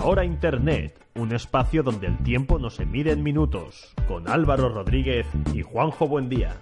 La 0.00 0.06
Hora 0.06 0.24
Internet, 0.24 0.98
un 1.16 1.34
espacio 1.34 1.82
donde 1.82 2.06
el 2.06 2.16
tiempo 2.22 2.58
no 2.58 2.70
se 2.70 2.86
mide 2.86 3.12
en 3.12 3.22
minutos, 3.22 3.92
con 4.08 4.30
Álvaro 4.30 4.70
Rodríguez 4.70 5.26
y 5.52 5.60
Juanjo 5.60 6.08
Buendía. 6.08 6.56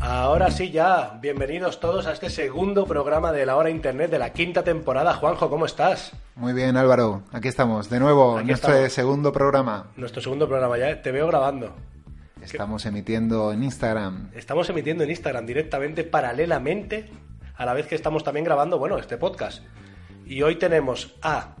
Ahora 0.00 0.50
sí 0.50 0.72
ya, 0.72 1.16
bienvenidos 1.22 1.78
todos 1.78 2.08
a 2.08 2.12
este 2.12 2.28
segundo 2.28 2.86
programa 2.86 3.30
de 3.30 3.46
La 3.46 3.54
Hora 3.54 3.70
Internet 3.70 4.10
de 4.10 4.18
la 4.18 4.32
quinta 4.32 4.64
temporada. 4.64 5.14
Juanjo, 5.14 5.48
¿cómo 5.48 5.64
estás? 5.64 6.10
Muy 6.34 6.52
bien, 6.54 6.76
Álvaro. 6.76 7.22
Aquí 7.30 7.46
estamos, 7.46 7.88
de 7.88 8.00
nuevo, 8.00 8.38
Aquí 8.38 8.48
nuestro 8.48 8.72
estamos. 8.72 8.92
segundo 8.94 9.32
programa. 9.32 9.92
Nuestro 9.96 10.20
segundo 10.20 10.48
programa 10.48 10.76
ya, 10.76 11.02
te 11.02 11.12
veo 11.12 11.28
grabando. 11.28 11.72
Estamos 12.42 12.84
emitiendo 12.84 13.52
en 13.52 13.62
Instagram. 13.62 14.30
Estamos 14.34 14.68
emitiendo 14.70 15.04
en 15.04 15.10
Instagram 15.10 15.46
directamente, 15.46 16.02
paralelamente, 16.02 17.08
a 17.54 17.64
la 17.64 17.74
vez 17.74 17.86
que 17.86 17.94
estamos 17.94 18.24
también 18.24 18.42
grabando, 18.42 18.76
bueno, 18.80 18.98
este 18.98 19.18
podcast. 19.18 19.62
Y 20.26 20.42
hoy 20.42 20.56
tenemos 20.56 21.14
a 21.22 21.54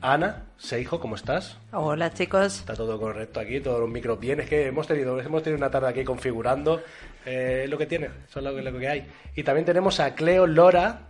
Ana 0.00 0.44
Seijo, 0.56 1.00
¿cómo 1.00 1.16
estás? 1.16 1.58
Hola 1.72 2.12
chicos. 2.12 2.60
Está 2.60 2.74
todo 2.74 2.98
correcto 2.98 3.40
aquí, 3.40 3.60
todos 3.60 3.80
los 3.80 3.88
micros 3.90 4.18
bien. 4.18 4.40
Es 4.40 4.48
que 4.48 4.66
hemos 4.66 4.86
tenido, 4.86 5.20
hemos 5.20 5.42
tenido 5.42 5.58
una 5.58 5.70
tarde 5.70 5.88
aquí 5.88 6.04
configurando. 6.04 6.82
eh, 7.26 7.64
lo 7.70 7.78
que 7.78 7.86
tiene, 7.86 8.10
eso 8.28 8.38
es 8.40 8.44
lo, 8.44 8.54
que- 8.54 8.60
lo 8.62 8.78
que 8.78 8.86
hay. 8.88 9.06
Y 9.34 9.42
también 9.44 9.64
tenemos 9.64 9.98
a 10.00 10.14
Cleo 10.14 10.46
Lora. 10.46 11.00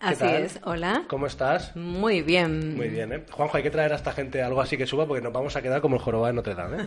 ¿Qué 0.00 0.06
Así 0.08 0.18
tal? 0.18 0.42
es, 0.42 0.60
hola. 0.64 1.04
¿Cómo 1.08 1.26
estás? 1.26 1.74
Muy 1.76 2.20
bien. 2.22 2.76
Muy 2.76 2.88
bien, 2.88 3.10
¿eh? 3.12 3.24
Juanjo, 3.30 3.56
hay 3.56 3.62
que 3.62 3.70
traer 3.70 3.92
a 3.92 3.96
esta 3.96 4.12
gente 4.12 4.42
algo 4.42 4.60
así 4.60 4.76
que 4.76 4.86
suba 4.86 5.06
porque 5.06 5.22
nos 5.22 5.32
vamos 5.32 5.56
a 5.56 5.62
quedar 5.62 5.80
como 5.80 5.96
el 5.96 6.02
jorobado 6.02 6.26
de 6.26 6.32
Notre 6.34 6.54
Dame, 6.54 6.82
¿eh? 6.82 6.86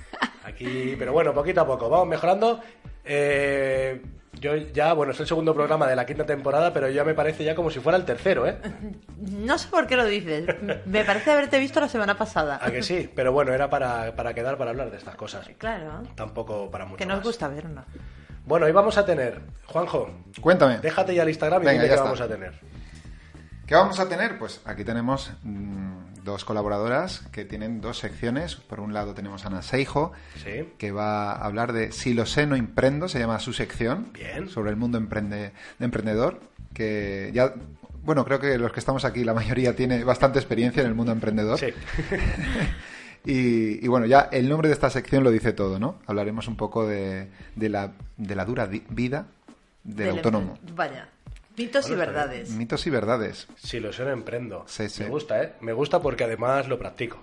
Aquí, 0.44 0.94
pero 0.98 1.12
bueno, 1.12 1.32
poquito 1.32 1.60
a 1.62 1.66
poco, 1.66 1.88
vamos 1.88 2.08
mejorando. 2.08 2.60
Eh, 3.04 4.02
yo 4.40 4.56
ya, 4.56 4.92
bueno, 4.92 5.12
es 5.12 5.20
el 5.20 5.26
segundo 5.26 5.54
programa 5.54 5.86
de 5.86 5.96
la 5.96 6.06
quinta 6.06 6.24
temporada, 6.26 6.72
pero 6.72 6.88
ya 6.88 7.04
me 7.04 7.14
parece 7.14 7.44
ya 7.44 7.54
como 7.54 7.70
si 7.70 7.80
fuera 7.80 7.96
el 7.98 8.04
tercero, 8.04 8.46
¿eh? 8.46 8.58
No 9.18 9.56
sé 9.58 9.68
por 9.68 9.86
qué 9.86 9.96
lo 9.96 10.04
dices. 10.04 10.46
Me 10.86 11.04
parece 11.04 11.30
haberte 11.32 11.58
visto 11.58 11.80
la 11.80 11.88
semana 11.88 12.16
pasada. 12.16 12.58
A 12.62 12.70
que 12.70 12.82
sí, 12.82 13.10
pero 13.14 13.32
bueno, 13.32 13.52
era 13.52 13.68
para, 13.70 14.14
para 14.16 14.34
quedar 14.34 14.56
para 14.58 14.70
hablar 14.70 14.90
de 14.90 14.96
estas 14.98 15.14
cosas. 15.14 15.48
Claro. 15.58 16.02
Tampoco 16.14 16.70
para 16.70 16.84
mucho 16.84 16.96
Que 16.98 17.06
nos 17.06 17.18
más. 17.18 17.26
gusta 17.26 17.48
vernos. 17.48 17.84
Bueno, 18.44 18.66
hoy 18.66 18.72
vamos 18.72 18.96
a 18.96 19.04
tener, 19.04 19.40
Juanjo, 19.66 20.08
Cuéntame, 20.40 20.78
déjate 20.78 21.14
ya 21.14 21.22
el 21.24 21.28
Instagram 21.30 21.62
y 21.62 21.66
Venga, 21.66 21.72
dime 21.82 21.84
ya 21.84 21.88
qué 21.88 21.94
está. 21.94 22.04
vamos 22.04 22.20
a 22.20 22.28
tener. 22.28 22.52
¿qué 23.66 23.74
vamos 23.74 23.98
a 23.98 24.08
tener? 24.08 24.38
Pues 24.38 24.60
aquí 24.64 24.84
tenemos 24.84 25.32
mm, 25.42 25.96
dos 26.26 26.44
colaboradoras 26.44 27.20
que 27.32 27.46
tienen 27.46 27.80
dos 27.80 27.98
secciones. 27.98 28.56
Por 28.56 28.80
un 28.80 28.92
lado 28.92 29.14
tenemos 29.14 29.44
a 29.44 29.48
Ana 29.48 29.62
Seijo, 29.62 30.12
Sí. 30.44 30.68
que 30.76 30.92
va 30.92 31.32
a 31.32 31.46
hablar 31.46 31.72
de 31.72 31.92
Si 31.92 32.12
lo 32.12 32.26
sé, 32.26 32.46
no 32.46 32.54
emprendo, 32.56 33.08
se 33.08 33.18
llama 33.18 33.38
su 33.38 33.54
sección. 33.54 34.10
Bien. 34.12 34.50
Sobre 34.50 34.68
el 34.68 34.76
mundo 34.76 34.98
emprende, 34.98 35.52
de 35.78 35.84
emprendedor, 35.84 36.40
que 36.74 37.30
ya... 37.32 37.54
Bueno, 38.02 38.24
creo 38.26 38.38
que 38.38 38.58
los 38.58 38.70
que 38.72 38.80
estamos 38.80 39.04
aquí, 39.06 39.24
la 39.24 39.32
mayoría 39.34 39.74
tiene 39.74 40.04
bastante 40.04 40.38
experiencia 40.38 40.82
en 40.82 40.88
el 40.88 40.94
mundo 40.94 41.12
emprendedor. 41.12 41.58
Sí. 41.58 41.68
Y, 43.24 43.84
y 43.84 43.88
bueno, 43.88 44.06
ya 44.06 44.28
el 44.30 44.48
nombre 44.48 44.68
de 44.68 44.74
esta 44.74 44.88
sección 44.88 45.24
lo 45.24 45.32
dice 45.32 45.52
todo, 45.52 45.80
¿no? 45.80 45.96
Hablaremos 46.06 46.46
un 46.46 46.56
poco 46.56 46.86
de, 46.86 47.28
de 47.56 47.68
la, 47.68 47.90
de 48.16 48.36
la 48.36 48.44
dura 48.44 48.66
vida 48.66 49.26
del, 49.82 50.10
autónomo. 50.10 50.56
Vaya. 50.76 51.08
Mitos 51.56 51.86
y 51.86 51.94
Bueno, 51.94 52.12
verdades. 52.12 52.50
Mitos 52.50 52.86
y 52.86 52.90
verdades. 52.90 53.46
Si 53.56 53.80
lo 53.80 53.92
sé, 53.92 54.04
no 54.04 54.10
emprendo. 54.10 54.64
Sí, 54.68 54.88
sí. 54.88 55.02
Me 55.04 55.08
gusta, 55.08 55.42
¿eh? 55.42 55.52
Me 55.60 55.72
gusta 55.72 56.00
porque 56.00 56.24
además 56.24 56.68
lo 56.68 56.78
practico. 56.78 57.22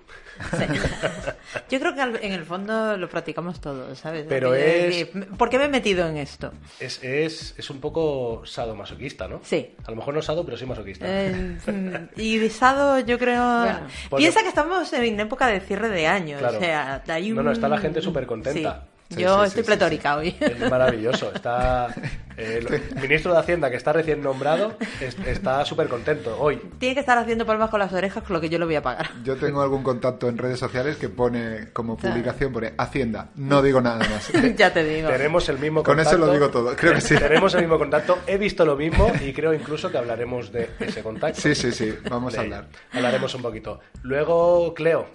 Sí. 0.58 0.64
Yo 1.70 1.78
creo 1.78 1.94
que 1.94 2.00
al- 2.00 2.18
en 2.22 2.32
el 2.32 2.44
fondo 2.44 2.96
lo 2.96 3.08
practicamos 3.08 3.60
todos, 3.60 3.96
¿sabes? 3.98 4.26
Pero 4.28 4.50
de 4.50 4.88
es- 4.88 5.12
decir, 5.12 5.28
¿Por 5.36 5.48
qué 5.50 5.58
me 5.58 5.66
he 5.66 5.68
metido 5.68 6.08
en 6.08 6.16
esto? 6.16 6.52
Es, 6.80 7.02
es, 7.04 7.54
es 7.56 7.70
un 7.70 7.80
poco 7.80 8.42
sadomasoquista, 8.44 9.28
¿no? 9.28 9.40
Sí. 9.44 9.74
A 9.86 9.90
lo 9.90 9.96
mejor 9.96 10.14
no 10.14 10.22
sado, 10.22 10.44
pero 10.44 10.56
sí 10.56 10.66
masoquista. 10.66 11.04
Eh, 11.08 12.08
y 12.16 12.38
visado, 12.38 12.98
yo 13.00 13.18
creo. 13.18 13.66
porque- 14.10 14.22
Piensa 14.22 14.42
que 14.42 14.48
estamos 14.48 14.92
en 14.92 15.20
época 15.20 15.46
de 15.46 15.60
cierre 15.60 15.88
de 15.88 16.06
año. 16.08 16.38
Claro. 16.38 16.56
O 16.58 16.60
sea, 16.60 17.02
hay 17.06 17.30
un... 17.30 17.36
No, 17.36 17.42
no, 17.44 17.52
está 17.52 17.68
la 17.68 17.78
gente 17.78 18.02
súper 18.02 18.26
contenta. 18.26 18.82
Sí. 18.84 18.90
Sí, 19.10 19.20
Yo 19.20 19.40
sí, 19.42 19.48
estoy 19.48 19.62
sí, 19.62 19.66
pletórica 19.66 20.16
hoy. 20.16 20.34
Es 20.40 20.70
maravilloso. 20.70 21.30
Está 21.34 21.88
eh, 22.36 22.64
el 22.94 23.00
ministro 23.02 23.32
de 23.32 23.38
Hacienda, 23.38 23.70
que 23.70 23.76
está 23.76 23.92
recién 23.92 24.22
nombrado, 24.22 24.76
es- 25.00 25.16
está 25.26 25.64
súper 25.64 25.88
contento 25.88 26.36
hoy. 26.40 26.56
Tiene 26.78 26.94
que 26.94 27.00
estar 27.00 27.18
haciendo 27.18 27.44
palmas 27.46 27.68
con 27.70 27.80
las 27.80 27.92
orejas 27.92 28.24
con 28.24 28.32
lo 28.34 28.40
que 28.40 28.48
yo 28.48 28.58
lo 28.58 28.66
voy 28.66 28.74
a 28.76 28.82
pagar. 28.82 29.10
Yo 29.22 29.36
tengo 29.36 29.60
algún 29.62 29.82
contacto 29.82 30.28
en 30.28 30.38
redes 30.38 30.58
sociales 30.58 30.96
que 30.96 31.08
pone 31.10 31.68
como 31.72 31.96
publicación, 31.96 32.52
pone 32.52 32.72
Hacienda. 32.78 33.28
No 33.36 33.62
digo 33.62 33.80
nada 33.80 33.98
más. 33.98 34.32
ya 34.56 34.72
te 34.72 34.82
digo. 34.82 35.10
Tenemos 35.10 35.48
el 35.50 35.58
mismo 35.58 35.82
Con 35.82 35.94
contacto. 35.96 36.16
eso 36.16 36.26
lo 36.26 36.32
digo 36.32 36.48
todo, 36.50 36.74
creo 36.74 36.94
que 36.94 37.00
sí. 37.02 37.14
Tenemos 37.16 37.54
el 37.54 37.60
mismo 37.60 37.78
contacto. 37.78 38.18
He 38.26 38.38
visto 38.38 38.64
lo 38.64 38.74
mismo 38.74 39.12
y 39.20 39.32
creo 39.32 39.52
incluso 39.52 39.92
que 39.92 39.98
hablaremos 39.98 40.50
de 40.50 40.70
ese 40.80 41.02
contacto. 41.02 41.40
Sí, 41.40 41.54
sí, 41.54 41.70
sí, 41.72 41.94
vamos 42.10 42.32
De 42.32 42.40
a 42.40 42.42
ello. 42.42 42.54
hablar. 42.56 42.70
Hablaremos 42.92 43.34
un 43.34 43.42
poquito. 43.42 43.80
Luego, 44.02 44.72
Cleo, 44.74 45.06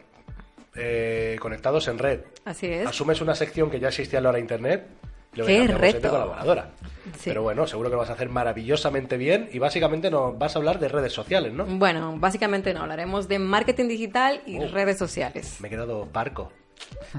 eh, 0.80 1.36
conectados 1.40 1.88
en 1.88 2.00
red. 2.00 2.22
Así 2.46 2.68
es. 2.68 2.88
Asumes 2.88 3.22
una 3.22 3.36
sección 3.36 3.70
que 3.70 3.80
ya 3.80 3.90
existía 3.90 4.18
en 4.20 4.24
la 4.24 4.30
hora 4.30 4.40
internet. 4.40 4.88
y 5.34 5.38
luego 5.38 5.48
¡Qué 5.48 5.68
de 5.68 5.78
reto! 5.78 6.10
colaboradora. 6.10 6.72
Sí. 7.18 7.26
Pero 7.26 7.42
bueno, 7.44 7.68
seguro 7.68 7.90
que 7.90 7.94
lo 7.96 8.00
vas 8.00 8.10
a 8.10 8.14
hacer 8.14 8.30
maravillosamente 8.30 9.18
bien 9.18 9.50
y 9.52 9.60
básicamente 9.60 10.10
nos 10.10 10.38
vas 10.38 10.56
a 10.56 10.60
hablar 10.60 10.80
de 10.80 10.88
redes 10.88 11.12
sociales, 11.14 11.54
¿no? 11.54 11.66
Bueno, 11.66 12.16
básicamente 12.18 12.74
no, 12.74 12.82
hablaremos 12.82 13.28
de 13.28 13.40
marketing 13.40 13.88
digital 13.88 14.42
y 14.46 14.58
Oh. 14.60 14.68
redes 14.70 14.98
sociales. 14.98 15.58
Me 15.60 15.68
he 15.68 15.72
quedado 15.72 16.06
parco. 16.08 16.52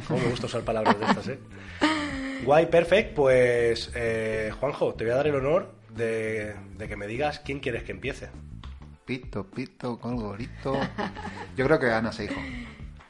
Cómo 0.09 0.21
me 0.21 0.29
gusta 0.31 0.47
usar 0.47 0.63
palabras 0.63 0.99
de 0.99 1.05
estas, 1.07 1.29
¿eh? 1.29 1.39
Guay, 2.45 2.67
perfect. 2.67 3.15
Pues, 3.15 3.91
eh, 3.95 4.51
Juanjo, 4.59 4.95
te 4.95 5.05
voy 5.05 5.13
a 5.13 5.17
dar 5.17 5.27
el 5.27 5.35
honor 5.35 5.75
de, 5.91 6.55
de 6.79 6.89
que 6.89 6.97
me 6.97 7.07
digas 7.07 7.41
quién 7.41 7.61
quieres 7.61 7.83
que 7.83 7.93
empiece. 7.93 8.31
Pito, 9.05 9.45
pito, 9.45 9.99
colgorito. 9.99 10.79
Yo 11.57 11.67
creo 11.67 11.79
que 11.79 11.91
Ana 11.91 12.13
se 12.13 12.23
dijo. 12.23 12.41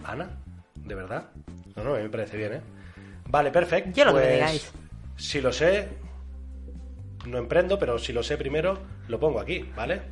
¿Ana? 0.05 0.29
¿De 0.75 0.95
verdad? 0.95 1.31
No, 1.77 1.85
no, 1.85 1.95
a 1.95 1.99
mí 1.99 2.03
me 2.05 2.09
parece 2.11 2.37
bien, 2.37 2.55
¿eh? 2.55 2.61
Vale, 3.29 3.51
perfecto. 3.51 3.91
Yo 3.95 4.05
lo 4.05 4.13
que 4.13 4.19
me 4.19 4.23
Pues, 4.25 4.35
digáis. 4.35 4.73
Si 5.17 5.41
lo 5.41 5.53
sé, 5.53 5.89
no 7.27 7.39
emprendo, 7.39 7.79
pero 7.79 7.99
si 7.99 8.13
lo 8.13 8.23
sé 8.23 8.37
primero, 8.37 8.79
lo 9.09 9.21
pongo 9.21 9.41
aquí, 9.41 9.71
¿vale? 9.77 10.03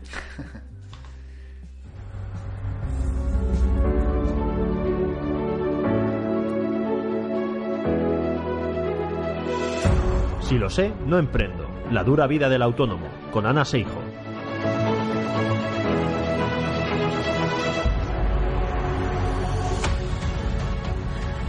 Si 10.41 10.57
lo 10.59 10.71
sé, 10.71 10.93
no 11.07 11.19
emprendo. 11.19 11.69
La 11.91 12.05
dura 12.05 12.27
vida 12.27 12.49
del 12.49 12.63
autónomo, 12.63 13.07
con 13.31 13.47
Ana 13.47 13.65
Seijo. 13.65 14.01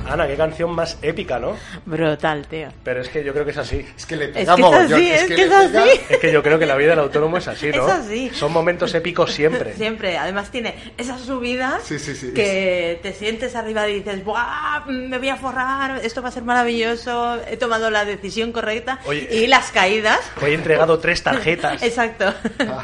Ana, 0.09 0.27
qué 0.27 0.35
canción 0.35 0.71
más 0.71 0.97
épica, 1.01 1.39
¿no? 1.39 1.55
Brutal, 1.85 2.47
tío. 2.47 2.69
Pero 2.83 3.01
es 3.01 3.09
que 3.09 3.23
yo 3.23 3.31
creo 3.33 3.45
que 3.45 3.51
es 3.51 3.57
así. 3.57 3.85
Es 3.97 4.05
que 4.05 4.15
le 4.15 4.25
Es 4.25 4.31
pega 4.31 4.55
que 4.55 4.61
es 4.61 4.73
así, 4.91 5.09
es 5.11 5.23
que 5.25 5.33
es 5.43 5.49
pega- 5.49 5.59
así. 5.81 5.89
Es 6.09 6.17
que 6.19 6.31
yo 6.31 6.43
creo 6.43 6.59
que 6.59 6.65
la 6.65 6.75
vida 6.75 6.89
del 6.91 6.99
autónomo 6.99 7.37
es 7.37 7.47
así, 7.47 7.69
¿no? 7.75 7.87
Es 7.87 7.93
así. 7.93 8.31
Son 8.33 8.51
momentos 8.51 8.93
épicos 8.95 9.31
siempre. 9.33 9.73
Siempre. 9.79 10.17
Además 10.17 10.51
tiene 10.51 10.75
esas 10.97 11.21
subidas 11.21 11.83
Sí, 11.83 11.99
sí, 11.99 12.15
sí. 12.15 12.33
que 12.33 12.99
te 13.01 13.13
sientes 13.13 13.55
arriba 13.55 13.87
y 13.87 13.95
dices, 13.95 14.23
¡buah! 14.23 14.85
Me 14.87 15.17
voy 15.17 15.29
a 15.29 15.35
forrar, 15.35 15.99
esto 16.03 16.21
va 16.21 16.29
a 16.29 16.31
ser 16.31 16.43
maravilloso, 16.43 17.37
he 17.49 17.57
tomado 17.57 17.89
la 17.89 18.05
decisión 18.05 18.51
correcta. 18.51 18.99
Oye. 19.05 19.27
y 19.31 19.47
las 19.47 19.71
caídas. 19.71 20.19
Hoy 20.41 20.51
he 20.51 20.53
entregado 20.55 20.99
tres 20.99 21.23
tarjetas. 21.23 21.81
Exacto. 21.83 22.33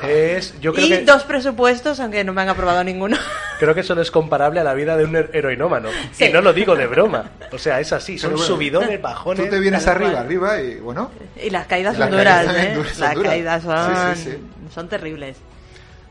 Es, 0.07 0.59
yo 0.61 0.73
creo 0.73 0.85
y 0.85 0.89
que, 0.89 1.01
dos 1.01 1.23
presupuestos, 1.23 1.99
aunque 1.99 2.23
no 2.23 2.33
me 2.33 2.41
han 2.41 2.49
aprobado 2.49 2.83
ninguno. 2.83 3.17
creo 3.59 3.73
que 3.73 3.81
eso 3.81 3.95
no 3.95 4.01
es 4.01 4.11
comparable 4.11 4.59
a 4.59 4.63
la 4.63 4.73
vida 4.73 4.97
de 4.97 5.05
un 5.05 5.13
her- 5.13 5.29
heroinómano. 5.33 5.89
Sí. 6.13 6.25
Y 6.25 6.29
no 6.29 6.41
lo 6.41 6.53
digo 6.53 6.75
de 6.75 6.87
broma. 6.87 7.14
O 7.51 7.57
sea, 7.57 7.79
es 7.79 7.91
así. 7.93 8.17
Son 8.17 8.31
bueno, 8.31 8.45
subidones, 8.45 9.01
bajones. 9.01 9.45
Tú 9.45 9.49
te 9.51 9.59
vienes 9.59 9.85
arriba, 9.87 10.11
cual. 10.11 10.25
arriba 10.25 10.61
y 10.61 10.75
bueno. 10.79 11.11
Y 11.41 11.49
las 11.49 11.67
caídas 11.67 11.97
Las 11.97 12.09
son 12.09 12.17
duras, 12.17 12.45
caídas 12.45 12.65
¿eh? 12.65 12.73
son 12.93 13.01
las 13.05 13.15
duras. 13.15 13.31
caídas 13.31 13.63
son, 13.63 14.15
Sí, 14.15 14.23
sí, 14.23 14.31
sí. 14.31 14.69
son 14.73 14.89
terribles. 14.89 15.37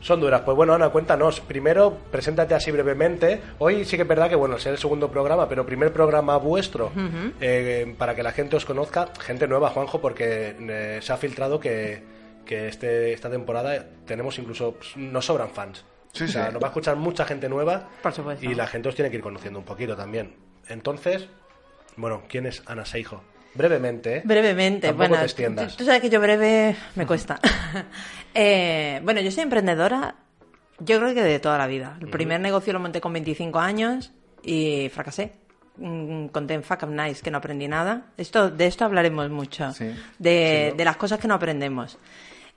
Son 0.01 0.19
duras. 0.21 0.41
Pues 0.41 0.55
bueno, 0.55 0.73
Ana, 0.75 0.89
cuéntanos. 0.89 1.39
Primero, 1.41 1.97
preséntate 2.11 2.53
así 2.53 2.69
brevemente. 2.69 3.41
Hoy 3.57 3.85
sí 3.85 3.95
que 3.95 4.03
es 4.03 4.07
verdad 4.07 4.29
que, 4.29 4.35
bueno, 4.35 4.59
será 4.59 4.73
el 4.73 4.79
segundo 4.79 5.09
programa, 5.09 5.49
pero 5.49 5.65
primer 5.65 5.91
programa 5.91 6.37
vuestro, 6.37 6.91
eh, 7.41 7.95
para 7.97 8.13
que 8.13 8.21
la 8.21 8.31
gente 8.31 8.55
os 8.55 8.65
conozca. 8.65 9.07
Gente 9.19 9.47
nueva, 9.47 9.69
Juanjo, 9.71 10.01
porque 10.01 10.55
eh, 10.59 10.99
se 11.01 11.11
ha 11.11 11.17
filtrado 11.17 11.59
que, 11.59 12.03
que 12.45 12.67
este, 12.67 13.13
esta 13.13 13.31
temporada 13.31 13.83
tenemos 14.05 14.37
incluso, 14.37 14.73
pues, 14.73 14.95
nos 14.95 15.25
sobran 15.25 15.49
fans. 15.49 15.83
Sí, 16.13 16.25
o 16.25 16.27
sea, 16.27 16.47
sí. 16.47 16.53
nos 16.53 16.61
va 16.61 16.67
a 16.67 16.69
escuchar 16.69 16.95
mucha 16.97 17.25
gente 17.25 17.49
nueva 17.49 17.89
Por 18.03 18.13
supuesto. 18.13 18.45
y 18.45 18.53
la 18.53 18.67
gente 18.67 18.87
os 18.87 18.95
tiene 18.95 19.09
que 19.09 19.17
ir 19.17 19.23
conociendo 19.23 19.57
un 19.57 19.65
poquito 19.65 19.95
también. 19.97 20.35
Entonces, 20.69 21.27
bueno, 21.97 22.23
¿quién 22.27 22.45
es 22.45 22.63
Ana 22.65 22.85
Seijo? 22.85 23.21
Brevemente, 23.53 24.17
¿eh? 24.17 24.21
Brevemente, 24.25 24.87
Tampoco 24.87 25.07
bueno, 25.09 25.19
te 25.21 25.25
extiendas. 25.25 25.71
tú, 25.71 25.77
tú 25.79 25.85
sabes 25.85 26.01
que 26.01 26.09
yo 26.09 26.19
breve 26.19 26.75
me 26.95 27.05
cuesta. 27.05 27.39
Eh, 28.37 28.99
bueno, 29.05 29.21
yo 29.21 29.31
soy 29.31 29.43
emprendedora, 29.43 30.15
yo 30.79 30.99
creo 30.99 31.13
que 31.13 31.23
de 31.23 31.39
toda 31.39 31.57
la 31.57 31.67
vida. 31.67 31.97
El 32.01 32.09
primer 32.09 32.41
negocio 32.41 32.73
lo 32.73 32.81
monté 32.81 32.99
con 32.99 33.13
25 33.13 33.57
años 33.59 34.11
y 34.43 34.89
fracasé. 34.89 35.31
Mm, 35.77 36.25
Conté 36.27 36.55
en 36.55 36.63
Fuck 36.63 36.83
Up 36.83 36.89
Nice 36.89 37.21
que 37.23 37.31
no 37.31 37.37
aprendí 37.37 37.69
nada. 37.69 38.07
Esto, 38.17 38.49
de 38.49 38.67
esto 38.67 38.83
hablaremos 38.83 39.29
mucho. 39.29 39.71
Sí. 39.71 39.85
De, 40.19 40.65
Sí, 40.65 40.71
¿no? 40.71 40.75
de 40.77 40.83
las 40.83 40.97
cosas 40.97 41.17
que 41.17 41.29
no 41.29 41.35
aprendemos. 41.35 41.97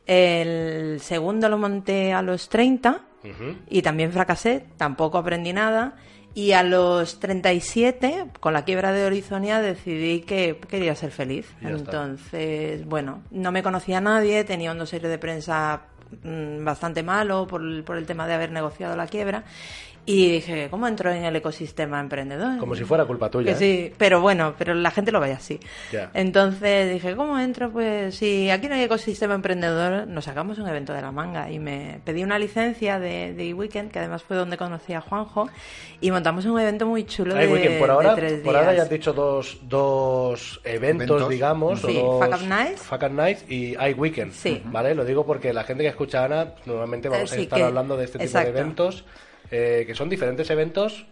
El 0.04 0.98
segundo 1.00 1.48
lo 1.48 1.58
monté 1.58 2.12
a 2.12 2.22
los 2.22 2.48
30 2.48 3.00
Ujú. 3.22 3.56
y 3.68 3.80
también 3.82 4.10
fracasé, 4.10 4.64
tampoco 4.76 5.18
aprendí 5.18 5.52
nada. 5.52 5.94
Y 6.34 6.52
a 6.52 6.62
los 6.62 7.18
37, 7.20 8.26
con 8.40 8.52
la 8.52 8.64
quiebra 8.64 8.92
de 8.92 9.04
Horizonia, 9.04 9.60
decidí 9.60 10.20
que 10.20 10.58
quería 10.68 10.94
ser 10.94 11.10
feliz. 11.10 11.50
Está. 11.56 11.70
Entonces, 11.70 12.84
bueno, 12.86 13.22
no 13.30 13.50
me 13.50 13.62
conocía 13.62 13.98
a 13.98 14.02
nadie, 14.02 14.44
tenía 14.44 14.72
un 14.72 14.78
dossier 14.78 15.02
de 15.02 15.18
prensa 15.18 15.82
mm, 16.22 16.64
bastante 16.64 17.02
malo 17.02 17.46
por 17.46 17.60
el, 17.60 17.84
por 17.84 17.96
el 17.96 18.06
tema 18.06 18.26
de 18.26 18.34
haber 18.34 18.50
negociado 18.52 18.96
la 18.96 19.06
quiebra. 19.06 19.44
Y 20.10 20.30
dije, 20.30 20.68
¿cómo 20.70 20.88
entro 20.88 21.12
en 21.12 21.22
el 21.22 21.36
ecosistema 21.36 22.00
emprendedor? 22.00 22.56
Como 22.56 22.74
si 22.74 22.82
fuera 22.84 23.04
culpa 23.04 23.30
tuya. 23.30 23.48
Que 23.48 23.52
¿eh? 23.52 23.88
sí, 23.90 23.94
pero 23.98 24.22
bueno, 24.22 24.54
pero 24.56 24.72
la 24.72 24.90
gente 24.90 25.12
lo 25.12 25.20
ve 25.20 25.32
así. 25.32 25.60
Ya. 25.92 26.10
Entonces 26.14 26.90
dije, 26.90 27.14
¿cómo 27.14 27.38
entro? 27.38 27.70
Pues 27.70 28.14
si 28.14 28.48
aquí 28.48 28.68
no 28.68 28.74
hay 28.74 28.84
ecosistema 28.84 29.34
emprendedor, 29.34 30.06
nos 30.08 30.24
sacamos 30.24 30.58
un 30.58 30.66
evento 30.66 30.94
de 30.94 31.02
la 31.02 31.12
manga. 31.12 31.50
Y 31.50 31.58
me 31.58 32.00
pedí 32.06 32.24
una 32.24 32.38
licencia 32.38 32.98
de, 32.98 33.34
de 33.34 33.52
Weekend, 33.52 33.90
que 33.90 33.98
además 33.98 34.22
fue 34.22 34.38
donde 34.38 34.56
conocí 34.56 34.94
a 34.94 35.02
Juanjo, 35.02 35.50
y 36.00 36.10
montamos 36.10 36.46
un 36.46 36.58
evento 36.58 36.86
muy 36.86 37.04
chulo 37.04 37.34
de, 37.34 37.46
weekend. 37.46 37.78
Por 37.78 37.88
de 37.88 37.92
ahora, 37.92 38.14
tres 38.14 38.40
por 38.40 38.56
ahora 38.56 38.68
ya 38.68 38.72
días. 38.72 38.84
has 38.84 38.90
dicho 38.90 39.12
dos, 39.12 39.58
dos 39.64 40.58
eventos, 40.64 41.06
Eventos. 41.06 41.28
digamos. 41.28 41.80
Sí, 41.82 41.98
o 42.02 42.18
dos, 42.18 42.24
Fuck 42.24 42.40
Up 42.40 42.48
Nights. 42.48 42.82
Fuck 42.82 43.02
Up 43.02 43.12
Nights 43.12 43.44
y 43.50 43.74
iWeekend. 43.74 44.32
Sí. 44.32 44.62
¿Vale? 44.64 44.94
Lo 44.94 45.04
digo 45.04 45.26
porque 45.26 45.52
la 45.52 45.64
gente 45.64 45.82
que 45.82 45.90
escucha 45.98 46.22
a 46.22 46.24
Ana, 46.26 46.54
normalmente 46.64 47.08
vamos 47.08 47.32
Eh, 47.32 47.34
a 47.34 47.36
sí, 47.38 47.42
estar 47.42 47.58
que- 47.58 47.64
hablando 47.64 47.96
de 47.96 48.04
este 48.04 48.18
tipo 48.18 48.24
exacto. 48.28 48.52
de 48.52 48.60
eventos, 48.60 49.04
eh, 49.50 49.82
que 49.86 49.94
son 49.96 50.08
diferentes 50.08 50.48
eventos 50.50 51.06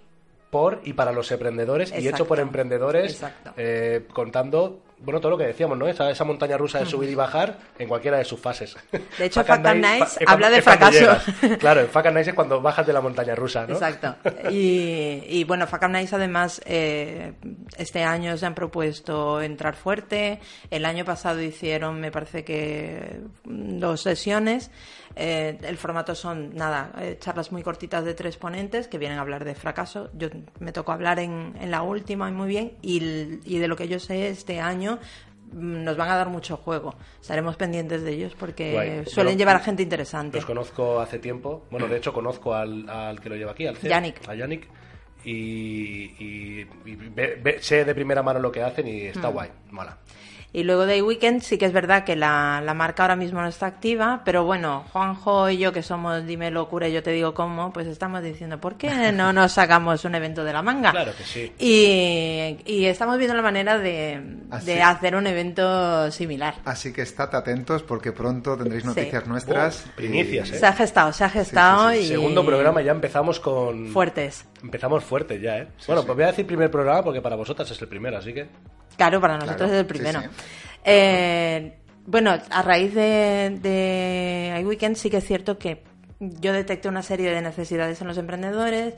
por 0.51 0.81
y 0.85 0.93
para 0.93 1.11
los 1.11 1.31
emprendedores 1.33 1.93
y 1.99 2.07
hecho 2.07 2.25
por 2.27 2.39
emprendedores, 2.39 3.21
eh, 3.57 4.07
contando, 4.13 4.81
bueno, 4.99 5.21
todo 5.21 5.31
lo 5.31 5.39
que 5.39 5.47
decíamos, 5.47 5.77
¿no? 5.77 5.87
Esa, 5.87 6.11
esa 6.11 6.25
montaña 6.25 6.57
rusa 6.57 6.79
de 6.79 6.87
subir 6.87 7.11
y 7.11 7.15
bajar 7.15 7.59
en 7.79 7.89
cualquiera 7.89 8.17
de 8.17 8.25
sus 8.25 8.41
fases. 8.41 8.77
De 9.19 9.27
hecho, 9.27 9.45
Fuck 9.45 9.51
es 9.51 10.19
habla 10.27 10.51
de 10.51 10.63
fracaso. 10.63 11.19
Claro, 11.59 11.81
el 11.83 11.89
Fuck 11.89 12.07
Nights 12.07 12.29
es 12.29 12.35
cuando 12.35 12.61
bajas 12.63 12.87
de 12.87 12.93
la 12.93 13.01
montaña 13.01 13.35
rusa, 13.35 13.67
¿no? 13.67 13.75
Exacto. 13.75 14.17
Y, 14.51 15.23
y 15.29 15.45
bueno, 15.45 15.67
Fuck 15.67 15.89
Nights 15.89 16.15
además 16.15 16.61
eh, 16.65 17.35
este 17.77 18.03
año 18.03 18.37
se 18.37 18.47
han 18.47 18.55
propuesto 18.55 19.43
entrar 19.43 19.77
fuerte. 19.77 20.41
El 20.71 20.85
año 20.85 21.05
pasado 21.05 21.43
hicieron, 21.43 22.01
me 22.01 22.11
parece 22.11 22.45
que 22.45 23.21
dos 23.45 24.03
sesiones. 24.03 24.71
Eh, 25.19 25.57
el 25.63 25.79
formato 25.79 26.15
son, 26.15 26.55
nada, 26.55 26.93
eh, 27.01 27.17
charlas 27.19 27.51
muy 27.51 27.63
cortitas 27.63 28.05
de 28.05 28.13
tres 28.13 28.37
ponentes 28.37 28.87
que 28.87 28.99
vienen 28.99 29.17
a 29.17 29.23
hablar 29.23 29.45
de 29.47 29.55
fracaso. 29.55 30.11
Yo 30.13 30.29
me 30.61 30.73
tocó 30.73 30.93
hablar 30.93 31.19
en, 31.19 31.55
en 31.59 31.71
la 31.71 31.81
última 31.83 32.29
y 32.29 32.33
muy 32.33 32.49
bien. 32.49 32.73
Y, 32.83 32.99
y 33.45 33.59
de 33.59 33.67
lo 33.67 33.77
que 33.77 33.89
yo 33.89 33.99
sé 33.99 34.29
este 34.29 34.61
año 34.61 34.99
mm, 35.53 35.85
nos 35.85 35.97
van 35.97 36.11
a 36.11 36.17
dar 36.17 36.29
mucho 36.29 36.59
juego. 36.59 36.95
Estaremos 37.19 37.57
pendientes 37.57 38.03
de 38.03 38.13
ellos 38.13 38.35
porque 38.39 38.73
Guay. 38.73 39.07
suelen 39.07 39.39
llevar 39.39 39.57
a 39.57 39.61
gente 39.61 39.83
interesante. 39.83 40.37
Los 40.37 40.45
conozco 40.45 41.01
hace 41.01 41.19
tiempo. 41.19 41.65
Bueno, 41.71 41.89
de 41.89 41.97
hecho 41.97 42.13
conozco 42.13 42.55
al, 42.55 42.87
al 42.91 43.19
que 43.19 43.31
lo 43.31 43.37
lleva 43.37 43.53
aquí, 43.53 43.67
al 43.67 43.77
CEO, 43.79 43.89
Yannick. 43.89 44.29
A 44.29 44.35
Yannick. 44.35 44.69
Y, 45.25 46.13
y- 46.19 46.67
y 46.85 46.95
ve- 46.95 47.41
ve- 47.43 47.59
sé 47.63 47.85
de 47.85 47.95
primera 47.95 48.23
mano 48.23 48.39
lo 48.39 48.53
que 48.53 48.63
hacen 48.63 48.87
y 48.87 49.05
Mm. 49.05 49.07
está 49.07 49.29
guay, 49.29 49.49
mola. 49.71 49.97
Y 50.57 50.63
luego 50.65 50.87
de 50.87 51.03
Weekend 51.03 51.43
sí 51.43 51.59
que 51.59 51.67
es 51.67 51.73
verdad 51.75 52.05
que 52.05 52.17
la, 52.17 52.63
la 52.65 52.73
marca 52.73 53.03
ahora 53.03 53.15
mismo 53.15 53.43
no 53.43 53.47
está 53.47 53.67
activa, 53.67 54.23
pero 54.25 54.45
bueno, 54.45 54.85
Juanjo 54.91 55.51
y 55.51 55.59
yo 55.59 55.71
que 55.71 55.83
somos 55.83 56.25
Dime 56.25 56.51
Locura 56.51 56.89
y 56.89 56.95
yo 56.95 57.03
te 57.03 57.11
digo 57.11 57.35
cómo, 57.35 57.75
pues 57.75 57.87
estamos 57.87 58.23
diciendo, 58.23 58.59
¿por 58.59 58.77
qué 58.77 59.13
no 59.13 59.33
nos 59.35 59.53
sacamos 59.53 60.07
un 60.07 60.15
evento 60.15 60.45
de 60.45 60.55
la 60.55 60.63
manga? 60.63 60.93
Claro 60.93 61.13
que 61.15 61.25
sí. 61.25 61.53
Y, 61.59 62.57
y 62.65 62.87
estamos 62.87 63.19
viendo 63.19 63.37
la 63.37 63.43
manera 63.43 63.79
de, 63.79 64.19
Ah, 64.51 64.59
de 64.61 64.77
sí. 64.77 64.81
hacer 64.81 65.15
un 65.15 65.27
evento 65.27 66.11
similar. 66.11 66.55
Así 66.65 66.91
que 66.91 67.03
estad 67.03 67.35
atentos 67.35 67.83
porque 67.83 68.13
pronto 68.13 68.57
tendréis 68.57 68.83
Sí. 68.85 68.89
noticias 68.89 69.27
nuestras. 69.27 69.85
Oh, 69.87 69.97
primicias, 69.97 70.51
¿eh? 70.53 70.59
Se 70.59 70.65
ha 70.67 70.73
gestado, 70.73 71.13
se 71.13 71.25
ha 71.25 71.29
gestado 71.29 71.91
sí, 71.91 71.99
y... 71.99 72.07
Segundo 72.07 72.47
programa 72.47 72.81
ya 72.81 72.93
empezamos 72.93 73.41
con... 73.41 73.89
Fuertes. 73.89 74.47
Empezamos 74.63 75.05
fuertes 75.05 75.39
ya, 75.43 75.59
¿eh? 75.59 75.69
bueno, 75.87 76.01
sí. 76.01 76.07
pues 76.07 76.17
voy 76.17 76.25
a 76.25 76.29
decir 76.29 76.47
primer 76.47 76.71
programa 76.71 77.03
porque 77.03 77.21
para 77.21 77.37
vosotras 77.37 77.71
es 77.71 77.83
el 77.83 77.89
primero, 77.89 78.17
así 78.17 78.33
que... 78.33 78.49
Claro, 78.97 79.21
para 79.21 79.35
nosotros 79.35 79.57
Claro, 79.59 79.73
es 79.75 79.79
el 79.81 79.87
primero. 79.87 80.21
sí. 80.21 80.27
Eh, 80.85 81.79
bueno, 82.07 82.37
a 82.51 82.63
raíz 82.63 82.95
de, 82.95 83.59
de 83.61 84.59
iWeekend 84.61 84.97
sí 84.97 85.11
que 85.11 85.17
es 85.19 85.25
cierto 85.25 85.59
que 85.59 85.83
yo 86.21 86.53
detecté 86.53 86.89
una 86.89 87.03
serie 87.03 87.31
de 87.31 87.43
necesidades 87.43 88.01
en 88.01 88.07
los 88.09 88.17
emprendedores. 88.19 88.95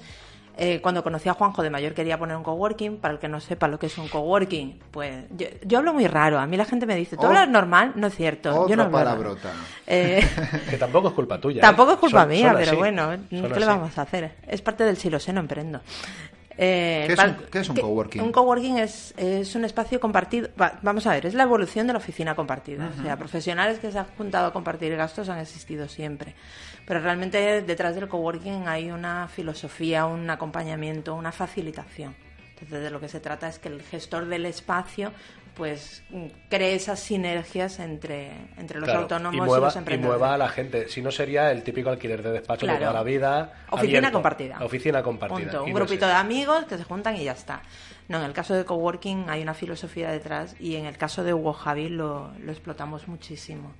Eh, 0.60 0.80
cuando 0.82 1.04
conocí 1.04 1.28
a 1.28 1.34
Juanjo 1.34 1.62
de 1.62 1.70
mayor 1.70 1.94
quería 1.94 2.18
poner 2.18 2.36
un 2.36 2.42
coworking. 2.42 2.96
Para 2.98 3.14
el 3.14 3.20
que 3.20 3.28
no 3.28 3.38
sepa 3.40 3.68
lo 3.68 3.78
que 3.78 3.86
es 3.86 3.96
un 3.96 4.08
coworking, 4.08 4.80
pues 4.90 5.24
yo, 5.30 5.46
yo 5.64 5.78
hablo 5.78 5.94
muy 5.94 6.06
raro. 6.08 6.38
A 6.38 6.46
mí 6.46 6.56
la 6.56 6.64
gente 6.64 6.84
me 6.84 6.96
dice, 6.96 7.16
¿tú 7.16 7.22
Ot- 7.22 7.26
hablas 7.28 7.48
normal? 7.48 7.92
No 7.94 8.08
es 8.08 8.14
cierto. 8.16 8.68
yo 8.68 8.74
no 8.76 8.90
palabrota. 8.90 9.52
Eh, 9.86 10.20
Que 10.70 10.76
tampoco 10.76 11.08
es 11.08 11.14
culpa 11.14 11.40
tuya. 11.40 11.58
¿eh? 11.58 11.62
Tampoco 11.62 11.92
es 11.92 11.98
culpa 11.98 12.20
Son- 12.22 12.28
mía, 12.30 12.52
pero 12.56 12.70
así. 12.72 12.76
bueno, 12.76 13.10
¿qué 13.30 13.36
le 13.36 13.54
así. 13.54 13.64
vamos 13.64 13.96
a 13.98 14.02
hacer? 14.02 14.32
Es 14.48 14.60
parte 14.60 14.82
del 14.84 14.96
siloseno 14.96 15.38
emprendo. 15.40 15.80
Eh, 16.60 17.04
¿Qué 17.06 17.12
es 17.12 17.18
un- 17.20 17.36
qué 17.52 17.58
es 17.60 17.68
un 17.68 17.76
coworking? 17.76 18.20
Un 18.20 18.32
coworking 18.32 18.78
es, 18.78 19.14
es 19.16 19.54
un 19.54 19.64
espacio 19.64 20.00
compartido. 20.00 20.48
va- 20.60 20.78
vamos 20.82 21.06
a 21.06 21.12
ver, 21.12 21.24
es 21.26 21.34
la 21.34 21.44
evolución 21.44 21.86
de 21.86 21.92
la 21.92 21.98
oficina 22.00 22.34
compartida. 22.34 22.90
O 22.98 23.02
sea, 23.02 23.16
profesionales 23.16 23.78
que 23.78 23.92
se 23.92 23.98
han 24.00 24.06
juntado 24.16 24.46
a 24.48 24.52
compartir 24.52 24.96
gastos 24.96 25.28
han 25.28 25.38
existido 25.38 25.88
siempre. 25.88 26.34
Pero 26.84 26.98
realmente 27.00 27.62
detrás 27.62 27.94
del 27.94 28.08
coworking 28.08 28.66
hay 28.66 28.90
una 28.90 29.28
filosofía, 29.28 30.04
un 30.06 30.28
acompañamiento, 30.30 31.14
una 31.14 31.30
facilitación. 31.30 32.16
Entonces, 32.54 32.82
de 32.82 32.90
lo 32.90 32.98
que 32.98 33.08
se 33.08 33.20
trata 33.20 33.48
es 33.48 33.60
que 33.60 33.68
el 33.68 33.82
gestor 33.82 34.26
del 34.26 34.44
espacio 34.44 35.12
pues 35.58 36.02
cree 36.48 36.74
esas 36.74 36.98
sinergias 37.00 37.78
entre, 37.80 38.30
entre 38.56 38.78
los 38.78 38.86
Claro, 38.86 39.00
autónomos 39.02 39.34
y 39.34 39.38
y, 39.38 39.40
mueva, 39.42 39.66
los 39.66 39.74
y 39.74 39.78
emprendedores. 39.78 40.18
mueva 40.20 40.34
a 40.34 40.38
la 40.38 40.48
gente. 40.48 40.88
Si 40.88 41.02
no 41.02 41.10
sería 41.10 41.50
el 41.50 41.62
típico 41.62 41.90
alquiler 41.90 42.22
de 42.22 42.32
despacho 42.32 42.64
de 42.64 42.72
Claro. 42.72 42.86
toda 42.86 42.92
la 42.94 43.02
vida. 43.02 43.52
Oficina 43.70 43.98
abierto. 43.98 44.12
compartida. 44.12 44.58
Oficina 44.64 45.02
compartida. 45.02 45.38
Punto. 45.50 45.58
Y 45.64 45.66
Un 45.66 45.70
no 45.70 45.74
grupito 45.74 46.06
de 46.06 46.12
amigos 46.14 46.64
que 46.64 46.78
se 46.78 46.84
juntan 46.84 47.16
y 47.16 47.24
ya 47.24 47.32
está. 47.32 47.60
No, 48.08 48.18
en 48.18 48.24
el 48.24 48.32
caso 48.32 48.54
de 48.54 48.64
coworking 48.64 49.28
hay 49.28 49.42
una 49.42 49.52
filosofía 49.52 50.10
detrás 50.10 50.56
y 50.58 50.76
en 50.76 50.86
el 50.86 50.96
caso 50.96 51.22
de 51.24 51.34
Hugo 51.34 51.52
Javi 51.52 51.90
lo, 51.90 52.32
lo 52.38 52.52
explotamos 52.52 53.06
muchísimo. 53.08 53.74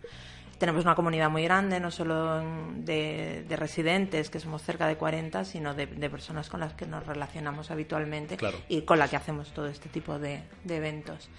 Tenemos 0.59 0.85
una 0.85 0.97
comunidad 0.97 1.31
muy 1.31 1.45
grande, 1.45 1.79
no 1.79 1.93
solo 1.93 2.41
de, 2.75 3.45
de 3.49 3.57
residentes, 3.57 4.29
que 4.29 4.41
somos 4.41 4.61
cerca 4.61 4.89
de 4.89 4.97
40, 4.97 5.45
sino 5.45 5.73
de, 5.73 5.87
de 5.87 6.11
personas 6.11 6.49
con 6.49 6.59
las 6.59 6.75
que 6.75 6.85
nos 6.85 7.07
relacionamos 7.07 7.71
habitualmente 7.71 8.37
Claro. 8.37 8.59
y 8.69 8.83
con 8.83 8.99
las 8.99 9.09
que 9.09 9.15
hacemos 9.15 9.53
todo 9.53 9.69
este 9.69 9.89
tipo 9.89 10.19
de, 10.19 10.43
de 10.65 10.77
eventos. 10.77 11.31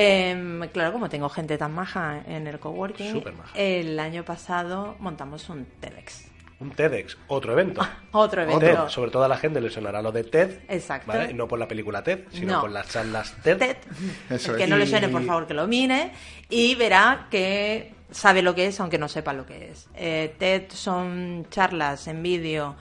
Em, 0.00 0.60
claro, 0.68 0.92
como 0.92 1.08
tengo 1.08 1.28
gente 1.28 1.58
tan 1.58 1.72
maja 1.74 2.22
en 2.26 2.46
el 2.46 2.60
coworking, 2.60 3.22
el 3.54 3.98
año 3.98 4.24
pasado 4.24 4.94
montamos 5.00 5.48
un 5.48 5.64
TEDx. 5.80 6.28
Un 6.60 6.70
TEDx, 6.70 7.16
otro 7.28 7.52
evento. 7.52 7.80
Otro 8.12 8.42
evento. 8.42 8.60
TED, 8.60 8.88
sobre 8.88 9.10
todo 9.12 9.22
a 9.24 9.28
la 9.28 9.36
gente 9.36 9.60
le 9.60 9.70
sonará 9.70 10.02
lo 10.02 10.10
de 10.10 10.24
TED. 10.24 10.58
Exacto. 10.68 11.12
¿vale? 11.12 11.32
No 11.32 11.46
por 11.46 11.58
la 11.58 11.68
película 11.68 12.02
TED, 12.02 12.24
sino 12.32 12.54
No. 12.54 12.60
por 12.62 12.70
las 12.70 12.88
charlas 12.88 13.32
TED. 13.42 13.58
TED. 13.58 13.76
Eso 14.30 14.52
el 14.52 14.58
que 14.58 14.66
no 14.66 14.76
le 14.76 14.86
suene, 14.86 15.08
por 15.08 15.24
favor, 15.24 15.46
que 15.46 15.54
lo 15.54 15.66
mire 15.68 16.10
y 16.48 16.74
verá 16.74 17.28
que 17.30 17.94
sabe 18.10 18.42
lo 18.42 18.54
que 18.56 18.66
es, 18.66 18.80
aunque 18.80 18.98
no 18.98 19.08
sepa 19.08 19.32
lo 19.32 19.46
que 19.46 19.70
es. 19.70 19.88
Eh, 19.94 20.34
TED 20.38 20.64
son 20.70 21.46
charlas 21.50 22.08
en 22.08 22.22
vídeo 22.22 22.74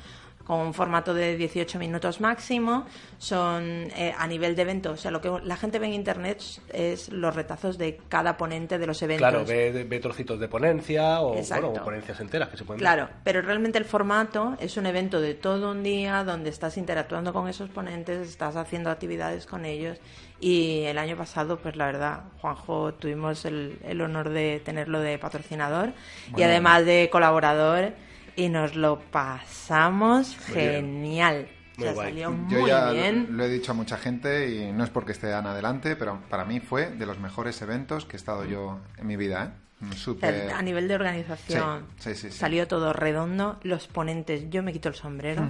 con 0.48 0.60
un 0.62 0.74
formato 0.74 1.14
de 1.14 1.36
18 1.36 1.78
minutos 1.78 2.22
máximo, 2.22 2.86
son 3.18 3.92
eh, 3.98 4.14
a 4.18 4.26
nivel 4.28 4.56
de 4.56 4.62
evento, 4.62 4.92
o 4.92 4.96
sea, 4.96 5.12
lo 5.12 5.20
que 5.20 5.30
la 5.44 5.58
gente 5.58 5.78
ve 5.78 5.88
en 5.88 5.94
internet 5.94 6.42
es 6.72 7.10
los 7.10 7.36
retazos 7.36 7.78
de 7.78 8.00
cada 8.08 8.38
ponente 8.38 8.80
de 8.80 8.88
los 8.88 9.02
eventos. 9.02 9.28
Claro, 9.28 9.46
ve, 9.46 9.84
ve 9.84 10.00
trocitos 10.00 10.40
de 10.40 10.48
ponencia 10.48 11.20
o, 11.20 11.34
bueno, 11.34 11.68
o 11.72 11.84
ponencias 11.84 12.22
enteras 12.22 12.48
que 12.48 12.56
se 12.56 12.64
pueden 12.64 12.80
ver. 12.80 12.86
Claro, 12.90 13.10
pero 13.26 13.42
realmente 13.42 13.78
el 13.78 13.84
formato 13.84 14.56
es 14.62 14.78
un 14.78 14.86
evento 14.86 15.20
de 15.20 15.34
todo 15.34 15.72
un 15.72 15.84
día 15.84 16.24
donde 16.24 16.50
estás 16.50 16.78
interactuando 16.78 17.34
con 17.34 17.50
esos 17.50 17.70
ponentes, 17.70 18.26
estás 18.26 18.56
haciendo 18.56 18.90
actividades 18.90 19.46
con 19.46 19.66
ellos. 19.66 20.00
Y 20.40 20.84
el 20.84 20.98
año 20.98 21.18
pasado, 21.18 21.58
pues 21.58 21.76
la 21.76 21.88
verdad, 21.88 22.22
Juanjo, 22.40 22.94
tuvimos 22.94 23.44
el, 23.44 23.80
el 23.84 24.00
honor 24.00 24.30
de 24.30 24.62
tenerlo 24.64 25.02
de 25.02 25.18
patrocinador 25.18 25.92
y 26.38 26.44
además 26.44 26.86
de 26.86 27.10
colaborador 27.12 27.92
y 28.38 28.48
nos 28.50 28.76
lo 28.76 29.00
pasamos 29.12 30.38
Muy 30.48 30.56
genial. 30.56 31.48
O 31.50 31.80
Muy 31.80 31.84
sea, 31.86 31.94
guay. 31.94 32.08
salió 32.10 32.30
Yo 32.50 32.60
muy 32.62 32.70
ya 32.70 32.92
bien. 32.92 33.28
lo 33.32 33.44
he 33.44 33.50
dicho 33.50 33.72
a 33.72 33.76
mucha 33.76 33.98
gente 33.98 34.50
y 34.50 34.72
no 34.72 34.84
es 34.84 34.90
porque 34.90 35.12
esté 35.12 35.34
Ana 35.34 35.52
adelante, 35.52 35.96
pero 35.96 36.22
para 36.30 36.46
mí 36.46 36.60
fue 36.60 36.90
de 36.92 37.06
los 37.06 37.20
mejores 37.20 37.62
eventos 37.62 38.06
que 38.06 38.16
he 38.16 38.20
estado 38.20 38.46
yo 38.46 38.80
en 38.98 39.06
mi 39.08 39.16
vida. 39.18 39.54
¿eh? 39.54 39.86
O 39.86 39.88
sea, 39.90 39.98
Súper... 39.98 40.52
a 40.54 40.62
nivel 40.64 40.88
de 40.88 40.96
organización, 40.96 41.86
Sí, 42.00 42.14
sí, 42.14 42.16
sí, 42.16 42.32
sí. 42.32 42.38
salió 42.38 42.68
todo 42.68 42.94
redondo. 42.94 43.60
Los 43.62 43.88
ponentes, 43.88 44.50
yo 44.50 44.64
me 44.64 44.74
quito 44.74 44.90
el 44.90 44.96
sombrero. 44.96 45.44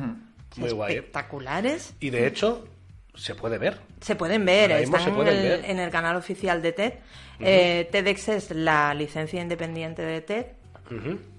Muy 0.57 0.71
guay, 0.71 0.93
¿eh? 0.95 0.97
Espectaculares. 0.97 1.93
Y 2.01 2.09
de 2.09 2.27
hecho, 2.27 2.67
se 3.15 3.35
puede 3.35 3.57
ver. 3.57 3.79
Se 4.01 4.15
pueden 4.15 4.43
ver, 4.45 4.71
están 4.71 5.01
se 5.05 5.11
pueden 5.11 5.33
en, 5.33 5.39
el, 5.45 5.61
ver. 5.61 5.69
en 5.71 5.79
el 5.79 5.89
canal 5.91 6.17
oficial 6.17 6.61
de 6.61 6.71
TED. 6.73 6.93
Eh, 7.39 7.87
TEDx 7.91 8.27
es 8.29 8.51
la 8.51 8.93
licencia 8.93 9.41
independiente 9.41 10.01
de 10.01 10.19
TED, 10.21 10.45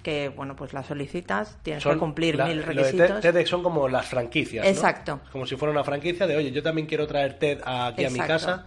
Que 0.03 0.29
bueno, 0.31 0.55
pues 0.57 0.73
la 0.73 0.83
solicitas, 0.83 1.59
tienes 1.63 1.83
Son 1.83 1.95
que 1.95 1.99
cumplir 1.99 2.37
la- 2.37 2.47
mil 2.47 2.63
requisitos. 2.63 3.21
TED- 3.21 3.33
TEDx 3.33 3.49
son 3.49 3.63
como 3.63 3.89
las 3.89 4.07
franquicias. 4.07 4.65
¿no? 4.65 4.71
Exacto. 4.71 5.21
Como 5.33 5.47
si 5.47 5.57
fuera 5.57 5.73
una 5.73 5.85
franquicia 5.85 6.27
de, 6.27 6.37
oye, 6.37 6.51
yo 6.53 6.63
también 6.63 6.87
quiero 6.87 7.07
traer 7.07 7.39
TED 7.39 7.61
aquí 7.65 8.05
a 8.05 8.11
mi 8.11 8.19
casa, 8.21 8.67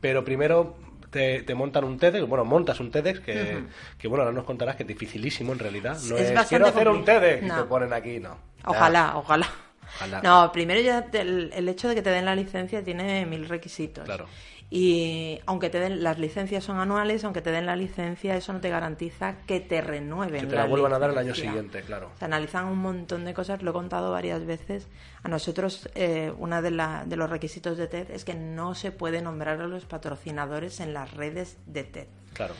pero 0.00 0.24
primero 0.24 0.76
te, 1.10 1.42
te 1.42 1.54
montan 1.54 1.84
un 1.84 1.98
TEDx, 1.98 2.26
bueno, 2.26 2.44
montas 2.44 2.78
un 2.80 2.90
TEDx 2.90 3.20
que, 3.20 3.64
que, 3.98 4.08
bueno, 4.08 4.22
ahora 4.24 4.34
nos 4.34 4.44
contarás 4.44 4.76
que 4.76 4.84
es 4.84 4.88
dificilísimo 4.88 5.52
en 5.52 5.58
realidad. 5.58 5.98
No 6.08 6.16
Es 6.16 6.30
es, 6.30 6.46
quiero 6.48 6.66
hacer 6.66 6.88
un. 6.88 7.04
TEDx 7.04 7.42
y 7.42 7.46
No. 7.46 7.56
te 7.62 7.64
ponen 7.64 7.92
aquí, 7.92 8.20
no. 8.20 8.36
Ojalá, 8.64 9.16
ojalá. 9.16 9.48
Ojalá. 9.96 10.22
No, 10.22 10.52
primero 10.52 10.80
ya 10.80 11.06
te- 11.06 11.20
el, 11.22 11.50
el 11.52 11.68
hecho 11.68 11.88
de 11.88 11.96
que 11.96 12.02
te 12.02 12.10
den 12.10 12.24
la 12.24 12.36
licencia 12.36 12.84
tiene 12.84 13.26
mil 13.26 13.48
requisitos. 13.48 14.04
Claro. 14.04 14.26
Y 14.72 15.40
aunque 15.46 15.68
te 15.68 15.80
den 15.80 16.04
las 16.04 16.20
licencias 16.20 16.62
son 16.62 16.78
anuales, 16.78 17.24
aunque 17.24 17.42
te 17.42 17.50
den 17.50 17.66
la 17.66 17.74
licencia, 17.74 18.36
eso 18.36 18.52
no 18.52 18.60
te 18.60 18.68
garantiza 18.70 19.38
que 19.44 19.58
te 19.58 19.80
renueven. 19.80 20.42
Que 20.42 20.46
te 20.46 20.54
la 20.54 20.66
vuelvan 20.66 20.92
a 20.92 20.98
dar 21.00 21.10
el 21.10 21.18
año 21.18 21.34
siguiente, 21.34 21.82
claro. 21.82 22.12
Se 22.20 22.24
analizan 22.24 22.66
un 22.66 22.78
montón 22.78 23.24
de 23.24 23.34
cosas, 23.34 23.62
lo 23.62 23.70
he 23.70 23.74
contado 23.74 24.12
varias 24.12 24.46
veces. 24.46 24.86
A 25.24 25.28
nosotros, 25.28 25.88
eh, 25.96 26.32
uno 26.38 26.62
de, 26.62 26.70
la- 26.70 27.04
de 27.04 27.16
los 27.16 27.28
requisitos 27.28 27.76
de 27.78 27.88
TED 27.88 28.12
es 28.12 28.24
que 28.24 28.34
no 28.34 28.76
se 28.76 28.92
puede 28.92 29.22
nombrar 29.22 29.60
a 29.60 29.66
los 29.66 29.86
patrocinadores 29.86 30.78
en 30.78 30.94
las 30.94 31.12
redes 31.14 31.56
de 31.66 31.82
TED. 31.82 32.06
Claro. 32.34 32.54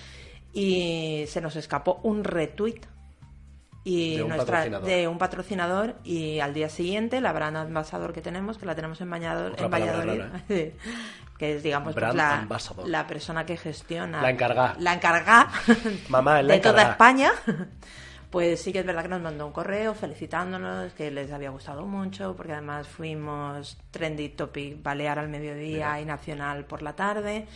Y 0.53 1.27
se 1.29 1.41
nos 1.41 1.55
escapó 1.55 2.01
un 2.03 2.25
retweet 2.25 2.81
y 3.85 4.17
De 4.17 4.23
un 4.25 4.31
nuestra- 4.31 4.47
patrocinador. 4.57 4.89
de 4.89 5.07
un 5.09 5.19
patrocinador 5.19 5.95
y 6.03 6.41
al 6.41 6.55
día 6.55 6.69
siguiente 6.69 7.21
la 7.21 7.33
brand 7.33 7.57
ambassador 7.57 8.13
que 8.13 8.21
tenemos, 8.21 8.59
que 8.59 8.67
la 8.67 8.75
tenemos 8.75 9.01
en, 9.01 9.11
Valladolid, 9.11 9.53
Otra 9.53 9.67
en 9.67 9.71
Valladolid, 9.71 10.21
rara, 10.21 10.43
que 11.41 11.57
es 11.57 11.63
digamos 11.63 11.95
pues, 11.95 12.15
la, 12.15 12.47
la 12.85 13.07
persona 13.07 13.47
que 13.47 13.57
gestiona 13.57 14.21
La 14.21 14.29
encargada. 14.31 14.77
la 14.79 14.93
encargada 14.93 15.49
Mamá, 16.11 16.43
la 16.43 16.53
de 16.53 16.61
toda. 16.61 16.83
España 16.91 17.33
pues 18.31 18.61
sí 18.63 18.73
que 18.73 18.81
es 18.81 18.87
verdad 18.87 19.03
que 19.03 19.09
nos 19.09 19.23
mandó 19.23 19.47
un 19.47 19.53
correo 19.53 19.95
felicitándonos 19.95 20.93
que 20.93 21.11
les 21.11 21.33
había 21.33 21.49
gustado 21.49 21.87
mucho 21.87 22.37
porque 22.37 22.53
además 22.53 22.87
fuimos 22.87 23.79
trendy 23.91 24.29
topic 24.29 24.83
balear 24.83 25.19
al 25.19 25.29
mediodía 25.31 25.99
y 25.99 26.05
nacional 26.05 26.67
por 26.67 26.83
la 26.83 26.95
tarde 26.95 27.47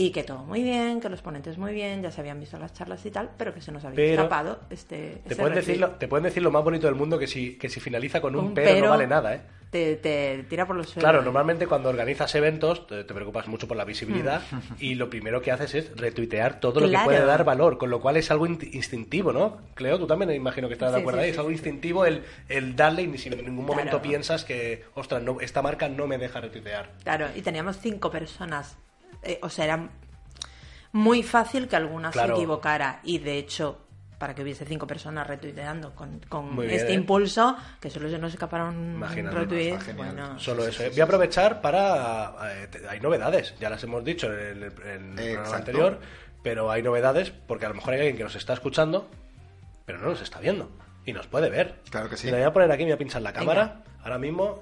y 0.00 0.12
que 0.12 0.22
todo 0.24 0.38
muy 0.38 0.62
bien, 0.62 0.98
que 1.00 1.08
los 1.10 1.20
ponentes 1.20 1.58
muy 1.58 1.74
bien, 1.74 2.02
ya 2.02 2.10
se 2.10 2.20
habían 2.22 2.40
visto 2.40 2.58
las 2.58 2.72
charlas 2.72 3.04
y 3.04 3.10
tal, 3.10 3.30
pero 3.36 3.52
que 3.52 3.60
se 3.60 3.70
nos 3.70 3.84
había 3.84 3.96
Pero 3.96 4.12
escapado 4.22 4.60
este 4.70 5.20
Te 5.28 5.36
pueden, 5.36 5.54
decir 5.54 5.78
lo, 5.78 5.90
te 5.90 6.08
pueden 6.08 6.24
decir 6.24 6.42
lo 6.42 6.50
más 6.50 6.64
bonito 6.64 6.86
del 6.86 6.94
mundo 6.96 7.18
que 7.18 7.26
si, 7.26 7.56
que 7.58 7.68
si 7.68 7.80
finaliza 7.80 8.20
con 8.22 8.34
un, 8.34 8.46
Un 8.46 8.54
pero, 8.54 8.86
no 8.86 8.90
vale 8.90 9.06
nada, 9.06 9.34
¿eh? 9.34 9.40
Te, 9.70 9.94
te 9.96 10.44
tira 10.48 10.66
por 10.66 10.74
los 10.74 10.88
suelos. 10.88 11.08
Claro, 11.08 11.22
normalmente 11.22 11.68
cuando 11.68 11.90
organizas 11.90 12.34
eventos 12.34 12.88
te, 12.88 13.04
te 13.04 13.14
preocupas 13.14 13.46
mucho 13.46 13.68
por 13.68 13.76
la 13.76 13.84
visibilidad 13.84 14.42
y 14.80 14.94
lo 14.96 15.08
primero 15.10 15.42
que 15.42 15.52
haces 15.52 15.74
es 15.74 15.96
retuitear 15.96 16.58
todo 16.60 16.80
lo 16.80 16.88
que 16.90 16.96
Mm. 16.96 17.04
Puede 17.04 17.24
dar 17.24 17.44
valor, 17.44 17.78
con 17.78 17.88
lo 17.90 18.00
cual 18.00 18.16
es 18.16 18.30
algo 18.30 18.46
in- 18.46 18.58
instintivo, 18.72 19.32
¿no? 19.32 19.58
Cleo, 19.74 19.98
tú 19.98 20.06
también 20.06 20.28
me 20.30 20.34
imagino 20.34 20.66
que 20.66 20.74
estás 20.74 20.92
de 20.92 20.98
acuerdo 21.00 21.20
sí, 21.20 21.24
ahí, 21.26 21.30
sí, 21.30 21.34
es 21.34 21.38
algo 21.38 21.50
instintivo 21.52 22.04
el, 22.06 22.24
el 22.48 22.74
darle 22.74 23.02
y 23.02 23.06
ni 23.06 23.18
si 23.18 23.28
en 23.28 23.36
ningún 23.44 23.64
momento 23.66 23.90
Claro. 23.98 24.02
piensas 24.02 24.44
que, 24.44 24.82
ostras, 24.94 25.22
no, 25.22 25.40
esta 25.40 25.62
marca 25.62 25.88
no 25.88 26.06
me 26.08 26.18
deja 26.18 26.40
retuitear. 26.40 26.90
Claro, 27.04 27.26
y 27.36 27.42
teníamos 27.42 27.78
cinco 27.78 28.10
personas. 28.10 28.76
Eh, 29.22 29.38
o 29.42 29.48
sea, 29.48 29.64
era 29.66 29.88
muy 30.92 31.22
fácil 31.22 31.68
que 31.68 31.76
alguna 31.76 32.10
Claro. 32.10 32.34
se 32.34 32.40
equivocara. 32.42 33.00
Y 33.04 33.18
de 33.18 33.38
hecho, 33.38 33.78
para 34.18 34.34
que 34.34 34.42
hubiese 34.42 34.64
cinco 34.66 34.86
personas 34.86 35.26
retuiteando 35.26 35.94
con, 35.94 36.20
con 36.28 36.54
Muy 36.54 36.66
bien, 36.66 36.80
este 36.80 36.92
¿eh? 36.92 36.94
impulso, 36.94 37.56
que 37.80 37.88
solo 37.90 38.10
se 38.10 38.18
nos 38.18 38.32
escaparon 38.32 39.00
bueno, 39.96 40.38
Solo 40.38 40.66
eso. 40.66 40.82
¿eh? 40.82 40.90
Voy 40.90 41.00
a 41.00 41.04
aprovechar 41.04 41.60
para... 41.62 42.34
eh, 42.52 42.68
hay 42.88 43.00
novedades, 43.00 43.54
ya 43.58 43.70
las 43.70 43.82
hemos 43.84 44.04
dicho 44.04 44.26
en 44.26 44.38
el, 44.38 44.62
en 44.84 45.18
el 45.18 45.32
programa 45.34 45.56
anterior, 45.56 46.00
pero 46.42 46.70
hay 46.70 46.82
novedades 46.82 47.30
porque 47.30 47.66
a 47.66 47.70
lo 47.70 47.76
mejor 47.76 47.94
hay 47.94 48.00
alguien 48.00 48.16
que 48.18 48.24
nos 48.24 48.34
está 48.36 48.52
escuchando, 48.52 49.08
pero 49.86 49.98
no 49.98 50.08
nos 50.10 50.20
está 50.20 50.38
viendo. 50.40 50.70
Y 51.06 51.14
nos 51.14 51.26
puede 51.26 51.48
ver. 51.48 51.76
Claro 51.90 52.10
que 52.10 52.16
sí. 52.18 52.26
Mira, 52.26 52.38
voy 52.38 52.46
a 52.46 52.52
poner 52.52 52.70
aquí, 52.72 52.82
me 52.82 52.90
voy 52.90 52.94
a 52.96 52.98
pinchar 52.98 53.22
la 53.22 53.32
cámara. 53.32 53.82
Ahora 54.02 54.18
mismo 54.18 54.60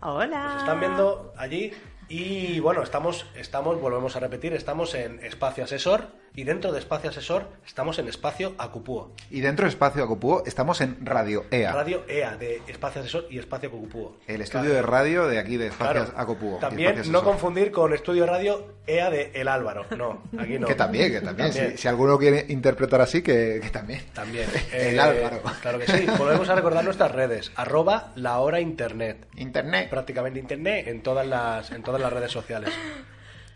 Hola. 0.00 0.44
nos 0.52 0.56
están 0.62 0.80
viendo 0.80 1.32
allí. 1.38 1.72
Y 2.14 2.60
bueno, 2.60 2.82
estamos, 2.82 3.24
estamos, 3.36 3.80
volvemos 3.80 4.16
a 4.16 4.20
repetir, 4.20 4.52
estamos 4.52 4.94
en 4.94 5.24
Espacio 5.24 5.64
Asesor 5.64 6.08
y 6.34 6.44
dentro 6.44 6.72
de 6.72 6.78
Espacio 6.78 7.10
Asesor 7.10 7.48
estamos 7.66 7.98
en 7.98 8.08
Espacio 8.08 8.54
Acupúo. 8.58 9.12
Y 9.30 9.40
dentro 9.40 9.64
de 9.64 9.70
Espacio 9.70 10.02
Acupúo 10.02 10.42
estamos 10.46 10.80
en 10.80 11.04
Radio 11.04 11.44
EA, 11.50 11.72
Radio 11.72 12.04
EA 12.08 12.36
de 12.36 12.62
Espacio 12.68 13.02
Asesor 13.02 13.26
y 13.30 13.38
Espacio 13.38 13.68
Acupúo. 13.68 14.16
el 14.26 14.40
estudio 14.40 14.72
de 14.72 14.82
radio 14.82 15.26
de 15.26 15.38
aquí 15.38 15.56
de 15.56 15.66
Espacio 15.68 16.04
Claro. 16.04 16.12
Acupúo. 16.18 16.58
También 16.58 17.10
no 17.12 17.22
confundir 17.22 17.70
con 17.70 17.92
Estudio 17.92 18.24
Radio 18.26 18.74
EA 18.86 19.10
de 19.10 19.30
El 19.34 19.46
Álvaro. 19.48 19.84
No, 19.96 20.22
aquí 20.38 20.58
no. 20.58 20.66
Que 20.66 20.74
también, 20.74 21.12
que 21.12 21.20
también. 21.20 21.50
También. 21.50 21.72
Si, 21.72 21.82
si 21.82 21.88
alguno 21.88 22.18
quiere 22.18 22.46
interpretar 22.48 23.00
así, 23.00 23.22
que, 23.22 23.60
que 23.62 23.70
también. 23.70 24.02
También. 24.14 24.48
El 24.72 24.96
Eh, 24.96 25.00
Álvaro. 25.00 25.40
Claro 25.60 25.78
que 25.78 25.86
sí. 25.86 26.06
Volvemos 26.18 26.48
a 26.48 26.54
recordar 26.54 26.82
nuestras 26.84 27.12
redes. 27.12 27.52
Arroba 27.56 28.12
la 28.16 28.38
hora 28.40 28.60
internet. 28.60 29.26
Internet. 29.36 29.90
Prácticamente 29.90 30.40
internet 30.40 30.88
en 30.88 31.02
todas 31.02 31.26
las, 31.26 31.70
en 31.70 31.82
todas 31.82 32.00
las 32.00 32.12
redes 32.12 32.32
sociales. 32.32 32.70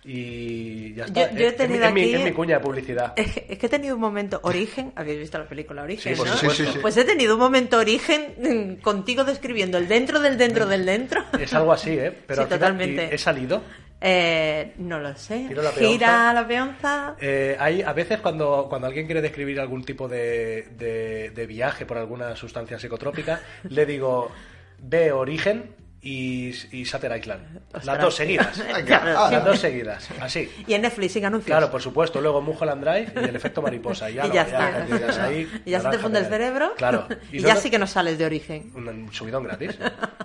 Y 0.08 0.94
ya 0.94 1.04
está. 1.06 1.30
Yo- 1.32 1.36
yo 1.36 1.44
he 1.44 1.46
Es- 1.48 1.52
es, 1.52 1.56
tenido 1.56 1.80
mi- 1.80 1.86
es 1.86 1.92
mi, 1.94 2.02
aquí- 2.02 2.14
es 2.14 2.25
mi 2.25 2.32
cuña 2.32 2.54
de 2.58 2.60
publicidad. 2.64 3.12
Es 3.16 3.32
que, 3.34 3.46
es 3.48 3.58
que 3.58 3.66
he 3.66 3.68
tenido 3.68 3.96
un 3.96 4.00
momento 4.00 4.38
origen, 4.44 4.92
habéis 4.94 5.18
visto 5.18 5.36
la 5.38 5.46
película 5.48 5.82
Origen, 5.82 6.14
Sí, 6.14 6.22
¿no? 6.22 6.26
supuesto. 6.32 6.50
Sí, 6.50 6.64
sí, 6.66 6.72
sí. 6.75 6.78
Pues 6.80 6.96
he 6.96 7.04
tenido 7.04 7.34
un 7.34 7.40
momento 7.40 7.78
origen 7.78 8.34
mm, 8.78 8.82
contigo 8.82 9.25
describiendo 9.25 9.78
el 9.78 9.88
dentro 9.88 10.20
del 10.20 10.38
dentro 10.38 10.66
del 10.66 10.86
dentro. 10.86 11.25
Es 11.40 11.52
algo 11.54 11.72
así, 11.72 11.90
¿eh? 11.90 12.12
Pero 12.26 12.42
al 12.42 12.46
final, 12.48 12.58
totalmente. 12.60 13.08
¿y 13.10 13.14
¿He 13.14 13.18
salido? 13.18 13.62
Eh, 14.00 14.75
no 14.78 15.00
lo 15.00 15.16
sé. 15.16 15.46
Tiro 15.48 15.62
la 15.62 15.72
Gira 15.72 15.98
peonza. 15.98 16.32
la 16.34 16.46
peonza. 16.46 17.16
Eh, 17.20 17.56
hay 17.58 17.82
a 17.82 17.92
veces 17.92 18.20
cuando, 18.20 18.66
cuando 18.68 18.86
alguien 18.86 19.06
quiere 19.06 19.22
describir 19.22 19.58
algún 19.58 19.84
tipo 19.84 20.06
de, 20.06 20.68
de- 20.78 21.30
de 21.30 21.46
viaje 21.46 21.86
por 21.86 21.96
alguna 21.98 22.36
sustancia 22.36 22.78
psicotrópica, 22.78 23.40
le 23.68 23.86
digo 23.86 24.30
ve 24.78 25.10
origen 25.10 25.75
y, 26.08 26.54
y 26.70 26.84
Shutter 26.84 27.16
Island. 27.18 27.60
Las 27.72 27.82
Ostras. 27.82 28.00
dos 28.00 28.14
seguidas. 28.14 28.62
Claro, 28.86 29.30
Las 29.30 29.44
dos 29.44 29.58
seguidas. 29.58 30.08
Así. 30.20 30.48
Y 30.66 30.75
en 30.75 30.82
Netflix 30.82 31.12
sin 31.14 31.25
anuncios. 31.25 31.46
Claro, 31.48 31.70
por 31.70 31.82
supuesto. 31.82 32.20
Luego 32.20 32.40
Mulholland 32.40 32.84
Drive 32.84 33.12
y 33.26 33.28
el 33.28 33.34
efecto 33.36 33.60
mariposa. 33.62 34.08
Y 34.10 34.14
ya, 34.14 34.26
y 34.28 34.32
ya 34.32 34.42
está. 34.42 34.86
ya 34.86 34.98
quedas 34.98 35.18
ahí, 35.18 35.50
y 35.64 35.70
ya 35.72 35.80
se 35.80 35.88
te 35.90 35.98
funde 35.98 36.18
el 36.20 36.25
media. 36.26 36.38
cerebro. 36.38 36.75
Claro. 36.76 37.08
Y, 37.32 37.40
no 37.40 37.48
ya 37.48 37.56
sí 37.56 37.70
que 37.70 37.78
no 37.78 37.86
sales 37.88 38.18
de 38.18 38.25
origen. 38.26 38.70
Un 38.75 39.12
subidón 39.12 39.42
gratis. 39.44 39.78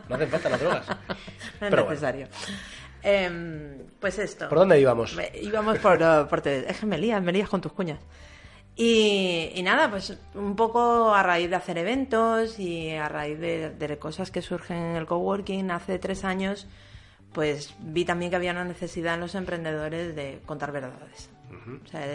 No 0.08 0.16
hacen 0.16 0.30
falta 0.30 0.50
las 0.50 0.60
drogas. 0.60 0.88
No 0.88 0.96
es 0.96 1.00
Pero 1.60 1.70
bueno. 1.86 1.90
necesario. 1.90 2.28
Em, 3.04 3.78
pues 4.00 4.20
esto. 4.20 4.48
¿Por 4.50 4.60
dónde 4.60 4.80
íbamos? 4.80 5.16
Me- 5.16 5.32
Íbamos 5.42 5.80
por, 5.80 6.00
eh, 6.02 6.26
por 6.30 6.42
te- 6.42 6.70
Es 6.70 6.78
que 6.80 6.86
me 6.86 6.98
lías, 6.98 7.22
me 7.24 7.32
lías 7.32 7.50
con 7.50 7.60
tus 7.62 7.72
cuñas. 7.74 8.00
Y, 8.76 9.52
y 9.54 9.64
nada, 9.64 9.90
pues 9.90 10.18
un 10.34 10.56
poco 10.56 11.14
a 11.14 11.22
raíz 11.24 11.50
de 11.50 11.56
hacer 11.56 11.78
eventos 11.78 12.58
y 12.58 12.92
a 12.92 13.10
raíz 13.10 13.40
de, 13.40 13.70
de 13.72 13.98
cosas 14.00 14.32
que 14.32 14.42
surgen 14.42 14.78
en 14.78 14.96
el 14.96 15.06
coworking 15.06 15.72
hace 15.72 16.00
tres 16.00 16.24
años, 16.24 16.68
pues 17.34 17.76
vi 17.80 18.06
también 18.06 18.30
que 18.30 18.38
había 18.38 18.52
una 18.52 18.66
necesidad 18.66 19.16
en 19.16 19.22
los 19.22 19.36
emprendedores 19.36 20.16
de 20.16 20.40
contar 20.46 20.72
verdades. 20.72 21.30
O 21.84 21.88
sea, 21.88 22.06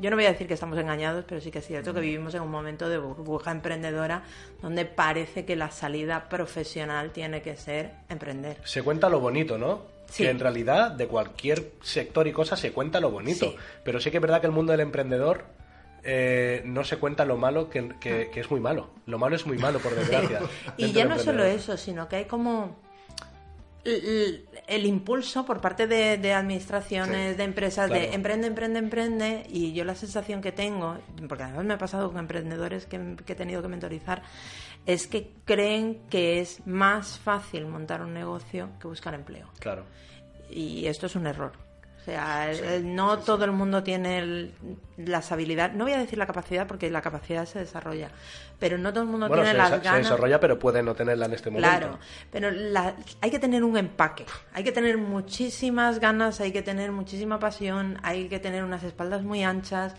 yo 0.00 0.10
no 0.10 0.16
voy 0.16 0.26
a 0.26 0.32
decir 0.32 0.48
que 0.48 0.54
estamos 0.54 0.78
engañados, 0.78 1.24
pero 1.26 1.40
sí 1.40 1.50
que 1.50 1.60
es 1.60 1.66
cierto 1.66 1.94
que 1.94 2.00
vivimos 2.00 2.34
en 2.34 2.42
un 2.42 2.50
momento 2.50 2.88
de 2.88 2.98
burbuja 2.98 3.52
emprendedora 3.52 4.22
donde 4.60 4.84
parece 4.84 5.44
que 5.44 5.56
la 5.56 5.70
salida 5.70 6.28
profesional 6.28 7.10
tiene 7.10 7.42
que 7.42 7.56
ser 7.56 7.92
emprender. 8.08 8.58
Se 8.64 8.82
cuenta 8.82 9.08
lo 9.08 9.20
bonito, 9.20 9.56
¿no? 9.56 9.82
Sí. 10.08 10.24
Que 10.24 10.30
en 10.30 10.38
realidad 10.38 10.92
de 10.92 11.08
cualquier 11.08 11.72
sector 11.82 12.26
y 12.26 12.32
cosa 12.32 12.56
se 12.56 12.72
cuenta 12.72 13.00
lo 13.00 13.10
bonito. 13.10 13.50
Sí. 13.50 13.56
Pero 13.84 14.00
sí 14.00 14.10
que 14.10 14.18
es 14.18 14.20
verdad 14.20 14.40
que 14.40 14.46
el 14.46 14.52
mundo 14.52 14.72
del 14.72 14.80
emprendedor 14.80 15.44
eh, 16.06 16.62
no 16.64 16.84
se 16.84 16.96
cuenta 16.98 17.24
lo 17.24 17.36
malo, 17.36 17.68
que, 17.68 17.90
que- 18.00 18.30
que 18.32 18.40
es 18.40 18.50
muy 18.50 18.60
malo. 18.60 18.90
Lo 19.06 19.18
malo 19.18 19.36
es 19.36 19.44
muy 19.46 19.58
malo, 19.58 19.78
por 19.80 19.94
desgracia. 19.94 20.40
Y 20.78 20.92
ya 20.92 21.04
no 21.04 21.18
solo 21.18 21.44
eso, 21.44 21.76
sino 21.76 22.08
que 22.08 22.16
hay 22.16 22.24
como 22.26 22.76
el, 23.84 24.48
el 24.66 24.86
impulso 24.86 25.44
por 25.46 25.60
parte 25.60 25.86
de, 25.86 26.16
de 26.18 26.32
administraciones, 26.32 27.32
Sí, 27.32 27.36
de 27.38 27.44
empresas, 27.44 27.86
claro. 27.88 28.02
de 28.02 28.14
emprende, 28.14 28.46
emprende, 28.48 28.78
emprende. 28.78 29.46
Y 29.48 29.72
yo 29.74 29.84
la 29.84 29.94
sensación 29.94 30.40
que 30.40 30.52
tengo, 30.52 30.98
porque 31.28 31.44
además 31.44 31.64
me 31.64 31.74
ha 31.74 31.78
pasado 31.78 32.08
con 32.10 32.18
emprendedores 32.18 32.86
que, 32.86 33.16
que 33.24 33.32
he 33.34 33.36
tenido 33.36 33.62
que 33.62 33.68
mentorizar, 33.68 34.22
es 34.86 35.06
que 35.06 35.30
creen 35.44 36.00
que 36.10 36.40
es 36.40 36.66
más 36.66 37.18
fácil 37.18 37.66
montar 37.66 38.02
un 38.02 38.12
negocio 38.14 38.70
que 38.80 38.88
buscar 38.88 39.14
empleo. 39.14 39.48
Claro. 39.60 39.84
Y 40.50 40.86
esto 40.86 41.06
es 41.06 41.14
un 41.16 41.26
error. 41.26 41.52
O 42.06 42.08
sea, 42.08 42.52
el- 42.52 42.94
no 42.94 43.18
todo 43.18 43.44
el 43.44 43.50
mundo 43.50 43.82
tiene 43.82 44.18
el- 44.20 44.52
las 44.96 45.32
habilidades, 45.32 45.74
no 45.74 45.82
voy 45.82 45.92
a 45.94 45.98
decir 45.98 46.16
la 46.18 46.26
capacidad 46.26 46.64
porque 46.68 46.88
la 46.88 47.02
capacidad 47.02 47.44
se 47.46 47.58
desarrolla, 47.58 48.10
pero 48.60 48.78
no 48.78 48.92
todo 48.92 49.02
el 49.02 49.08
mundo 49.10 49.26
Bueno, 49.26 49.42
tiene 49.42 49.50
se, 49.54 49.58
las 49.58 49.72
desa- 49.72 49.78
se 49.78 49.84
ganas. 49.84 50.02
desarrolla, 50.04 50.38
pero 50.38 50.56
puede 50.56 50.84
no 50.84 50.94
tenerla 50.94 51.26
en 51.26 51.32
este 51.32 51.50
momento. 51.50 51.68
Claro, 51.68 51.98
pero 52.30 52.52
la- 52.52 52.94
hay 53.20 53.30
que 53.32 53.40
tener 53.40 53.64
un 53.64 53.76
empaque, 53.76 54.24
hay 54.52 54.62
que 54.62 54.70
tener 54.70 54.98
muchísimas 54.98 55.98
ganas, 55.98 56.40
hay 56.40 56.52
que 56.52 56.62
tener 56.62 56.92
muchísima 56.92 57.40
pasión, 57.40 57.98
hay 58.04 58.28
que 58.28 58.38
tener 58.38 58.62
unas 58.62 58.84
espaldas 58.84 59.24
muy 59.24 59.42
anchas 59.42 59.94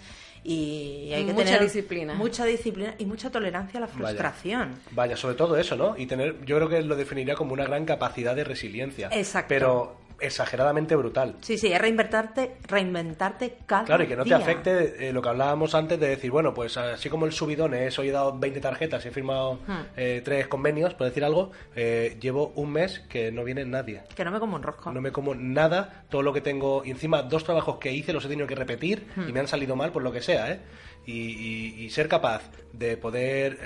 y 0.45 1.11
hay 1.13 1.25
que 1.25 1.33
Mucha 1.33 1.45
tener 1.45 1.61
disciplina. 1.63 2.13
mucha 2.13 2.45
disciplina 2.45 2.95
y 2.97 3.05
mucha 3.05 3.29
tolerancia 3.29 3.79
a 3.79 3.81
la 3.81 3.87
Vaya. 3.87 3.97
frustración. 4.07 4.75
Vaya, 4.91 5.17
sobre 5.17 5.35
todo 5.35 5.57
eso, 5.57 5.75
¿no? 5.75 5.97
Y 5.97 6.05
tener, 6.05 6.45
yo 6.45 6.55
creo 6.55 6.69
que 6.69 6.81
lo 6.83 6.95
definiría 6.95 7.35
como 7.35 7.51
una 7.51 7.65
gran 7.65 7.83
capacidad 7.83 8.33
de 8.33 8.45
resiliencia. 8.45 9.09
Exacto. 9.11 9.49
Pero 9.49 10.06
exageradamente 10.19 10.95
brutal. 10.95 11.35
Sí, 11.41 11.57
sí, 11.57 11.67
es 11.71 11.79
reinventarte, 11.81 12.57
reinventarte 12.67 13.57
cada 13.65 13.83
Claro, 13.85 14.03
y 14.03 14.07
que 14.07 14.15
no 14.15 14.23
te 14.25 14.33
afecte 14.33 15.09
eh, 15.09 15.13
lo 15.13 15.21
que 15.21 15.29
hablábamos 15.29 15.75
antes 15.75 15.99
de 15.99 16.07
decir, 16.09 16.31
bueno, 16.31 16.53
pues 16.53 16.77
así 16.77 17.09
como 17.09 17.25
el 17.25 17.31
subidón 17.31 17.73
es, 17.73 17.97
hoy 17.99 18.09
he 18.09 18.11
dado 18.11 18.37
20 18.37 18.59
tarjetas 18.59 19.03
y 19.05 19.09
he 19.09 19.11
firmado 19.11 19.55
Hmm. 19.67 19.81
eh, 19.95 20.21
tres 20.23 20.47
convenios, 20.47 20.93
por 20.93 21.07
decir 21.07 21.23
algo, 21.23 21.51
eh, 21.75 22.17
llevo 22.19 22.51
un 22.55 22.71
mes 22.71 22.99
que 23.09 23.31
no 23.31 23.43
viene 23.43 23.65
nadie. 23.65 24.01
Que 24.15 24.23
no 24.25 24.31
me 24.31 24.39
como 24.39 24.55
un 24.55 24.63
rosco. 24.63 24.91
No 24.91 25.01
me 25.01 25.11
como 25.11 25.35
nada, 25.35 26.05
todo 26.09 26.21
lo 26.21 26.33
que 26.33 26.41
tengo, 26.41 26.83
y 26.85 26.91
encima 26.91 27.21
dos 27.23 27.43
trabajos 27.43 27.77
que 27.77 27.91
hice 27.91 28.13
los 28.13 28.25
he 28.25 28.27
tenido 28.29 28.47
que 28.47 28.55
repetir 28.55 29.07
Hmm. 29.15 29.29
y 29.29 29.31
me 29.33 29.39
han 29.39 29.47
salido 29.47 29.75
mal 29.75 29.91
por 29.91 30.03
lo 30.03 30.11
que 30.11 30.21
sea, 30.21 30.51
¿eh? 30.51 30.59
Y, 31.05 31.11
y- 31.13 31.85
y 31.85 31.89
ser 31.89 32.07
capaz 32.07 32.43
de 32.73 32.97
poder... 32.97 33.57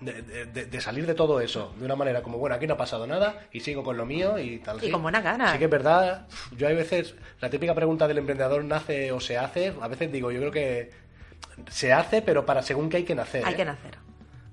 de- 0.00 0.66
de 0.66 0.80
salir 0.80 1.06
de 1.06 1.14
todo 1.14 1.40
eso 1.40 1.74
de 1.78 1.84
una 1.84 1.96
manera 1.96 2.22
como, 2.22 2.38
bueno, 2.38 2.54
aquí 2.54 2.66
no 2.66 2.74
ha 2.74 2.76
pasado 2.76 3.06
nada 3.06 3.46
y 3.52 3.60
sigo 3.60 3.82
con 3.82 3.96
lo 3.96 4.06
mío 4.06 4.38
y 4.38 4.58
tal. 4.58 4.78
Y 4.78 4.86
sí. 4.86 4.90
con 4.90 5.02
buena 5.02 5.20
gana. 5.20 5.52
Sí 5.52 5.58
que 5.58 5.64
es 5.64 5.70
verdad, 5.70 6.26
yo 6.56 6.68
hay 6.68 6.74
veces, 6.76 7.14
la 7.40 7.50
típica 7.50 7.74
pregunta 7.74 8.06
del 8.06 8.18
emprendedor, 8.18 8.64
¿nace 8.64 9.10
o 9.12 9.20
se 9.20 9.36
hace? 9.38 9.72
A 9.80 9.88
veces 9.88 10.12
digo, 10.12 10.30
yo 10.30 10.38
creo 10.40 10.52
que 10.52 10.90
se 11.70 11.92
hace, 11.92 12.22
pero 12.22 12.46
para 12.46 12.62
según 12.62 12.88
que 12.88 12.98
hay 12.98 13.04
que 13.04 13.14
nacer. 13.14 13.44
Hay 13.44 13.54
¿eh? 13.54 13.56
que 13.56 13.64
nacer. 13.64 13.98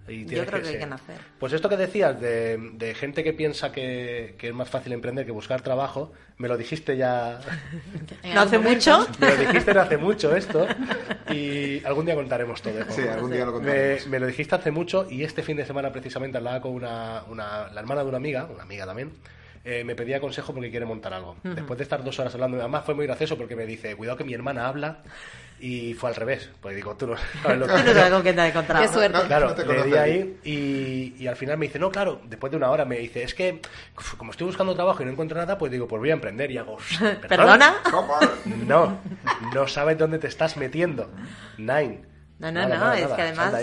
Y 0.08 0.26
Yo 0.26 0.46
creo 0.46 0.62
que 0.62 0.70
hay 0.70 0.78
que 0.78 0.86
nacer. 0.86 1.18
Pues 1.40 1.54
esto 1.54 1.68
que 1.68 1.78
decías 1.78 2.20
de, 2.22 2.58
de 2.74 2.94
gente 2.94 3.24
que 3.24 3.34
piensa 3.34 3.72
que, 3.72 4.36
que 4.38 4.50
es 4.50 4.54
más 4.54 4.70
fácil 4.70 4.94
emprender 4.94 5.26
que 5.26 5.32
buscar 5.32 5.62
trabajo, 5.62 6.14
me 6.38 6.48
lo 6.48 6.58
dijiste 6.58 6.96
ya, 6.96 7.40
No 8.34 8.42
hace 8.42 8.60
mucho. 8.60 9.08
me 9.20 9.30
lo 9.30 9.36
dijiste 9.38 9.74
no 9.74 9.82
hace 9.82 9.98
mucho 9.98 10.36
esto, 10.36 10.68
y 11.32 11.84
algún 11.86 12.06
día 12.06 12.16
contaremos 12.16 12.62
todo. 12.62 12.80
¿eh? 12.80 12.86
Sí, 12.90 13.02
algún 13.02 13.32
día 13.32 13.46
lo 13.46 13.54
contaremos. 13.54 14.08
me 14.08 14.20
lo 14.20 14.28
dijiste 14.28 14.54
hace 14.56 14.72
mucho 14.72 15.08
y 15.10 15.24
este 15.24 15.42
fin 15.44 15.58
de 15.58 15.66
semana 15.66 15.92
precisamente 15.92 16.38
hablaba 16.38 16.62
con 16.62 16.74
una, 16.74 17.24
una- 17.28 17.70
la 17.70 17.80
hermana 17.80 18.02
de 18.04 18.08
una 18.10 18.18
amiga, 18.18 18.46
una 18.46 18.64
amiga 18.64 18.86
también, 18.86 19.12
eh, 19.64 19.84
me 19.84 19.96
pedía 19.96 20.20
consejo 20.20 20.54
porque 20.54 20.70
quiere 20.70 20.86
montar 20.86 21.14
algo. 21.14 21.38
Después 21.44 21.78
de 21.80 21.84
estar 21.84 22.04
dos 22.04 22.20
horas 22.20 22.34
hablando, 22.36 22.60
además 22.60 22.86
fue 22.86 22.94
muy 22.94 23.08
gracioso 23.08 23.36
porque 23.38 23.56
me 23.56 23.66
dice, 23.66 23.96
cuidado 23.96 24.18
que 24.18 24.24
mi 24.24 24.36
hermana 24.36 24.68
habla 24.68 25.00
y 25.60 25.94
fue 25.94 26.10
al 26.10 26.16
revés. 26.16 26.50
Pues 26.62 26.76
digo, 26.76 26.96
tú 26.96 27.08
no 27.08 27.16
sabes 27.44 27.58
lo 27.60 27.66
que... 27.68 27.72
No 27.74 27.78
sabes 27.94 28.10
con 28.12 28.22
quién 28.22 28.36
te 28.36 28.42
has 28.42 28.50
encontrado. 28.50 28.86
Qué 28.86 28.94
suerte. 28.94 29.18
No, 29.18 29.24
Claro, 29.26 29.48
no 29.50 29.56
te 29.56 29.66
le 29.66 29.84
di 29.84 29.94
ahí. 29.96 30.40
y, 30.44 31.16
y 31.24 31.28
al 31.28 31.36
final 31.36 31.58
me 31.58 31.68
dice, 31.68 31.80
no, 31.80 31.90
claro, 31.92 32.22
después 32.26 32.52
de 32.52 32.58
una 32.58 32.70
hora 32.72 32.86
me 32.86 32.98
dice, 32.98 33.24
es 33.24 33.34
que 33.34 33.62
como 34.18 34.32
estoy 34.32 34.48
buscando 34.48 34.76
trabajo 34.76 35.02
y 35.02 35.06
no 35.06 35.12
encuentro 35.12 35.38
nada, 35.38 35.58
pues 35.58 35.72
digo, 35.72 35.88
pues 35.88 36.00
voy 36.00 36.10
a 36.10 36.14
emprender 36.14 36.52
y 36.52 36.58
hago, 36.58 36.78
¿Perdona? 37.28 37.76
No, 38.68 39.00
no 39.54 39.68
sabes 39.68 39.98
dónde 39.98 40.20
te 40.20 40.28
estás 40.28 40.58
metiendo. 40.58 41.10
Nine. 41.58 42.02
No, 42.40 42.52
no, 42.52 42.60
Nada, 42.62 42.68
no, 42.68 42.76
nada, 42.82 42.96
es 42.98 43.04
nada, 43.04 43.16
que 43.16 43.22
además 43.22 43.56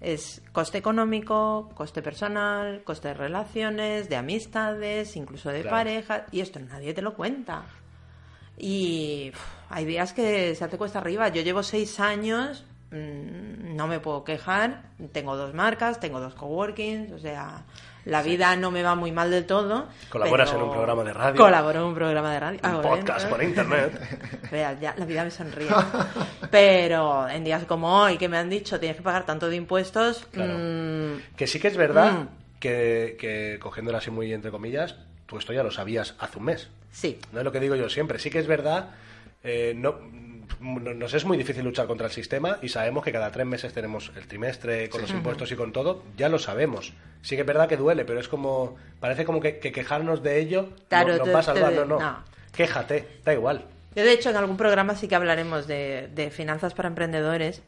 es 0.00 0.42
coste 0.52 0.76
económico, 0.76 1.70
coste 1.74 2.02
personal, 2.02 2.82
coste 2.84 3.08
de 3.08 3.14
relaciones, 3.14 4.08
de 4.10 4.16
amistades, 4.16 5.16
incluso 5.16 5.48
de 5.50 5.62
Claro. 5.62 5.76
pareja, 5.76 6.26
y 6.30 6.40
esto 6.40 6.60
nadie 6.60 6.92
te 6.92 7.00
lo 7.00 7.14
cuenta. 7.14 7.62
Y 8.56 9.30
uf, 9.34 9.40
hay 9.70 9.84
días 9.84 10.12
que 10.12 10.54
se 10.54 10.64
hace 10.64 10.78
cuesta 10.78 10.98
arriba. 11.00 11.28
Yo 11.28 11.42
llevo 11.42 11.62
seis 11.62 11.98
años, 12.00 12.64
mm, 12.90 13.74
no 13.76 13.86
me 13.86 14.00
puedo 14.00 14.24
quejar, 14.24 14.82
tengo 15.12 15.36
dos 15.36 15.54
marcas, 15.54 15.98
tengo 16.00 16.20
dos 16.20 16.34
coworkings, 16.34 17.10
o 17.12 17.18
sea, 17.18 17.64
la 18.04 18.22
vida 18.22 18.54
no 18.56 18.70
me 18.70 18.82
va 18.82 18.94
muy 18.94 19.10
mal 19.12 19.30
del 19.30 19.46
todo. 19.46 19.88
Colaboras 20.10 20.52
en 20.52 20.60
un 20.62 20.70
programa 20.70 21.02
de 21.04 21.12
radio. 21.14 21.40
Colaboro 21.40 21.80
en 21.80 21.86
un 21.86 21.94
programa 21.94 22.32
de 22.32 22.40
radio. 22.40 22.60
Un 22.62 22.70
Ah, 22.70 22.80
podcast 22.82 23.28
por 23.28 23.42
internet. 23.42 23.98
Vea, 24.52 24.78
ya 24.78 24.94
la 24.96 25.06
vida 25.06 25.24
me 25.24 25.30
sonríe. 25.30 25.70
Pero 26.50 27.28
en 27.28 27.44
días 27.44 27.64
como 27.64 28.02
hoy, 28.02 28.18
que 28.18 28.28
me 28.28 28.36
han 28.36 28.50
dicho 28.50 28.78
tienes 28.78 28.96
que 28.98 29.02
pagar 29.02 29.24
tanto 29.26 29.48
de 29.48 29.56
impuestos, 29.56 30.26
Claro. 30.30 30.54
mm, 30.58 31.34
Que 31.36 31.46
sí 31.46 31.58
que 31.58 31.68
es 31.68 31.76
verdad 31.76 32.12
Mm. 32.12 32.28
que, 32.60 33.16
que, 33.18 33.58
cogiéndola 33.60 33.98
así 33.98 34.10
muy 34.10 34.32
entre 34.32 34.50
comillas, 34.50 34.96
tú 35.26 35.38
esto 35.38 35.52
ya 35.52 35.62
lo 35.62 35.70
sabías 35.70 36.14
hace 36.18 36.38
un 36.38 36.44
mes. 36.46 36.68
sí. 36.92 37.18
No 37.32 37.40
es 37.40 37.44
lo 37.44 37.52
que 37.52 37.60
digo 37.60 37.74
yo 37.76 37.88
siempre. 37.88 38.18
Sí 38.18 38.30
que 38.30 38.38
es 38.38 38.46
verdad, 38.46 38.90
eh, 39.42 39.72
no, 39.76 39.96
no- 40.60 40.94
nos 40.94 41.14
es 41.14 41.24
muy 41.24 41.36
difícil 41.36 41.64
luchar 41.64 41.86
contra 41.86 42.06
el 42.06 42.12
sistema 42.12 42.58
y 42.62 42.68
sabemos 42.68 43.04
que 43.04 43.12
cada 43.12 43.30
tres 43.32 43.46
meses 43.46 43.72
tenemos 43.72 44.10
el 44.16 44.26
trimestre 44.26 44.88
con 44.88 45.00
los 45.02 45.10
impuestos 45.10 45.50
y 45.52 45.56
con 45.56 45.72
todo. 45.72 46.02
Ya 46.16 46.28
lo 46.28 46.38
sabemos. 46.38 46.92
Sí 47.22 47.34
que 47.36 47.40
es 47.42 47.46
verdad 47.46 47.68
que 47.68 47.76
duele, 47.76 48.04
pero 48.04 48.20
es 48.20 48.28
como. 48.28 48.76
Parece 49.00 49.24
como 49.24 49.40
que, 49.40 49.58
que 49.58 49.72
quejarnos 49.72 50.22
de 50.22 50.38
ello 50.40 50.68
Claro, 50.88 51.16
no- 51.16 51.24
nos 51.24 51.34
va 51.34 51.38
a 51.40 51.42
salvar. 51.42 51.72
no, 51.72 51.84
no. 51.84 52.24
Quéjate, 52.54 53.08
da 53.24 53.32
igual. 53.34 53.64
Yo, 53.96 54.02
de 54.04 54.12
hecho, 54.12 54.30
en 54.30 54.36
algún 54.36 54.56
programa 54.56 54.94
sí 54.96 55.08
que 55.08 55.14
hablaremos 55.14 55.66
de, 55.66 56.08
de 56.14 56.30
finanzas 56.30 56.74
para 56.74 56.88
emprendedores. 56.88 57.62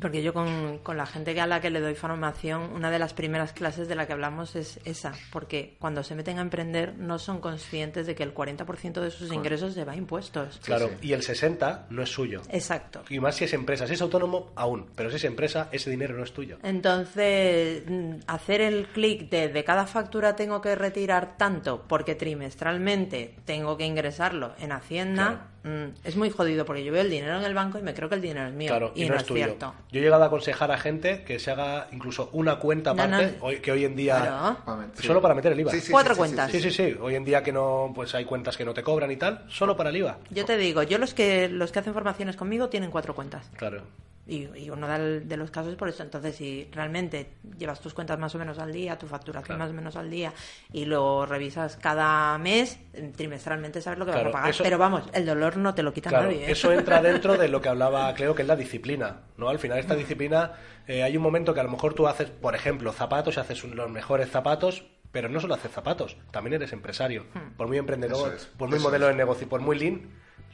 Porque 0.00 0.22
yo 0.22 0.32
con, 0.32 0.78
con 0.78 0.96
la 0.96 1.06
gente 1.06 1.38
a 1.40 1.46
la 1.46 1.60
que 1.60 1.70
le 1.70 1.80
doy 1.80 1.94
formación, 1.94 2.70
una 2.74 2.90
de 2.90 2.98
las 2.98 3.12
primeras 3.12 3.52
clases 3.52 3.88
de 3.88 3.94
la 3.94 4.06
que 4.06 4.12
hablamos 4.12 4.56
es 4.56 4.80
esa, 4.84 5.12
porque 5.32 5.76
cuando 5.78 6.02
se 6.02 6.14
meten 6.14 6.38
a 6.38 6.42
emprender 6.42 6.96
no 6.96 7.18
son 7.18 7.40
conscientes 7.40 8.06
de 8.06 8.14
que 8.14 8.22
el 8.22 8.34
40% 8.34 9.00
de 9.00 9.10
sus 9.10 9.32
ingresos 9.32 9.74
se 9.74 9.84
va 9.84 9.92
a 9.92 9.96
impuestos. 9.96 10.60
Claro, 10.64 10.88
sí. 11.00 11.08
y 11.08 11.12
el 11.12 11.22
60 11.22 11.86
no 11.90 12.02
es 12.02 12.08
suyo. 12.08 12.42
Exacto. 12.50 13.02
Y 13.08 13.18
más 13.20 13.36
si 13.36 13.44
es 13.44 13.52
empresa. 13.52 13.86
Si 13.86 13.94
es 13.94 14.02
autónomo, 14.02 14.52
aún. 14.54 14.86
Pero 14.94 15.10
si 15.10 15.16
es 15.16 15.24
empresa, 15.24 15.68
ese 15.72 15.90
dinero 15.90 16.16
no 16.16 16.24
es 16.24 16.32
tuyo. 16.32 16.58
Entonces, 16.62 17.82
mm, 17.86 18.20
hacer 18.26 18.60
el 18.60 18.86
clic 18.88 19.28
de 19.28 19.40
de 19.48 19.64
cada 19.64 19.86
factura 19.86 20.36
tengo 20.36 20.60
que 20.60 20.74
retirar 20.74 21.36
tanto 21.36 21.84
porque 21.86 22.14
trimestralmente 22.14 23.36
tengo 23.44 23.76
que 23.76 23.84
ingresarlo 23.84 24.54
en 24.58 24.72
Hacienda 24.72 25.48
mm, 25.64 25.84
es 26.04 26.16
muy 26.16 26.30
jodido 26.30 26.64
porque 26.64 26.84
yo 26.84 26.92
veo 26.92 27.02
el 27.02 27.10
dinero 27.10 27.36
en 27.38 27.44
el 27.44 27.54
banco 27.54 27.78
y 27.78 27.82
me 27.82 27.94
creo 27.94 28.08
que 28.08 28.14
el 28.14 28.20
dinero 28.20 28.46
es 28.48 28.54
mío 28.54 28.68
Claro, 28.68 28.92
y, 28.94 29.02
y, 29.04 29.08
no, 29.08 29.14
no, 29.14 29.20
es 29.20 29.26
tuyo. 29.26 29.44
cierto. 29.44 29.74
Yo 29.92 30.00
he 30.00 30.02
llegado 30.02 30.22
a 30.22 30.26
aconsejar 30.26 30.70
a 30.70 30.78
gente 30.78 31.22
que 31.24 31.38
se 31.38 31.50
haga 31.50 31.88
incluso 31.92 32.28
una 32.32 32.56
cuenta 32.58 32.94
No, 32.94 33.02
aparte, 33.02 33.36
no. 33.38 33.44
hoy- 33.46 33.60
que 33.60 33.72
hoy 33.72 33.84
en 33.84 33.96
día... 33.96 34.16
Claro. 34.20 34.90
Solo 35.02 35.20
para 35.22 35.34
meter 35.34 35.52
el 35.52 35.60
IVA. 35.60 35.72
Sí, 35.72 35.80
sí, 35.80 35.92
Cuatro 35.92 36.14
sí, 36.14 36.20
sí, 36.20 36.28
sí, 36.28 36.34
cuentas. 36.36 36.50
Sí, 36.52 36.60
sí, 36.60 36.70
sí. 36.70 36.96
Hoy 37.00 37.14
en 37.14 37.24
día 37.24 37.42
que 37.42 37.52
no, 37.52 37.92
pues 37.94 38.14
hay 38.14 38.24
cuentas 38.24 38.56
que 38.56 38.64
no 38.64 38.74
te 38.74 38.82
cobran 38.82 39.10
y 39.10 39.16
tal, 39.16 39.44
solo 39.48 39.76
para 39.76 39.90
el 39.90 39.96
IVA. 39.96 40.18
Yo 40.30 40.44
te 40.44 40.56
digo, 40.56 40.82
yo 40.82 40.98
los 40.98 41.14
que 41.14 41.48
los 41.48 41.72
que 41.72 41.78
hacen 41.78 41.92
formaciones 41.94 42.36
conmigo 42.36 42.68
tienen 42.68 42.90
cuatro 42.90 43.14
cuentas. 43.14 43.50
Claro. 43.56 43.82
Y, 44.26 44.48
y 44.56 44.70
uno 44.70 44.86
del- 44.86 45.26
de 45.26 45.36
los 45.36 45.50
casos 45.50 45.72
es 45.72 45.78
por 45.78 45.88
eso. 45.88 46.02
Entonces, 46.02 46.36
si 46.36 46.68
realmente 46.72 47.30
llevas 47.58 47.80
tus 47.80 47.94
cuentas 47.94 48.18
más 48.18 48.32
o 48.34 48.38
menos 48.38 48.58
al 48.58 48.70
día, 48.70 48.96
tu 48.98 49.06
facturación 49.06 49.56
Claro. 49.56 49.58
más 49.58 49.70
o 49.70 49.74
menos 49.74 49.96
al 49.96 50.08
día, 50.10 50.32
y 50.72 50.84
lo 50.84 51.26
revisas 51.26 51.76
cada 51.76 52.36
mes, 52.38 52.78
eh, 52.92 53.10
trimestralmente 53.16 53.80
sabes 53.82 53.98
lo 53.98 54.04
que 54.04 54.10
vas 54.12 54.18
Claro, 54.20 54.28
a 54.30 54.32
pagar. 54.32 54.50
eso- 54.50 54.62
Pero 54.62 54.78
vamos, 54.78 55.04
el 55.14 55.26
dolor 55.26 55.56
no 55.56 55.74
te 55.74 55.82
lo 55.82 55.92
quita 55.92 56.10
Claro, 56.10 56.26
nadie. 56.28 56.46
¿eh? 56.46 56.52
eso 56.52 56.70
entra 56.72 57.02
dentro 57.02 57.36
de 57.38 57.48
lo 57.48 57.60
que 57.60 57.70
hablaba 57.70 58.12
Cleo, 58.14 58.34
que 58.34 58.42
es 58.42 58.48
la 58.48 58.56
disciplina, 58.56 59.22
¿no? 59.36 59.48
Al 59.48 59.58
final 59.58 59.78
esta 59.78 59.96
disciplina, 59.96 60.52
eh, 60.86 61.02
hay 61.02 61.16
un 61.16 61.22
momento 61.22 61.52
que 61.54 61.60
a 61.60 61.64
lo 61.64 61.70
mejor 61.70 61.94
tú 61.94 62.06
haces, 62.06 62.30
por 62.30 62.54
ejemplo, 62.54 62.92
zapatos, 62.92 63.36
y 63.36 63.40
haces 63.40 63.64
los 63.64 63.90
mejores 63.90 64.30
zapatos, 64.30 64.84
pero 65.10 65.28
no 65.28 65.40
solo 65.40 65.54
haces 65.54 65.72
zapatos, 65.72 66.16
también 66.30 66.54
eres 66.54 66.72
empresario. 66.72 67.24
Por 67.56 67.66
muy 67.66 67.78
emprendedor, 67.78 68.34
es, 68.34 68.44
por 68.46 68.68
muy 68.68 68.78
modelo 68.78 69.06
es. 69.06 69.12
de 69.12 69.16
negocio, 69.16 69.48
por 69.48 69.60
muy 69.60 69.76
lean, 69.76 70.02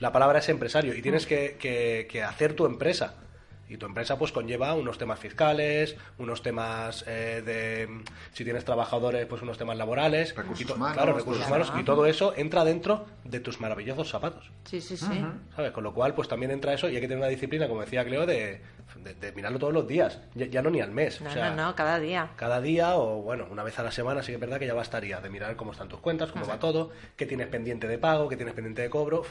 la 0.00 0.12
palabra 0.12 0.38
es 0.38 0.48
empresario 0.48 0.94
y 0.94 1.02
tienes 1.02 1.26
que, 1.26 1.56
que- 1.60 2.06
que 2.10 2.22
hacer 2.22 2.54
tu 2.54 2.64
empresa. 2.64 3.14
Y 3.68 3.78
tu 3.78 3.86
empresa 3.86 4.16
pues 4.16 4.30
conlleva 4.30 4.74
unos 4.74 4.96
temas 4.96 5.18
fiscales, 5.18 5.96
unos 6.18 6.40
temas 6.42 7.04
eh, 7.08 7.42
de 7.44 7.88
si 8.32 8.44
tienes 8.44 8.64
trabajadores, 8.64 9.26
pues 9.26 9.42
unos 9.42 9.58
temas 9.58 9.76
laborales, 9.76 10.34
Recursos 10.36 10.60
y 10.60 10.64
to- 10.66 10.74
humanos, 10.74 10.94
claro, 10.96 11.12
recursos 11.14 11.46
humanos 11.48 11.72
y 11.76 11.82
todo 11.84 12.06
eso 12.06 12.32
entra 12.36 12.64
dentro 12.64 13.06
de 13.24 13.40
tus 13.40 13.60
maravillosos 13.60 14.08
zapatos. 14.08 14.50
Sí, 14.64 14.80
sí, 14.80 14.96
sí. 14.96 15.24
¿Sabes? 15.56 15.72
Con 15.72 15.82
lo 15.82 15.92
cual, 15.92 16.14
pues 16.14 16.28
también 16.28 16.52
entra 16.52 16.74
eso 16.74 16.88
y 16.88 16.94
hay 16.94 17.00
que 17.00 17.08
tener 17.08 17.18
una 17.18 17.26
disciplina, 17.28 17.66
como 17.66 17.80
decía 17.80 18.04
Cleo, 18.04 18.24
de, 18.24 18.60
de- 19.02 19.14
de 19.14 19.32
mirarlo 19.32 19.58
todos 19.58 19.72
los 19.72 19.88
días. 19.88 20.20
Ya, 20.36 20.46
ya 20.46 20.62
no 20.62 20.70
ni 20.70 20.80
al 20.80 20.92
mes. 20.92 21.20
No, 21.20 21.30
o 21.30 21.32
sea, 21.32 21.50
no, 21.50 21.66
no, 21.66 21.74
cada 21.74 21.98
día. 21.98 22.30
Cada 22.36 22.60
día 22.60 22.94
o, 22.96 23.22
bueno, 23.22 23.48
una 23.50 23.64
vez 23.64 23.76
a 23.80 23.82
la 23.82 23.90
semana 23.90 24.22
sí 24.22 24.28
que 24.28 24.34
es 24.34 24.40
verdad 24.40 24.60
que 24.60 24.66
ya 24.68 24.74
bastaría 24.74 25.20
de 25.20 25.28
mirar 25.28 25.56
cómo 25.56 25.72
están 25.72 25.88
tus 25.88 25.98
cuentas, 25.98 26.30
cómo 26.30 26.46
va 26.46 26.60
todo, 26.60 26.92
qué 27.16 27.26
tienes 27.26 27.48
pendiente 27.48 27.88
de 27.88 27.98
pago, 27.98 28.28
qué 28.28 28.36
tienes 28.36 28.54
pendiente 28.54 28.82
de 28.82 28.90
cobro. 28.90 29.24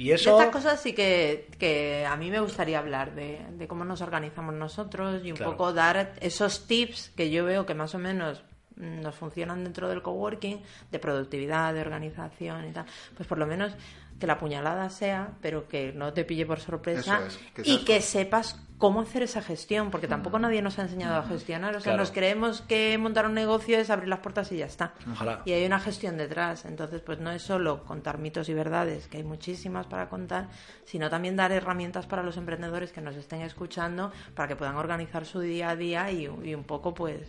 Y 0.00 0.08
De 0.08 0.14
estas 0.14 0.46
cosas 0.46 0.80
sí 0.80 0.94
que, 0.94 1.46
que 1.58 2.06
a 2.06 2.16
mí 2.16 2.30
me 2.30 2.40
gustaría 2.40 2.78
hablar, 2.78 3.14
de, 3.14 3.38
de 3.52 3.68
cómo 3.68 3.84
nos 3.84 4.00
organizamos 4.00 4.54
nosotros 4.54 5.20
y 5.22 5.30
un 5.30 5.36
Claro. 5.36 5.52
poco 5.52 5.74
dar 5.74 6.14
esos 6.20 6.66
tips 6.66 7.10
que 7.14 7.30
yo 7.30 7.44
veo 7.44 7.66
que 7.66 7.74
más 7.74 7.94
o 7.94 7.98
menos 7.98 8.42
mm, 8.76 9.00
nos 9.02 9.14
funcionan 9.14 9.62
dentro 9.62 9.90
del 9.90 10.00
coworking, 10.00 10.62
de 10.90 10.98
productividad, 10.98 11.74
de 11.74 11.82
organización 11.82 12.66
y 12.66 12.72
tal. 12.72 12.86
Pues 13.14 13.28
por 13.28 13.36
lo 13.36 13.46
menos 13.46 13.72
que 14.18 14.26
la 14.26 14.38
puñalada 14.38 14.88
sea, 14.88 15.32
pero 15.42 15.68
que 15.68 15.92
no 15.92 16.14
te 16.14 16.24
pille 16.24 16.46
por 16.46 16.60
sorpresa 16.60 17.18
Eso 17.26 17.26
es, 17.26 17.38
que 17.54 17.62
y 17.70 17.84
que 17.84 18.00
sepas 18.00 18.58
cómo 18.80 19.02
hacer 19.02 19.22
esa 19.22 19.42
gestión, 19.42 19.90
porque 19.92 20.08
tampoco 20.08 20.38
nadie 20.40 20.62
nos 20.62 20.78
ha 20.80 20.82
enseñado 20.82 21.16
a 21.20 21.22
gestionar. 21.22 21.76
O 21.76 21.80
sea, 21.80 21.92
Claro. 21.92 21.98
nos 21.98 22.10
creemos 22.10 22.62
que 22.62 22.98
montar 22.98 23.26
un 23.26 23.34
negocio 23.34 23.78
es 23.78 23.90
abrir 23.90 24.08
las 24.08 24.18
puertas 24.18 24.50
y 24.50 24.56
ya 24.56 24.66
está. 24.66 24.94
Ojalá. 25.12 25.42
Y 25.44 25.52
hay 25.52 25.64
una 25.66 25.78
gestión 25.78 26.16
detrás. 26.16 26.64
Entonces, 26.64 27.00
pues 27.02 27.20
no 27.20 27.30
es 27.30 27.42
solo 27.42 27.84
contar 27.84 28.18
mitos 28.18 28.48
y 28.48 28.54
verdades, 28.54 29.06
que 29.06 29.18
hay 29.18 29.22
muchísimas 29.24 29.86
para 29.86 30.08
contar, 30.08 30.48
sino 30.84 31.08
también 31.10 31.36
dar 31.36 31.52
herramientas 31.52 32.06
para 32.06 32.22
los 32.24 32.36
emprendedores 32.38 32.90
que 32.90 33.00
nos 33.02 33.14
estén 33.14 33.42
escuchando 33.42 34.10
para 34.34 34.48
que 34.48 34.56
puedan 34.56 34.76
organizar 34.76 35.26
su 35.26 35.40
día 35.40 35.68
a 35.70 35.76
día 35.76 36.10
y, 36.10 36.22
y 36.42 36.54
un 36.54 36.64
poco, 36.64 36.94
pues, 36.94 37.28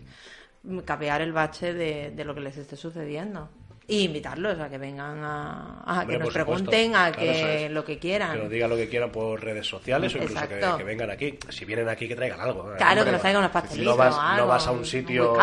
capear 0.84 1.20
el 1.22 1.32
bache 1.32 1.74
de, 1.74 2.12
de 2.12 2.24
lo 2.24 2.34
que 2.34 2.40
les 2.40 2.56
esté 2.56 2.76
sucediendo. 2.76 3.50
Y 3.94 4.04
invitarlos 4.04 4.58
a 4.60 4.68
que 4.68 4.78
vengan 4.78 5.22
a, 5.22 5.80
a 5.84 6.00
Hombre, 6.00 6.18
que 6.18 6.24
nos 6.24 6.32
pregunten, 6.32 6.94
a 6.96 7.12
Claro, 7.12 7.16
que 7.18 7.64
es. 7.66 7.70
lo 7.70 7.84
que 7.84 7.94
Que 7.94 7.98
quieran. 8.00 8.38
nos 8.38 8.50
digan 8.50 8.70
lo 8.70 8.76
que 8.76 8.88
quieran 8.88 9.10
por 9.10 9.42
redes 9.42 9.66
sociales 9.66 10.14
o 10.14 10.18
incluso 10.18 10.48
que, 10.48 10.60
que 10.78 10.84
vengan 10.84 11.10
aquí. 11.10 11.38
Si 11.50 11.64
vienen 11.64 11.88
aquí, 11.88 12.08
que 12.08 12.16
traigan 12.16 12.40
algo. 12.40 12.74
Claro, 12.76 13.00
Hombre, 13.00 13.04
que 13.04 13.12
nos 13.12 13.20
traigan 13.20 13.40
unos 13.42 13.50
si 13.50 13.52
pastelitos 13.54 13.92
no 13.92 13.96
vas, 13.96 14.14
o 14.16 14.20
algo, 14.20 14.36
no 14.42 14.46
vas 14.48 14.66
a 14.66 14.70
un 14.72 14.84
sitio. 14.84 15.36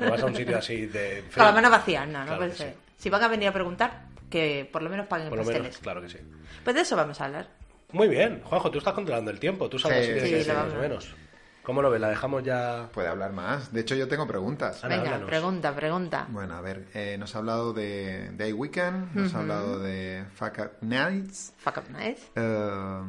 No 0.00 0.10
vas 0.10 0.22
a 0.22 0.26
un 0.26 0.36
sitio 0.36 0.58
así 0.58 0.86
de. 0.86 1.24
Con 1.34 1.44
las 1.44 1.54
manos 1.54 1.70
vacías, 1.70 2.06
no, 2.08 2.18
no 2.20 2.24
Claro 2.24 2.38
puede 2.38 2.50
que 2.52 2.56
ser. 2.58 2.68
sí. 2.70 2.78
Si 2.98 3.10
van 3.10 3.22
a 3.22 3.28
venir 3.28 3.48
a 3.48 3.52
preguntar, 3.52 4.02
que 4.30 4.68
por 4.72 4.82
lo 4.82 4.90
menos 4.90 5.06
paguen 5.06 5.28
Por 5.28 5.38
lo 5.38 5.44
pasteles. 5.44 5.62
menos, 5.62 5.78
claro 5.78 6.02
que 6.02 6.08
sí. 6.08 6.18
Pues 6.64 6.74
de 6.76 6.82
eso 6.82 6.96
vamos 6.96 7.20
a 7.20 7.24
hablar. 7.26 7.46
Muy 7.92 8.08
bien, 8.08 8.40
Juanjo, 8.44 8.70
tú 8.70 8.78
estás 8.78 8.94
controlando 8.94 9.30
el 9.30 9.38
tiempo. 9.38 9.68
Tú 9.68 9.78
sabes 9.78 10.06
Sí, 10.06 10.12
de 10.12 10.20
sí, 10.38 10.44
ser, 10.44 10.56
más 10.56 10.72
o 10.72 10.76
menos. 10.76 11.14
¿Cómo 11.66 11.82
lo 11.82 11.90
ves? 11.90 12.00
¿La 12.00 12.10
dejamos 12.10 12.44
ya.? 12.44 12.88
Puede 12.94 13.08
hablar 13.08 13.32
más. 13.32 13.72
De 13.72 13.80
hecho, 13.80 13.96
yo 13.96 14.06
tengo 14.06 14.24
preguntas. 14.24 14.82
Venga, 14.82 14.98
háblanos. 15.02 15.28
pregunta, 15.28 15.74
pregunta. 15.74 16.26
Bueno, 16.30 16.54
a 16.54 16.60
ver, 16.60 16.86
eh, 16.94 17.16
nos 17.18 17.34
ha 17.34 17.38
hablado 17.38 17.72
de 17.72 18.30
Day 18.36 18.52
Weekend, 18.52 19.12
nos 19.16 19.34
ha 19.34 19.40
hablado 19.40 19.80
de 19.80 20.24
Fuck 20.36 20.58
Up 20.60 20.70
Nights. 20.82 21.54
Fuck 21.58 21.78
up 21.78 21.84
nice. 21.90 22.22
eh, 22.36 23.00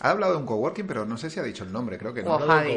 ha 0.00 0.10
hablado 0.10 0.32
de 0.34 0.38
un 0.38 0.46
coworking, 0.46 0.86
pero 0.86 1.04
no 1.06 1.16
sé 1.16 1.30
si 1.30 1.40
ha 1.40 1.42
dicho 1.42 1.64
el 1.64 1.72
nombre, 1.72 1.96
creo 1.98 2.12
que 2.12 2.22
no. 2.22 2.36
Wahabi. 2.36 2.74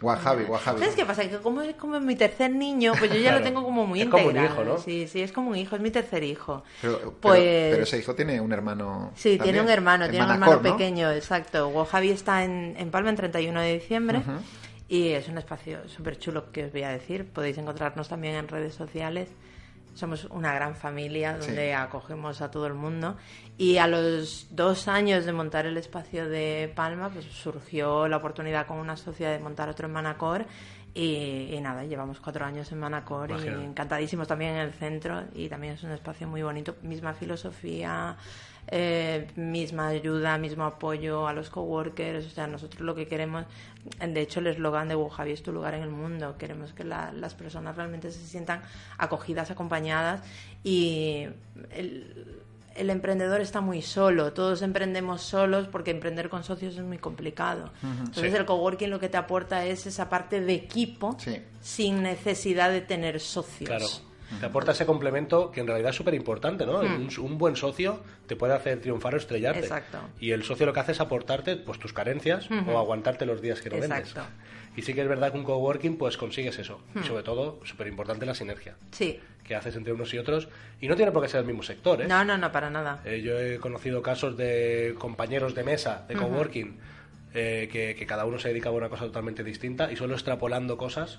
Wahabi, 0.00 0.44
Wahabi. 0.44 0.80
¿Sabes 0.80 0.94
qué 0.94 1.04
pasa? 1.04 1.28
Que 1.28 1.38
como 1.38 1.60
es 1.62 1.74
como 1.76 2.00
mi 2.00 2.16
tercer 2.16 2.50
niño, 2.50 2.92
pues 2.98 3.10
yo 3.10 3.16
ya 3.16 3.22
Claro. 3.30 3.38
lo 3.38 3.44
tengo 3.44 3.62
como 3.62 3.86
muy 3.86 4.00
Es 4.02 4.08
como 4.08 4.24
un 4.24 4.30
integrado. 4.30 4.62
hijo, 4.62 4.72
¿no? 4.72 4.78
Sí, 4.78 5.06
sí, 5.06 5.20
es 5.22 5.32
como 5.32 5.50
un 5.50 5.56
hijo, 5.56 5.76
es 5.76 5.82
mi 5.82 5.90
tercer 5.90 6.24
hijo. 6.24 6.64
Pero, 6.80 6.98
pero- 6.98 7.12
Pues- 7.20 7.40
pero 7.72 7.82
ese 7.82 7.98
hijo 7.98 8.14
tiene 8.14 8.40
un 8.40 8.52
hermano. 8.52 9.12
Sí, 9.14 9.38
tiene 9.42 9.60
un 9.60 9.68
hermano, 9.68 10.04
en 10.06 10.10
tiene 10.10 10.24
un 10.26 10.32
hermano 10.32 10.56
¿no? 10.56 10.62
pequeño, 10.62 11.10
exacto. 11.10 11.68
Wahabi 11.68 12.10
está 12.10 12.44
en, 12.44 12.74
en 12.78 12.90
Palma 12.90 13.10
el 13.10 13.16
31 13.16 13.60
de 13.60 13.74
diciembre 13.74 14.22
y 14.88 15.08
es 15.08 15.28
un 15.28 15.38
espacio 15.38 15.88
súper 15.88 16.18
chulo 16.18 16.50
que 16.52 16.64
os 16.64 16.72
voy 16.72 16.82
a 16.84 16.90
decir. 16.90 17.26
Podéis 17.26 17.58
encontrarnos 17.58 18.08
también 18.08 18.34
en 18.34 18.48
redes 18.48 18.74
sociales. 18.74 19.28
Somos 19.94 20.24
una 20.26 20.54
gran 20.54 20.74
familia 20.74 21.36
donde 21.36 21.66
Sí. 21.66 21.72
acogemos 21.72 22.40
a 22.40 22.50
todo 22.50 22.66
el 22.66 22.74
mundo. 22.74 23.16
Y 23.58 23.76
a 23.76 23.86
los 23.86 24.46
dos 24.50 24.88
años 24.88 25.24
de 25.26 25.32
montar 25.32 25.66
el 25.66 25.76
espacio 25.76 26.28
de 26.28 26.72
Palma, 26.74 27.10
pues 27.10 27.26
surgió 27.26 28.08
la 28.08 28.16
oportunidad 28.16 28.66
con 28.66 28.78
una 28.78 28.96
sociedad 28.96 29.32
de 29.32 29.38
montar 29.38 29.68
otro 29.68 29.86
en 29.86 29.92
Manacor. 29.92 30.46
Y, 30.94 31.54
y 31.54 31.60
nada, 31.62 31.84
llevamos 31.84 32.20
cuatro 32.20 32.44
años 32.44 32.70
en 32.70 32.78
Manacor 32.78 33.30
y 33.30 33.48
encantadísimos 33.48 34.28
también 34.28 34.52
en 34.52 34.60
el 34.60 34.72
centro. 34.72 35.24
Y 35.34 35.48
también 35.48 35.74
es 35.74 35.82
un 35.82 35.90
espacio 35.90 36.26
muy 36.28 36.42
bonito, 36.42 36.76
misma 36.82 37.14
filosofía, 37.14 38.16
eh, 38.68 39.26
misma 39.36 39.88
ayuda, 39.88 40.38
mismo 40.38 40.64
apoyo 40.64 41.26
a 41.28 41.32
los 41.32 41.50
coworkers. 41.50 42.26
O 42.26 42.30
sea, 42.30 42.46
nosotros 42.46 42.80
lo 42.82 42.94
que 42.94 43.06
queremos, 43.06 43.44
de 44.00 44.20
hecho, 44.20 44.40
el 44.40 44.46
eslogan 44.46 44.88
de 44.88 44.96
Wujavi 44.96 45.32
es 45.32 45.42
tu 45.42 45.52
lugar 45.52 45.74
en 45.74 45.82
el 45.82 45.90
mundo. 45.90 46.36
Queremos 46.38 46.72
que 46.72 46.84
la- 46.84 47.12
las 47.12 47.34
personas 47.34 47.76
realmente 47.76 48.10
se 48.12 48.24
sientan 48.24 48.62
acogidas, 48.98 49.50
acompañadas 49.50 50.22
y 50.64 51.26
el, 51.72 52.38
el 52.74 52.88
emprendedor 52.90 53.40
está 53.42 53.60
muy 53.60 53.82
solo. 53.82 54.32
Todos 54.32 54.62
emprendemos 54.62 55.20
solos 55.22 55.68
porque 55.68 55.90
emprender 55.90 56.30
con 56.30 56.42
socios 56.44 56.74
es 56.76 56.82
muy 56.82 56.98
complicado. 56.98 57.70
Entonces, 57.82 58.30
Sí. 58.32 58.38
el 58.38 58.46
coworking 58.46 58.88
lo 58.88 58.98
que 59.00 59.08
te 59.10 59.18
aporta 59.18 59.66
es 59.66 59.86
esa 59.86 60.08
parte 60.08 60.40
de 60.40 60.54
equipo 60.54 61.16
Sí. 61.18 61.42
sin 61.60 62.02
necesidad 62.02 62.70
de 62.70 62.80
tener 62.80 63.20
socios. 63.20 63.68
Claro. 63.68 63.86
Te 64.40 64.46
aporta 64.46 64.72
ese 64.72 64.86
complemento 64.86 65.50
que 65.50 65.60
en 65.60 65.66
realidad 65.66 65.90
es 65.90 65.96
súper 65.96 66.14
importante, 66.14 66.66
¿no? 66.66 66.80
Un, 66.80 67.08
un 67.20 67.38
buen 67.38 67.56
socio 67.56 68.00
te 68.26 68.36
puede 68.36 68.54
hacer 68.54 68.80
triunfar 68.80 69.14
o 69.14 69.16
estrellarte. 69.18 69.60
Hmm. 69.60 69.64
Exacto. 69.64 69.98
Y 70.20 70.30
el 70.32 70.42
socio 70.44 70.66
lo 70.66 70.72
que 70.72 70.80
hace 70.80 70.92
es 70.92 71.00
aportarte 71.00 71.56
pues 71.56 71.78
tus 71.78 71.92
carencias 71.92 72.48
o 72.66 72.78
aguantarte 72.78 73.26
los 73.26 73.40
días 73.40 73.60
que 73.60 73.70
no 73.70 73.78
vendes. 73.80 73.98
Exacto. 74.10 74.22
Y 74.74 74.82
sí 74.82 74.94
que 74.94 75.02
es 75.02 75.08
verdad 75.08 75.32
que 75.32 75.38
un 75.38 75.44
coworking 75.44 75.98
pues 75.98 76.16
consigues 76.16 76.58
eso. 76.58 76.80
Hmm. 76.94 77.00
Y 77.00 77.02
sobre 77.04 77.22
todo, 77.22 77.60
súper 77.64 77.86
importante 77.88 78.24
la 78.24 78.34
sinergia 78.34 78.74
Sí. 78.90 79.20
que 79.44 79.54
haces 79.54 79.76
entre 79.76 79.92
unos 79.92 80.12
y 80.14 80.18
otros. 80.18 80.48
Y 80.80 80.88
no 80.88 80.96
tiene 80.96 81.12
por 81.12 81.22
qué 81.22 81.28
ser 81.28 81.40
el 81.40 81.46
mismo 81.46 81.62
sector, 81.62 82.00
¿eh? 82.02 82.06
No, 82.08 82.24
no, 82.24 82.38
no, 82.38 82.50
para 82.52 82.70
nada. 82.70 83.00
Eh, 83.04 83.20
yo 83.22 83.38
he 83.38 83.58
conocido 83.58 84.00
casos 84.02 84.36
de 84.36 84.94
compañeros 84.98 85.54
de 85.54 85.62
mesa, 85.62 86.04
de 86.08 86.14
coworking, 86.14 86.78
eh, 87.34 87.68
que, 87.70 87.94
que 87.94 88.06
cada 88.06 88.24
uno 88.24 88.38
se 88.38 88.48
dedicaba 88.48 88.74
a 88.76 88.78
una 88.78 88.88
cosa 88.88 89.04
totalmente 89.04 89.44
distinta 89.44 89.92
y 89.92 89.96
solo 89.96 90.14
extrapolando 90.14 90.76
cosas 90.76 91.18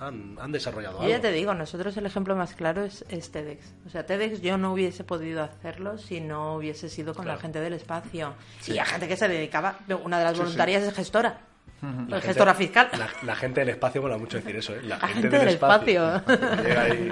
han, 0.00 0.36
han 0.40 0.50
desarrollado 0.52 0.94
Yo 0.96 1.00
algo. 1.02 1.10
ya 1.10 1.20
te 1.20 1.30
digo, 1.30 1.54
nosotros 1.54 1.96
el 1.96 2.06
ejemplo 2.06 2.34
más 2.34 2.54
claro 2.54 2.84
es, 2.84 3.04
es 3.08 3.30
TEDx. 3.30 3.74
O 3.86 3.90
sea, 3.90 4.04
TEDx 4.06 4.40
yo 4.40 4.58
no 4.58 4.72
hubiese 4.72 5.04
podido 5.04 5.42
hacerlo 5.44 5.98
si 5.98 6.20
no 6.20 6.54
hubiese 6.56 6.88
sido 6.88 7.14
con 7.14 7.24
Claro. 7.24 7.36
la 7.38 7.42
gente 7.42 7.60
del 7.60 7.74
espacio. 7.74 8.34
Y 8.66 8.78
a 8.78 8.84
gente 8.86 9.06
que 9.06 9.16
se 9.16 9.28
dedicaba, 9.28 9.76
una 10.02 10.18
de 10.18 10.24
las 10.24 10.32
Sí, 10.34 10.40
voluntarias 10.40 10.82
es 10.82 10.94
gestora. 10.94 11.40
La 11.82 11.88
gente- 11.88 12.20
gestora 12.20 12.54
fiscal. 12.54 12.88
La, 12.98 13.08
la 13.22 13.36
gente 13.36 13.60
del 13.60 13.70
espacio 13.70 14.02
mola 14.02 14.18
mucho 14.18 14.36
decir 14.38 14.56
eso, 14.56 14.74
¿eh? 14.74 14.80
La, 14.82 14.98
gente, 15.00 15.14
gente 15.14 15.28
del, 15.30 15.40
del 15.46 15.54
espacio. 15.54 16.16
espacio. 16.16 16.56
Llega 16.64 16.82
ahí. 16.82 17.10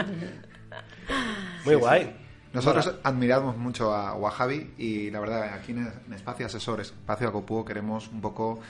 Muy 1.65 1.75
guay. 1.75 2.17
Nosotros 2.53 2.95
admiramos 3.03 3.57
mucho 3.59 3.95
a 3.95 4.15
Wahabi 4.15 4.73
y 4.79 5.11
la 5.11 5.21
verdad 5.21 5.53
aquí 5.55 5.73
en, 5.73 5.93
Espacio 6.15 6.47
Asesor, 6.47 6.81
Espacio 6.81 7.29
Acopúo 7.29 7.65
queremos 7.65 8.09
un 8.09 8.21
poco 8.23 8.61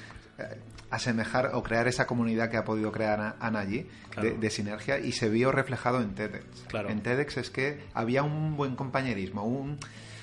asemejar 0.91 1.51
o 1.55 1.63
crear 1.63 1.87
esa 1.89 2.07
comunidad 2.07 2.51
que 2.51 2.57
ha 2.57 2.65
podido 2.65 2.91
crear 2.93 3.37
Ana- 3.41 3.61
allí 3.61 3.87
Claro. 4.11 4.31
de, 4.31 4.39
de 4.39 4.51
sinergia 4.51 4.99
y 4.99 5.13
se 5.13 5.29
vio 5.29 5.53
reflejado 5.53 6.01
en 6.01 6.15
TEDx. 6.15 6.45
Claro. 6.69 6.89
En 6.89 7.03
TEDx 7.03 7.37
es 7.37 7.51
que 7.51 7.85
había 7.95 8.23
un 8.23 8.57
buen 8.57 8.75
compañerismo, 8.75 9.45
un, 9.45 9.79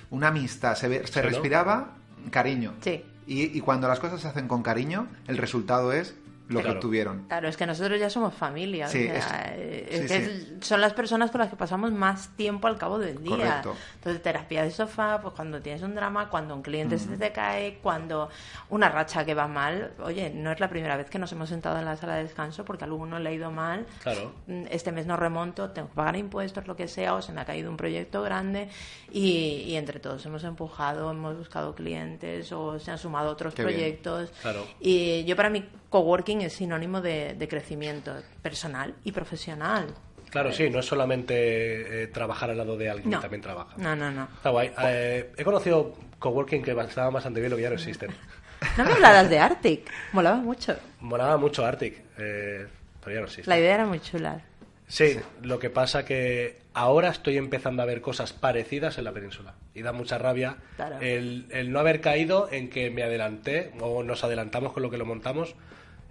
una 0.10 0.30
amistad, 0.30 0.76
se, 0.76 0.88
ve- 0.88 1.06
se 1.08 1.22
respiraba 1.22 1.96
cariño. 2.32 2.74
Sí. 2.82 3.04
Y, 3.28 3.58
y 3.58 3.62
cuando 3.62 3.88
las 3.88 4.00
cosas 4.00 4.22
se 4.22 4.28
hacen 4.28 4.48
con 4.48 4.64
cariño, 4.64 5.08
el 5.28 5.38
resultado 5.38 5.94
es 5.94 6.16
lo 6.48 6.60
Claro. 6.60 6.64
que 6.64 6.78
obtuvieron. 6.78 7.24
Claro, 7.28 7.48
es 7.48 7.58
que 7.58 7.66
nosotros 7.66 8.00
ya 8.00 8.10
somos 8.10 8.34
familia. 8.34 8.86
o 8.86 8.90
Sí, 8.90 9.04
sea, 9.08 9.18
es- 9.18 9.24
eh, 9.58 9.88
sí, 9.90 9.96
es 9.98 10.12
que 10.12 10.26
sí. 10.26 10.58
son 10.62 10.80
las 10.82 10.94
personas 10.94 11.32
con 11.32 11.40
las 11.42 11.50
que 11.50 11.56
pasamos 11.56 11.92
más 11.92 12.30
tiempo 12.36 12.68
al 12.68 12.78
cabo 12.78 13.00
del 13.00 13.24
día. 13.24 13.36
Correcto. 13.36 13.76
Entonces, 13.96 14.22
terapia 14.22 14.64
de 14.64 14.72
sofá, 14.72 15.20
pues 15.22 15.34
cuando 15.34 15.62
tienes 15.62 15.82
un 15.82 15.96
drama, 15.96 16.30
cuando 16.30 16.54
un 16.56 16.62
cliente 16.62 17.00
se 17.00 17.18
te 17.18 17.32
cae, 17.32 17.80
cuando 17.82 18.30
una 18.70 18.90
racha 18.90 19.26
que 19.26 19.34
va 19.34 19.48
mal. 19.48 19.94
Oye, 20.04 20.30
no 20.30 20.52
es 20.52 20.60
la 20.60 20.70
primera 20.70 20.96
vez 20.98 21.10
que 21.10 21.18
nos 21.20 21.32
hemos 21.32 21.50
sentado 21.50 21.80
en 21.80 21.86
la 21.86 21.96
sala 21.98 22.16
de 22.16 22.24
descanso 22.24 22.64
porque 22.64 22.84
a 22.84 22.88
alguno 22.88 23.18
le 23.20 23.30
ha 23.30 23.34
ido 23.34 23.50
mal. 23.52 23.86
Claro. 24.04 24.34
Mm, 24.48 24.66
Este 24.70 24.92
mes 24.92 25.06
no 25.08 25.18
remonto, 25.18 25.72
tengo 25.72 25.88
que 25.90 25.96
pagar 25.96 26.16
impuestos, 26.16 26.68
lo 26.68 26.76
que 26.76 26.88
sea, 26.88 27.16
o 27.16 27.22
se 27.22 27.32
me 27.34 27.42
ha 27.42 27.46
caído 27.46 27.70
un 27.72 27.78
proyecto 27.78 28.22
grande 28.22 28.70
y, 29.12 29.64
y 29.68 29.76
entre 29.78 30.00
todos 30.00 30.26
hemos 30.26 30.44
empujado, 30.44 31.10
hemos 31.12 31.38
buscado 31.38 31.74
clientes 31.76 32.52
o 32.52 32.78
se 32.80 32.92
han 32.92 32.98
sumado 32.98 33.32
otros 33.32 33.54
Qué 33.56 33.64
bien. 33.64 33.76
proyectos. 33.76 34.32
Claro. 34.42 34.66
Y 34.80 35.24
yo 35.26 35.36
para 35.36 35.50
mí 35.50 35.66
coworking 35.96 36.42
es 36.42 36.52
sinónimo 36.54 37.00
de, 37.00 37.36
de 37.36 37.48
crecimiento 37.48 38.14
personal 38.42 38.94
y 39.06 39.14
profesional. 39.14 39.88
Claro, 40.30 40.52
sí, 40.52 40.70
no 40.70 40.80
es 40.80 40.86
solamente 40.86 42.04
eh, 42.04 42.08
trabajar 42.08 42.50
al 42.50 42.58
lado 42.58 42.76
de 42.76 42.90
alguien 42.90 43.10
No. 43.12 43.18
que 43.20 43.22
también 43.22 43.42
trabaja. 43.42 43.74
No, 43.78 43.96
no, 43.96 44.12
no. 44.12 44.28
Está 44.36 44.50
guay. 44.50 44.72
Eh, 44.84 45.32
he 45.38 45.44
conocido 45.46 45.94
coworking 46.20 46.62
que 46.62 46.72
estaban 46.72 47.14
bastante 47.14 47.40
bien, 47.40 47.50
lo 47.52 47.56
que 47.56 47.64
ya 47.64 47.70
no 47.70 47.76
existen. 47.76 48.12
No 48.78 48.84
me 48.84 48.92
hablarás 48.94 49.30
de 49.30 49.38
Arctic. 49.40 49.90
Molaba 50.12 50.38
mucho. 50.38 50.76
Molaba 51.00 51.38
mucho 51.38 51.64
Arctic, 51.66 52.02
eh, 52.18 52.66
pero 53.04 53.14
ya 53.14 53.20
no 53.22 53.28
existe. 53.28 53.50
La 53.50 53.58
idea 53.60 53.76
era 53.76 53.86
muy 53.86 54.00
chula. 54.02 54.42
Sí, 54.88 55.18
lo 55.44 55.60
que 55.60 55.70
pasa 55.70 56.04
que 56.06 56.60
ahora 56.74 57.10
estoy 57.10 57.38
empezando 57.38 57.82
a 57.84 57.86
ver 57.86 58.02
cosas 58.02 58.34
parecidas 58.34 58.98
en 58.98 59.04
la 59.06 59.12
península. 59.12 59.54
Y 59.74 59.82
da 59.82 59.92
mucha 59.94 60.18
rabia 60.18 60.58
Claro. 60.78 61.00
el, 61.02 61.46
el 61.52 61.72
no 61.72 61.80
haber 61.80 62.02
caído 62.02 62.50
en 62.52 62.70
que 62.70 62.90
me 62.90 63.04
adelanté 63.04 63.72
o 63.80 64.04
nos 64.04 64.24
adelantamos 64.24 64.74
con 64.74 64.84
lo 64.84 64.90
que 64.90 64.98
lo 64.98 65.06
montamos 65.06 65.56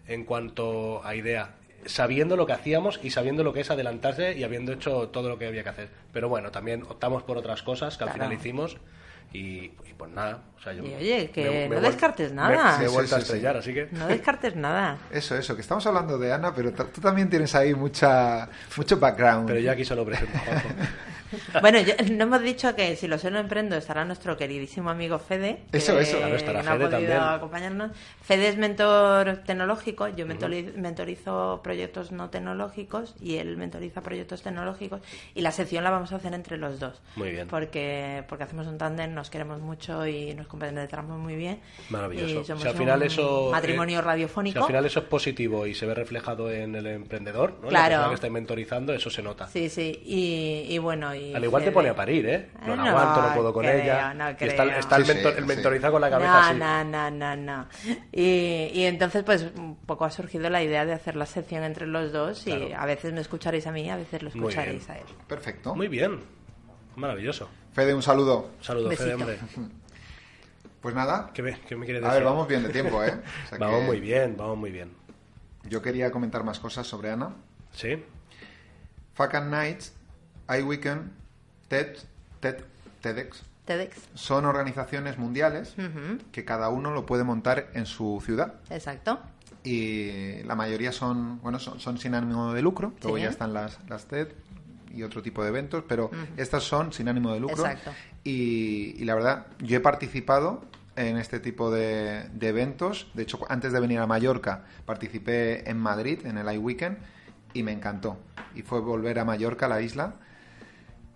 en 0.06 0.24
cuanto 0.24 1.04
a 1.04 1.14
idea. 1.14 1.50
Sabiendo 1.86 2.36
lo 2.36 2.46
que 2.46 2.54
hacíamos 2.54 2.98
y 3.02 3.10
sabiendo 3.10 3.44
lo 3.44 3.52
que 3.52 3.60
es 3.60 3.70
adelantarse 3.70 4.32
y 4.38 4.42
habiendo 4.44 4.72
hecho 4.72 5.08
todo 5.08 5.28
lo 5.28 5.38
que 5.38 5.46
había 5.46 5.62
que 5.62 5.68
hacer. 5.68 5.88
Pero 6.12 6.28
bueno, 6.30 6.50
también 6.50 6.82
optamos 6.88 7.22
por 7.22 7.36
otras 7.36 7.62
cosas 7.62 7.98
que 7.98 8.04
al 8.04 8.10
Claro. 8.10 8.24
final 8.24 8.38
hicimos 8.40 8.76
y, 9.34 9.38
y 9.64 9.94
pues 9.96 10.10
nada. 10.10 10.44
O 10.58 10.62
sea, 10.62 10.72
yo 10.72 10.82
Y 10.82 10.94
oye, 10.94 11.30
que 11.30 11.44
me- 11.44 11.68
me 11.68 11.76
no 11.76 11.82
descartes 11.82 12.32
nada. 12.32 12.78
Me, 12.78 12.84
he 12.84 12.88
Sí, 12.88 12.94
vuelto 12.94 13.08
sí, 13.10 13.14
a 13.14 13.18
sí, 13.18 13.26
sí. 13.26 13.32
estrellar, 13.32 13.56
así 13.58 13.74
que... 13.74 13.88
No 13.92 14.06
descartes 14.06 14.56
nada. 14.56 14.96
Eso, 15.12 15.36
eso, 15.36 15.54
que 15.54 15.60
estamos 15.60 15.86
hablando 15.86 16.16
de 16.16 16.32
Ana, 16.32 16.54
pero 16.54 16.72
tú 16.72 17.00
también 17.02 17.28
tienes 17.28 17.54
ahí 17.54 17.74
mucha 17.74 18.48
mucho 18.76 18.98
background. 18.98 19.46
Pero 19.46 19.60
yo 19.60 19.70
aquí 19.72 19.84
solo 19.84 20.04
presento. 20.06 20.32
Bueno, 21.60 21.80
yo- 21.80 21.94
no 22.12 22.24
hemos 22.24 22.42
dicho 22.42 22.74
que 22.74 22.96
si 22.96 23.06
lo 23.08 23.18
sé 23.18 23.30
no 23.30 23.38
emprendo 23.38 23.76
estará 23.76 24.04
nuestro 24.04 24.36
queridísimo 24.36 24.90
amigo 24.90 25.18
Fede. 25.18 25.60
que 25.70 25.78
Eso, 25.78 25.98
eso. 25.98 26.18
Claro, 26.18 26.36
estará 26.36 26.62
no 26.62 26.70
ha 26.70 26.72
Fede 26.74 26.84
podido 26.86 26.90
también. 26.90 27.18
acompañarnos. 27.20 27.90
Fede 28.22 28.48
es 28.48 28.56
mentor 28.56 29.42
tecnológico, 29.46 30.08
yo 30.08 30.26
mentori- 30.26 30.72
mentorizo 30.74 31.60
proyectos 31.62 32.12
no 32.12 32.30
tecnológicos 32.30 33.14
y 33.20 33.36
él 33.36 33.56
mentoriza 33.56 34.00
proyectos 34.00 34.42
tecnológicos 34.42 35.00
y 35.34 35.40
la 35.42 35.52
sección 35.52 35.84
la 35.84 35.90
vamos 35.90 36.12
a 36.12 36.16
hacer 36.16 36.34
entre 36.34 36.56
los 36.56 36.78
dos. 36.80 37.00
Muy 37.16 37.30
bien. 37.30 37.48
Porque, 37.48 38.24
porque 38.28 38.44
hacemos 38.44 38.66
un 38.66 38.78
tándem, 38.78 39.12
nos 39.14 39.30
queremos 39.30 39.60
mucho 39.60 40.06
y 40.06 40.34
nos 40.34 40.46
compenetramos 40.46 41.18
muy 41.18 41.36
bien. 41.36 41.60
Maravilloso. 41.90 42.40
Y 42.40 42.44
somos 42.44 42.62
Si 42.62 42.68
al 42.68 42.74
final 42.76 43.00
un 43.00 43.06
eso, 43.06 43.48
matrimonio 43.52 43.98
eh, 43.98 44.02
radiofónico. 44.02 44.58
Si 44.58 44.62
al 44.62 44.66
final 44.66 44.86
eso 44.86 45.00
es 45.00 45.06
positivo 45.06 45.66
y 45.66 45.74
se 45.74 45.86
ve 45.86 45.94
reflejado 45.94 46.50
en 46.50 46.74
el 46.74 46.86
emprendedor, 46.86 47.58
¿no? 47.62 47.68
Claro. 47.68 47.82
La 47.84 47.88
persona 47.88 48.08
que 48.08 48.14
está 48.14 48.30
mentorizando, 48.30 48.92
eso 48.92 49.10
se 49.10 49.22
nota. 49.22 49.46
Sí, 49.48 49.68
sí, 49.68 50.00
y, 50.04 50.66
y 50.74 50.78
bueno, 50.78 51.14
y. 51.14 51.23
Al 51.32 51.44
igual 51.44 51.64
te 51.64 51.70
pone 51.72 51.88
a 51.88 51.94
parir, 51.96 52.26
¿eh? 52.28 52.50
No 52.66 52.72
Ah, 52.72 52.76
la 52.76 52.76
no 52.76 52.86
aguanto, 52.90 53.22
no 53.22 53.34
puedo 53.34 53.52
con 53.52 53.64
creo, 53.64 53.82
ella. 53.82 54.12
no 54.14 54.30
y 54.30 54.32
está, 54.32 54.62
el, 54.64 55.04
Sí, 55.06 55.12
mentor- 55.12 55.32
sí, 55.32 55.38
el 55.38 55.42
sí. 55.42 55.42
mentorizado 55.46 55.92
con 55.92 56.00
la 56.00 56.10
cabeza 56.10 56.32
no, 56.32 56.38
así. 56.38 56.58
no, 56.58 56.84
no, 56.84 57.10
no, 57.10 57.36
no. 57.36 57.68
Y, 58.12 58.70
y 58.74 58.84
entonces, 58.84 59.22
pues, 59.22 59.46
un 59.56 59.76
poco 59.76 60.04
ha 60.04 60.10
surgido 60.10 60.50
la 60.50 60.62
idea 60.62 60.84
de 60.84 60.92
hacer 60.92 61.16
la 61.16 61.26
sección 61.26 61.62
entre 61.64 61.86
los 61.86 62.12
dos 62.12 62.46
y 62.46 62.50
Claro. 62.56 62.82
a 62.82 62.86
veces 62.86 63.12
me 63.12 63.20
escucharéis 63.20 63.66
a 63.66 63.72
mí, 63.72 63.88
a 63.90 63.96
veces 63.96 64.22
lo 64.22 64.28
escucharéis 64.28 64.88
a 64.90 64.98
él. 64.98 65.04
Perfecto. 65.28 65.74
Muy 65.74 65.88
bien. 65.88 66.20
Maravilloso. 66.96 67.48
Fede, 67.72 67.94
un 67.94 68.02
saludo. 68.02 68.50
Saludos, 68.60 68.90
Besito. 68.90 69.04
Fede, 69.10 69.14
hombre. 69.14 69.38
Pues 70.80 70.94
nada. 70.94 71.30
¿Qué 71.32 71.42
me, 71.42 71.58
qué 71.60 71.76
me 71.76 71.86
quieres 71.86 72.02
A 72.04 72.08
decir? 72.08 72.20
ver, 72.22 72.30
vamos 72.30 72.46
bien 72.46 72.62
de 72.62 72.68
tiempo, 72.68 73.02
¿eh? 73.02 73.14
O 73.14 73.48
sea 73.48 73.58
Vamos 73.58 73.80
que 73.80 73.86
muy 73.86 74.00
bien, 74.00 74.36
vamos 74.36 74.58
muy 74.58 74.70
bien. 74.70 74.90
Yo 75.62 75.80
quería 75.80 76.10
comentar 76.10 76.44
más 76.44 76.60
cosas 76.60 76.86
sobre 76.86 77.10
Ana. 77.10 77.30
¿Sí? 77.72 78.04
Fuck 79.14 79.34
and 79.34 79.50
Nights, 79.50 79.94
iWeekend, 80.48 81.10
TED, 81.68 81.96
TED, 82.40 82.56
TEDx 83.00 83.42
TEDx. 83.64 83.96
son 84.14 84.44
organizaciones 84.44 85.16
mundiales 85.18 85.74
que 86.32 86.44
cada 86.44 86.68
uno 86.68 86.90
lo 86.92 87.06
puede 87.06 87.24
montar 87.24 87.68
en 87.74 87.86
su 87.86 88.20
ciudad. 88.24 88.54
Exacto. 88.70 89.20
y 89.62 90.42
la 90.44 90.54
mayoría 90.54 90.92
son 90.92 91.40
bueno 91.40 91.58
son, 91.58 91.80
son 91.80 91.96
sin 91.98 92.14
ánimo 92.14 92.52
de 92.52 92.60
lucro 92.62 92.92
luego 93.02 93.16
Sí. 93.16 93.22
ya 93.22 93.30
están 93.30 93.54
las, 93.54 93.78
las 93.88 94.04
TED 94.06 94.28
y 94.92 95.02
otro 95.02 95.22
tipo 95.22 95.42
de 95.42 95.48
eventos 95.48 95.84
pero 95.88 96.10
estas 96.36 96.62
son 96.64 96.92
sin 96.92 97.08
ánimo 97.08 97.32
de 97.32 97.40
lucro 97.40 97.56
Exacto. 97.64 97.92
y, 98.22 98.94
y 98.98 99.04
la 99.06 99.14
verdad 99.14 99.46
yo 99.60 99.78
he 99.78 99.80
participado 99.80 100.64
en 100.96 101.16
este 101.16 101.40
tipo 101.40 101.70
de, 101.70 102.28
de 102.34 102.48
eventos 102.48 103.10
de 103.14 103.22
hecho 103.22 103.40
antes 103.48 103.72
de 103.72 103.80
venir 103.80 103.98
a 104.00 104.06
Mallorca 104.06 104.64
participé 104.84 105.68
en 105.70 105.78
Madrid 105.78 106.24
en 106.26 106.36
el 106.36 106.52
iWeekend 106.54 106.98
y 107.54 107.62
me 107.62 107.72
encantó 107.72 108.18
y 108.54 108.60
fue 108.62 108.80
volver 108.80 109.18
a 109.18 109.24
Mallorca 109.24 109.66
la 109.66 109.80
isla 109.80 110.14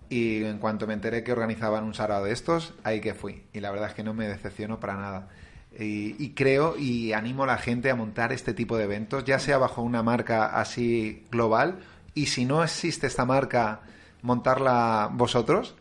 y 0.09 0.45
en 0.45 0.59
cuanto 0.59 0.87
me 0.87 0.95
enteré 0.95 1.23
que 1.23 1.33
organizaban 1.33 1.85
un 1.85 1.95
sarao 1.95 2.25
de 2.25 2.33
estos, 2.33 2.75
ahí 2.85 3.01
que 3.01 3.15
fui. 3.15 3.45
Y 3.53 3.61
la 3.61 3.71
verdad 3.71 3.89
es 3.89 3.95
que 3.95 4.03
no 4.03 4.15
me 4.15 4.29
decepcionó 4.29 4.81
para 4.81 4.97
nada. 4.97 5.29
Y, 5.79 6.17
y 6.23 6.31
creo 6.31 6.77
y 6.79 7.13
animo 7.13 7.45
a 7.45 7.47
la 7.47 7.59
gente 7.59 7.91
a 7.91 7.95
montar 7.95 8.33
este 8.33 8.55
tipo 8.55 8.77
de 8.77 8.85
eventos, 8.85 9.25
ya 9.25 9.39
sea 9.39 9.59
bajo 9.59 9.83
una 9.83 10.03
marca 10.03 10.59
así 10.59 11.27
global, 11.31 11.81
y 12.15 12.27
si 12.27 12.45
no 12.45 12.65
existe 12.65 13.07
esta 13.07 13.25
marca, 13.25 13.83
montarla 14.23 15.09
vosotros, 15.13 15.77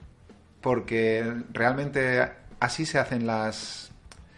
porque 0.62 1.34
realmente 1.52 2.32
así 2.60 2.86
se 2.86 3.00
hacen 3.00 3.26
las... 3.26 3.92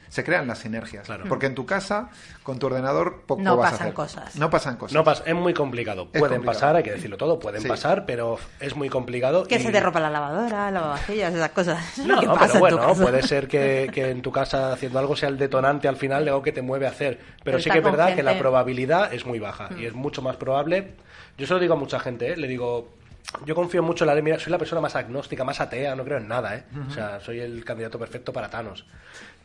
Se 0.10 0.24
crean 0.24 0.48
las 0.48 0.60
sinergias. 0.60 1.06
Claro. 1.06 1.26
Porque 1.30 1.46
en 1.46 1.56
tu 1.56 1.66
casa, 1.66 2.10
con 2.44 2.58
tu 2.60 2.66
ordenador, 2.66 3.22
poco 3.28 3.42
No 3.42 3.56
vas 3.56 3.68
a 3.68 3.72
pasan 3.72 3.86
hacer. 3.88 3.94
cosas. 3.94 4.36
No 4.36 4.50
pasan 4.50 4.76
cosas. 4.78 4.94
No 4.96 5.04
pasa, 5.04 5.24
es 5.26 5.36
muy 5.36 5.54
complicado. 5.54 6.10
Es 6.12 6.20
Pueden 6.20 6.38
complicado. 6.38 6.46
pasar, 6.60 6.76
hay 6.76 6.84
que 6.84 6.92
decirlo 6.92 7.16
todo, 7.18 7.40
pueden 7.40 7.62
Sí. 7.62 7.68
pasar, 7.68 8.06
pero 8.06 8.38
es 8.60 8.76
muy 8.76 8.90
complicado. 8.90 9.44
Que 9.46 9.56
y- 9.56 9.60
se 9.64 9.72
te 9.72 9.80
rompa 9.80 10.00
la 10.00 10.10
lavadora, 10.10 10.72
lavavajillas, 10.72 11.34
esas 11.34 11.50
cosas. 11.52 11.78
No, 12.06 12.16
lo 12.16 12.22
que 12.34 12.40
pero 12.48 12.60
bueno, 12.60 12.94
puede 12.96 13.22
ser 13.24 13.48
que, 13.48 13.90
que 13.94 14.10
en 14.10 14.22
tu 14.22 14.32
casa 14.32 14.74
haciendo 14.74 14.98
algo 15.00 15.16
sea 15.16 15.30
el 15.30 15.38
detonante 15.38 15.88
al 15.88 15.96
final 15.98 16.26
de 16.26 16.32
algo 16.32 16.42
que 16.42 16.52
te 16.52 16.62
mueve 16.62 16.88
a 16.88 16.90
hacer. 16.90 17.18
Pero, 17.18 17.28
Pero 17.44 17.60
sí 17.60 17.70
que 17.70 17.78
es 17.78 17.84
verdad 17.84 18.16
que 18.16 18.24
la 18.24 18.34
Mm. 18.34 18.40
probabilidad 18.40 19.14
es 19.14 19.26
muy 19.26 19.38
baja 19.40 19.70
y 19.78 19.86
es 19.86 19.94
mucho 19.94 20.22
más 20.22 20.36
probable. 20.38 20.96
Yo 21.38 21.46
se 21.46 21.54
lo 21.54 21.60
digo 21.60 21.76
a 21.76 21.78
mucha 21.78 22.00
gente, 22.00 22.34
¿eh? 22.34 22.36
le 22.36 22.48
digo, 22.48 22.90
yo 23.46 23.54
confío 23.54 23.84
mucho 23.84 24.04
en 24.06 24.08
la 24.08 24.16
ley, 24.16 24.24
mira, 24.24 24.40
soy 24.40 24.52
la 24.52 24.58
persona 24.58 24.82
más 24.82 24.96
agnóstica, 24.96 25.44
más 25.44 25.62
atea, 25.62 25.96
no 25.96 26.04
creo 26.04 26.18
en 26.18 26.28
nada, 26.28 26.56
¿eh? 26.56 26.64
O 26.90 26.92
sea, 26.92 27.20
soy 27.22 27.40
el 27.40 27.64
candidato 27.64 28.00
perfecto 28.00 28.34
para 28.34 28.50
Thanos. 28.50 28.86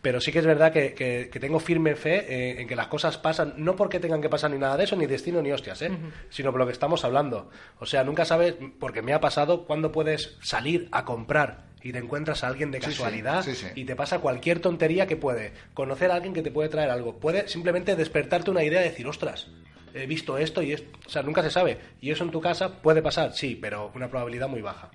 Pero 0.05 0.21
sí 0.21 0.31
que 0.33 0.41
es 0.41 0.45
verdad 0.47 0.71
que, 0.71 0.93
que- 0.93 1.31
que 1.33 1.41
tengo 1.41 1.59
firme 1.59 1.95
fe 1.97 2.61
en 2.61 2.69
que 2.69 2.77
las 2.77 2.89
cosas 2.89 3.17
pasan, 3.17 3.55
no 3.57 3.75
porque 3.75 3.99
tengan 3.99 4.21
que 4.21 4.29
pasar 4.29 4.51
ni 4.51 4.59
nada 4.59 4.77
de 4.77 4.85
eso, 4.85 4.97
ni 4.97 5.07
destino 5.07 5.41
ni 5.41 5.51
hostias, 5.51 5.81
¿eh? 5.81 5.91
sino 6.29 6.51
por 6.53 6.61
lo 6.61 6.67
que 6.67 6.73
estamos 6.73 7.05
hablando. 7.07 7.49
O 7.79 7.87
sea, 7.87 8.05
nunca 8.05 8.27
sabes, 8.27 8.55
porque 8.79 9.01
me 9.01 9.15
ha 9.15 9.21
pasado, 9.21 9.65
cuándo 9.65 9.91
puedes 9.93 10.37
salir 10.43 10.89
a 10.93 11.07
comprar 11.07 11.73
y 11.83 11.93
te 11.93 11.99
encuentras 11.99 12.45
a 12.45 12.49
alguien 12.49 12.71
de 12.71 12.81
sí, 12.81 12.87
casualidad 12.87 13.43
sí, 13.45 13.55
sí. 13.55 13.67
y 13.75 13.85
te 13.87 13.97
pasa 13.97 14.19
cualquier 14.19 14.61
tontería 14.61 15.07
que 15.07 15.17
puede. 15.17 15.53
Conocer 15.73 16.11
a 16.11 16.17
alguien 16.17 16.35
que 16.35 16.43
te 16.43 16.51
puede 16.51 16.69
traer 16.69 16.91
algo. 16.91 17.19
Puede 17.19 17.49
simplemente 17.49 17.97
despertarte 17.97 18.51
una 18.51 18.63
idea 18.63 18.81
de 18.81 18.91
decir, 18.91 19.07
ostras, 19.07 19.49
he 19.95 20.07
visto 20.07 20.37
esto 20.37 20.61
y 20.63 20.73
es... 20.73 20.83
O 21.07 21.09
sea, 21.09 21.23
nunca 21.23 21.43
se 21.43 21.51
sabe. 21.51 21.79
Y 22.03 22.11
eso 22.11 22.25
en 22.25 22.31
tu 22.31 22.41
casa 22.43 22.83
puede 22.83 23.01
pasar, 23.01 23.33
sí, 23.33 23.57
pero 23.61 23.91
una 23.95 24.09
probabilidad 24.09 24.49
muy 24.49 24.61
baja. 24.61 24.91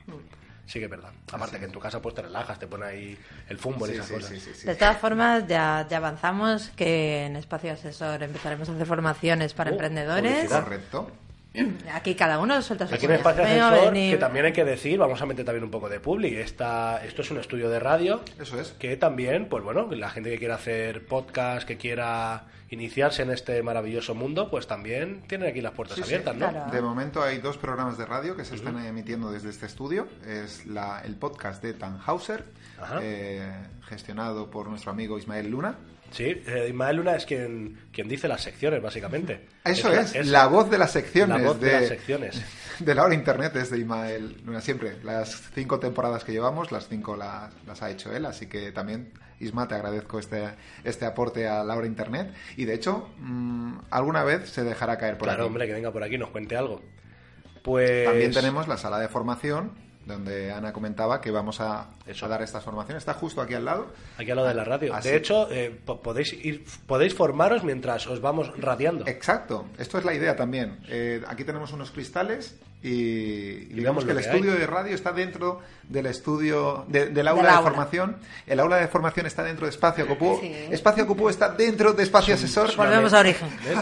Sí 0.70 0.78
que 0.78 0.86
es 0.86 0.92
verdad. 0.92 1.10
Aparte 1.32 1.58
que 1.58 1.66
en 1.66 1.72
tu 1.72 1.80
casa 1.80 2.00
pues 2.00 2.14
te 2.14 2.22
relajas, 2.22 2.60
te 2.60 2.68
pone 2.68 2.86
ahí 2.86 3.18
el 3.50 3.58
fútbol 3.58 3.90
y 3.90 3.94
esas 3.94 4.06
sí, 4.06 4.14
cosas. 4.14 4.30
sí, 4.30 4.40
sí, 4.40 4.52
sí. 4.54 4.68
De 4.68 4.76
todas 4.76 4.98
formas, 4.98 5.48
ya, 5.48 5.88
ya 5.90 5.98
avanzamos 5.98 6.70
que 6.76 7.26
en 7.26 7.36
Espacio 7.38 7.74
Asesor 7.74 8.22
empezaremos 8.22 8.70
a 8.70 8.74
hacer 8.74 8.86
formaciones 8.86 9.56
para 9.56 9.72
Oh, 9.72 9.74
emprendedores. 9.74 10.32
publicidad. 10.32 10.64
Correcto. 10.64 11.12
Aquí 11.94 12.14
cada 12.16 12.40
uno 12.40 12.62
suelta 12.62 12.88
su 12.88 12.94
Aquí 12.96 13.06
en 13.06 13.14
Espacio 13.14 13.44
que 13.44 14.18
también 14.20 14.46
hay 14.46 14.54
que 14.54 14.64
decir, 14.66 15.00
vamos 15.00 15.22
a 15.22 15.26
meter 15.26 15.46
también 15.46 15.64
un 15.64 15.72
poco 15.72 15.90
de 15.90 16.00
publi. 16.00 16.36
Esta, 16.36 17.04
esto 17.04 17.22
es 17.24 17.32
un 17.32 17.40
estudio 17.40 17.70
de 17.70 17.80
radio. 17.80 18.22
Eso 18.40 18.60
es. 18.60 18.72
Que 18.74 18.96
también, 18.98 19.48
pues 19.50 19.64
bueno, 19.64 19.90
la 19.92 20.10
gente 20.12 20.30
que 20.30 20.38
quiera 20.38 20.56
hacer 20.56 21.06
podcast, 21.08 21.68
que 21.68 21.78
quiera 21.78 22.46
iniciarse 22.70 23.24
en 23.24 23.32
este 23.32 23.64
maravilloso 23.64 24.14
mundo, 24.14 24.52
pues 24.52 24.68
también 24.68 25.24
tienen 25.28 25.50
aquí 25.50 25.60
las 25.60 25.72
puertas 25.72 25.98
Sí, 25.98 26.04
sí. 26.04 26.10
abiertas, 26.10 26.36
¿no? 26.36 26.50
Claro. 26.50 26.72
De 26.72 26.82
momento 26.84 27.24
hay 27.24 27.40
dos 27.40 27.58
programas 27.58 27.98
de 27.98 28.06
radio 28.06 28.36
que 28.36 28.46
se 28.46 28.54
están 28.54 28.78
emitiendo 28.86 29.32
desde 29.32 29.50
este 29.50 29.66
estudio. 29.66 30.08
Es 30.28 30.68
la, 30.68 31.02
el 31.04 31.16
podcast 31.16 31.64
de 31.64 31.74
Tannhauser, 31.74 32.46
eh, 33.02 33.52
gestionado 33.88 34.52
por 34.52 34.68
nuestro 34.70 34.92
amigo 34.92 35.18
Ismael 35.18 35.50
Luna. 35.50 35.78
Sí, 36.12 36.24
eh, 36.26 36.68
Ismael 36.70 36.98
Luna 36.98 37.16
es 37.16 37.26
quien, 37.26 37.78
quien 37.92 38.08
dice 38.08 38.28
las 38.28 38.42
secciones, 38.42 38.82
básicamente. 38.82 39.48
Eso 39.64 39.90
la- 39.90 40.02
es, 40.02 40.28
la 40.28 40.48
voz 40.48 40.70
de 40.70 40.78
las 40.78 40.92
secciones. 40.92 41.42
La 41.42 41.48
voz 41.48 41.60
de 41.60 41.72
las 41.72 41.88
secciones. 41.88 42.42
de 42.80 42.96
la 42.96 43.04
hora 43.04 43.14
internet 43.14 43.56
es 43.56 43.70
de 43.70 43.78
Ismael 43.80 44.42
Luna 44.46 44.62
siempre. 44.62 44.98
Las 45.04 45.50
cinco 45.54 45.80
temporadas 45.80 46.24
que 46.24 46.32
llevamos, 46.32 46.72
las 46.72 46.88
cinco 46.88 47.16
las, 47.16 47.54
las 47.66 47.82
ha 47.84 47.90
hecho 47.92 48.12
él, 48.12 48.26
así 48.26 48.48
que 48.48 48.72
también, 48.72 49.12
Isma, 49.40 49.68
te 49.68 49.76
agradezco 49.76 50.20
este, 50.20 50.50
este 50.84 51.06
aporte 51.06 51.48
a 51.48 51.64
la 51.64 51.76
hora 51.76 51.86
internet. 51.88 52.34
Y 52.58 52.66
de 52.66 52.74
hecho, 52.74 53.10
mm, 53.20 53.78
alguna 53.92 54.24
vez 54.24 54.50
se 54.50 54.64
dejará 54.64 54.98
caer 54.98 55.18
por 55.18 55.28
Claro, 55.28 55.44
aquí. 55.44 55.48
hombre, 55.48 55.68
que 55.68 55.74
venga 55.74 55.92
por 55.92 56.04
aquí 56.04 56.16
y 56.16 56.18
nos 56.18 56.30
cuente 56.30 56.58
algo. 56.58 56.82
Pues... 57.64 58.06
También 58.06 58.32
tenemos 58.32 58.68
la 58.68 58.78
sala 58.78 59.00
de 59.00 59.08
formación, 59.10 59.72
donde 60.14 60.52
Ana 60.52 60.74
comentaba 60.74 61.22
que 61.22 61.32
vamos 61.32 61.62
a, 61.62 61.88
dar 62.06 62.42
estas 62.42 62.64
formaciones. 62.64 63.02
Está 63.02 63.14
justo 63.14 63.42
aquí 63.42 63.54
al 63.54 63.66
lado. 63.66 63.88
Aquí 64.18 64.30
a 64.32 64.36
lo 64.36 64.44
de 64.44 64.54
la 64.54 64.64
radio. 64.64 64.94
Así- 64.94 65.10
De 65.10 65.16
hecho, 65.16 65.50
eh, 65.52 65.70
po- 65.86 66.02
podéis 66.02 66.34
ir, 66.34 66.66
podéis 66.86 67.14
formaros 67.14 67.64
mientras 67.64 68.06
os 68.08 68.20
vamos 68.22 68.52
radiando. 68.60 69.08
Exacto, 69.08 69.66
esto 69.78 69.98
es 69.98 70.06
la 70.06 70.14
idea 70.14 70.36
también. 70.36 70.80
Eh, 70.88 71.22
aquí 71.28 71.44
tenemos 71.46 71.72
unos 71.72 71.92
cristales 71.92 72.58
y, 72.82 72.90
y 72.90 73.74
digamos 73.74 74.06
que 74.06 74.12
el 74.12 74.20
estudio 74.20 74.54
hay. 74.54 74.60
de 74.60 74.68
radio 74.68 74.96
está 74.96 75.12
dentro 75.12 75.60
del 75.84 76.06
estudio 76.06 76.86
de- 76.88 77.08
del 77.08 77.28
aula 77.28 77.42
Del 77.42 77.52
de 77.52 77.58
aula. 77.58 77.70
formación. 77.72 78.18
El 78.48 78.60
aula 78.60 78.78
de 78.78 78.88
formación 78.88 79.26
está 79.26 79.44
dentro 79.44 79.66
de 79.66 79.72
Espacio 79.72 80.08
Copú. 80.08 80.38
Sí. 80.40 80.54
Espacio 80.72 81.06
Copú 81.08 81.30
está 81.30 81.50
dentro 81.50 81.94
de 81.94 82.04
Espacio 82.04 82.36
Asesor. 82.36 82.76
Volvemos 82.78 83.12
a 83.14 83.20
origen. 83.20 83.50
¿Ves? 83.66 83.78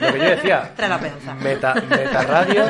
Lo 0.00 0.12
que 0.12 0.18
yo 0.18 0.24
decía. 0.24 0.72
Trae 0.76 0.88
la 0.88 1.00
peonza. 1.00 1.34
Meta, 1.34 1.74
metaradio, 1.74 2.64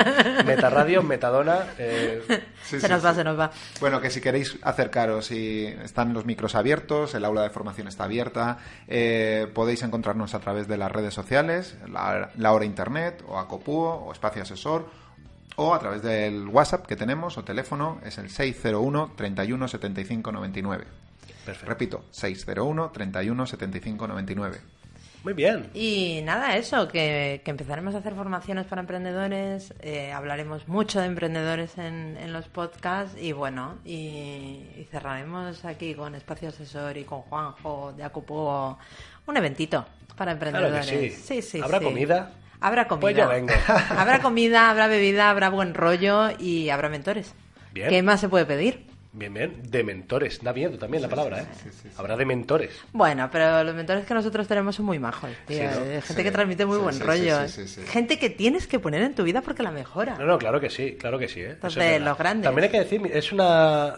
metaradio, 0.45 1.03
metadona. 1.03 1.59
eh, 1.79 2.23
Sí, 2.65 2.81
se 2.81 2.87
sí, 2.87 2.93
nos 2.93 3.05
va, 3.05 3.15
se 3.15 3.23
nos 3.25 3.39
va. 3.39 3.51
Bueno, 3.81 4.01
que 4.01 4.11
si 4.11 4.21
queréis 4.21 4.57
acercaros 4.63 5.31
y 5.31 5.67
están 5.67 6.13
los 6.13 6.25
micros 6.25 6.55
abiertos, 6.57 7.15
el 7.15 7.25
aula 7.25 7.43
de 7.43 7.51
formación 7.51 7.87
está 7.87 8.05
abierta, 8.05 8.59
eh, 8.89 9.47
podéis 9.55 9.83
encontrarnos 9.83 10.35
a 10.35 10.41
través 10.41 10.67
de 10.67 10.77
las 10.77 10.91
redes 10.91 11.15
sociales, 11.15 11.77
la, 11.89 12.31
la 12.37 12.53
hora 12.53 12.65
internet, 12.65 13.23
o 13.29 13.39
Acopuo, 13.39 13.95
o 14.07 14.13
Espacio 14.13 14.43
Asesor, 14.43 14.87
o 15.57 15.75
a 15.75 15.79
través 15.79 16.03
del 16.03 16.49
WhatsApp 16.49 16.87
que 16.87 16.97
tenemos, 16.97 17.37
o 17.39 17.45
teléfono, 17.45 18.01
es 18.05 18.19
el 18.19 18.31
601 18.31 19.13
31 19.17 19.69
75 19.69 20.33
99. 20.33 20.85
perfecto. 21.45 21.69
Repito, 21.69 22.05
601 22.11 22.91
31 22.91 23.47
75 23.47 24.07
99. 24.09 24.61
Muy 25.25 25.33
bien. 25.33 25.71
Y 25.75 26.21
nada, 26.23 26.57
eso, 26.57 26.87
que, 26.87 27.41
que 27.45 27.51
empezaremos 27.51 27.97
a 27.97 27.99
hacer 27.99 28.15
formaciones 28.15 28.67
para 28.67 28.81
emprendedores, 28.83 29.75
eh, 29.81 30.13
hablaremos 30.13 30.69
mucho 30.69 31.01
de 31.01 31.07
emprendedores 31.07 31.79
en, 31.79 32.17
en 32.17 32.33
los 32.33 32.47
podcasts 32.47 33.17
y 33.21 33.33
bueno, 33.33 33.75
y, 33.85 34.69
y 34.77 34.87
cerraremos 34.91 35.65
aquí 35.65 35.95
con 35.95 36.15
Espacio 36.15 36.51
Asesor 36.51 36.97
y 36.97 37.05
con 37.05 37.23
Juanjo 37.23 37.93
de 37.97 38.05
Acupo 38.05 38.79
un 39.27 39.37
eventito 39.37 39.85
para 40.17 40.39
Claro 40.39 40.71
que 40.71 40.77
emprendedores. 40.79 41.15
sí. 41.17 41.43
sí, 41.43 41.61
¿Habrá 41.61 41.81
sí. 41.81 41.85
comida? 41.85 42.31
Habrá 42.61 42.89
comida. 42.89 43.01
Pues 43.01 43.17
yo 43.17 43.29
vengo. 43.29 43.53
habrá 43.91 44.21
comida, 44.21 44.71
habrá 44.71 44.87
bebida, 44.87 45.31
habrá 45.31 45.49
buen 45.49 45.75
rollo 45.75 46.31
y 46.39 46.71
habrá 46.71 46.89
mentores. 46.89 47.35
Bien. 47.73 47.89
¿Qué 47.89 48.03
más 48.03 48.21
se 48.21 48.29
puede 48.29 48.47
pedir? 48.47 48.87
Bien, 49.17 49.33
bien. 49.33 49.63
De 49.71 49.83
mentores. 49.83 50.43
Da 50.43 50.53
miedo 50.53 50.77
también 50.79 51.03
la 51.03 51.09
palabra, 51.09 51.41
¿eh? 51.41 51.47
sí, 51.55 51.71
sí, 51.71 51.79
sí. 51.85 51.89
Habrá 51.97 52.17
de 52.19 52.27
mentores. 52.27 52.71
Bueno, 52.93 53.31
pero 53.33 53.65
los 53.65 53.75
mentores 53.75 54.05
que 54.05 54.13
nosotros 54.13 54.47
tenemos 54.47 54.77
son 54.77 54.85
muy 54.85 54.99
majos, 54.99 55.31
tío. 55.47 55.57
Sí, 55.57 55.63
¿no? 55.65 55.85
Eh, 55.87 56.03
Gente 56.03 56.15
Sí, 56.15 56.23
que 56.23 56.31
transmite 56.31 56.67
muy 56.67 56.77
sí, 56.77 56.83
buen 56.83 56.95
sí, 56.95 57.03
rollo. 57.03 57.49
sí, 57.49 57.63
sí, 57.63 57.69
sí, 57.69 57.81
sí. 57.81 57.87
Gente 57.87 58.19
que 58.19 58.29
tienes 58.29 58.67
que 58.67 58.79
poner 58.79 59.01
en 59.01 59.15
tu 59.15 59.23
vida 59.23 59.41
porque 59.41 59.63
la 59.63 59.71
mejora. 59.71 60.17
No, 60.19 60.27
no, 60.27 60.37
claro 60.39 60.61
que 60.61 60.69
sí, 60.69 60.97
claro 61.01 61.19
que 61.19 61.29
sí. 61.29 61.41
¿eh? 61.41 61.53
Entonces, 61.53 61.83
es 61.83 62.03
los 62.03 62.19
grandes. 62.19 62.45
También 62.45 62.65
hay 62.65 62.71
que 62.71 62.79
decir, 62.81 63.01
es 63.11 63.33
una 63.33 63.95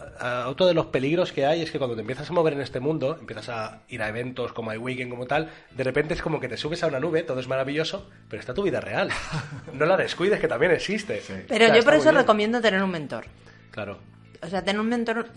otro 0.47 0.65
de 0.67 0.73
los 0.73 0.85
peligros 0.85 1.33
que 1.33 1.45
hay 1.45 1.63
es 1.63 1.71
que 1.71 1.77
cuando 1.77 1.95
te 1.95 2.01
empiezas 2.01 2.29
a 2.29 2.33
mover 2.33 2.53
en 2.53 2.61
este 2.61 2.79
mundo, 2.79 3.17
empiezas 3.19 3.49
a 3.49 3.81
ir 3.89 4.01
a 4.01 4.07
eventos 4.07 4.53
como 4.53 4.73
iWeekend 4.73 5.09
como 5.11 5.25
tal, 5.27 5.49
de 5.71 5.83
repente 5.83 6.13
es 6.13 6.21
como 6.21 6.39
que 6.39 6.47
te 6.47 6.55
subes 6.55 6.81
a 6.83 6.87
una 6.87 7.01
nube, 7.01 7.23
todo 7.23 7.41
es 7.41 7.47
maravilloso, 7.49 8.09
pero 8.29 8.39
está 8.39 8.53
tu 8.53 8.63
vida 8.63 8.79
real. 8.79 9.09
No 9.73 9.85
la 9.85 9.97
descuides 9.97 10.39
que 10.39 10.47
también 10.47 10.71
existe. 10.71 11.21
Pero 11.47 11.65
O 11.65 11.67
sea, 11.67 11.75
yo 11.75 11.83
por 11.83 11.93
eso 11.93 12.11
recomiendo 12.11 12.61
tener 12.61 12.81
un 12.81 12.91
mentor. 12.91 13.25
Claro. 13.71 13.99
O 14.41 14.47
sea, 14.47 14.63
tener 14.63 14.79
un 14.79 14.87
mentor 14.89 15.27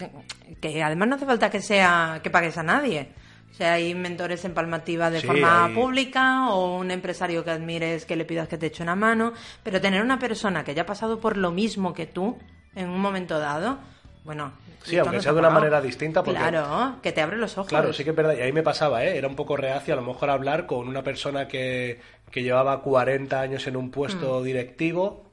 que, 0.61 0.83
además 0.83 1.09
no 1.09 1.15
hace 1.17 1.27
falta 1.27 1.51
que 1.51 1.61
sea 1.61 2.21
que 2.23 2.31
pagues 2.31 2.57
a 2.59 2.63
nadie. 2.63 3.09
O 3.51 3.55
sea, 3.55 3.75
hay 3.75 3.95
mentores 3.95 4.45
en 4.47 4.55
Palmativa 4.55 5.11
de 5.11 5.21
Sí, 5.21 5.27
forma 5.27 5.67
hay- 5.67 5.75
pública 5.75 6.49
o 6.51 6.79
un 6.79 6.91
empresario 6.91 7.45
que 7.45 7.51
admires 7.51 8.07
que 8.07 8.17
le 8.17 8.25
pidas 8.25 8.49
que 8.49 8.57
te 8.57 8.67
eche 8.67 8.83
una 8.83 8.97
mano, 8.97 9.33
pero 9.63 9.81
tener 9.81 10.01
una 10.03 10.19
persona 10.19 10.65
que 10.65 10.71
haya 10.71 10.87
pasado 10.87 11.21
por 11.21 11.37
lo 11.37 11.51
mismo 11.51 11.93
que 11.93 12.07
tú 12.07 12.39
en 12.75 12.89
un 12.89 12.99
momento 13.01 13.39
dado, 13.39 13.79
bueno, 14.25 14.53
Sí, 14.85 14.97
aunque 14.99 15.21
sea 15.21 15.31
se 15.31 15.35
de 15.35 15.39
una 15.41 15.51
manera 15.51 15.81
distinta, 15.83 16.23
porque- 16.25 16.41
Claro, 16.41 16.97
que 17.03 17.13
te 17.13 17.21
abre 17.21 17.37
los 17.37 17.57
ojos. 17.59 17.69
Claro, 17.69 17.93
sí 17.93 18.03
que 18.05 18.11
es 18.11 18.17
verdad. 18.17 18.35
Y 18.37 18.41
ahí 18.41 18.53
me 18.53 18.63
pasaba, 18.63 19.05
¿eh? 19.05 19.17
Era 19.19 19.29
un 19.29 19.37
poco 19.37 19.57
reacio 19.57 19.93
a 19.93 19.97
lo 19.97 20.03
mejor 20.03 20.31
hablar 20.31 20.67
con 20.67 20.89
una 20.89 21.03
persona 21.03 21.47
que, 21.47 22.01
que 22.31 22.43
llevaba 22.43 22.81
40 22.83 23.41
años 23.41 23.67
en 23.67 23.77
un 23.77 23.91
puesto 23.91 24.41
Mm. 24.41 24.45
directivo 24.45 25.31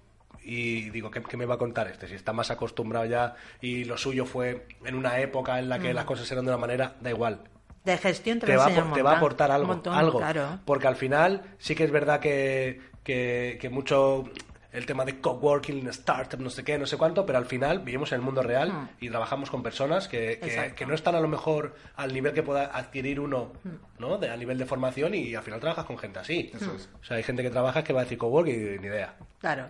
y 0.50 0.90
digo, 0.90 1.12
¿qué, 1.12 1.22
qué 1.22 1.38
me 1.38 1.46
va 1.46 1.56
a 1.56 1.58
contar 1.58 1.88
este? 1.88 2.08
Si 2.08 2.16
está 2.16 2.34
más 2.34 2.50
acostumbrado 2.52 3.06
ya 3.06 3.36
y 3.62 3.84
lo 3.86 3.98
suyo 3.98 4.26
fue 4.26 4.66
en 4.84 4.96
una 4.96 5.20
época 5.20 5.60
en 5.60 5.70
la 5.70 5.78
Mm. 5.78 5.82
que 5.82 5.94
las 5.94 6.06
cosas 6.06 6.32
eran 6.32 6.46
de 6.46 6.52
una 6.52 6.58
manera, 6.60 6.96
da 7.02 7.10
igual. 7.10 7.42
De 7.86 7.98
gestión 7.98 8.40
te, 8.40 8.46
Te 8.48 8.58
va, 8.58 8.66
a 8.66 8.94
te 8.94 9.02
va 9.02 9.18
aportar 9.18 9.52
algo, 9.52 9.68
montón, 9.68 9.94
algo. 9.96 10.18
Claro. 10.20 10.60
Porque 10.66 10.88
al 10.88 10.96
final 10.96 11.44
sí 11.60 11.76
que 11.76 11.84
es 11.86 11.92
verdad 11.92 12.20
que, 12.20 12.82
que, 13.04 13.58
que 13.62 13.70
mucho 13.70 14.26
el 14.72 14.86
tema 14.86 15.04
de 15.06 15.20
coworking, 15.20 15.88
startup, 15.88 16.40
no 16.40 16.50
sé 16.52 16.64
qué, 16.64 16.78
no 16.78 16.86
sé 16.86 16.96
cuánto, 16.98 17.26
pero 17.26 17.40
al 17.40 17.46
final 17.46 17.80
vivimos 17.80 18.12
en 18.12 18.18
el 18.18 18.22
mundo 18.22 18.44
real 18.44 18.72
Hmm. 18.72 18.90
y 19.00 19.10
trabajamos 19.10 19.50
con 19.50 19.64
personas 19.64 20.08
que, 20.08 20.40
que, 20.40 20.74
que 20.76 20.86
no 20.86 20.94
están 20.94 21.16
a 21.16 21.20
lo 21.20 21.28
mejor 21.28 21.74
al 21.96 22.14
nivel 22.14 22.34
que 22.34 22.44
pueda 22.44 22.66
adquirir 22.66 23.20
uno, 23.20 23.54
Hmm. 23.64 23.78
¿no? 23.98 24.18
De, 24.18 24.30
a 24.30 24.38
nivel 24.38 24.58
de 24.60 24.66
formación 24.66 25.16
y 25.16 25.34
al 25.34 25.42
final 25.44 25.60
trabajas 25.60 25.86
con 25.86 25.98
gente 25.98 26.20
así. 26.20 26.52
Eso 26.54 26.74
es. 26.76 26.90
O 27.02 27.04
sea, 27.04 27.18
hay 27.18 27.24
gente 27.24 27.42
que 27.44 27.50
trabaja 27.50 27.84
que 27.84 27.94
va 27.94 28.02
a 28.02 28.04
decir 28.04 28.18
coworking 28.20 28.76
y 28.76 28.80
ni 28.80 28.88
idea. 28.88 29.16
Claro. 29.40 29.70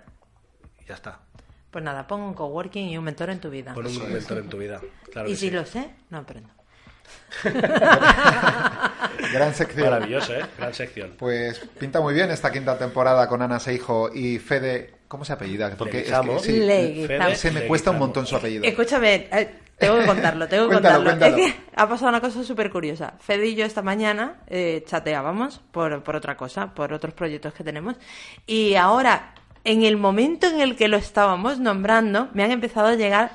Ya 0.89 0.95
está. 0.95 1.19
Pues 1.69 1.83
nada, 1.83 2.07
pon 2.07 2.19
un 2.21 2.33
coworking 2.33 2.89
y 2.89 2.97
un 2.97 3.03
mentor 3.03 3.29
en 3.29 3.39
tu 3.39 3.51
vida. 3.51 3.75
Pon 3.75 3.85
un 3.85 4.11
mentor 4.11 4.39
en 4.39 4.49
tu 4.49 4.57
vida. 4.57 4.81
Claro 5.11 5.27
y 5.27 5.31
que 5.33 5.37
si 5.37 5.49
sí. 5.49 5.51
lo 5.51 5.63
sé, 5.63 5.91
no 6.09 6.17
aprendo. 6.17 6.49
Gran 9.33 9.53
sección. 9.53 9.89
Maravilloso, 9.89 10.33
¿eh? 10.33 10.45
Gran 10.57 10.73
sección. 10.73 11.13
Pues 11.17 11.59
pinta 11.79 12.01
muy 12.01 12.15
bien 12.15 12.31
esta 12.31 12.51
quinta 12.51 12.75
temporada 12.77 13.27
con 13.27 13.41
Ana 13.43 13.59
Seijo 13.59 14.09
y 14.11 14.39
Fede. 14.39 14.95
¿Cómo 15.07 15.23
se 15.25 15.33
apellida? 15.33 15.75
Porque 15.77 15.99
es 15.99 16.11
que, 16.11 16.39
sí. 16.39 17.05
Fede 17.07 17.35
se 17.35 17.51
me 17.51 17.67
cuesta 17.67 17.91
un 17.91 17.99
montón 17.99 18.25
su 18.25 18.35
apellido. 18.35 18.63
Escúchame, 18.63 19.27
eh, 19.31 19.59
tengo 19.77 19.99
que 19.99 20.05
contarlo, 20.07 20.47
tengo 20.47 20.69
que 20.69 20.73
Cuéntalo, 20.73 21.03
contarlo. 21.03 21.19
cuéntalo. 21.19 21.47
Es 21.47 21.53
que 21.53 21.61
ha 21.75 21.87
pasado 21.87 22.09
una 22.09 22.21
cosa 22.21 22.43
súper 22.43 22.71
curiosa. 22.71 23.13
Fede 23.19 23.47
y 23.47 23.55
yo 23.55 23.65
esta 23.65 23.81
mañana 23.83 24.41
eh, 24.47 24.83
chateábamos 24.87 25.61
por, 25.71 26.03
por 26.03 26.15
otra 26.15 26.35
cosa, 26.35 26.73
por 26.73 26.93
otros 26.93 27.13
proyectos 27.13 27.53
que 27.53 27.63
tenemos. 27.63 27.95
Y 28.45 28.75
ahora, 28.75 29.33
en 29.63 29.83
el 29.83 29.97
momento 29.97 30.47
en 30.47 30.61
el 30.61 30.75
que 30.75 30.87
lo 30.87 30.97
estábamos 30.97 31.59
nombrando, 31.59 32.29
me 32.33 32.43
han 32.43 32.51
empezado 32.51 32.87
a 32.87 32.95
llegar 32.95 33.31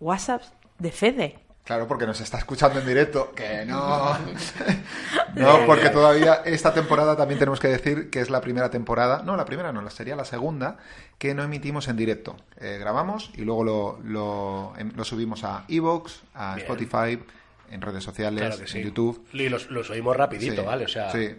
WhatsApps 0.00 0.52
de 0.78 0.92
Fede. 0.92 1.38
Claro, 1.64 1.86
porque 1.86 2.06
nos 2.06 2.18
está 2.22 2.38
escuchando 2.38 2.80
en 2.80 2.86
directo. 2.86 3.32
Que 3.34 3.66
no. 3.66 4.16
no, 5.34 5.66
porque 5.66 5.90
todavía 5.90 6.40
esta 6.46 6.72
temporada 6.72 7.14
también 7.14 7.38
tenemos 7.38 7.60
que 7.60 7.68
decir 7.68 8.08
que 8.08 8.20
es 8.20 8.30
la 8.30 8.40
primera 8.40 8.70
temporada. 8.70 9.22
No, 9.22 9.36
la 9.36 9.44
primera 9.44 9.70
no, 9.70 9.88
sería 9.90 10.16
la 10.16 10.24
segunda 10.24 10.78
que 11.18 11.34
no 11.34 11.42
emitimos 11.42 11.88
en 11.88 11.96
directo. 11.96 12.36
Eh, 12.58 12.78
grabamos 12.80 13.30
y 13.34 13.42
luego 13.42 13.64
lo, 13.64 13.98
lo, 14.02 14.72
em- 14.78 14.92
lo 14.96 15.04
subimos 15.04 15.44
a 15.44 15.64
Evox, 15.68 16.22
a 16.34 16.54
Bien. 16.54 16.66
Spotify, 16.66 17.22
en 17.70 17.80
redes 17.82 18.02
sociales, 18.02 18.40
Claro 18.46 18.58
que 18.62 18.66
sí. 18.66 18.78
en 18.78 18.84
YouTube. 18.84 19.26
Y 19.34 19.50
los, 19.50 19.70
los 19.70 19.90
oímos 19.90 20.16
rapidito, 20.16 20.62
Sí, 20.62 20.66
¿vale? 20.66 20.86
O 20.86 20.88
sea, 20.88 21.12
sí. 21.12 21.36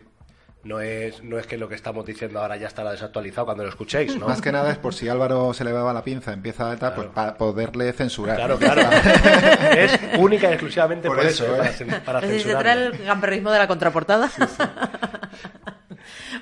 No, 0.64 0.82
es, 0.82 1.24
no 1.24 1.40
es 1.40 1.48
que 1.48 1.58
lo 1.58 1.70
que 1.70 1.76
estamos 1.76 2.06
diciendo 2.06 2.40
ahora 2.42 2.58
ya 2.58 2.68
estará 2.68 2.92
desactualizado 2.92 3.46
cuando 3.46 3.64
lo 3.64 3.70
escuchéis, 3.70 4.18
¿no? 4.18 4.28
Más 4.28 4.42
que 4.42 4.52
nada 4.52 4.72
es 4.72 4.78
por 4.78 4.94
si 4.94 5.08
Álvaro 5.08 5.54
se 5.54 5.64
le 5.64 5.72
va 5.72 5.94
la 5.94 6.04
pinza, 6.04 6.34
empieza 6.34 6.72
a 6.72 6.78
tal, 6.78 6.94
pues 6.94 7.08
para 7.08 7.36
poderle 7.36 7.94
censurar. 7.94 8.36
Claro, 8.36 8.58
claro. 8.58 8.82
es 9.78 10.00
única 10.18 10.50
y 10.50 10.54
exclusivamente 10.54 11.08
por, 11.08 11.18
Por 11.18 11.26
eso, 11.26 11.46
eso, 11.64 11.84
¿eh? 11.84 12.02
para, 12.06 12.22
para 12.22 12.74
el 12.74 12.98
gamberrismo 13.06 13.52
de 13.52 13.60
la 13.60 13.68
contraportada. 13.68 14.30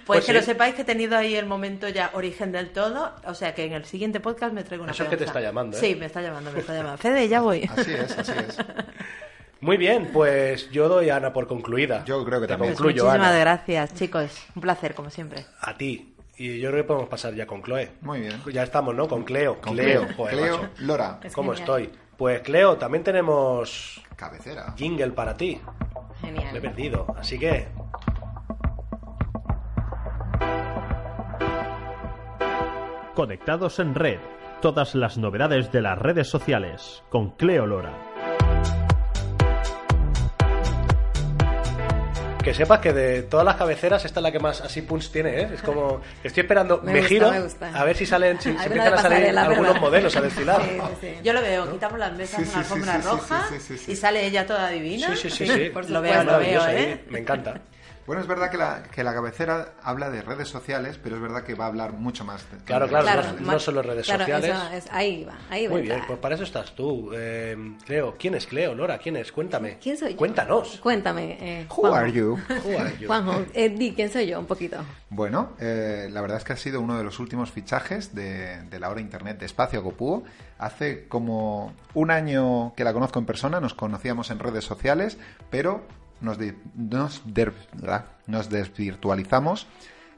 Pues, 0.05 0.19
Pues 0.19 0.25
que 0.25 0.31
sí. 0.31 0.37
lo 0.37 0.41
sepáis 0.41 0.75
que 0.75 0.83
he 0.83 0.85
tenido 0.85 1.17
ahí 1.17 1.35
el 1.35 1.45
momento 1.45 1.89
ya 1.89 2.11
origen 2.13 2.53
del 2.53 2.69
todo. 2.69 3.13
O 3.25 3.33
sea 3.33 3.53
que 3.53 3.65
en 3.65 3.73
el 3.73 3.83
siguiente 3.83 4.21
podcast 4.21 4.53
me 4.53 4.63
traigo 4.63 4.83
una 4.83 4.93
Eso 4.93 5.03
es 5.03 5.09
que 5.09 5.17
te 5.17 5.25
está 5.25 5.41
llamando, 5.41 5.75
¿eh? 5.75 5.79
Sí, 5.81 5.95
me 5.95 6.05
está 6.05 6.21
llamando, 6.21 6.51
me 6.53 6.59
está 6.59 6.73
llamando. 6.73 6.97
Fede, 6.97 7.27
ya 7.27 7.41
voy. 7.41 7.69
Así 7.75 7.93
es, 7.93 8.17
así 8.17 8.31
es. 8.31 8.57
Muy 9.61 9.77
bien, 9.77 10.09
pues 10.13 10.69
yo 10.71 10.87
doy 10.87 11.09
a 11.09 11.15
Ana 11.17 11.33
por 11.33 11.47
concluida. 11.47 12.03
Yo 12.05 12.23
creo 12.25 12.39
que 12.39 12.47
Te 12.47 12.53
también. 12.53 12.71
Pues 12.73 12.77
concluyo, 12.77 13.05
muchísimas 13.05 13.27
Ana. 13.29 13.39
gracias, 13.39 13.93
chicos. 13.95 14.45
Un 14.55 14.61
placer, 14.61 14.93
como 14.93 15.09
siempre. 15.09 15.45
A 15.61 15.75
ti. 15.75 16.13
Y 16.37 16.59
yo 16.59 16.69
creo 16.69 16.83
que 16.83 16.87
podemos 16.87 17.09
pasar 17.09 17.33
ya 17.33 17.47
con 17.47 17.63
Chloe. 17.63 17.93
Muy 18.01 18.19
bien. 18.21 18.33
Ya 18.53 18.61
estamos, 18.63 18.93
¿no? 18.93 19.07
Con 19.07 19.23
Cleo. 19.23 19.59
Con 19.59 19.73
Cleo. 19.73 20.03
Cleo, 20.03 20.15
Joder, 20.15 20.33
Cleo, 20.35 20.57
macho. 20.59 20.69
Lora, 20.79 21.19
Es 21.23 21.33
¿Cómo 21.33 21.53
genial. 21.53 21.81
estoy? 21.81 21.99
Pues 22.15 22.41
Cleo, 22.41 22.77
también 22.77 23.03
tenemos 23.03 24.01
cabecera. 24.15 24.73
jingle 24.77 25.11
para 25.11 25.35
ti. 25.35 25.59
Me 26.21 26.29
he 26.29 26.31
Genial. 26.33 26.61
perdido. 26.61 27.07
Así 27.17 27.39
que 27.39 27.67
Conectados 33.15 33.79
en 33.79 33.95
red. 33.95 34.19
Todas 34.61 34.95
las 34.95 35.17
novedades 35.17 35.71
de 35.71 35.81
las 35.81 35.97
redes 35.97 36.27
sociales 36.29 37.03
con 37.09 37.31
Cleo 37.31 37.65
Lora. 37.65 37.93
Que 42.47 42.53
sepas 42.53 42.79
que 42.79 42.93
de 42.93 43.23
todas 43.23 43.45
las 43.45 43.55
cabeceras 43.57 44.05
esta 44.05 44.19
es 44.21 44.23
la 44.23 44.31
que 44.31 44.39
más 44.39 44.61
así 44.61 44.81
punch 44.81 45.11
tiene, 45.11 45.41
¿eh? 45.41 45.49
Es 45.55 45.61
como 45.61 46.01
estoy 46.23 46.41
esperando, 46.41 46.79
Me 46.81 46.93
me, 46.93 46.99
gusta, 46.99 47.09
giro 47.09 47.31
me 47.31 47.41
gusta. 47.41 47.69
a 47.73 47.83
ver 47.83 47.95
si 47.97 48.05
salen, 48.05 48.39
si, 48.39 48.57
si 48.57 48.65
empiezan 48.65 48.93
a 48.93 48.97
salir 49.01 49.37
algunos 49.37 49.67
¿verdad? 49.67 49.81
modelos 49.81 50.15
a 50.15 50.21
desfilar. 50.21 50.61
Sí, 50.61 50.69
sí, 50.69 50.95
sí. 51.01 51.15
Yo 51.23 51.33
lo 51.33 51.41
veo, 51.41 51.69
quitamos 51.71 51.99
las 51.99 52.13
mesas, 52.13 52.39
Sí, 52.39 52.45
sí, 52.45 52.51
una 52.51 52.53
sí, 52.53 52.57
alfombra 52.59 52.93
sí, 52.95 53.01
sí, 53.01 53.07
roja 53.09 53.45
sí, 53.49 53.55
sí, 53.59 53.77
sí. 53.77 53.91
y 53.91 53.95
sale 53.97 54.25
ella 54.25 54.45
toda 54.45 54.69
divina. 54.69 55.07
Sí, 55.15 55.29
sí, 55.29 55.29
sí, 55.29 55.47
sí. 55.47 55.69
Por 55.71 55.89
Lo 55.89 56.01
veo, 56.01 56.23
lo 56.23 56.39
veo, 56.39 56.67
¿eh? 56.69 57.03
Me 57.09 57.19
encanta. 57.19 57.55
Bueno, 58.07 58.21
es 58.21 58.27
verdad 58.27 58.49
que 58.49 58.57
la, 58.57 58.83
que 58.83 59.03
la 59.03 59.13
cabecera 59.13 59.73
habla 59.83 60.09
de 60.09 60.21
redes 60.21 60.47
sociales, 60.47 60.97
pero 61.03 61.17
es 61.17 61.21
verdad 61.21 61.43
que 61.43 61.53
va 61.55 61.65
a 61.65 61.67
hablar 61.67 61.91
mucho 61.93 62.23
más. 62.23 62.49
de- 62.49 62.57
Claro, 62.63 62.85
de- 62.85 62.89
claro, 62.91 63.05
no- 63.33 63.41
mar- 63.41 63.53
no 63.53 63.59
solo 63.59 63.81
redes 63.81 64.05
claro, 64.05 64.21
sociales. 64.23 64.49
eso 64.55 64.67
es- 64.73 64.87
ahí 64.91 65.25
va, 65.25 65.35
ahí 65.49 65.67
va. 65.67 65.73
Muy 65.73 65.81
bien, 65.81 66.01
pues 66.07 66.17
para 66.17 66.35
eso 66.35 66.45
estás 66.45 66.73
tú. 66.73 67.11
Eh, 67.13 67.75
Cleo, 67.85 68.15
¿quién 68.17 68.35
es 68.35 68.47
Cleo? 68.47 68.73
Lora, 68.73 68.97
¿quién 68.97 69.17
es? 69.17 69.31
Cuéntame. 69.33 69.77
¿Quién 69.83 69.97
soy 69.97 70.11
yo? 70.11 70.17
Cuéntanos. 70.17 70.79
Cuéntame. 70.81 71.37
Eh, 71.41 71.67
Who 71.69 71.93
are 71.93 72.09
you? 72.11 72.39
Who 72.65 72.79
are 72.79 72.97
you? 72.97 73.07
Juanjo, 73.07 73.45
eh, 73.53 73.69
di, 73.69 73.91
¿quién 73.93 74.09
soy 74.09 74.25
yo? 74.27 74.39
Un 74.39 74.45
poquito. 74.45 74.77
Bueno, 75.09 75.51
eh, 75.59 76.07
la 76.09 76.21
verdad 76.21 76.37
es 76.37 76.45
que 76.45 76.53
ha 76.53 76.57
sido 76.57 76.79
uno 76.79 76.97
de 76.97 77.03
los 77.03 77.19
últimos 77.19 77.51
fichajes 77.51 78.15
de, 78.15 78.61
de 78.63 78.79
la 78.79 78.89
hora 78.89 79.01
internet 79.01 79.37
de 79.37 79.45
Espacio 79.45 79.83
Copúo. 79.83 80.23
Hace 80.59 81.07
como 81.09 81.73
un 81.93 82.09
año 82.11 82.73
que 82.77 82.85
la 82.85 82.93
conozco 82.93 83.19
en 83.19 83.25
persona, 83.25 83.59
nos 83.59 83.73
conocíamos 83.73 84.31
en 84.31 84.39
redes 84.39 84.63
sociales, 84.63 85.17
pero 85.49 85.81
nos, 86.21 86.37
de- 86.37 86.55
nos, 86.75 87.21
der- 87.25 87.53
nos 88.27 88.49
desvirtualizamos. 88.49 89.67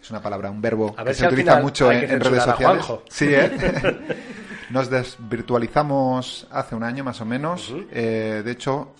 Es 0.02 0.10
una 0.12 0.22
palabra, 0.22 0.50
un 0.50 0.62
verbo 0.62 0.96
que 0.96 1.14
se 1.14 1.22
si 1.22 1.26
utiliza 1.28 1.60
mucho 1.62 1.92
en, 1.92 2.22
redes 2.22 2.44
sociales. 2.44 2.86
Sí, 3.10 3.28
¿eh? 3.34 3.52
Nos 4.70 4.90
desvirtualizamos 4.90 6.48
hace 6.52 6.76
un 6.76 6.84
año 6.84 7.04
más 7.04 7.20
o 7.22 7.26
menos. 7.26 7.74
Eh, 7.92 8.42
de 8.46 8.52
hecho, 8.52 8.94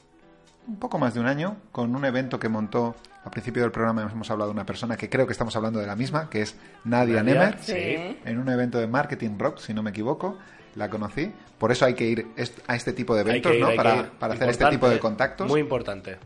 un 0.68 0.78
poco 0.78 0.98
más 0.98 1.14
de 1.14 1.20
un 1.20 1.28
año, 1.28 1.58
con 1.72 1.96
un 1.96 2.04
evento 2.06 2.40
que 2.40 2.50
montó 2.50 2.96
al 3.24 3.32
principio 3.32 3.62
del 3.62 3.72
programa. 3.72 4.02
Hemos 4.12 4.30
hablado 4.32 4.50
de 4.50 4.54
una 4.56 4.66
persona 4.66 4.98
que 4.98 5.10
creo 5.10 5.26
que 5.26 5.34
estamos 5.34 5.56
hablando 5.56 5.80
de 5.80 5.88
la 5.88 5.96
misma, 5.96 6.30
que 6.30 6.42
es 6.42 6.56
Nadia, 6.86 7.24
Nadia, 7.24 7.34
Nemer. 7.34 7.58
Sí. 7.62 8.18
En 8.26 8.40
un 8.40 8.50
evento 8.50 8.80
de 8.80 8.88
Marketing 8.88 9.38
Rock, 9.38 9.60
si 9.60 9.74
no 9.74 9.84
me 9.84 9.92
equivoco, 9.92 10.38
la 10.76 10.90
conocí. 10.90 11.32
Por 11.58 11.72
eso 11.72 11.86
hay 11.86 11.94
que 11.94 12.06
ir 12.06 12.28
a 12.68 12.76
este 12.76 12.94
tipo 12.94 13.14
de 13.16 13.22
eventos, 13.22 13.54
ir, 13.54 13.62
¿no? 13.62 13.76
Para, 13.76 14.10
para 14.20 14.34
hacer 14.34 14.50
este 14.50 14.66
tipo 14.70 14.90
de 14.90 15.00
contactos. 15.00 15.48
Muy 15.48 15.60
importante. 15.62 16.18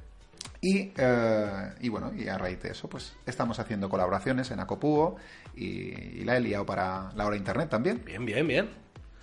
Y, 0.63 0.91
eh, 0.97 1.73
y 1.82 1.89
bueno, 1.89 2.13
y 2.17 2.28
a 2.30 2.38
raíz 2.38 2.62
de 2.62 2.71
eso, 2.71 2.89
pues 2.89 3.13
estamos 3.26 3.60
haciendo 3.60 3.89
colaboraciones 3.89 4.49
en 4.52 4.60
Acopúo 4.62 5.17
y, 5.56 5.65
y 6.19 6.23
la 6.23 6.38
he 6.38 6.39
liado 6.39 6.65
para 6.65 7.12
la 7.15 7.26
hora 7.26 7.36
internet 7.36 7.69
también. 7.69 8.02
Bien, 8.06 8.26
bien, 8.26 8.47
bien. 8.47 8.69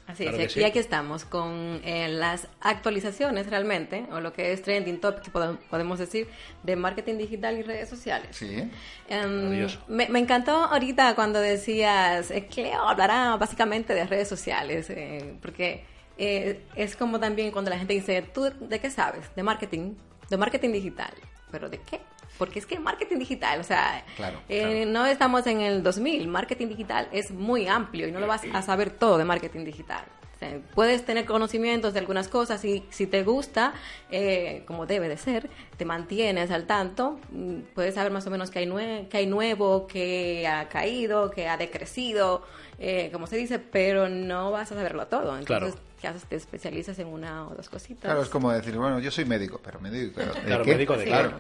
Así 0.07 0.24
Claro 0.24 0.38
es, 0.38 0.42
que 0.48 0.55
sí. 0.55 0.61
y 0.61 0.64
aquí 0.64 0.81
estamos 0.81 1.24
con 1.24 1.81
eh, 1.85 2.09
las 2.09 2.48
actualizaciones 2.61 3.48
realmente, 3.48 4.07
o 4.11 4.18
lo 4.20 4.33
que 4.33 4.53
es 4.53 4.61
trending 4.61 5.00
topic, 5.00 5.33
podem- 5.33 5.57
podemos 5.70 6.00
decir, 6.00 6.26
de 6.64 6.74
marketing 6.74 7.16
digital 7.16 7.57
y 7.57 7.62
redes 7.62 7.88
sociales. 7.88 8.37
Sí. 8.37 8.68
Maravilloso. 9.09 9.79
me, 9.88 10.09
me 10.09 10.18
encantó 10.18 10.53
ahorita 10.53 11.14
cuando 11.14 11.40
decías, 11.40 12.31
eh, 12.33 12.48
Cleo 12.50 12.88
hablará 12.88 13.37
básicamente 13.37 13.94
de 13.94 14.05
redes 14.05 14.26
sociales, 14.29 14.90
eh, 14.90 15.37
porque 15.40 15.85
eh, 16.18 16.64
es 16.74 16.96
como 16.96 17.20
también 17.20 17.53
cuando 17.53 17.70
la 17.70 17.79
gente 17.79 17.94
dice, 17.94 18.20
¿tú 18.22 18.51
de 18.61 18.80
qué 18.80 18.91
sabes? 18.91 19.34
De 19.36 19.43
marketing, 19.45 19.95
de 20.31 20.37
marketing 20.37 20.70
digital, 20.72 21.12
pero 21.51 21.68
¿de 21.68 21.78
qué? 21.78 22.01
Porque 22.39 22.59
es 22.61 22.64
que 22.66 22.78
marketing 22.78 23.18
digital, 23.18 23.61
o 23.61 23.64
sea, 23.64 24.03
Claro, 24.16 24.39
eh, 24.49 24.87
no 24.87 25.05
estamos 25.05 25.47
en 25.47 25.61
el 25.61 25.83
2000, 25.83 26.26
marketing 26.28 26.68
digital 26.68 27.09
es 27.12 27.33
muy 27.33 27.66
amplio 27.66 28.09
y 28.09 28.12
no 28.12 28.20
lo 28.20 28.26
vas 28.26 28.43
a 28.53 28.62
saber 28.62 28.91
todo 28.91 29.18
de 29.18 29.24
marketing 29.24 29.64
digital. 29.64 30.05
O 30.37 30.39
sea, 30.39 30.59
puedes 30.74 31.05
tener 31.05 31.26
conocimientos 31.26 31.93
de 31.93 31.99
algunas 31.99 32.28
cosas 32.28 32.64
y 32.64 32.83
si 32.89 33.07
te 33.07 33.24
gusta, 33.24 33.74
eh, 34.11 34.62
como 34.66 34.87
debe 34.87 35.07
de 35.11 35.18
ser, 35.18 35.51
te 35.76 35.85
mantienes 35.85 36.51
al 36.51 36.64
tanto, 36.66 37.20
mm, 37.31 37.57
puedes 37.74 37.95
saber 37.97 38.11
más 38.11 38.26
o 38.26 38.31
menos 38.31 38.51
qué 38.51 38.61
hay, 38.61 38.66
nue- 38.66 39.07
qué 39.09 39.18
hay 39.18 39.26
nuevo, 39.26 39.87
qué 39.87 40.47
ha 40.49 40.68
caído, 40.70 41.31
qué 41.31 41.47
ha 41.47 41.59
decrecido, 41.59 42.43
eh, 42.78 43.11
como 43.12 43.26
se 43.26 43.37
dice, 43.37 43.59
pero 43.59 44.09
no 44.09 44.51
vas 44.51 44.72
a 44.72 44.76
saberlo 44.76 45.09
todo. 45.09 45.37
Entonces, 45.37 45.74
Claro. 45.74 45.89
¿Qué 46.01 46.09
haces? 46.09 46.24
Te 46.24 46.36
especializas 46.36 46.98
en 46.98 47.07
una 47.09 47.46
o 47.48 47.55
dos 47.55 47.68
cositas. 47.68 48.03
Claro, 48.05 48.22
es 48.22 48.28
como 48.28 48.51
decir, 48.53 48.76
bueno, 48.76 48.98
yo 49.01 49.11
soy 49.11 49.24
médico, 49.24 49.61
pero 49.62 49.80
médico 49.80 50.20
¿de 50.20 50.26
Claro, 50.46 50.64
qué? 50.64 50.72
médico 50.72 50.94
de 50.96 51.05
Sí. 51.05 51.09
claro. 51.11 51.32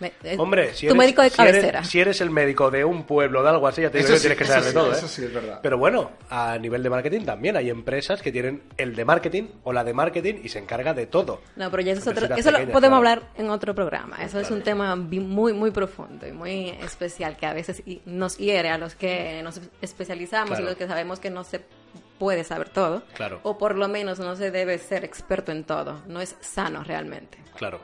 Me- 0.00 0.12
es 0.22 0.38
Hombre, 0.38 0.74
si 0.74 0.86
tu 0.86 0.92
eres, 0.92 0.96
médico 0.96 1.22
de 1.22 1.30
si 1.30 1.42
eres- 1.42 1.52
cabecera. 1.54 1.82
Si 1.84 1.98
eres, 2.00 2.20
el 2.20 2.30
médico 2.30 2.70
de 2.70 2.84
un 2.84 3.02
pueblo, 3.02 3.42
de 3.42 3.48
algo 3.48 3.66
así, 3.66 3.82
ya 3.82 3.90
te 3.90 3.98
digo 3.98 4.10
que 4.10 4.14
sí, 4.18 4.20
tienes 4.20 4.38
que 4.38 4.44
saber 4.44 4.62
de 4.62 4.68
sí, 4.70 4.74
todo, 4.76 4.92
¿eh? 4.92 4.96
eso 4.96 5.08
sí 5.08 5.24
es 5.24 5.34
verdad. 5.34 5.58
Pero 5.60 5.76
bueno, 5.76 6.12
a 6.30 6.56
nivel 6.56 6.84
de 6.84 6.88
marketing 6.90 7.24
también 7.24 7.56
hay 7.56 7.68
empresas 7.68 8.22
que 8.22 8.30
tienen 8.30 8.62
el 8.76 8.94
de 8.94 9.04
marketing 9.04 9.48
o 9.64 9.72
la 9.72 9.82
de 9.82 9.92
marketing 9.94 10.34
y 10.44 10.50
se 10.50 10.60
encarga 10.60 10.94
de 10.94 11.06
todo. 11.06 11.40
No, 11.56 11.68
pero 11.72 11.82
ya 11.82 11.94
eso 11.94 12.02
es 12.12 12.16
otro, 12.16 12.32
eso 12.36 12.50
lo 12.52 12.58
podemos 12.58 12.80
claro. 12.80 12.94
hablar 12.96 13.22
en 13.38 13.50
otro 13.50 13.74
programa. 13.74 14.18
Eso 14.22 14.38
es 14.38 14.52
un 14.52 14.62
tema 14.62 14.94
muy, 14.94 15.52
muy 15.52 15.72
profundo 15.72 16.28
y 16.28 16.32
muy 16.32 16.68
especial 16.80 17.36
que 17.36 17.46
a 17.46 17.52
veces 17.52 17.82
nos 18.06 18.38
hiere 18.38 18.68
a 18.68 18.78
los 18.78 18.94
que 18.94 19.40
nos 19.42 19.60
especializamos 19.82 20.50
Claro. 20.50 20.62
y 20.62 20.66
los 20.66 20.76
que 20.76 20.86
sabemos 20.86 21.18
que 21.18 21.30
no 21.30 21.42
se 21.42 21.60
puede 22.18 22.44
saber 22.44 22.68
todo. 22.68 23.02
Claro. 23.14 23.40
O 23.42 23.58
por 23.58 23.76
lo 23.76 23.88
menos 23.88 24.18
no 24.18 24.36
se 24.36 24.50
debe 24.50 24.78
ser 24.78 25.04
experto 25.04 25.52
en 25.52 25.64
todo. 25.64 26.02
No 26.06 26.20
es 26.20 26.36
sano 26.40 26.84
realmente. 26.84 27.38
Claro. 27.56 27.80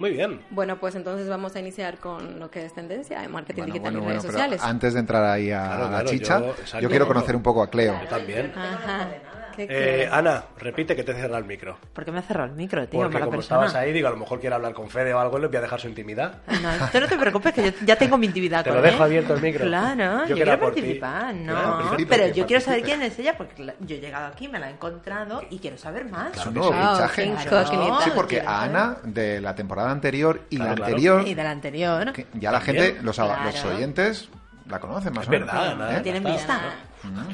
Muy 0.00 0.10
bien. 0.12 0.40
Bueno, 0.50 0.78
pues 0.80 0.94
entonces 0.94 1.28
vamos 1.28 1.54
a 1.54 1.60
iniciar 1.60 1.98
con 1.98 2.38
lo 2.40 2.50
que 2.50 2.64
es 2.64 2.72
tendencia 2.72 3.22
en 3.22 3.30
marketing 3.30 3.60
Bueno, 3.62 3.72
digital 3.74 3.92
bueno, 3.92 3.98
y 3.98 4.00
bueno, 4.02 4.10
redes 4.20 4.22
pero 4.24 4.32
sociales. 4.32 4.62
antes 4.64 4.94
de 4.94 5.00
entrar 5.00 5.24
ahí 5.24 5.50
a 5.52 5.62
Claro, 5.66 5.82
la 5.84 5.88
claro, 5.90 6.08
chicha, 6.10 6.40
yo- 6.40 6.80
yo, 6.80 6.88
quiero 6.88 7.06
conocer 7.06 7.36
un 7.36 7.42
poco 7.42 7.62
a 7.62 7.68
Cleo. 7.70 8.00
Yo 8.02 8.08
también. 8.08 8.52
Ajá. 8.56 9.08
¿Qué 9.56 9.66
Eh? 9.68 10.08
Ana, 10.10 10.44
repite 10.58 10.94
que 10.94 11.02
te 11.02 11.12
cerra 11.12 11.36
el 11.36 11.44
micro. 11.44 11.76
¿Por 11.92 12.04
qué 12.04 12.12
me 12.12 12.20
ha 12.20 12.22
cerrado 12.22 12.48
el 12.50 12.54
micro, 12.56 12.86
tío? 12.88 13.00
Porque 13.00 13.18
como 13.18 13.32
persona. 13.32 13.66
estabas 13.66 13.74
ahí, 13.74 13.92
digo, 13.92 14.06
a 14.06 14.12
lo 14.12 14.16
mejor 14.16 14.38
quiere 14.40 14.54
hablar 14.54 14.72
con 14.72 14.88
Fede 14.88 15.12
o 15.12 15.18
algo 15.18 15.36
y 15.38 15.40
le 15.42 15.46
voy 15.48 15.56
a 15.56 15.60
dejar 15.60 15.80
su 15.80 15.88
intimidad. 15.88 16.38
No, 16.62 16.70
tú 16.90 17.00
no 17.00 17.08
te 17.08 17.18
preocupes, 17.18 17.52
que 17.52 17.64
yo 17.64 17.70
ya 17.84 17.96
tengo 17.96 18.16
mi 18.16 18.26
intimidad 18.26 18.62
Te 18.62 18.70
con 18.70 18.76
lo 18.78 18.82
dejo 18.82 19.02
abierto 19.02 19.34
el 19.34 19.42
micro. 19.42 19.66
Claro, 19.66 20.22
Yo 20.22 20.28
yo, 20.28 20.34
quiero 20.36 20.60
participar, 20.60 21.34
Claro, 21.34 21.80
no. 21.90 21.96
pero 22.08 22.24
que 22.26 22.32
yo 22.32 22.46
quiero 22.46 22.60
saber 22.62 22.82
quién 22.82 23.02
es 23.02 23.18
ella, 23.18 23.36
porque 23.36 23.74
yo 23.80 23.96
he 23.96 24.00
llegado 24.00 24.28
aquí, 24.28 24.46
me 24.48 24.60
la 24.60 24.70
he 24.70 24.72
encontrado 24.72 25.42
y 25.50 25.58
quiero 25.58 25.76
saber 25.76 26.04
más. 26.08 26.32
Es 26.38 26.46
un 26.46 26.54
nuevo 26.54 26.72
Ah, 26.72 26.94
fichaje. 26.94 27.34
Claro. 27.48 28.00
Sí, 28.04 28.10
porque 28.14 28.36
Claro. 28.40 28.50
a 28.56 28.62
Ana, 28.62 28.96
de 29.02 29.40
la 29.40 29.54
temporada 29.56 29.89
anterior 29.92 30.42
y 30.50 30.56
Claro, 30.56 30.70
la 30.70 30.76
claro. 30.76 30.90
anterior, 30.94 31.26
Y 31.28 31.34
de 31.34 31.42
la 31.44 31.50
anterior. 31.50 32.12
que 32.12 32.26
ya 32.34 32.50
la 32.52 32.60
gente, 32.60 32.98
los, 33.02 33.16
Claro. 33.16 33.44
los 33.44 33.64
oyentes, 33.64 34.28
la 34.68 34.78
conocen 34.80 35.12
más 35.12 35.22
Es 35.24 35.28
o 35.28 35.30
menos. 35.32 35.46
verdad, 35.52 35.90
¿eh? 35.90 35.94
Me 35.94 36.00
tienen 36.00 36.26
Está- 36.26 36.36
vista. 36.36 36.60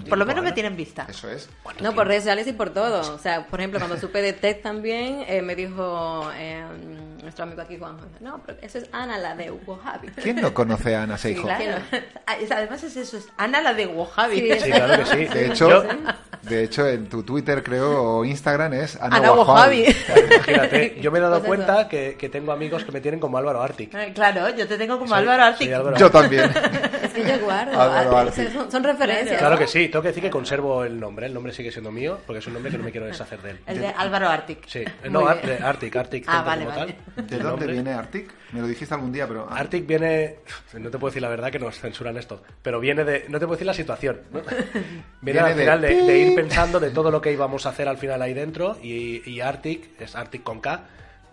Por 0.08 0.16
lo 0.18 0.24
menos 0.26 0.44
me 0.44 0.52
tienen 0.52 0.76
vista. 0.76 1.06
Eso 1.08 1.28
es. 1.28 1.48
No, 1.80 1.92
por 1.92 2.06
redes 2.06 2.22
sociales 2.22 2.46
y 2.46 2.52
por 2.52 2.70
todo. 2.70 3.14
O 3.14 3.18
sea, 3.18 3.46
por 3.48 3.58
ejemplo, 3.60 3.80
cuando 3.80 3.98
supe 3.98 4.22
de 4.22 4.32
TED 4.32 4.60
también, 4.62 5.24
eh, 5.26 5.42
me 5.42 5.56
dijo 5.56 6.30
eh, 6.36 6.64
nuestro 7.26 7.44
amigo 7.44 7.60
aquí, 7.62 7.76
Juan, 7.78 7.96
no, 8.20 8.40
pero 8.46 8.58
esa 8.62 8.78
es 8.78 8.86
Ana, 8.92 9.18
la 9.18 9.34
de 9.34 9.50
Hugo 9.50 9.78
Javi. 9.82 10.08
¿Quién 10.22 10.36
no 10.40 10.54
conoce 10.54 10.94
a 10.96 11.02
Ana 11.02 11.18
Seijo? 11.18 11.42
Claro. 11.42 11.78
Ah, 12.26 12.36
es- 12.40 12.50
Además 12.50 12.82
es 12.84 12.96
eso, 12.96 13.16
es 13.18 13.28
Ana 13.36 13.60
la 13.60 13.74
de 13.74 13.86
Wojavi. 13.86 14.40
Sí, 14.40 14.60
Sí, 14.60 14.70
claro 14.70 15.04
que 15.04 15.04
sí. 15.06 15.24
De 15.26 15.46
hecho, 15.46 15.84
de 16.42 16.62
hecho, 16.64 16.88
en 16.88 17.08
tu 17.08 17.22
Twitter, 17.22 17.62
creo, 17.62 18.02
o 18.02 18.24
Instagram 18.24 18.72
es 18.74 18.96
Ana, 19.00 19.16
Ana. 19.16 19.32
Imagínate, 19.74 20.98
yo 21.00 21.10
me 21.10 21.18
he 21.18 21.22
dado 21.22 21.38
Pues 21.38 21.46
cuenta 21.48 21.88
que, 21.88 22.16
que 22.18 22.28
tengo 22.28 22.52
amigos 22.52 22.84
que 22.84 22.92
me 22.92 23.00
tienen 23.00 23.20
como 23.20 23.38
Álvaro 23.38 23.62
Artic. 23.62 23.92
Eh, 23.94 24.12
Claro, 24.14 24.48
yo 24.56 24.66
te 24.66 24.78
tengo 24.78 24.96
como 24.98 25.08
Soy- 25.10 25.18
Álvaro 25.18 25.42
Artic. 25.44 25.72
Álvaro 25.72 25.96
Yo 25.96 26.10
también. 26.10 26.50
Es 27.06 27.12
que 27.12 27.24
yo 27.26 27.38
guardo. 27.44 27.80
Álvaro 27.80 28.30
son, 28.32 28.70
son 28.70 28.84
referencias. 28.84 29.38
Claro 29.38 29.56
que 29.58 29.66
sí, 29.66 29.88
tengo 29.88 30.02
que 30.02 30.08
decir 30.08 30.22
que 30.22 30.30
conservo 30.30 30.84
el 30.84 30.98
nombre. 31.00 31.26
El 31.26 31.34
nombre 31.34 31.52
sigue 31.52 31.70
siendo 31.72 31.90
mío 31.90 32.18
porque 32.26 32.40
es 32.40 32.46
un 32.46 32.52
nombre 32.54 32.70
que 32.70 32.78
no 32.78 32.84
me 32.84 32.90
quiero 32.92 33.06
deshacer 33.06 33.40
de 33.40 33.50
él. 33.52 33.60
El 33.66 33.78
de 33.80 33.88
Álvaro 33.88 34.28
Artic. 34.28 34.66
Sí, 34.66 34.84
Muy 35.04 35.10
no, 35.10 35.26
Ar- 35.26 35.40
bien. 35.42 35.58
de 35.58 35.64
Arctic, 35.64 35.96
Arctic. 35.96 36.24
Ah, 36.26 36.42
vale, 36.42 36.64
como 36.66 36.76
vale. 36.76 36.92
tal. 37.14 37.15
¿De 37.16 37.22
dónde 37.22 37.42
nombre. 37.42 37.72
viene 37.72 37.92
Arctic? 37.92 38.32
Me 38.52 38.60
lo 38.60 38.66
dijiste 38.66 38.94
algún 38.94 39.12
día, 39.12 39.26
pero... 39.26 39.48
ah, 39.50 39.56
Arctic 39.56 39.86
viene, 39.86 40.36
no 40.74 40.90
te 40.90 40.98
puedo 40.98 41.10
decir 41.10 41.22
la 41.22 41.28
verdad 41.28 41.50
que 41.50 41.58
nos 41.58 41.78
censuran 41.78 42.16
esto, 42.16 42.42
pero 42.62 42.78
viene 42.78 43.04
de, 43.04 43.24
no 43.28 43.38
te 43.38 43.46
puedo 43.46 43.52
decir 43.52 43.66
la 43.66 43.74
situación, 43.74 44.20
¿no? 44.32 44.40
viene, 45.22 45.40
Viene 45.40 45.40
al 45.40 45.54
final 45.54 45.80
de, 45.80 46.18
ir 46.18 46.34
pensando 46.34 46.78
de 46.78 46.90
todo 46.90 47.10
lo 47.10 47.20
que 47.20 47.32
íbamos 47.32 47.66
a 47.66 47.70
hacer 47.70 47.88
al 47.88 47.98
final 47.98 48.20
ahí 48.22 48.34
dentro 48.34 48.76
y, 48.82 49.28
y 49.28 49.40
Arctic, 49.40 50.00
es 50.00 50.14
Arctic 50.14 50.42
con 50.42 50.60
K, 50.60 50.84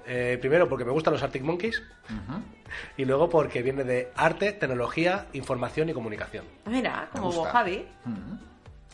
eh, 0.06 0.38
primero 0.40 0.68
porque 0.68 0.84
me 0.86 0.92
gustan 0.92 1.14
los 1.14 1.24
Arctic 1.24 1.44
Monkeys 1.44 1.82
y 2.98 3.06
luego 3.06 3.30
porque 3.30 3.62
viene 3.62 3.84
de 3.84 4.12
arte, 4.16 4.52
tecnología, 4.54 5.28
información 5.34 5.90
y 5.90 5.94
comunicación. 5.94 6.46
Mira, 6.66 7.10
como 7.12 7.32
gusta. 7.32 7.66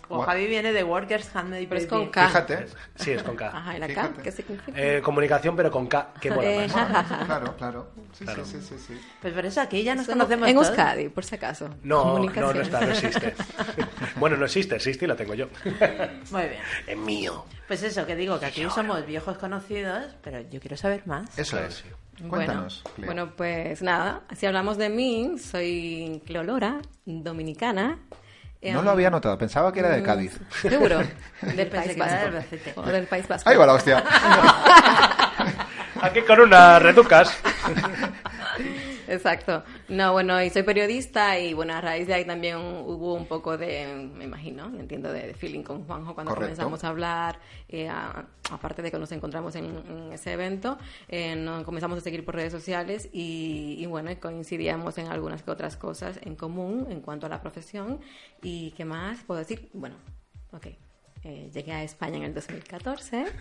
Wojavi. 0.10 0.20
Wojavi 0.26 0.48
viene 0.48 0.74
de 0.74 0.84
Workers 0.84 1.36
Handmade 1.36 1.68
Pero 1.68 1.82
es 1.82 1.88
con 1.88 2.10
K. 2.10 2.28
Fíjate. 2.28 2.66
Sí, 2.96 3.12
es 3.12 3.24
con 3.24 3.36
K. 3.36 3.48
Ajá, 3.48 3.78
¿y 3.78 3.80
la 3.80 3.88
K? 3.88 4.14
¿Qué 4.24 4.32
significa? 4.32 4.72
Eh, 4.76 5.02
comunicación 5.02 5.56
pero 5.56 5.70
con 5.72 5.88
K, 5.88 6.14
que 6.20 6.32
mola 6.32 6.50
Eh, 6.50 6.68
más. 6.68 6.72
jajaja. 6.74 7.26
Claro, 7.26 7.56
claro. 7.58 7.92
Sí, 8.14 8.24
Claro. 8.26 8.44
sí, 8.46 8.60
sí, 8.62 8.68
sí, 8.70 8.76
sí. 8.88 9.02
Pues 9.22 9.34
por 9.34 9.46
eso 9.46 9.62
aquí 9.62 9.84
ya 9.84 9.96
nos 9.96 10.08
conocemos 10.08 10.48
En 10.50 10.56
todos. 10.56 10.68
Euskadi, 10.70 11.10
por 11.10 11.24
si 11.24 11.36
acaso. 11.36 11.70
No, 11.84 12.18
no, 12.20 12.54
no 12.54 12.62
está, 12.62 12.82
no 12.82 12.92
existe. 12.92 13.34
bueno, 14.18 14.36
no 14.38 14.46
existe, 14.46 14.76
existe 14.76 15.06
y 15.06 15.08
la 15.08 15.16
tengo 15.16 15.34
yo. 15.36 15.48
Muy 16.32 16.42
bien. 16.44 16.62
es 16.88 16.98
mío. 16.98 17.46
Pues 17.68 17.84
eso, 17.84 18.06
que 18.08 18.16
digo, 18.16 18.40
que 18.40 18.48
aquí 18.48 18.66
somos 18.74 19.06
viejos 19.06 19.38
conocidos, 19.38 20.16
pero 20.24 20.42
yo 20.50 20.60
quiero 20.60 20.76
saber 20.76 21.06
más. 21.06 21.38
Eso 21.38 21.60
es. 21.60 21.76
sí. 21.76 21.84
Cuéntanos, 22.28 22.82
Bueno, 22.84 22.96
Cleo. 22.96 23.06
bueno, 23.06 23.34
pues 23.38 23.82
nada, 23.82 24.24
si 24.36 24.46
hablamos 24.46 24.78
de 24.78 24.90
mí, 24.90 25.38
soy 25.40 26.22
Cleolora, 26.26 26.82
dominicana. 27.06 27.98
No 28.62 28.80
Em, 28.80 28.86
lo 28.86 28.92
había 28.92 29.10
notado, 29.10 29.38
pensaba 29.38 29.72
que 29.72 29.80
era 29.80 29.90
de 29.90 30.04
Cádiz. 30.04 30.38
Seguro, 30.62 31.00
del 31.42 31.68
País 31.68 31.98
Vasco. 31.98 32.16
del 32.18 32.28
Albacete. 32.36 32.74
O 32.76 32.82
del 32.84 33.08
País 33.08 33.28
Vasco. 33.28 33.50
Ahí 33.50 33.56
va 33.56 33.66
la 33.66 33.74
hostia. 33.74 34.04
Aquí 36.02 36.22
con 36.22 36.40
unas 36.42 36.82
reducas. 36.82 37.34
Exacto. 39.10 39.64
No, 39.90 40.14
bueno, 40.14 40.42
y 40.44 40.50
soy 40.50 40.64
periodista 40.64 41.40
y 41.40 41.54
bueno, 41.54 41.74
a 41.74 41.82
raíz 41.82 42.08
de 42.08 42.14
ahí 42.14 42.26
también 42.26 42.58
hubo 42.58 43.14
un 43.16 43.26
poco 43.26 43.58
de, 43.58 44.10
me 44.16 44.26
imagino, 44.26 44.66
entiendo, 44.68 45.12
de, 45.12 45.28
de 45.28 45.34
feeling 45.34 45.64
con 45.64 45.84
Juanjo 45.86 46.14
cuando 46.14 46.30
Correcto. 46.30 46.46
comenzamos 46.56 46.84
a 46.84 46.90
hablar, 46.90 47.40
eh, 47.68 47.90
a- 47.90 48.26
aparte 48.52 48.82
de 48.82 48.92
que 48.92 49.00
nos 49.00 49.12
encontramos 49.12 49.56
en, 49.56 49.66
en 49.66 50.12
ese 50.14 50.32
evento, 50.34 50.78
eh, 51.08 51.36
nos 51.36 51.64
comenzamos 51.64 51.98
a 51.98 52.02
seguir 52.02 52.24
por 52.24 52.36
redes 52.36 52.52
sociales 52.52 53.10
y, 53.12 53.76
y 53.80 53.86
bueno, 53.88 54.12
coincidíamos 54.20 54.98
en 54.98 55.08
algunas 55.08 55.44
que 55.44 55.52
otras 55.52 55.76
cosas 55.76 56.20
en 56.24 56.36
común 56.36 56.88
en 56.90 57.02
cuanto 57.02 57.26
a 57.26 57.30
la 57.30 57.42
profesión 57.42 58.00
y 58.44 58.72
qué 58.72 58.86
más 58.86 59.20
puedo 59.24 59.40
decir, 59.40 59.70
bueno, 59.74 59.96
ok. 60.52 60.68
Eh, 61.24 61.50
llegué 61.54 61.74
a 61.74 61.84
España 61.84 62.18
en 62.18 62.24
el 62.24 62.34
2014. 62.34 63.26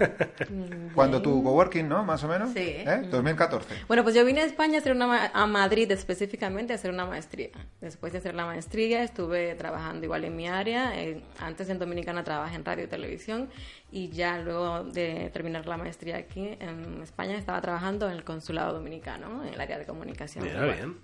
Mm, 0.50 0.94
Cuando 0.94 1.20
tu 1.20 1.42
coworking, 1.42 1.88
¿no? 1.88 2.04
Más 2.04 2.22
o 2.24 2.28
menos. 2.28 2.50
Sí. 2.50 2.60
¿Eh? 2.60 3.02
2014. 3.10 3.74
Bueno, 3.86 4.02
pues 4.02 4.14
yo 4.14 4.24
vine 4.24 4.40
a 4.40 4.44
España 4.44 4.76
a 4.76 4.80
hacer 4.80 4.92
una 4.92 5.06
ma- 5.06 5.30
a 5.34 5.46
Madrid 5.46 5.90
específicamente 5.90 6.72
a 6.72 6.76
hacer 6.76 6.90
una 6.90 7.04
maestría. 7.04 7.50
Después 7.80 8.12
de 8.12 8.18
hacer 8.18 8.34
la 8.34 8.46
maestría 8.46 9.02
estuve 9.02 9.54
trabajando 9.56 10.04
igual 10.06 10.24
en 10.24 10.34
mi 10.36 10.48
área. 10.48 10.98
eh, 11.00 11.22
antes 11.40 11.68
en 11.68 11.78
Dominicana 11.78 12.24
trabajé 12.24 12.56
en 12.56 12.64
radio 12.64 12.84
y 12.84 12.86
televisión 12.88 13.50
y 13.92 14.08
ya 14.10 14.38
luego 14.38 14.84
de 14.84 15.30
terminar 15.32 15.66
la 15.66 15.76
maestría 15.76 16.16
aquí 16.16 16.56
en 16.60 17.02
España 17.02 17.36
estaba 17.36 17.60
trabajando 17.60 18.06
en 18.08 18.14
el 18.14 18.24
consulado 18.24 18.72
dominicano 18.74 19.44
en 19.44 19.52
el 19.54 19.60
área 19.60 19.78
de 19.78 19.84
comunicación. 19.84 20.44
Mira, 20.44 20.64
bien. 20.64 20.96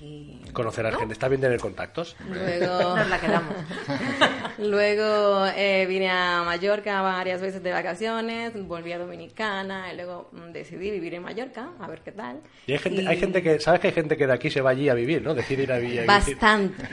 Y 0.00 0.40
Conocer 0.52 0.86
a 0.86 0.92
gente. 0.92 1.12
Está 1.12 1.28
bien 1.28 1.40
tener 1.40 1.58
contactos. 1.60 2.16
luego 2.28 2.96
Nos 2.96 3.08
la 3.08 3.20
quedamos. 3.20 3.54
Luego 4.58 5.46
eh, 5.56 5.86
vine 5.88 6.10
a 6.10 6.42
Mallorca 6.44 7.00
varias 7.00 7.40
veces 7.40 7.62
de 7.62 7.72
vacaciones, 7.72 8.52
volví 8.66 8.92
a 8.92 8.98
Dominicana 8.98 9.92
y 9.92 9.96
luego 9.96 10.28
mm, 10.32 10.52
decidí 10.52 10.90
vivir 10.90 11.14
en 11.14 11.22
Mallorca, 11.22 11.70
a 11.80 11.86
ver 11.88 12.00
qué 12.02 12.12
tal. 12.12 12.40
Y 12.66 12.72
hay 12.72 12.78
gente, 12.78 13.02
Y- 13.02 13.06
hay 13.06 13.18
gente 13.18 13.42
que, 13.42 13.58
¿sabes 13.60 13.80
que 13.80 13.88
hay 13.88 13.94
gente 13.94 14.16
que 14.16 14.26
de 14.26 14.32
aquí 14.34 14.50
se 14.50 14.60
va 14.60 14.70
allí 14.70 14.88
a 14.88 14.94
vivir, 14.94 15.22
¿no? 15.22 15.34
Decide 15.34 15.62
ir 15.64 15.72
a 15.72 15.78
vivir. 15.78 16.00
a 16.00 16.02
vivir. 16.02 16.06
Bastante, 16.06 16.84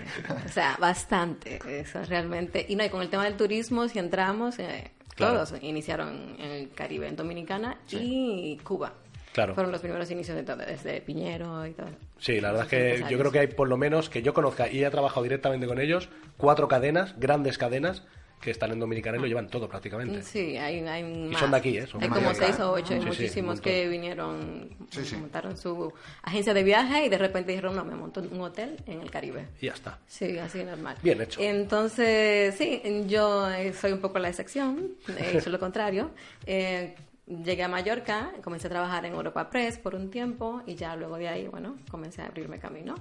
o 0.45 0.50
sea, 0.50 0.78
bastante, 0.80 1.60
eso 1.68 2.02
realmente. 2.06 2.66
Y 2.70 2.76
no, 2.76 2.84
y 2.86 2.89
con 2.89 3.02
el 3.02 3.10
tema 3.10 3.26
del 3.26 3.36
turismo, 3.36 3.88
si 3.88 4.00
entramos, 4.00 4.58
eh, 4.60 4.91
Claro. 5.16 5.34
todos 5.45 5.62
iniciaron 5.62 6.38
en 6.39 6.50
el 6.52 6.72
Caribe, 6.72 7.08
en 7.08 7.18
Dominicana 7.18 7.78
y 7.91 8.58
Cuba. 8.64 8.93
Claro. 9.34 9.53
Fueron 9.53 9.71
los 9.71 9.82
primeros 9.82 10.09
inicios 10.11 10.36
de 10.36 10.43
todo, 10.43 10.57
desde 10.57 11.01
Piñero 11.01 11.65
y 11.65 11.71
todo. 11.71 11.88
Sí, 12.17 12.41
la 12.41 12.51
verdad 12.51 12.65
es 12.65 12.69
que 12.69 13.05
yo 13.11 13.17
creo 13.19 13.32
que 13.32 13.39
hay 13.39 13.47
por 13.47 13.67
lo 13.69 13.77
menos 13.77 14.09
que 14.09 14.21
yo 14.21 14.34
conozca 14.34 14.69
y 14.69 14.84
he 14.84 14.89
trabajado 14.89 15.23
directamente 15.23 15.67
con 15.67 15.80
ellos, 15.80 16.09
cuatro 16.38 16.67
cadenas, 16.67 17.13
grandes 17.19 17.57
cadenas, 17.57 18.03
que 18.41 18.51
están 18.51 18.71
en 18.71 18.80
Dominicana 18.80 19.17
y 19.17 19.19
lo 19.19 19.27
llevan 19.27 19.49
todo 19.49 19.67
prácticamente. 19.67 20.21
Sí, 20.23 20.55
hay, 20.55 20.80
hay 20.80 21.01
Y 21.03 21.30
más. 21.30 21.39
son 21.41 21.51
de 21.51 21.57
aquí, 21.57 21.77
¿eh? 21.77 21.86
Son 21.88 22.01
hay 22.01 22.07
como 22.07 22.34
seis 22.34 22.57
o 22.61 22.71
ocho, 22.71 22.93
hay 22.93 22.99
Sí, 23.01 23.03
sí, 23.03 23.07
muchísimos 23.07 23.55
montón. 23.57 23.63
que 23.63 23.88
vinieron, 23.89 24.69
Sí, 24.91 25.03
sí. 25.03 25.17
montaron 25.17 25.57
su 25.57 25.91
agencia 26.23 26.53
de 26.53 26.63
viaje 26.63 27.05
y 27.05 27.09
de 27.09 27.17
repente 27.17 27.51
dijeron, 27.51 27.75
no, 27.75 27.84
me 27.84 27.95
monto 27.95 28.21
un 28.21 28.39
hotel 28.39 28.77
en 28.88 29.01
el 29.01 29.11
Caribe. 29.11 29.47
Y 29.61 29.65
ya 29.65 29.73
está. 29.73 29.99
Sí, 30.07 30.38
así 30.39 30.63
normal. 30.63 30.95
Bien 31.03 31.21
hecho. 31.21 31.41
Entonces, 31.41 32.55
sí, 32.55 32.82
yo 33.07 33.49
eh, 33.51 33.73
soy 33.73 33.91
un 33.91 33.99
poco 33.99 34.19
la 34.19 34.30
excepción, 34.30 34.91
he 35.19 35.38
hecho 35.38 35.49
lo 35.49 35.59
contrario. 35.59 36.11
Eh, 36.45 36.95
llegué 37.30 37.63
a 37.63 37.67
Mallorca, 37.67 38.32
comencé 38.43 38.67
a 38.67 38.69
trabajar 38.69 39.05
en 39.05 39.13
Europa 39.13 39.49
Press 39.49 39.77
por 39.77 39.95
un 39.95 40.09
tiempo 40.09 40.61
y 40.65 40.75
ya 40.75 40.95
luego 40.95 41.17
de 41.17 41.30
ahí, 41.30 41.47
bueno, 41.47 41.77
comencé 41.89 42.21
a 42.21 42.25
abrirme 42.25 42.59
camino. 42.59 42.95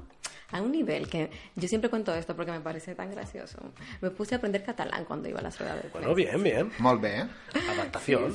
A 0.51 0.63
un 0.63 0.73
nivel 0.73 1.09
que 1.09 1.31
yo 1.57 1.69
siempre 1.69 1.91
cuento 1.91 2.15
esto 2.15 2.35
porque 2.35 2.53
me 2.53 2.61
parece 2.61 2.95
tan 2.95 3.11
gracioso. 3.11 3.59
Me 4.01 4.11
puse 4.11 4.35
a 4.35 4.39
aprender 4.39 4.63
catalán 4.63 5.05
cuando 5.05 5.29
iba 5.29 5.41
a 5.41 5.43
la 5.43 5.51
ciudad 5.51 5.77
del 5.77 5.91
Bueno, 5.91 6.15
bien, 6.15 6.43
bien. 6.43 6.73
Molt 6.79 7.01
bé. 7.01 7.27
Adaptación. 7.71 8.35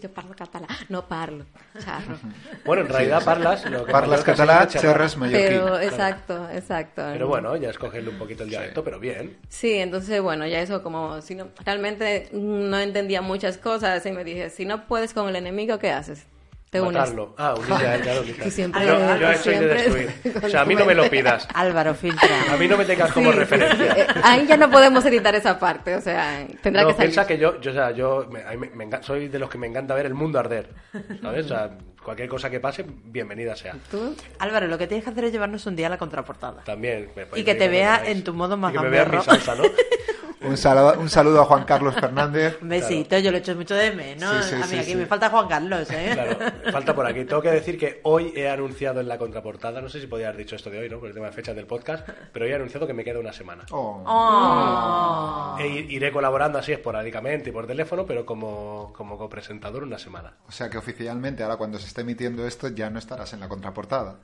Yo 0.00 0.10
parlo 0.12 0.34
catalán, 0.36 0.68
no 0.88 1.06
parlo, 1.06 1.44
charro. 1.78 2.18
Bueno, 2.64 2.82
en 2.82 2.88
realidad 2.88 3.24
parlas 3.24 3.64
lo 3.70 3.84
que 3.84 3.92
dice 3.92 4.34
charrar. 4.34 4.70
xerres 4.70 5.16
mallorquí. 5.16 5.46
Pero, 5.46 5.80
exacto, 5.80 6.48
exacto. 6.50 7.02
Pero 7.12 7.28
bueno, 7.28 7.56
ya 7.56 7.70
escogerle 7.70 8.10
un 8.10 8.18
poquito 8.18 8.44
el 8.44 8.50
dialecto, 8.50 8.84
pero 8.84 9.00
bien. 9.00 9.36
Sí, 9.48 9.74
entonces, 9.74 10.20
bueno, 10.22 10.46
ya 10.46 10.60
eso 10.60 10.82
como, 10.82 11.20
si 11.22 11.34
no, 11.34 11.48
realmente 11.64 12.28
no 12.32 12.78
entendía 12.78 13.22
muchas 13.22 13.58
cosas 13.58 14.04
y 14.06 14.12
me 14.12 14.24
dije, 14.24 14.50
si 14.50 14.64
no 14.64 14.86
puedes 14.86 15.12
con 15.12 15.28
el 15.28 15.36
enemigo, 15.36 15.78
¿qué 15.78 15.90
haces? 15.90 16.26
Te 16.72 16.80
unes. 16.80 16.94
Matarlo. 16.94 17.34
Ah, 17.36 17.52
unirse 17.54 17.86
a 17.86 17.94
él, 17.96 18.00
claro. 18.00 18.22
siempre- 18.50 18.86
yo, 18.86 19.16
yo 19.18 19.34
soy 19.34 19.54
de 19.56 19.66
destruir. 19.66 20.10
O 20.42 20.48
sea, 20.48 20.62
a 20.62 20.64
mí 20.64 20.74
no 20.74 20.86
me 20.86 20.94
lo 20.94 21.04
pidas. 21.10 21.46
Álvaro, 21.52 21.94
filtra. 21.94 22.28
A 22.50 22.56
mí 22.56 22.66
no 22.66 22.78
me 22.78 22.86
tengas 22.86 23.12
como 23.12 23.30
Sí. 23.30 23.38
referencia. 23.40 23.92
Eh, 23.94 24.06
Ahí 24.24 24.46
ya 24.46 24.56
no 24.56 24.70
podemos 24.70 25.04
editar 25.04 25.34
esa 25.34 25.58
parte, 25.58 25.94
o 25.96 26.00
sea, 26.00 26.46
tendrá 26.62 26.80
No, 26.82 26.88
que 26.88 26.94
salir. 26.94 27.10
piensa 27.10 27.26
que 27.26 27.36
yo, 27.36 27.60
yo, 27.60 27.72
o 27.72 27.74
sea, 27.74 27.90
yo 27.90 28.26
me- 28.32 28.56
me- 28.56 28.86
me 28.86 29.02
soy 29.02 29.28
de 29.28 29.38
los 29.38 29.50
que 29.50 29.58
me 29.58 29.66
encanta 29.66 29.94
ver 29.94 30.06
el 30.06 30.14
mundo 30.14 30.38
arder. 30.38 30.70
¿Sabes? 31.20 31.44
O 31.44 31.48
sea, 31.50 31.70
cualquier 32.04 32.28
cosa 32.28 32.50
que 32.50 32.60
pase, 32.60 32.84
bienvenida 33.04 33.54
sea. 33.56 33.76
¿Tú? 33.90 34.14
Álvaro, 34.38 34.66
lo 34.66 34.78
que 34.78 34.86
tienes 34.86 35.04
que 35.04 35.10
hacer 35.10 35.24
es 35.24 35.32
llevarnos 35.32 35.64
un 35.66 35.76
día 35.76 35.86
a 35.86 35.90
la 35.90 35.98
contraportada. 35.98 36.62
También. 36.64 37.10
me 37.16 37.26
Y 37.38 37.44
que 37.44 37.54
te 37.54 37.68
vea 37.68 38.02
en 38.06 38.24
tu 38.24 38.34
modo 38.34 38.56
Y 38.68 38.72
que 38.72 38.78
me 38.80 38.88
vea 38.88 39.02
en 39.04 39.10
mi 39.12 39.20
salsa, 39.22 39.54
¿no? 39.54 39.64
Un 40.44 40.56
saludo, 40.56 40.98
un 40.98 41.08
saludo 41.08 41.42
a 41.42 41.44
Juan 41.44 41.62
Carlos 41.62 41.94
Fernández. 41.94 42.58
Un 42.60 42.68
besito, 42.68 43.16
yo 43.18 43.30
lo 43.30 43.36
echo 43.38 43.54
mucho 43.54 43.76
de 43.76 43.92
menos. 43.92 44.44
Sí, 44.44 44.50
sí, 44.50 44.54
a 44.56 44.58
mí 44.58 44.64
sí, 44.72 44.76
aquí 44.78 44.90
sí. 44.90 44.96
me 44.96 45.06
falta 45.06 45.30
Juan 45.30 45.46
Carlos, 45.46 45.88
¿eh? 45.92 46.10
Claro, 46.14 46.36
falta 46.72 46.94
por 46.96 47.06
aquí. 47.06 47.24
Tengo 47.24 47.40
que 47.40 47.52
decir 47.52 47.78
que 47.78 48.00
hoy 48.02 48.32
he 48.34 48.48
anunciado 48.50 48.98
en 49.00 49.06
la 49.06 49.18
contraportada, 49.18 49.80
no 49.80 49.88
sé 49.88 50.00
si 50.00 50.08
podía 50.08 50.26
haber 50.30 50.38
dicho 50.38 50.56
esto 50.56 50.68
de 50.68 50.80
hoy, 50.80 50.90
¿no? 50.90 50.98
Por 50.98 51.06
el 51.10 51.14
tema 51.14 51.26
de 51.26 51.32
fechas 51.32 51.54
del 51.54 51.66
podcast, 51.66 52.08
pero 52.32 52.44
hoy 52.44 52.50
he 52.50 52.56
anunciado 52.56 52.88
que 52.88 52.92
me 52.92 53.04
queda 53.04 53.20
una 53.20 53.32
semana. 53.32 53.66
Oh. 53.70 54.02
Oh. 54.04 55.56
E 55.60 55.66
ir- 55.68 55.90
iré 55.92 56.10
colaborando 56.10 56.58
así 56.58 56.72
esporádicamente 56.72 57.50
y 57.50 57.52
por 57.52 57.66
teléfono, 57.68 58.04
pero 58.04 58.26
como, 58.26 58.92
como 58.96 59.16
copresentador 59.18 59.84
una 59.84 59.98
semana. 59.98 60.34
O 60.48 60.52
sea 60.52 60.68
que 60.68 60.76
oficialmente, 60.78 61.44
ahora 61.44 61.56
cuando 61.56 61.78
se 61.78 61.86
esté 61.92 62.00
emitiendo 62.00 62.46
esto, 62.46 62.68
ya 62.68 62.88
no 62.88 62.98
estarás 62.98 63.32
en 63.34 63.40
la 63.40 63.48
contraportada. 63.48 64.16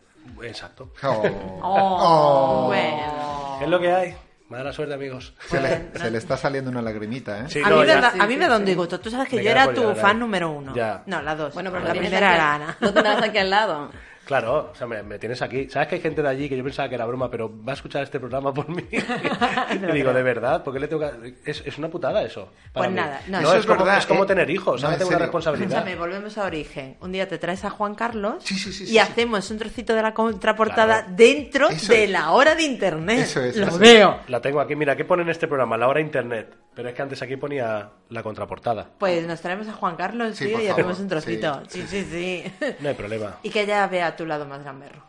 Exacto. 0.43 0.93
Oh. 1.03 1.61
Oh. 1.63 2.67
Bueno. 2.67 3.59
Es 3.61 3.69
lo 3.69 3.79
que 3.79 3.93
hay. 3.93 4.17
Mala 4.49 4.73
suerte, 4.73 4.95
amigos. 4.95 5.35
Se, 5.47 5.61
le, 5.61 5.91
se 5.95 6.11
le 6.11 6.17
está 6.17 6.39
saliendo 6.39 6.71
una 6.71 6.81
lagrimita, 6.81 7.41
¿eh? 7.41 7.45
Sí, 7.49 7.61
A 7.63 7.69
no, 7.69 7.81
mí, 7.81 7.87
ya. 7.87 7.97
me 7.97 8.01
da, 8.01 8.11
Sí, 8.13 8.19
a 8.21 8.27
mí 8.27 8.33
sí, 8.33 8.39
me 8.41 8.49
da 8.49 8.57
un 8.57 8.65
disgusto. 8.65 8.99
Tú 8.99 9.11
sabes 9.11 9.29
que 9.29 9.37
Me 9.37 9.45
yo 9.45 9.51
era 9.51 9.75
tu 9.75 9.95
fan 9.95 10.19
número 10.19 10.51
uno. 10.51 10.75
Ya. 10.75 11.03
No, 11.05 11.21
la 11.21 11.37
dos. 11.37 11.53
Bueno, 11.53 11.71
pero 11.71 11.85
la 11.85 11.91
primera 11.91 12.35
era 12.35 12.55
Ana. 12.55 12.77
Lo 12.81 12.91
tendrás 12.95 13.23
aquí 13.23 13.37
al 13.37 13.51
lado. 13.51 13.91
Claro, 14.29 14.69
o 14.73 14.75
sea, 14.75 14.87
me, 14.87 15.03
me 15.03 15.19
tienes 15.19 15.41
aquí. 15.41 15.71
¿Sabes 15.71 15.89
que 15.89 15.95
hay 15.95 16.01
gente 16.03 16.21
de 16.21 16.29
allí 16.29 16.51
que 16.51 16.57
yo 16.59 16.63
pensaba 16.63 16.87
que 16.87 16.97
era 16.97 17.07
broma, 17.07 17.31
pero 17.31 17.51
va 17.67 17.73
a 17.73 17.75
escuchar 17.77 18.03
este 18.03 18.21
programa 18.21 18.53
por 18.53 18.69
mí? 18.69 18.85
y 18.93 19.93
digo, 19.93 20.13
¿de 20.13 20.23
verdad? 20.23 20.63
¿Por 20.63 20.75
qué 20.75 20.81
le 20.81 20.87
tengo 20.89 21.01
que...? 21.01 21.35
Es, 21.47 21.63
es 21.65 21.79
una 21.79 21.89
putada 21.89 22.23
eso. 22.23 22.53
para 22.75 22.89
Pues 22.89 22.91
mí. 22.91 22.97
nada, 22.97 23.23
no, 23.29 23.41
no, 23.41 23.49
eso 23.49 23.55
es, 23.55 23.61
es 23.61 23.67
como, 23.67 23.79
verdad, 23.85 23.99
es 23.99 24.07
como 24.07 24.25
¿eh? 24.25 24.27
tener 24.27 24.51
hijos, 24.51 24.83
No, 24.83 24.89
ahora 24.89 24.97
en 24.97 24.99
tengo 24.99 25.09
una 25.11 25.19
responsabilidad. 25.21 25.79
Escúchame, 25.79 25.97
volvemos 25.97 26.37
a 26.37 26.45
origen. 26.45 26.97
Un 27.01 27.11
día 27.13 27.27
te 27.27 27.39
traes 27.39 27.65
a 27.65 27.71
Juan 27.71 27.95
Carlos 27.95 28.45
Sí, 28.45 28.55
sí, 28.59 28.71
sí, 28.71 28.85
y 28.93 28.99
hacemos 28.99 29.51
un 29.51 29.59
trocito 29.59 29.95
de 29.95 30.03
la 30.03 30.13
contraportada 30.13 31.05
Claro. 31.05 31.15
dentro 31.17 31.69
Eso 31.71 31.91
de 31.95 32.05
es. 32.05 32.11
la 32.11 32.33
hora 32.33 32.55
de 32.55 32.65
internet. 32.65 33.21
Eso 33.21 33.43
es, 33.43 33.57
Lo 33.57 33.79
veo. 33.79 34.21
La 34.29 34.43
tengo 34.43 34.61
aquí, 34.61 34.77
mira, 34.77 34.95
¿qué 34.95 35.07
pone 35.07 35.23
en 35.23 35.31
este 35.31 35.49
programa? 35.49 35.79
La 35.79 35.89
hora 35.89 36.01
internet. 36.03 36.55
Pero 36.79 36.91
es 36.91 36.95
que 36.95 37.03
antes 37.03 37.21
aquí 37.23 37.37
ponía 37.37 37.91
la 38.09 38.23
contraportada. 38.23 38.87
Pues 39.01 39.27
nos 39.27 39.41
traemos 39.41 39.67
a 39.67 39.73
Juan 39.73 39.97
Carlos, 39.97 40.37
Sí, 40.37 40.47
tío, 40.47 40.61
y 40.61 40.69
hacemos 40.69 41.01
un 41.01 41.09
trocito. 41.09 41.61
Sí, 41.67 41.85
sí, 41.89 42.05
sí. 42.05 42.45
No 42.79 42.91
hay 42.91 42.95
problema. 42.95 43.35
y 43.43 43.51
que 43.51 43.63
ella 43.63 43.85
vea 43.89 44.15
tu 44.15 44.25
lado 44.25 44.47
más 44.47 44.63
gamberro, 44.63 45.03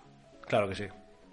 Claro 0.47 0.67
que 0.67 0.74
sí. 0.74 0.88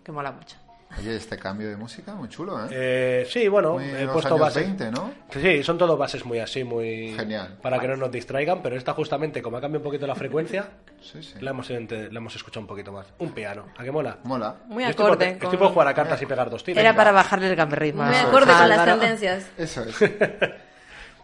que 0.04 0.12
mola 0.12 0.32
mucho. 0.32 0.58
Oye, 0.98 1.16
este 1.16 1.36
cambio 1.36 1.68
de 1.68 1.76
música, 1.76 2.14
muy 2.14 2.28
chulo, 2.28 2.64
¿eh? 2.64 2.68
Eh, 2.70 3.26
sí, 3.28 3.48
bueno, 3.48 3.74
Muy 3.74 3.84
he 3.84 4.04
los 4.04 4.12
puesto 4.14 4.28
años 4.34 4.40
bases. 4.40 4.62
20, 4.66 4.90
¿no? 4.92 5.12
Sí, 5.30 5.62
son 5.62 5.76
todos 5.76 5.98
bases 5.98 6.24
muy 6.24 6.38
así, 6.38 6.64
muy. 6.64 7.12
Genial. 7.14 7.58
Para 7.60 7.78
que 7.78 7.88
no 7.88 7.96
nos 7.96 8.10
distraigan, 8.10 8.62
pero 8.62 8.76
esta 8.76 8.94
justamente, 8.94 9.42
como 9.42 9.58
ha 9.58 9.60
cambiado 9.60 9.80
un 9.80 9.84
poquito 9.84 10.06
la 10.06 10.14
frecuencia, 10.14 10.68
Sí, 11.02 11.22
sí. 11.22 11.34
la 11.40 11.50
hemos, 11.50 11.68
la 11.68 11.78
hemos 12.18 12.34
escuchado 12.36 12.60
un 12.62 12.66
poquito 12.66 12.92
más. 12.92 13.06
Un 13.18 13.32
piano, 13.32 13.66
¿a 13.76 13.82
qué 13.84 13.90
mola? 13.92 14.18
Mola. 14.24 14.56
Muy 14.66 14.84
Yo 14.84 14.90
estoy 14.90 15.02
por- 15.04 15.12
acorde. 15.14 15.30
Estoy 15.42 15.58
por 15.58 15.68
jugar 15.72 15.88
a 15.88 15.94
cartas 15.94 16.22
y 16.22 16.26
pegar 16.26 16.48
dos 16.48 16.64
tiros. 16.64 16.80
Era 16.80 16.94
para 16.96 17.12
bajarle 17.12 17.48
el 17.50 17.56
gamberrismo. 17.56 18.02
Muy 18.04 18.14
acorde 18.16 18.52
con 18.52 18.68
las 18.68 18.84
tendencias. 18.84 19.46
Eso 19.58 19.82
es. 19.82 19.96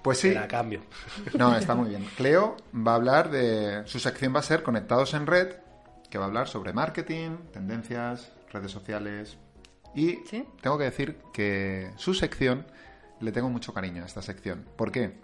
Pues 0.03 0.19
sí. 0.19 0.31
Era 0.31 0.43
a 0.43 0.49
cambio. 0.49 0.83
No, 1.35 1.57
está 1.57 1.77
muy 1.77 1.89
bien. 1.91 2.05
Cleo 2.17 2.57
va 2.75 2.91
a 2.91 2.95
hablar 2.97 3.31
de... 3.31 3.83
Su 3.87 4.01
sección 4.01 4.35
va 4.35 4.41
a 4.41 4.43
ser 4.43 4.65
Conectados 4.65 5.15
en 5.15 5.29
Red, 5.29 5.53
que 6.11 6.19
va 6.19 6.25
a 6.25 6.27
hablar 6.27 6.49
sobre 6.49 6.73
marketing, 6.73 7.37
tendencias, 7.53 8.33
redes 8.53 8.73
sociales. 8.73 9.37
Y 9.95 10.20
Sí. 10.26 10.45
tengo 10.61 10.78
que 10.78 10.84
decir 10.84 11.18
que 11.32 11.90
su 11.97 12.14
sección 12.14 12.66
le 13.20 13.30
tengo 13.32 13.49
mucho 13.51 13.72
cariño 13.74 14.03
a 14.03 14.07
esta 14.07 14.22
sección. 14.22 14.64
¿Por 14.76 14.90
qué? 14.90 15.20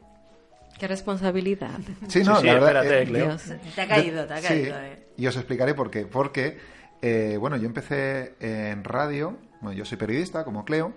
Qué 0.78 0.86
responsabilidad. 0.86 1.80
Sí, 2.08 2.22
no, 2.22 2.38
sí, 2.40 2.46
la 2.46 2.54
verdad... 2.54 2.84
espérate, 2.84 3.02
eh. 3.02 3.24
Dios. 3.24 3.52
Te 3.74 3.80
ha 3.80 3.88
caído, 3.88 4.26
te 4.26 4.34
ha 4.34 4.36
Sí, 4.40 4.46
caído. 4.48 4.78
eh. 4.78 5.06
y 5.16 5.26
os 5.26 5.36
explicaré 5.36 5.74
por 5.74 5.90
qué. 5.90 6.06
Porque, 6.06 6.58
eh, 7.02 7.36
bueno, 7.40 7.56
yo 7.56 7.66
empecé 7.66 8.34
en 8.40 8.84
radio, 8.84 9.38
bueno, 9.60 9.76
yo 9.76 9.84
soy 9.84 9.98
periodista, 9.98 10.44
como 10.44 10.64
Cleo, 10.64 10.92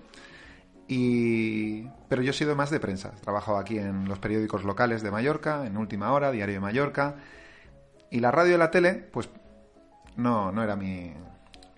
y... 0.87 1.83
pero 2.09 2.21
yo 2.21 2.31
he 2.31 2.33
sido 2.33 2.55
más 2.55 2.69
de 2.69 2.79
prensa. 2.79 3.13
He 3.17 3.21
trabajado 3.21 3.57
aquí 3.57 3.77
en 3.77 4.07
los 4.07 4.19
periódicos 4.19 4.63
locales 4.63 5.01
de 5.01 5.11
Mallorca, 5.11 5.65
en 5.65 5.77
Última 5.77 6.11
Hora, 6.11 6.31
Diario 6.31 6.55
de 6.55 6.59
Mallorca, 6.59 7.15
y 8.09 8.19
la 8.19 8.31
radio 8.31 8.55
y 8.55 8.57
la 8.57 8.71
tele, 8.71 8.93
pues 8.93 9.29
no, 10.17 10.51
no 10.51 10.63
era 10.63 10.75
mi... 10.75 11.13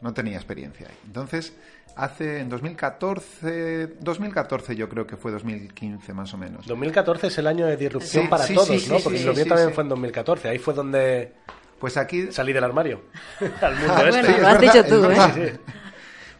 no 0.01 0.13
tenía 0.13 0.35
experiencia 0.37 0.87
ahí. 0.87 0.97
Entonces, 1.05 1.55
hace 1.95 2.39
en 2.39 2.49
2014, 2.49 3.87
2014 3.99 4.75
yo 4.75 4.89
creo 4.89 5.05
que 5.07 5.17
fue 5.17 5.31
2015 5.31 6.13
más 6.13 6.33
o 6.33 6.37
menos. 6.37 6.65
2014 6.65 7.27
es 7.27 7.37
el 7.37 7.47
año 7.47 7.65
de 7.67 7.77
disrupción 7.77 8.23
Sí, 8.25 8.29
para 8.29 8.43
sí, 8.45 8.53
todos, 8.55 8.67
sí, 8.67 8.87
¿no? 8.89 8.97
sí, 8.97 9.03
Porque 9.03 9.19
sí, 9.19 9.25
lo 9.25 9.33
mío 9.33 9.45
también 9.45 9.69
sí. 9.69 9.73
fue 9.75 9.83
en 9.83 9.89
2014. 9.89 10.49
Ahí 10.49 10.59
fue 10.59 10.73
donde 10.73 11.33
Pues 11.79 11.97
aquí 11.97 12.31
salí 12.31 12.53
del 12.53 12.63
armario. 12.63 13.01
Al 13.61 13.75
mundo 13.75 13.93
Ah, 13.95 14.03
este. 14.09 14.21
bueno, 14.21 14.37
lo 14.41 14.47
has 14.47 14.59
verdad, 14.59 14.73
dicho 14.73 14.85
tú, 14.85 15.03
¿eh? 15.03 15.07
verdad. 15.07 15.31
Sí, 15.35 15.41
sí. 15.45 15.73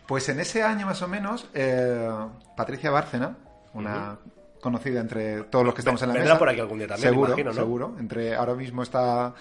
Pues 0.07 0.29
en 0.29 0.39
ese 0.39 0.63
año 0.63 0.85
más 0.85 1.01
o 1.01 1.07
menos, 1.07 1.49
eh, 1.53 2.09
Patricia 2.57 2.91
Bárcena, 2.91 3.37
una 3.73 4.17
conocida 4.61 4.99
entre 5.01 5.43
todos 5.43 5.65
los 5.65 5.73
que 5.73 5.81
estamos 5.81 6.01
en 6.01 6.09
la 6.09 6.13
Vendrá 6.13 6.33
mesa. 6.33 6.39
por 6.39 6.49
aquí 6.49 6.59
algún 6.59 6.77
día 6.77 6.87
también, 6.87 7.09
seguro, 7.09 7.27
imagino, 7.29 7.49
¿no? 7.51 7.55
Seguro, 7.55 7.95
entre 7.99 8.35
ahora 8.35 8.53
mismo 8.53 8.83
está 8.83 9.33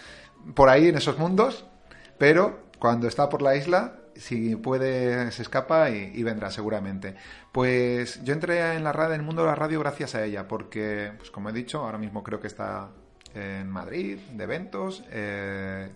por 0.55 0.69
ahí 0.69 0.89
en 0.89 0.97
esos 0.97 1.19
mundos, 1.19 1.65
pero 2.19 2.61
cuando 2.79 3.07
está 3.07 3.29
por 3.29 3.43
la 3.43 3.55
isla, 3.57 3.95
si 4.17 4.57
puede, 4.57 5.31
se 5.33 5.43
escapa 5.43 5.91
y, 5.91 6.13
y 6.15 6.23
vendrá 6.23 6.51
seguramente. 6.51 7.15
Pues 7.53 8.23
yo 8.25 8.33
entré 8.33 8.75
en 8.75 8.85
la 8.85 8.93
radio, 8.93 9.15
en 9.15 9.21
el 9.21 9.27
mundo 9.27 9.43
de 9.43 9.49
la 9.49 9.55
radio 9.55 9.81
gracias 9.81 10.15
a 10.15 10.25
ella, 10.25 10.49
porque, 10.49 11.13
pues 11.19 11.31
como 11.31 11.51
he 11.51 11.53
dicho, 11.53 11.81
ahora 11.85 11.99
mismo 11.99 12.23
creo 12.23 12.41
que 12.41 12.47
está 12.47 12.91
en 13.35 13.69
Madrid, 13.71 14.19
de 14.33 14.45
eventos. 14.45 15.03
eh, 15.11 15.91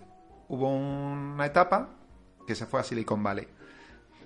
hubo 0.49 0.69
una 0.75 1.45
etapa 1.47 1.91
que 2.47 2.55
se 2.55 2.67
fue 2.67 2.81
a 2.81 2.85
Silicon 2.85 3.23
Valley 3.23 3.49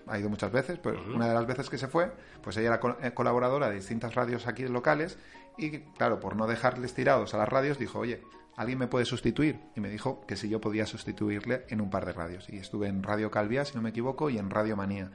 ha 0.06 0.18
ido 0.18 0.28
muchas 0.28 0.50
veces, 0.50 0.78
pero 0.82 1.00
una 1.14 1.28
de 1.28 1.34
las 1.34 1.46
veces 1.46 1.70
que 1.70 1.78
se 1.78 1.86
fue, 1.86 2.10
pues 2.42 2.56
ella 2.56 2.68
era 2.68 2.80
co- 2.80 2.96
eh, 3.00 3.12
colaboradora 3.12 3.68
de 3.68 3.76
distintas 3.76 4.14
radios 4.16 4.48
aquí 4.48 4.66
locales 4.66 5.18
y 5.56 5.80
claro, 5.96 6.18
por 6.18 6.34
no 6.34 6.48
dejarles 6.48 6.94
tirados 6.94 7.32
a 7.32 7.38
las 7.38 7.48
radios, 7.48 7.78
dijo, 7.78 8.00
oye, 8.00 8.20
¿alguien 8.60 8.78
me 8.78 8.88
puede 8.88 9.06
sustituir? 9.06 9.58
Y 9.74 9.80
me 9.80 9.88
dijo 9.88 10.20
que 10.26 10.36
si 10.36 10.50
yo 10.50 10.60
podía 10.60 10.84
sustituirle 10.84 11.64
en 11.70 11.80
un 11.80 11.88
par 11.88 12.04
de 12.04 12.12
radios. 12.12 12.46
Y 12.50 12.58
estuve 12.58 12.88
en 12.88 13.02
Radio 13.02 13.30
Calvia, 13.30 13.64
si 13.64 13.74
no 13.74 13.80
me 13.80 13.88
equivoco, 13.88 14.28
y 14.28 14.36
en 14.36 14.50
Radio 14.50 14.76
Manía. 14.76 15.10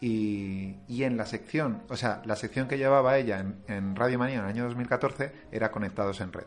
Y, 0.00 0.76
y 0.88 1.02
en 1.04 1.18
la 1.18 1.26
sección, 1.26 1.82
o 1.90 1.96
sea, 1.98 2.22
la 2.24 2.36
sección 2.36 2.68
que 2.68 2.78
llevaba 2.78 3.18
ella 3.18 3.38
en, 3.38 3.62
en 3.68 3.96
Radio 3.96 4.18
Manía 4.18 4.36
en 4.36 4.44
el 4.44 4.48
año 4.48 4.64
2014 4.64 5.30
era 5.52 5.70
Conectados 5.70 6.22
en 6.22 6.32
Red. 6.32 6.46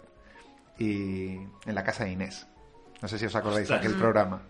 Y 0.79 1.35
en 1.35 1.75
la 1.75 1.83
casa 1.83 2.05
de 2.05 2.13
Inés. 2.13 2.47
No 2.99 3.07
sé 3.07 3.19
si 3.19 3.27
os 3.27 3.35
acordáis 3.35 3.67
de 3.67 3.75
aquel 3.75 3.93
programa. 3.93 4.41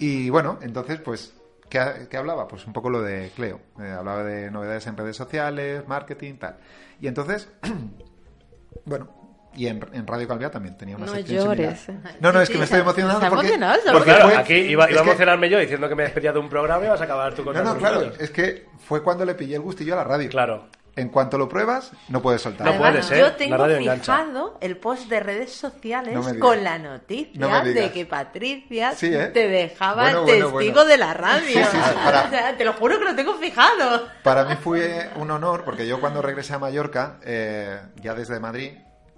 Y 0.00 0.28
bueno, 0.28 0.58
entonces, 0.60 1.00
pues, 1.00 1.34
¿qué, 1.68 2.08
qué 2.10 2.16
hablaba? 2.16 2.48
Pues 2.48 2.66
un 2.66 2.72
poco 2.72 2.90
lo 2.90 3.00
de 3.00 3.30
Cleo. 3.36 3.60
Eh, 3.78 3.92
hablaba 3.92 4.24
de 4.24 4.50
novedades 4.50 4.88
en 4.88 4.96
redes 4.96 5.14
sociales, 5.14 5.86
marketing, 5.86 6.34
tal. 6.38 6.58
Y 7.00 7.06
entonces, 7.06 7.48
bueno, 8.86 9.21
y 9.54 9.66
en, 9.66 9.84
en 9.92 10.06
Radio 10.06 10.26
Calvia 10.28 10.50
también 10.50 10.76
tenía 10.76 10.96
una 10.96 11.06
No 11.06 11.12
sección 11.14 11.44
llores. 11.44 11.80
similar. 11.80 12.14
No, 12.20 12.32
no, 12.32 12.40
es 12.40 12.48
que 12.50 12.58
me 12.58 12.64
estoy 12.64 12.80
emocionando 12.80 13.18
Está 13.18 13.28
porque... 13.30 13.46
emocionado, 13.48 13.80
Porque 13.92 14.10
claro, 14.10 14.24
fue- 14.28 14.36
aquí 14.36 14.54
iba, 14.54 14.90
iba 14.90 15.00
a 15.00 15.04
que- 15.04 15.10
emocionarme 15.10 15.48
yo 15.50 15.58
diciendo 15.58 15.88
que 15.88 15.94
me 15.94 16.02
despedía 16.04 16.32
de 16.32 16.38
un 16.38 16.48
programa 16.48 16.84
y 16.84 16.88
vas 16.88 17.00
a 17.00 17.04
acabar 17.04 17.34
tú 17.34 17.44
con 17.44 17.54
No, 17.54 17.62
no, 17.62 17.76
claro, 17.76 18.12
es 18.18 18.30
que 18.30 18.66
fue 18.86 19.02
cuando 19.02 19.24
le 19.24 19.34
pillé 19.34 19.56
el 19.56 19.62
gustillo 19.62 19.94
a 19.94 19.96
la 19.96 20.04
radio. 20.04 20.28
Claro. 20.30 20.68
En 20.94 21.08
cuanto 21.08 21.38
lo 21.38 21.48
pruebas, 21.48 21.90
no 22.10 22.20
puedes 22.20 22.42
soltar. 22.42 22.66
No 22.66 22.72
Además, 22.72 22.90
puede 22.90 23.02
ser, 23.04 23.18
Yo 23.20 23.32
tengo 23.32 23.56
radio 23.56 23.76
engancha. 23.78 24.14
fijado 24.18 24.58
el 24.60 24.76
post 24.76 25.08
de 25.08 25.20
redes 25.20 25.50
sociales 25.50 26.14
No 26.14 26.38
con 26.38 26.62
la 26.62 26.78
noticia 26.78 27.32
No 27.40 27.64
de 27.64 27.90
que 27.92 28.04
Patricia 28.04 28.92
Sí, 28.92 29.06
¿eh? 29.06 29.28
te 29.28 29.48
dejaba 29.48 30.02
Bueno, 30.02 30.24
bueno, 30.24 30.48
testigo 30.50 30.74
bueno. 30.74 30.84
de 30.90 30.98
la 30.98 31.14
radio. 31.14 31.46
Sí, 31.46 31.54
sí, 31.54 31.78
sí, 31.82 31.90
para- 32.04 32.24
O 32.24 32.28
sea, 32.28 32.56
te 32.58 32.64
lo 32.66 32.74
juro 32.74 32.98
que 32.98 33.06
lo 33.06 33.14
tengo 33.16 33.34
fijado. 33.36 34.06
Para 34.22 34.44
mí 34.44 34.54
fue 34.62 35.08
un 35.16 35.30
honor, 35.30 35.64
porque 35.64 35.86
yo 35.86 35.98
cuando 35.98 36.20
regresé 36.20 36.52
a 36.52 36.58
Mallorca, 36.58 37.18
eh, 37.24 37.80
ya 38.02 38.12
desde 38.12 38.38
Madrid, 38.38 38.72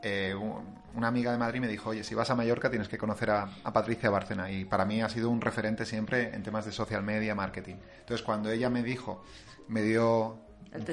eh, 0.05 0.35
un- 0.35 0.85
una 0.95 1.09
amiga 1.09 1.33
de 1.33 1.39
Madrid 1.39 1.61
me 1.61 1.67
dijo, 1.67 1.91
oye, 1.91 2.05
si 2.05 2.15
vas 2.15 2.31
a 2.31 2.37
Mallorca 2.37 2.71
tienes 2.71 2.87
que 2.89 2.99
conocer 2.99 3.29
a, 3.31 3.49
a 3.65 3.73
Patricia 3.73 4.11
Bárcena 4.11 4.53
y 4.53 4.65
para 4.65 4.85
mí 4.85 5.03
ha 5.03 5.09
sido 5.09 5.29
un 5.29 5.41
referente 5.41 5.85
siempre 5.87 6.33
en 6.35 6.45
temas 6.45 6.65
de 6.67 6.71
social 6.71 7.03
media, 7.03 7.35
marketing. 7.35 7.75
Entonces 7.99 8.23
cuando 8.25 8.49
ella 8.51 8.71
me 8.71 8.85
dijo, 8.85 9.25
me 9.67 9.83
dio, 9.83 10.39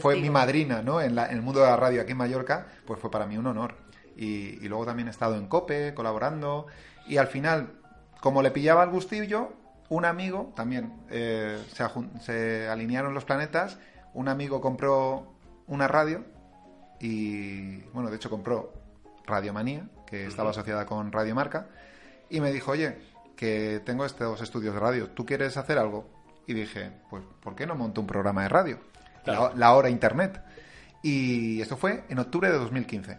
fue 0.01 0.16
mi 0.16 0.30
madrina 0.32 0.82
¿no? 0.82 1.01
en, 1.01 1.14
la- 1.14 1.28
en 1.28 1.36
el 1.36 1.41
mundo 1.43 1.59
de 1.59 1.68
la 1.68 1.76
radio 1.78 2.01
aquí 2.01 2.14
en 2.14 2.18
Mallorca, 2.18 2.66
pues 2.88 2.99
fue 2.99 3.12
para 3.12 3.28
mí 3.28 3.38
un 3.38 3.45
honor. 3.45 3.76
Y, 4.18 4.57
y 4.64 4.68
luego 4.70 4.86
también 4.88 5.07
he 5.07 5.12
estado 5.12 5.36
en 5.36 5.45
COPE, 5.47 5.93
colaborando 5.93 6.66
y 7.07 7.18
al 7.18 7.28
final, 7.28 7.74
como 8.22 8.41
le 8.41 8.49
pillaba 8.51 8.84
el 8.84 8.89
gustillo, 8.89 9.53
un 9.89 10.05
amigo 10.05 10.51
también 10.55 10.93
eh, 11.12 11.62
se, 11.74 11.84
se 12.22 12.68
alinearon 12.70 13.14
los 13.14 13.26
planetas, 13.26 13.78
un 14.16 14.30
amigo 14.30 14.62
compró 14.62 15.34
una 15.68 15.88
radio 15.88 16.24
y 16.99 17.82
bueno, 17.93 18.09
de 18.09 18.16
hecho 18.16 18.30
compró 18.30 18.74
Radio 19.32 19.53
Manía, 19.53 19.88
que 20.05 20.27
estaba 20.27 20.51
asociada 20.51 20.86
con 20.86 21.11
Radio 21.11 21.34
Marca, 21.34 21.67
y 22.29 22.41
me 22.41 22.51
dijo, 22.51 22.71
oye, 22.71 22.97
que 23.36 23.82
tengo 23.86 24.05
estos 24.05 24.41
estudios 24.41 24.73
de 24.73 24.79
radio, 24.79 25.09
¿tú 25.09 25.25
quieres 25.25 25.57
hacer 25.57 25.79
algo? 25.79 26.07
Y 26.45 26.53
dije, 26.53 26.91
pues, 27.09 27.23
¿por 27.41 27.55
qué 27.55 27.65
no 27.65 27.75
monto 27.75 28.01
un 28.01 28.07
programa 28.07 28.43
de 28.43 28.49
radio? 28.49 28.79
Claro. 29.23 29.49
La, 29.49 29.55
la 29.55 29.73
hora 29.73 29.89
Internet. 29.89 30.41
Y 31.01 31.61
esto 31.61 31.77
fue 31.77 32.03
en 32.09 32.19
octubre 32.19 32.51
de 32.51 32.57
2015. 32.57 33.17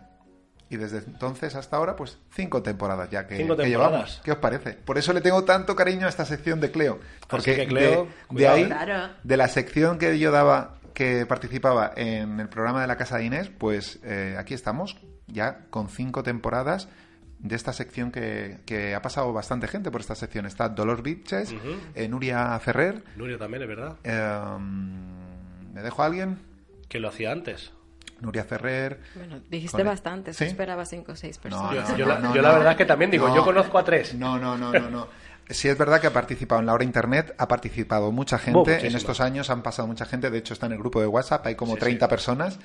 Y 0.73 0.79
desde 0.79 0.99
entonces 0.99 1.55
hasta 1.55 1.77
ahora, 1.77 1.97
pues 1.97 2.19
cinco 2.31 2.63
temporadas 2.63 3.11
ya 3.11 3.27
que, 3.27 3.37
Cinco 3.37 3.59
que 3.59 3.69
llevamos. 3.69 4.23
¿Qué 4.25 4.33
os 4.33 4.39
parece? 4.39 4.73
Por 4.73 4.97
eso 4.97 5.13
le 5.13 5.21
tengo 5.21 5.45
tanto 5.45 5.77
cariño 5.77 6.07
a 6.07 6.09
esta 6.09 6.25
sección 6.25 6.61
de 6.61 6.71
Cleo. 6.71 6.99
Porque 7.29 7.55
que, 7.55 7.67
Cleo, 7.67 8.09
de, 8.31 8.49
ahí. 8.49 8.65
Claro. 8.65 9.11
de 9.23 9.37
la 9.37 9.49
sección 9.49 9.99
que 9.99 10.19
yo 10.19 10.31
daba, 10.31 10.79
que 10.95 11.27
participaba 11.27 11.93
en 11.95 12.41
el 12.41 12.49
programa 12.49 12.81
de 12.81 12.87
la 12.87 12.97
Casa 12.97 13.19
de 13.19 13.25
Inés, 13.25 13.51
pues 13.51 14.01
eh, 14.03 14.35
aquí 14.39 14.55
estamos, 14.55 14.97
ya 15.27 15.67
con 15.71 15.89
cinco 15.89 16.23
temporadas 16.23 16.89
de 17.39 17.57
esta 17.57 17.73
sección 17.73 18.13
que, 18.13 18.59
que 18.67 18.95
ha 18.95 19.03
pasado 19.03 19.33
bastante 19.33 19.67
gente 19.69 19.91
por 19.91 20.01
esta 20.01 20.15
sección. 20.15 20.47
Está 20.47 20.69
Dolor 20.69 21.03
Vitches, 21.03 21.53
Ujú. 21.53 21.75
eh, 21.95 22.09
Nuria 22.09 22.59
Ferrer. 22.61 23.03
Nuria 23.17 23.37
también, 23.39 23.63
es 23.63 23.69
verdad. 23.69 23.97
eh, 24.05 24.59
¿Me 25.73 25.83
dejo 25.83 26.03
a 26.03 26.07
alguien? 26.07 26.39
Que 26.89 27.01
lo 27.01 27.09
hacía 27.09 27.33
antes. 27.33 27.73
Nuria 28.21 28.45
Ferrer. 28.45 29.01
Bueno, 29.17 29.41
dijiste 29.51 29.83
bastante, 29.83 30.33
¿Sí? 30.33 30.45
yo 30.45 30.51
esperaba 30.51 30.85
cinco 30.85 31.13
o 31.13 31.17
seis 31.17 31.39
personas. 31.39 31.75
Yo, 31.75 31.83
no, 31.83 31.97
yo 31.99 32.05
no, 32.07 32.13
la, 32.15 32.19
no, 32.21 32.35
yo 32.37 32.43
la 32.43 32.53
verdad 32.53 32.73
es 32.73 32.79
que 32.79 32.85
también 32.85 33.11
digo, 33.11 33.27
No. 33.29 33.35
yo 33.35 33.45
conozco 33.45 33.79
a 33.79 33.85
tres. 33.85 34.15
No, 34.15 34.39
no, 34.39 34.57
no, 34.57 34.73
no, 34.73 34.91
no. 34.91 35.09
Sí 35.51 35.69
es 35.69 35.77
verdad 35.77 36.01
que 36.01 36.07
ha 36.07 36.13
participado 36.13 36.61
en 36.61 36.67
la 36.67 36.73
hora 36.73 36.85
internet, 36.85 37.35
ha 37.37 37.49
participado 37.49 38.11
mucha 38.13 38.39
gente. 38.39 38.87
En 38.87 38.95
estos 38.97 39.21
años 39.21 39.51
han 39.51 39.63
pasado 39.63 39.87
mucha 39.89 40.07
gente. 40.07 40.31
De 40.31 40.39
hecho, 40.39 40.55
está 40.55 40.67
en 40.67 40.73
el 40.73 40.79
grupo 40.79 41.01
de 41.01 41.07
WhatsApp, 41.07 41.47
hay 41.47 41.55
como 41.55 41.75
Sí, 41.75 41.81
30 41.81 42.07
sí. 42.07 42.11
personas. 42.11 42.59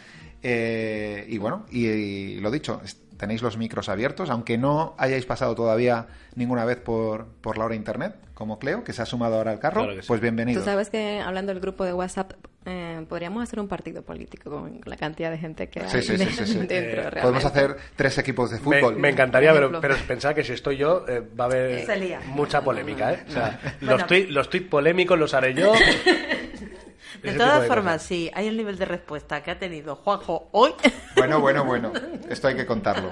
Eh, 0.43 1.25
y 1.28 1.38
bueno, 1.38 1.65
y, 1.71 1.86
y 1.88 2.39
lo 2.39 2.51
dicho, 2.51 2.82
tenéis 3.18 3.41
los 3.41 3.57
micros 3.57 3.89
abiertos, 3.89 4.30
aunque 4.30 4.57
no 4.57 4.95
hayáis 4.97 5.26
pasado 5.26 5.55
todavía 5.55 6.07
ninguna 6.36 6.65
vez 6.65 6.78
por, 6.78 7.28
por 7.41 7.57
la 7.57 7.65
hora 7.65 7.76
internet, 7.76 8.15
como 8.34 8.59
Cleo, 8.59 8.84
que 8.84 8.93
se 8.93 9.01
ha 9.01 9.05
sumado 9.05 9.36
ahora 9.36 9.51
al 9.51 9.59
carro, 9.59 9.82
Claro 9.82 9.95
que 9.95 10.01
sí. 10.03 10.07
pues 10.07 10.20
Tú 10.20 10.22
bienvenido. 10.22 10.63
sabes 10.63 10.89
que 10.91 11.20
hablando 11.20 11.51
del 11.51 11.59
grupo 11.61 11.84
de 11.84 11.93
WhatsApp, 11.93 12.34
eh, 12.65 13.03
podríamos 13.09 13.41
hacer 13.41 13.59
un 13.59 13.68
partido 13.68 14.03
político 14.03 14.51
con 14.51 14.82
la 14.86 14.97
cantidad 14.97 15.32
de 15.32 15.38
gente 15.39 15.70
que 15.70 15.80
hay 15.80 15.89
Sí, 15.89 16.01
sí, 16.01 16.18
sí, 16.45 16.57
dentro. 16.68 17.01
Eh. 17.18 17.22
Podemos 17.22 17.43
hacer 17.45 17.76
tres 17.95 18.18
equipos 18.20 18.51
de 18.51 18.59
fútbol. 18.59 18.95
me 18.97 19.09
encantaría, 19.09 19.51
pero, 19.53 19.82
pero 19.82 19.95
pensad 20.07 20.36
que 20.36 20.43
si 20.43 20.53
estoy 20.53 20.78
yo 20.78 21.05
eh, 21.07 21.24
va 21.39 21.45
a 21.45 21.47
haber 21.47 21.88
mucha 22.28 22.61
polémica, 22.61 23.13
¿eh? 23.13 23.24
O 23.28 23.32
sea, 23.32 23.59
Bueno. 23.82 23.97
los, 23.97 24.05
tuit, 24.07 24.30
los 24.30 24.49
tuit 24.49 24.70
polémicos 24.70 25.18
los 25.18 25.34
haré 25.34 25.53
yo. 25.55 25.74
De 27.23 27.33
todas 27.33 27.67
formas, 27.67 28.01
sí, 28.01 28.29
hay 28.33 28.47
el 28.47 28.57
nivel 28.57 28.77
de 28.77 28.85
respuesta 28.85 29.41
que 29.43 29.51
ha 29.51 29.59
tenido 29.59 29.95
Juanjo 29.95 30.49
hoy. 30.51 30.73
Bueno, 31.15 31.39
bueno, 31.39 31.65
bueno. 31.65 31.91
Esto 32.29 32.47
hay 32.47 32.55
que 32.55 32.65
contarlo. 32.65 33.11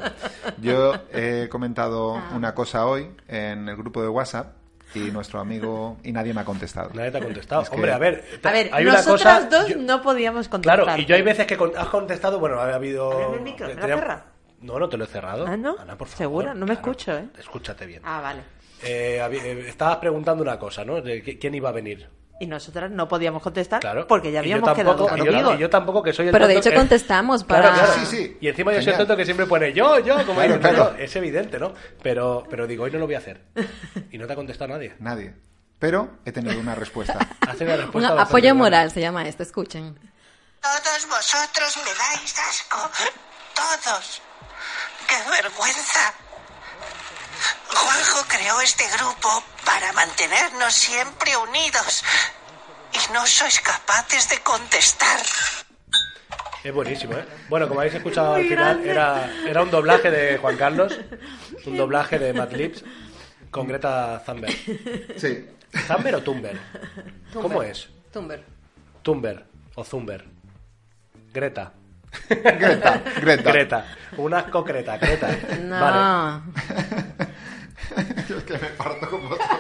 Yo 0.61 0.93
he 1.11 1.47
comentado 1.49 2.21
una 2.35 2.53
cosa 2.53 2.85
hoy 2.85 3.09
en 3.27 3.67
el 3.69 3.75
grupo 3.75 4.01
de 4.01 4.07
WhatsApp 4.09 4.53
y 4.93 5.11
nuestro 5.11 5.39
amigo 5.39 5.97
y 6.03 6.11
nadie 6.11 6.33
me 6.33 6.41
ha 6.41 6.45
contestado. 6.45 6.91
Nadie 6.93 7.11
te 7.11 7.17
ha 7.17 7.21
contestado. 7.23 7.61
Es 7.63 7.69
que- 7.69 7.75
Hombre, 7.75 7.91
a 7.91 7.97
ver, 7.97 8.23
A 8.43 8.51
ver, 8.51 8.69
hay 8.71 8.83
una 8.85 8.93
nosotras 8.97 9.45
cosa. 9.45 9.59
dos 9.59 9.67
yo- 9.69 9.77
no 9.77 10.01
podíamos 10.01 10.47
contestar. 10.47 10.83
Claro, 10.83 11.01
y 11.01 11.05
yo 11.05 11.15
hay 11.15 11.21
veces 11.21 11.45
que 11.47 11.57
con- 11.57 11.75
has 11.77 11.87
contestado, 11.87 12.39
bueno, 12.39 12.59
ha 12.59 12.73
habido. 12.73 13.11
Ábreme 13.11 13.35
el 13.37 13.41
micro, 13.41 13.67
¿me 13.67 13.73
lo 13.73 13.81
tenía- 13.81 13.95
cierras? 13.97 14.21
No, 14.61 14.79
no 14.79 14.87
te 14.89 14.97
lo 14.97 15.03
he 15.03 15.07
cerrado. 15.07 15.45
Ah, 15.47 15.57
¿no? 15.57 15.75
Ana, 15.79 15.97
por 15.97 16.07
favor. 16.07 16.17
¿Segura? 16.17 16.53
No 16.53 16.65
me 16.65 16.73
escucho, 16.73 17.15
¿eh? 17.17 17.25
Escúchate 17.37 17.85
bien. 17.85 18.01
Ah, 18.05 18.21
vale. 18.21 18.41
Eh, 18.83 19.19
eh, 19.31 19.65
estabas 19.67 19.97
preguntando 19.97 20.41
una 20.43 20.57
cosa, 20.57 20.85
¿no? 20.85 21.01
De 21.01 21.23
qui- 21.23 21.37
quién 21.39 21.53
iba 21.55 21.69
a 21.69 21.71
venir. 21.73 22.07
Y 22.37 22.47
nosotras 22.47 22.91
no 22.91 23.07
podíamos 23.07 23.41
contestar 23.41 23.79
Claro. 23.79 24.07
porque 24.07 24.29
ya 24.31 24.39
Y 24.39 24.51
habíamos 24.51 24.65
tampoco- 24.75 25.05
quedado 25.05 25.15
y 25.15 25.19
yo, 25.25 25.31
contigo. 25.31 25.53
y 25.53 25.57
yo 25.57 25.69
tampoco, 25.69 26.03
que 26.03 26.11
soy 26.11 26.25
el 26.27 26.31
Pero 26.33 26.47
de 26.47 26.57
hecho 26.57 26.69
que- 26.69 26.75
contestamos 26.75 27.43
para... 27.45 27.73
claro. 27.73 27.93
Sí, 27.93 28.05
sí. 28.05 28.37
Y 28.41 28.49
encima 28.49 28.73
yo 28.73 28.81
soy 28.81 28.91
el 28.91 28.97
tonto 28.97 29.15
que 29.15 29.23
siempre 29.23 29.45
pone 29.45 29.71
yo, 29.71 29.99
yo, 29.99 30.15
como 30.25 30.41
Claro, 30.41 30.59
claro. 30.59 30.91
¿no? 30.91 30.97
Es 30.97 31.15
evidente, 31.15 31.57
¿no? 31.59 31.73
Pero, 32.03 32.43
pero 32.49 32.67
digo, 32.67 32.83
hoy 32.83 32.91
no 32.91 32.99
lo 32.99 33.05
voy 33.05 33.15
a 33.15 33.19
hacer. 33.19 33.41
Y 34.11 34.17
no 34.17 34.27
te 34.27 34.33
ha 34.33 34.35
contestado 34.35 34.73
nadie. 34.73 34.95
Nadie. 34.99 35.33
Pero 35.79 36.09
he 36.25 36.31
tenido 36.33 36.59
una 36.59 36.75
respuesta. 36.75 37.17
Hace 37.47 37.63
una 37.63 37.75
Un 37.75 37.79
respuesta 37.81 38.21
apoyo 38.21 38.43
buena. 38.49 38.53
moral 38.55 38.91
se 38.91 38.99
llama 38.99 39.25
esto, 39.27 39.43
escuchen. 39.43 39.97
Todos 40.61 41.07
vosotros 41.09 41.77
me 41.77 41.91
dais 41.93 42.35
asco. 42.49 42.89
Todos. 43.55 44.21
¡Qué 45.07 45.15
vergüenza! 45.41 46.13
Juanjo 47.75 48.25
creó 48.27 48.61
este 48.61 48.83
grupo 48.97 49.43
para 49.65 49.91
mantenernos 49.93 50.73
siempre 50.73 51.35
unidos. 51.37 52.03
Y 52.93 53.13
no 53.13 53.25
sois 53.27 53.59
capaces 53.59 54.29
de 54.29 54.39
contestar. 54.39 55.19
Es 56.63 56.73
buenísimo, 56.73 57.13
¿eh? 57.13 57.25
Bueno, 57.49 57.67
como 57.67 57.81
habéis 57.81 57.95
escuchado 57.95 58.35
al 58.35 58.47
final, 58.47 58.83
era, 58.87 59.29
era 59.47 59.61
un 59.61 59.69
doblaje 59.69 60.09
de 60.09 60.37
Juan 60.37 60.57
Carlos, 60.57 60.97
un 61.65 61.77
doblaje 61.77 62.17
de 62.17 62.33
Matt 62.33 62.53
Lips 62.53 62.83
con 63.51 63.67
Greta 63.67 64.23
Thunberg. 64.25 64.55
Sí. 65.17 65.47
¿Thunberg 65.87 66.17
o 66.17 66.21
Thunberg? 66.21 66.59
¿Cómo 67.33 67.61
es? 67.61 67.89
Tumber. 68.11 68.43
Thunberg 69.03 69.45
o 69.75 69.83
Zumber. 69.83 70.25
Greta. 71.33 71.73
Greta, 72.29 73.01
Greta. 73.19 73.51
Greta. 73.51 73.85
Un 74.17 74.33
asco 74.33 74.63
Greta, 74.63 74.97
Greta. 74.97 75.27
No. 75.59 75.79
Vale. 75.79 77.25
Yo 78.29 78.37
es 78.37 78.43
que 78.43 78.53
me 78.53 78.67
parto 78.77 79.09
con 79.09 79.21
vosotros. 79.29 79.47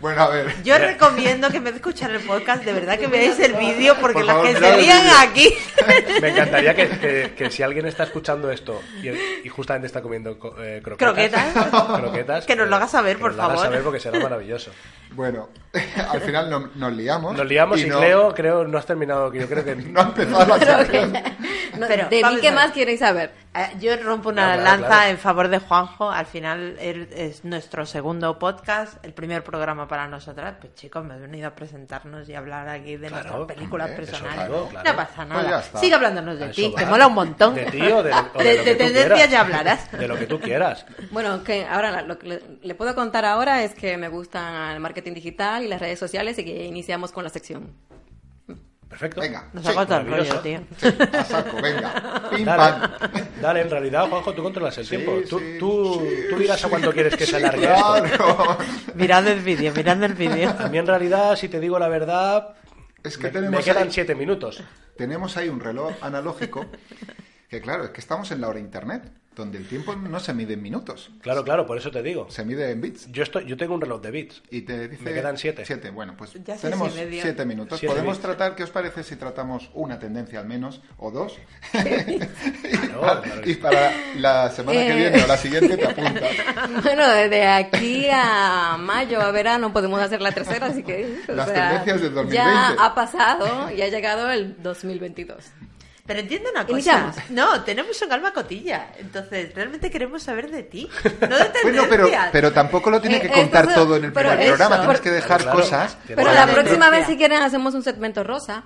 Bueno, 0.00 0.20
a 0.22 0.28
ver. 0.30 0.60
Yo 0.64 0.76
recomiendo 0.78 1.48
que 1.48 1.58
en 1.58 1.64
vez 1.64 1.74
de 1.74 1.76
escuchar 1.78 2.10
el 2.10 2.18
podcast, 2.22 2.64
de 2.64 2.72
verdad 2.72 2.98
que 2.98 3.06
veáis 3.06 3.38
el 3.38 3.52
vídeo 3.54 3.94
porque 4.00 4.14
Por 4.14 4.24
las 4.24 4.34
favor, 4.34 4.52
que 4.52 4.58
se 4.58 4.76
lían 4.82 5.00
aquí. 5.20 5.48
Me 6.20 6.30
encantaría 6.30 6.74
que, 6.74 6.88
que- 6.88 7.34
que 7.36 7.50
si 7.52 7.62
alguien 7.62 7.86
está 7.86 8.02
escuchando 8.02 8.50
esto 8.50 8.82
y, 9.00 9.10
y 9.10 9.48
justamente 9.48 9.86
está 9.86 10.02
comiendo 10.02 10.36
co- 10.40 10.56
eh, 10.60 10.80
croquetas, 10.82 11.52
Croquetas. 11.52 12.00
croquetas, 12.00 12.46
Que 12.46 12.56
nos 12.56 12.66
lo 12.68 12.74
eh, 12.74 12.78
haga 12.78 12.88
saber, 12.88 13.14
que 13.16 13.20
por 13.20 13.30
nos 13.30 13.36
lo 13.36 13.42
haga 13.44 13.52
favor. 13.54 13.66
saber 13.66 13.82
porque 13.84 14.00
será 14.00 14.18
maravilloso. 14.18 14.72
Bueno, 15.12 15.50
al 16.10 16.20
final 16.20 16.50
no- 16.50 16.70
nos 16.74 16.92
liamos. 16.94 17.36
Nos 17.36 17.46
liamos 17.46 17.80
y, 17.80 17.86
no, 17.86 17.98
Cleo, 17.98 18.34
creo, 18.34 18.64
no 18.66 18.78
has 18.78 18.86
terminado. 18.86 19.30
que 19.30 19.38
Yo 19.38 19.48
creo 19.48 19.64
que 19.64 19.76
No 19.76 20.00
ha 20.00 20.04
empezado 20.04 20.46
la. 20.46 21.22
No, 21.78 21.86
Pero, 21.86 22.08
¿De 22.08 22.20
vamos 22.22 22.36
mí 22.36 22.40
qué 22.42 22.50
más 22.50 22.72
queréis 22.72 22.98
saber? 22.98 23.30
Eh, 23.54 23.76
Yo 23.80 23.94
rompo 23.98 24.30
una 24.30 24.54
Claro, 24.54 24.62
lanza 24.62 24.86
claro. 24.86 25.10
en 25.10 25.18
favor 25.18 25.48
de 25.48 25.58
Juanjo. 25.58 26.10
Al 26.10 26.24
final 26.24 26.78
er- 26.80 27.08
es 27.14 27.44
nuestro 27.44 27.84
segundo 27.84 28.38
podcast, 28.38 29.04
el 29.04 29.12
primer 29.12 29.44
programa 29.44 29.86
para 29.86 30.06
nosotras. 30.08 30.54
Pues 30.58 30.74
chicos, 30.74 31.04
me 31.04 31.16
he 31.16 31.18
venido 31.18 31.48
a 31.48 31.54
presentarnos 31.54 32.26
y 32.30 32.34
hablar 32.34 32.66
aquí 32.70 32.96
de 32.96 33.08
Claro, 33.08 33.28
nuestras 33.28 33.56
películas 33.58 33.90
personales. 33.90 34.34
claro, 34.36 34.68
claro. 34.70 34.90
No 34.90 34.96
pasa 34.96 35.14
Pues 35.16 35.28
nada. 35.28 35.62
Sigue 35.62 35.94
hablándonos 35.94 36.38
de 36.38 36.48
ti, 36.48 36.72
que 36.74 36.84
va. 36.84 36.90
mola 36.90 37.06
un 37.08 37.14
montón. 37.14 37.54
De 37.54 37.66
ti 37.66 37.82
o 37.82 38.02
de, 38.02 38.10
o 38.12 38.38
de 38.38 38.44
De- 38.44 38.56
lo 38.56 38.64
de 38.64 38.64
que 38.64 38.72
tú 38.72 38.78
tendencias 38.78 39.06
quieras. 39.12 39.30
ya 39.30 39.40
hablarás. 39.42 39.92
De 39.92 40.08
lo 40.08 40.16
que 40.16 40.26
tú 40.26 40.40
quieras. 40.40 40.86
Bueno, 41.10 41.44
que 41.44 41.66
ahora 41.66 42.00
lo 42.00 42.18
que 42.18 42.26
le, 42.28 42.42
le 42.62 42.74
puedo 42.74 42.94
contar 42.94 43.26
ahora 43.26 43.62
es 43.64 43.74
que 43.74 43.98
me 43.98 44.08
gusta 44.08 44.72
el 44.72 44.80
marketing 44.80 45.12
digital 45.12 45.62
y 45.62 45.68
las 45.68 45.78
redes 45.78 45.98
sociales 45.98 46.38
y 46.38 46.44
que 46.46 46.64
iniciamos 46.64 47.12
con 47.12 47.22
la 47.22 47.28
sección. 47.28 47.70
Perfecto. 48.92 49.20
Venga. 49.22 49.48
Nos 49.54 49.64
sí, 49.64 49.70
ha 49.70 49.74
cortado 49.74 50.00
el 50.02 50.06
rollo, 50.06 50.40
tío. 50.40 50.60
Sí, 50.76 50.88
a 51.12 51.24
saco, 51.24 51.56
venga. 51.62 52.28
Pim, 52.30 52.44
Dale, 52.44 52.88
pam. 52.88 53.22
dale, 53.40 53.60
en 53.62 53.70
realidad, 53.70 54.06
Juanjo, 54.08 54.34
tú 54.34 54.42
controlas 54.42 54.76
el 54.78 54.84
Sí, 54.84 54.96
tiempo. 54.96 55.18
Tú, 55.28 55.38
sí, 55.38 55.56
tú, 55.58 56.02
sí, 56.06 56.16
tú 56.30 56.36
dirás 56.38 56.62
a 56.64 56.68
cuánto 56.68 56.92
quieres 56.92 57.16
que 57.16 57.24
se 57.26 57.36
alargue 57.36 57.64
esto. 57.72 57.94
claro. 58.04 58.58
Mirad 58.94 59.26
el 59.28 59.40
vídeo, 59.40 59.72
mirad 59.74 60.02
el 60.04 60.12
vídeo. 60.14 60.54
A 60.58 60.68
mí, 60.68 60.76
en 60.78 60.86
realidad, 60.86 61.34
si 61.36 61.48
te 61.48 61.58
digo 61.58 61.78
la 61.78 61.88
verdad, 61.88 62.54
Es 63.02 63.16
que 63.16 63.24
me, 63.24 63.30
tenemos 63.30 63.58
me 63.58 63.64
quedan 63.64 63.84
ahí- 63.84 63.92
siete 63.92 64.14
minutos. 64.14 64.62
Tenemos 64.96 65.36
ahí 65.38 65.48
un 65.48 65.58
reloj 65.60 65.92
analógico 66.02 66.66
que, 67.48 67.60
claro, 67.62 67.84
es 67.84 67.90
que 67.90 68.00
estamos 68.00 68.30
en 68.30 68.42
la 68.42 68.48
hora 68.48 68.58
internet, 68.60 69.10
donde 69.34 69.58
el 69.58 69.66
tiempo 69.66 69.94
no 69.96 70.20
se 70.20 70.34
mide 70.34 70.54
en 70.54 70.62
minutos, 70.62 71.10
Claro, 71.22 71.42
claro, 71.44 71.66
por 71.66 71.78
eso 71.78 71.90
te 71.90 72.02
digo. 72.02 72.26
se 72.30 72.44
mide 72.44 72.70
en 72.70 72.80
bits. 72.80 73.10
Yo, 73.10 73.22
estoy, 73.22 73.46
yo 73.46 73.56
tengo 73.56 73.74
un 73.74 73.80
reloj 73.80 74.00
de 74.02 74.10
bits. 74.10 74.42
Y 74.50 74.62
te 74.62 74.88
dice... 74.88 75.02
Me 75.02 75.12
quedan 75.14 75.38
siete. 75.38 75.64
Siete, 75.64 75.90
bueno, 75.90 76.14
pues 76.16 76.32
Ya 76.44 76.56
tenemos 76.56 76.92
y 76.96 77.20
siete 77.20 77.44
minutos. 77.44 77.78
Siete 77.80 77.92
Podemos 77.94 78.16
bits. 78.16 78.22
tratar, 78.26 78.54
¿qué 78.56 78.62
os 78.64 78.70
parece 78.70 79.02
si 79.02 79.16
tratamos 79.16 79.70
una 79.74 79.98
tendencia 79.98 80.38
al 80.40 80.46
menos, 80.46 80.80
o 80.98 81.10
dos? 81.10 81.38
Claro, 83.02 83.22
claro 83.22 83.42
que 83.42 83.50
y 83.50 83.54
para 83.54 83.90
la 84.16 84.50
semana 84.50 84.78
que 84.80 84.92
Eh. 84.92 84.96
viene 84.96 85.22
o 85.22 85.26
la 85.26 85.36
siguiente 85.36 85.76
te 85.76 85.84
apuntas. 85.86 86.22
Bueno, 86.82 87.08
desde 87.08 87.46
aquí 87.46 88.06
a 88.12 88.76
mayo, 88.78 89.20
a 89.20 89.30
verano, 89.30 89.72
podemos 89.72 90.00
hacer 90.00 90.20
la 90.20 90.32
tercera, 90.32 90.66
así 90.66 90.82
que... 90.82 91.18
Las 91.28 91.48
sea, 91.48 91.68
tendencias 91.70 92.00
del 92.02 92.14
2020. 92.14 92.34
Ya 92.34 92.68
ha 92.84 92.94
pasado 92.94 93.70
y 93.70 93.82
ha 93.82 93.88
llegado 93.88 94.30
el 94.30 94.60
2022. 94.62 95.44
Pero 96.04 96.18
entiendo 96.18 96.50
una 96.50 96.62
cosa. 96.62 96.72
Iniciamos. 96.72 97.16
No, 97.30 97.62
tenemos 97.62 98.02
un 98.02 98.12
alma 98.12 98.32
cotilla. 98.32 98.88
Entonces, 98.98 99.54
realmente 99.54 99.88
queremos 99.90 100.22
saber 100.22 100.50
de 100.50 100.64
ti. 100.64 100.88
No 101.20 101.38
de 101.38 101.50
Bueno, 101.62 101.84
pero, 101.88 102.08
pero 102.32 102.52
tampoco 102.52 102.90
lo 102.90 103.00
tiene 103.00 103.18
Eh, 103.18 103.20
que 103.20 103.26
eh, 103.28 103.32
contar 103.32 103.72
todo 103.72 103.96
en 103.96 104.06
el 104.06 104.12
primer 104.12 104.40
eso, 104.40 104.56
programa. 104.56 104.80
Tienes 104.80 105.00
que 105.00 105.10
dejar 105.10 105.42
Claro, 105.42 105.58
cosas. 105.58 105.96
Pero 106.06 106.32
la 106.32 106.46
próxima 106.48 106.90
vez, 106.90 107.06
si 107.06 107.16
quieren, 107.16 107.40
hacemos 107.42 107.74
un 107.74 107.82
segmento 107.84 108.24
rosa. 108.24 108.64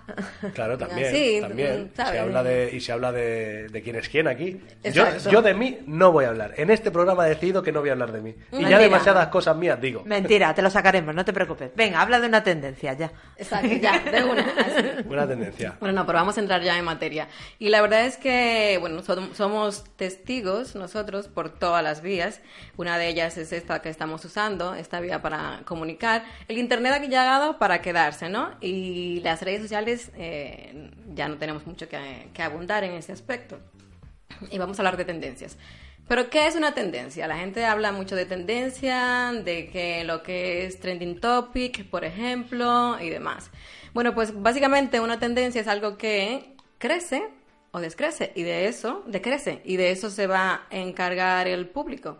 Claro, 0.55 0.79
también. 0.79 1.13
Sí, 1.15 1.39
también. 1.41 1.91
¿sabes? 1.95 2.13
Se 2.13 2.19
habla 2.21 2.43
de, 2.43 2.71
y 2.73 2.81
se 2.81 2.93
habla 2.93 3.13
de, 3.13 3.69
de 3.69 3.83
quién 3.83 3.97
es 3.97 4.09
quién 4.09 4.29
aquí. 4.29 4.61
Yo, 4.93 5.05
yo 5.31 5.43
de 5.43 5.53
mí 5.55 5.79
no 5.87 6.13
voy 6.13 6.25
a 6.25 6.29
hablar. 6.29 6.55
En 6.57 6.71
este 6.71 6.91
programa 6.91 7.27
he 7.27 7.31
decidido 7.31 7.63
que 7.63 7.71
no 7.73 7.81
voy 7.81 7.91
a 7.91 7.93
hablar 7.93 8.13
de 8.13 8.23
mí. 8.23 8.31
Y 8.31 8.57
Mentira. 8.57 8.71
ya 8.71 8.79
demasiadas 8.79 9.29
cosas 9.29 9.55
mías 9.57 9.79
digo. 9.81 10.03
Mentira, 10.07 10.55
te 10.55 10.63
lo 10.63 10.71
sacaremos, 10.71 11.15
no 11.15 11.25
te 11.25 11.33
preocupes. 11.35 11.71
Venga, 11.77 12.01
habla 12.01 12.19
de 12.19 12.29
una 12.29 12.43
tendencia 12.43 12.95
ya. 12.95 13.11
Exacto, 13.37 13.69
ya, 13.81 13.99
de 13.99 14.25
una. 14.25 14.43
así. 14.43 15.03
Buena 15.05 15.27
tendencia. 15.29 15.77
Bueno, 15.81 15.95
no, 16.01 16.07
pero 16.07 16.19
vamos 16.19 16.37
a 16.39 16.41
entrar 16.41 16.63
ya 16.63 16.79
en 16.79 16.85
materia. 16.85 17.26
Y 17.59 17.69
la 17.69 17.81
verdad 17.81 18.07
es 18.07 18.17
que, 18.17 18.77
bueno, 18.81 19.03
som- 19.03 19.33
somos 19.35 19.85
testigos 19.97 20.75
nosotros 20.75 21.29
por 21.29 21.51
todas 21.51 21.83
las 21.83 22.03
vías. 22.03 22.41
Una 22.77 22.99
de 22.99 23.09
ellas 23.09 23.37
es 23.39 23.53
esta 23.53 23.83
que 23.83 23.89
estamos 23.89 24.25
usando, 24.25 24.75
esta 24.75 25.01
vía 25.01 25.23
para 25.23 25.63
comunicar. 25.65 26.25
El 26.49 26.59
Internet 26.59 26.93
ha 26.93 26.99
llegado 26.99 27.59
para 27.59 27.81
quedarse, 27.83 28.29
¿no? 28.29 28.51
Y 28.61 29.21
las 29.21 29.43
redes 29.43 29.63
sociales 29.63 30.11
eh, 30.17 30.91
ya 31.15 31.29
no 31.29 31.37
tenemos 31.37 31.67
mucho 31.67 31.89
que, 31.89 32.29
que 32.35 32.43
abundar 32.43 32.85
en 32.85 32.93
ese 32.93 33.13
aspecto. 33.13 33.59
Y 34.51 34.59
vamos 34.59 34.79
a 34.79 34.83
hablar 34.83 34.97
de 34.97 35.05
tendencias. 35.05 35.57
Pero, 36.09 36.31
¿qué 36.31 36.47
es 36.47 36.55
una 36.55 36.73
tendencia? 36.73 37.27
La 37.27 37.37
gente 37.37 37.65
habla 37.65 37.91
mucho 37.91 38.15
de 38.15 38.27
tendencia, 38.27 39.33
de 39.45 39.69
que 39.71 40.05
lo 40.05 40.23
que 40.23 40.65
es 40.65 40.79
trending 40.79 41.21
topic, 41.21 41.85
por 41.91 42.05
ejemplo, 42.05 42.97
y 43.01 43.11
demás. 43.11 43.51
Bueno, 43.93 44.15
pues 44.15 44.41
básicamente 44.41 45.01
una 45.01 45.19
tendencia 45.19 45.61
es 45.61 45.69
algo 45.69 45.97
que 45.97 46.56
crece 46.79 47.29
o 47.73 47.81
descrece, 47.81 48.33
y 48.35 48.43
de 48.43 48.67
eso, 48.69 49.03
decrece, 49.07 49.61
y 49.65 49.77
de 49.77 49.91
eso 49.91 50.09
se 50.11 50.27
va 50.27 50.67
a 50.71 50.77
encargar 50.77 51.47
el 51.49 51.69
público. 51.69 52.19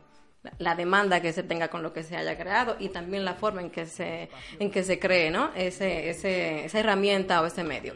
La- 0.59 0.75
demanda 0.75 1.21
que 1.21 1.33
se 1.33 1.43
tenga 1.43 1.69
con 1.69 1.83
lo 1.83 1.93
que 1.93 2.03
se 2.03 2.17
haya 2.17 2.37
creado 2.39 2.77
y 2.79 2.91
también 2.91 3.25
la 3.25 3.35
forma 3.35 3.63
en 3.63 3.71
que 3.71 3.87
se, 3.87 4.29
en 4.61 4.71
que 4.71 4.83
se 4.85 4.99
cree, 4.99 5.31
¿no? 5.31 5.51
Ese, 5.57 6.09
ese, 6.11 6.67
esa 6.67 6.79
herramienta 6.79 7.41
o 7.43 7.47
ese 7.47 7.65
medio. 7.65 7.95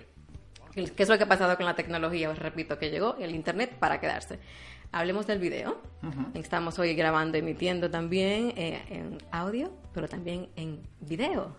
¿Qué 0.74 1.02
es 1.02 1.08
lo 1.08 1.16
que 1.18 1.24
ha 1.24 1.28
pasado 1.28 1.56
con 1.56 1.66
la 1.66 1.74
tecnología? 1.76 2.30
Os 2.30 2.38
repito 2.38 2.78
que 2.78 2.90
llegó 2.90 3.16
el 3.20 3.34
Internet 3.34 3.74
para 3.78 4.00
quedarse. 4.00 4.38
Hablemos 4.92 5.26
del 5.26 5.38
video. 5.38 5.80
Estamos 6.34 6.78
hoy 6.78 6.94
grabando, 6.94 7.38
emitiendo 7.38 7.90
también 7.90 8.52
eh, 8.56 8.82
en 8.88 9.18
audio, 9.30 9.70
pero 9.92 10.08
también 10.08 10.48
en 10.56 10.80
video. 11.00 11.54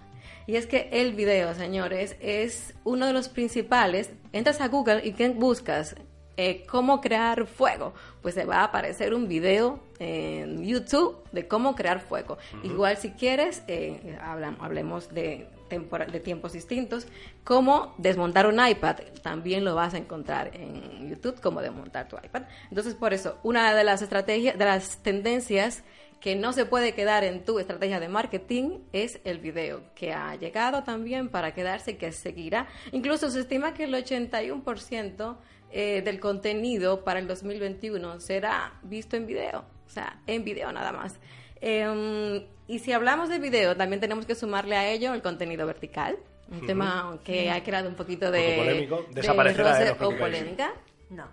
Y 0.48 0.56
es 0.56 0.66
que 0.68 0.90
el 0.92 1.14
video, 1.14 1.54
señores, 1.54 2.16
es 2.20 2.74
uno 2.84 3.06
de 3.06 3.14
los 3.14 3.30
principales. 3.30 4.12
Entras 4.34 4.62
a 4.62 4.68
Google 4.68 5.06
y 5.06 5.14
¿qué 5.14 5.30
buscas? 5.30 5.96
Eh, 6.38 6.66
cómo 6.68 7.02
crear 7.02 7.46
fuego. 7.46 7.94
Pues 8.22 8.36
se 8.36 8.46
va 8.46 8.58
a 8.58 8.64
aparecer 8.66 9.14
un 9.14 9.28
video 9.28 9.80
en 10.00 10.64
YouTube 10.64 11.24
de 11.32 11.48
cómo 11.48 11.76
crear 11.76 12.00
fuego. 12.00 12.38
Igual 12.64 12.98
si 12.98 13.12
quieres, 13.12 13.64
eh, 13.68 14.18
hablemos 14.60 15.14
de, 15.14 15.48
de 15.70 16.20
tiempos 16.20 16.54
distintos, 16.54 17.08
cómo 17.44 17.94
desmontar 17.98 18.48
un 18.48 18.66
iPad. 18.66 18.98
También 19.22 19.64
lo 19.64 19.76
vas 19.76 19.94
a 19.94 19.98
encontrar 19.98 20.52
en 20.56 21.10
YouTube, 21.10 21.40
cómo 21.42 21.62
desmontar 21.62 22.08
tu 22.08 22.18
iPad. 22.18 22.44
Entonces, 22.70 22.96
por 22.96 23.14
eso, 23.14 23.38
una 23.44 23.74
de 23.76 23.84
las 23.84 24.02
estrategias, 24.02 24.58
de 24.58 24.66
las 24.66 24.98
tendencias 25.04 25.84
que 26.22 26.36
no 26.36 26.54
se 26.54 26.66
puede 26.66 26.94
quedar 26.94 27.24
en 27.24 27.44
tu 27.44 27.60
estrategia 27.60 28.00
de 28.00 28.08
marketing 28.08 28.80
es 28.94 29.20
el 29.26 29.40
video, 29.40 29.82
que 29.96 30.14
ha 30.14 30.36
llegado 30.36 30.84
también 30.84 31.30
para 31.30 31.54
quedarse 31.54 31.92
y 31.92 31.94
que 31.96 32.12
seguirá. 32.12 32.68
Incluso 32.92 33.30
se 33.32 33.42
estima 33.42 33.74
que 33.74 33.86
el 33.86 33.94
81% 33.94 35.38
eh, 35.72 36.02
del 36.04 36.20
contenido 36.20 37.04
para 37.04 37.20
el 37.20 37.28
2021 37.28 38.20
será 38.20 38.74
visto 38.84 39.18
en 39.18 39.26
video, 39.26 39.66
o 39.86 39.90
sea, 39.90 40.22
en 40.28 40.44
video 40.44 40.72
nada 40.72 40.92
más. 40.92 41.20
Eh, 41.60 42.48
y 42.68 42.80
si 42.80 42.94
hablamos 42.94 43.28
de 43.28 43.40
video, 43.40 43.76
también 43.76 44.00
tenemos 44.00 44.26
que 44.28 44.36
sumarle 44.36 44.78
a 44.78 44.90
ello 44.90 45.14
el 45.16 45.24
contenino 45.24 45.66
vertical, 45.66 46.18
un 46.52 46.66
tema 46.68 47.18
que 47.24 47.50
ha 47.50 47.64
creado 47.64 47.90
un 47.90 47.96
poquito 47.96 48.30
de, 48.30 48.54
poco 48.56 48.66
polémico. 48.66 49.06
de 49.10 49.22
Desaparecerá, 49.22 49.88
¿eh? 49.90 49.96
No 50.00 50.08
o 50.08 50.18
polémica. 50.18 50.74
No. 51.10 51.26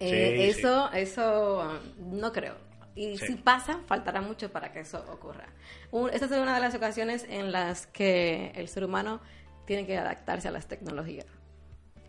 Eh, 0.00 0.52
Sí, 0.52 0.58
eso, 0.58 0.90
eso 0.92 1.80
no 1.98 2.32
creo. 2.32 2.71
Y 2.94 3.16
Sí. 3.18 3.26
si 3.28 3.34
pasa, 3.36 3.80
faltará 3.86 4.20
mucho 4.20 4.52
para 4.52 4.72
que 4.72 4.80
eso 4.80 5.02
ocurra. 5.10 5.46
Un- 5.90 6.10
esta 6.10 6.26
es 6.26 6.32
una 6.32 6.54
de 6.54 6.60
las 6.60 6.74
ocasiones 6.74 7.24
en 7.28 7.50
las 7.52 7.86
que 7.86 8.52
el 8.54 8.68
ser 8.68 8.84
humano 8.84 9.20
tiene 9.64 9.86
que 9.86 9.96
adaptarse 9.96 10.48
a 10.48 10.50
las 10.50 10.66
tecnologías. 10.66 11.26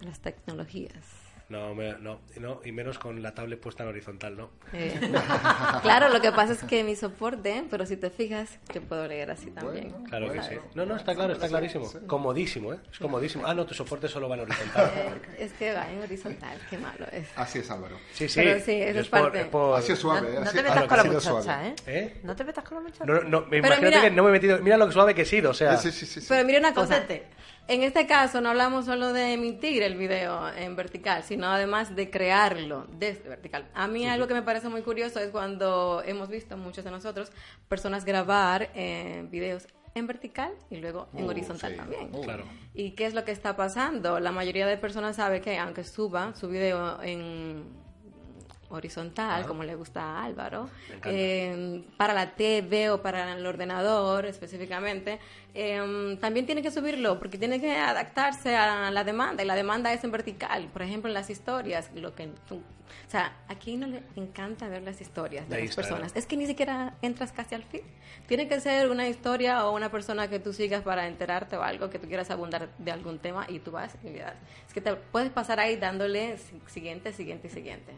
A 0.01 0.05
las 0.05 0.19
tecnologías. 0.19 1.22
No, 1.53 1.75
me- 1.75 1.93
no, 1.99 2.19
no, 2.37 2.61
y 2.65 2.71
menos 2.71 2.97
con 2.97 3.21
la 3.21 3.35
tablet 3.35 3.59
puesta 3.59 3.83
en 3.83 3.89
horizontal, 3.89 4.35
¿no? 4.35 4.49
Eh, 4.73 4.99
claro, 5.83 6.09
lo 6.09 6.19
que 6.19 6.31
pasa 6.31 6.53
es 6.53 6.63
que 6.63 6.83
mi 6.83 6.95
soporte, 6.95 7.63
pero 7.69 7.85
si 7.85 7.95
te 7.95 8.09
fijas, 8.09 8.57
yo 8.73 8.81
puedo 8.81 9.07
leer 9.07 9.29
así 9.29 9.51
también. 9.51 9.91
Claro 10.09 10.31
que 10.31 10.41
sí. 10.41 10.55
No, 10.73 10.83
no, 10.87 10.95
está 10.95 11.13
claro, 11.13 11.33
está 11.33 11.47
clarísimo. 11.47 11.87
Comodísimo, 12.07 12.73
¿eh? 12.73 12.77
Es 12.91 12.97
comodísimo. 12.97 13.45
Ah, 13.45 13.53
no, 13.53 13.67
tu 13.67 13.75
soporte 13.75 14.07
solo 14.07 14.27
va 14.27 14.35
en 14.35 14.41
horizontal. 14.41 14.91
Eh, 14.95 15.21
es 15.37 15.53
que 15.53 15.73
va 15.73 15.87
en 15.91 16.01
horizontal, 16.01 16.57
qué 16.71 16.77
malo 16.79 17.05
es. 17.11 17.27
Así 17.35 17.59
es, 17.59 17.69
Álvaro. 17.69 17.97
Sí, 18.13 18.27
sí. 18.27 18.41
Pero 18.43 18.59
sí, 18.59 18.71
eso 18.71 18.99
es 19.01 19.07
por- 19.09 19.21
parte. 19.21 19.45
por- 19.45 19.77
Ha 19.77 19.81
sido 19.83 19.95
No, 19.95 20.01
suave. 20.01 20.33
no 20.33 20.41
ha 20.41 20.51
te 20.51 20.63
metas 20.63 20.83
con 20.87 20.97
la 20.97 21.03
muchacha, 21.03 21.21
suave. 21.43 21.67
¿eh? 21.67 21.75
¿Eh? 21.85 22.19
No 22.23 22.35
te 22.35 22.43
metas 22.43 22.63
con 22.63 22.77
la 22.77 22.81
muchacha. 22.83 23.05
No, 23.05 23.21
no, 23.21 23.39
imagínate 23.55 23.85
mira- 23.85 24.01
que 24.01 24.09
no 24.11 24.23
me 24.23 24.29
he 24.29 24.31
metido. 24.33 24.57
Mira 24.59 24.77
lo 24.77 24.91
suave 24.91 25.13
que 25.13 25.21
he 25.21 25.25
sido, 25.25 25.51
o 25.51 25.53
sea. 25.53 25.77
Sí, 25.77 25.91
sí, 25.91 26.05
sí, 26.07 26.19
sí. 26.21 26.25
Pero 26.27 26.45
mira 26.47 26.57
una 26.59 26.73
cosa. 26.73 26.97
Cóntete. 26.97 27.27
En 27.67 27.81
este 27.81 28.05
caso 28.07 28.41
no 28.41 28.49
hablamos 28.49 28.85
solo 28.85 29.13
de 29.13 29.33
emitir 29.33 29.83
el 29.83 29.95
video 29.95 30.49
en 30.53 30.75
vertical, 30.75 31.23
sino 31.23 31.47
además 31.47 31.95
de 31.95 32.09
crearlo 32.09 32.87
desde 32.99 33.29
vertical. 33.29 33.65
A 33.73 33.87
mí 33.87 34.05
algo 34.05 34.27
que 34.27 34.33
me 34.33 34.41
parece 34.41 34.67
muy 34.67 34.81
curioso 34.81 35.19
es 35.21 35.31
cuando 35.31 36.03
hemos 36.05 36.27
visto 36.27 36.57
muchos 36.57 36.83
de 36.83 36.91
nosotros 36.91 37.31
personas 37.69 38.03
grabar 38.03 38.69
eh, 38.75 39.25
videos 39.31 39.67
en 39.95 40.07
vertical 40.07 40.51
y 40.69 40.77
luego 40.77 41.07
en 41.13 41.23
Uh, 41.23 41.29
horizontal 41.29 41.71
sí. 41.71 41.77
también. 41.77 42.09
Uh. 42.11 42.21
Claro. 42.21 42.43
¿Y 42.73 42.91
qué 42.91 43.05
es 43.05 43.13
lo 43.13 43.23
que 43.23 43.31
está 43.31 43.55
pasando? 43.55 44.19
La 44.19 44.31
mayoría 44.31 44.67
de 44.67 44.77
personas 44.77 45.15
sabe 45.15 45.39
que 45.39 45.57
aunque 45.57 45.83
suba 45.85 46.33
su 46.35 46.49
video 46.49 47.01
en 47.01 47.63
horizontal, 48.77 49.45
como 49.45 49.63
le 49.63 49.75
gusta 49.75 50.01
a 50.01 50.23
Álvaro, 50.25 50.69
eh, 51.05 51.83
para 51.97 52.13
la 52.13 52.31
TV 52.35 52.89
o 52.91 53.01
para 53.01 53.33
el 53.33 53.45
ordenador 53.45 54.25
específicamente, 54.25 55.19
eh, 55.53 56.17
también 56.19 56.45
tiene 56.45 56.61
que 56.61 56.71
subirlo 56.71 57.19
porque 57.19 57.37
tiene 57.37 57.59
que 57.61 57.75
adaptarse 57.77 58.55
a 58.55 58.89
la 58.91 59.03
demanda 59.03 59.43
y 59.43 59.45
la 59.45 59.55
demanda 59.55 59.93
es 59.93 60.03
en 60.03 60.11
vertical, 60.11 60.67
por 60.71 60.81
ejemplo 60.81 61.09
en 61.09 61.13
las 61.13 61.29
historias, 61.29 61.89
lo 61.95 62.15
que 62.15 62.27
tú- 62.47 62.61
o 63.07 63.09
sea, 63.09 63.35
aquí 63.47 63.75
no 63.77 63.87
le 63.87 64.03
encanta 64.15 64.67
ver 64.67 64.83
las 64.83 65.01
historias 65.01 65.47
de, 65.49 65.55
De 65.55 65.61
las 65.61 65.65
Instagram. 65.69 65.89
personas, 66.01 66.15
es 66.15 66.25
que 66.27 66.37
ni 66.37 66.45
siquiera 66.45 66.93
entras 67.01 67.31
casi 67.31 67.55
al 67.55 67.63
feed, 67.63 67.81
tiene 68.27 68.47
que 68.47 68.59
ser 68.59 68.89
una 68.89 69.07
historia 69.07 69.65
o 69.65 69.75
una 69.75 69.89
persona 69.89 70.27
que 70.29 70.39
tú 70.39 70.53
sigas 70.53 70.83
para 70.83 71.07
enterarte 71.07 71.55
o 71.57 71.63
algo 71.63 71.89
que 71.89 71.97
tú 71.99 72.07
quieras 72.07 72.29
abundar 72.31 72.69
de 72.77 72.91
algún 72.91 73.19
tema 73.19 73.45
y 73.49 73.59
tú 73.59 73.71
vas 73.71 73.95
y 74.03 74.13
das. 74.13 74.33
Es 74.67 74.73
que 74.73 74.81
te 74.81 74.95
puedes 74.95 75.29
pasar 75.31 75.59
ahí 75.59 75.75
dándole 75.75 76.37
si- 76.37 76.61
siguiente, 76.67 77.13
siguiente, 77.13 77.49
siguiente. 77.49 77.93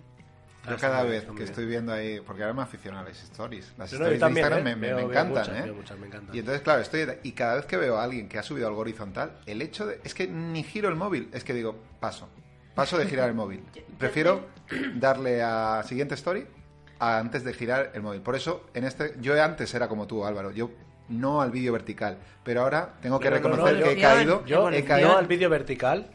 Yo 0.67 0.75
Está 0.75 0.89
cada 0.89 1.03
vez 1.03 1.23
que 1.25 1.31
bien. 1.31 1.43
estoy 1.43 1.65
viendo 1.65 1.93
ahí, 1.93 2.19
porque 2.21 2.41
ahora 2.43 2.53
me 2.53 2.61
aficiono 2.63 2.97
a 2.99 3.03
las 3.03 3.21
stories. 3.23 3.73
Las 3.77 3.91
Yo 3.91 3.99
no, 3.99 4.05
yo 4.05 4.11
stories 4.13 4.19
también, 4.19 4.33
de 4.35 4.49
Instagram 4.55 4.67
¿eh? 4.67 4.75
me, 4.75 4.87
Veo- 4.87 4.99
encantan, 5.11 5.27
muchas, 5.43 5.57
¿eh? 5.59 5.61
veo 5.63 5.75
muchas, 5.75 5.99
me 5.99 6.07
encantan. 6.07 6.35
Y 6.35 6.39
entonces, 6.39 6.61
claro, 6.63 6.81
estoy 6.81 7.07
y 7.23 7.31
cada 7.33 7.55
vez 7.55 7.65
que 7.65 7.77
veo 7.77 7.97
a 7.97 8.03
alguien 8.03 8.27
que 8.27 8.39
ha 8.39 8.43
subido 8.43 8.67
algo 8.67 8.81
horizontal, 8.81 9.37
el 9.45 9.61
hecho 9.61 9.85
de 9.85 9.99
es 10.03 10.13
que 10.13 10.27
ni 10.27 10.63
giro 10.63 10.89
el 10.89 10.95
móvil, 10.95 11.29
es 11.33 11.43
que 11.43 11.53
digo, 11.53 11.75
paso. 11.99 12.29
Paso 12.73 12.97
de 12.97 13.05
girar 13.05 13.29
el 13.29 13.35
móvil. 13.35 13.63
Prefiero 13.99 14.47
darle 14.95 15.41
a 15.43 15.83
siguiente 15.87 16.15
story 16.15 16.45
a 16.99 17.19
antes 17.19 17.43
de 17.43 17.53
girar 17.53 17.91
el 17.93 18.01
móvil. 18.01 18.21
Por 18.21 18.35
eso, 18.35 18.65
en 18.73 18.83
este 18.85 19.15
yo 19.21 19.41
antes 19.43 19.73
era 19.73 19.87
como 19.87 20.07
tú, 20.07 20.25
Álvaro. 20.25 20.51
Yo 20.51 20.71
no 21.09 21.41
al 21.41 21.51
vídeo 21.51 21.71
vertical, 21.73 22.17
pero 22.43 22.61
ahora 22.61 22.93
tengo 23.01 23.19
que 23.19 23.29
No, 23.29 23.35
no, 23.35 23.41
no, 23.41 23.47
reconocer 23.49 23.77
yo- 23.77 23.85
que 23.85 23.91
he 23.93 24.01
caído, 24.01 24.45
Yo 24.45 24.69
he 24.71 24.81
no 24.81 24.87
caído 24.87 25.17
al 25.17 25.27
vídeo 25.27 25.49
vertical, 25.49 26.09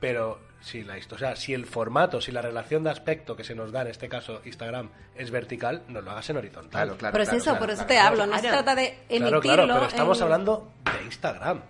pero 0.00 0.38
si 0.60 0.82
la 0.82 0.98
histo- 0.98 1.14
o 1.14 1.18
sea, 1.18 1.36
si 1.36 1.54
el 1.54 1.66
formato, 1.66 2.20
si 2.20 2.32
la 2.32 2.42
relación 2.42 2.82
de 2.84 2.90
aspecto 2.90 3.36
que 3.36 3.44
se 3.44 3.54
nos 3.54 3.70
da 3.72 3.82
en 3.82 3.88
este 3.88 4.08
caso 4.08 4.40
Instagram 4.44 4.90
es 5.14 5.30
vertical, 5.30 5.82
no 5.88 6.00
lo 6.00 6.10
hagas 6.10 6.28
en 6.30 6.36
horizontal. 6.38 6.70
Claro, 6.70 6.96
claro. 6.98 7.12
pero 7.12 7.22
es 7.22 7.28
claro, 7.28 7.38
eso, 7.42 7.50
claro, 7.50 7.58
por 7.60 7.70
eso 7.70 7.86
claro. 7.86 7.88
te 7.88 7.98
hablo, 7.98 8.26
no 8.26 8.38
se 8.40 8.48
trata 8.48 8.74
de 8.74 8.86
emitirlo. 9.08 9.40
Claro, 9.40 9.64
claro, 9.64 9.74
pero 9.80 9.86
estamos 9.88 10.18
en- 10.18 10.22
hablando 10.24 10.72
de 10.98 11.04
Instagram. 11.04 11.62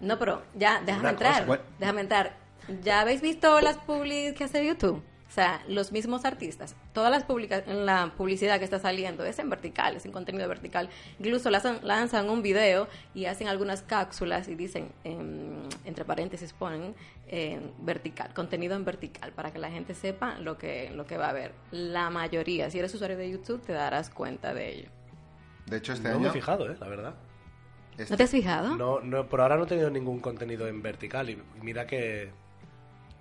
No, 0.00 0.18
pero 0.18 0.42
ya, 0.54 0.80
déjame 0.84 1.00
Una 1.00 1.10
entrar. 1.10 1.32
cosa. 1.32 1.44
Bueno. 1.46 1.62
Déjame 1.78 2.00
entrar. 2.02 2.36
¿Ya 2.82 3.00
habéis 3.00 3.20
visto 3.22 3.60
las 3.60 3.76
publi 3.78 4.34
que 4.34 4.44
hace 4.44 4.66
YouTube? 4.66 5.02
O 5.34 5.36
sea, 5.36 5.64
los 5.66 5.90
mismos 5.90 6.24
artistas. 6.24 6.76
Todas 6.92 7.10
las 7.10 7.24
publica 7.24 7.64
la 7.66 8.12
publicidad 8.16 8.60
que 8.60 8.64
está 8.64 8.78
saliendo 8.78 9.24
es 9.24 9.36
en 9.40 9.50
vertical, 9.50 9.96
es 9.96 10.04
en 10.06 10.12
contenido 10.12 10.46
vertical. 10.48 10.88
Incluso 11.18 11.50
lanzan, 11.50 11.80
lanzan 11.82 12.30
un 12.30 12.40
video 12.40 12.86
y 13.16 13.24
hacen 13.24 13.48
algunas 13.48 13.82
cápsulas 13.82 14.46
y 14.46 14.54
dicen, 14.54 14.92
em, 15.02 15.64
entre 15.84 16.04
paréntesis 16.04 16.52
ponen, 16.52 16.94
em, 17.26 17.62
vertical, 17.80 18.32
contenido 18.32 18.76
en 18.76 18.84
vertical, 18.84 19.32
para 19.32 19.50
que 19.52 19.58
la 19.58 19.72
gente 19.72 19.92
sepa 19.94 20.38
lo 20.38 20.56
que, 20.56 20.90
lo 20.90 21.04
que 21.04 21.16
va 21.16 21.30
a 21.30 21.32
ver. 21.32 21.50
La 21.72 22.10
mayoría, 22.10 22.70
si 22.70 22.78
eres 22.78 22.94
usuario 22.94 23.16
de 23.16 23.28
YouTube, 23.28 23.60
te 23.60 23.72
darás 23.72 24.10
cuenta 24.10 24.54
de 24.54 24.72
ello. 24.72 24.90
De 25.66 25.78
hecho, 25.78 25.94
este 25.94 26.10
no 26.10 26.20
me 26.20 26.26
he 26.26 26.28
año 26.28 26.32
fijado, 26.32 26.70
eh, 26.70 26.76
la 26.78 26.86
verdad. 26.88 27.14
este- 27.98 28.12
¿No 28.12 28.16
te 28.16 28.22
has 28.22 28.30
fijado? 28.30 28.76
No, 28.76 29.00
no, 29.00 29.28
por 29.28 29.40
ahora 29.40 29.56
no 29.56 29.64
he 29.64 29.66
tenido 29.66 29.90
ningún 29.90 30.20
contenido 30.20 30.68
en 30.68 30.80
vertical 30.80 31.28
y 31.28 31.42
mira 31.60 31.88
que 31.88 32.30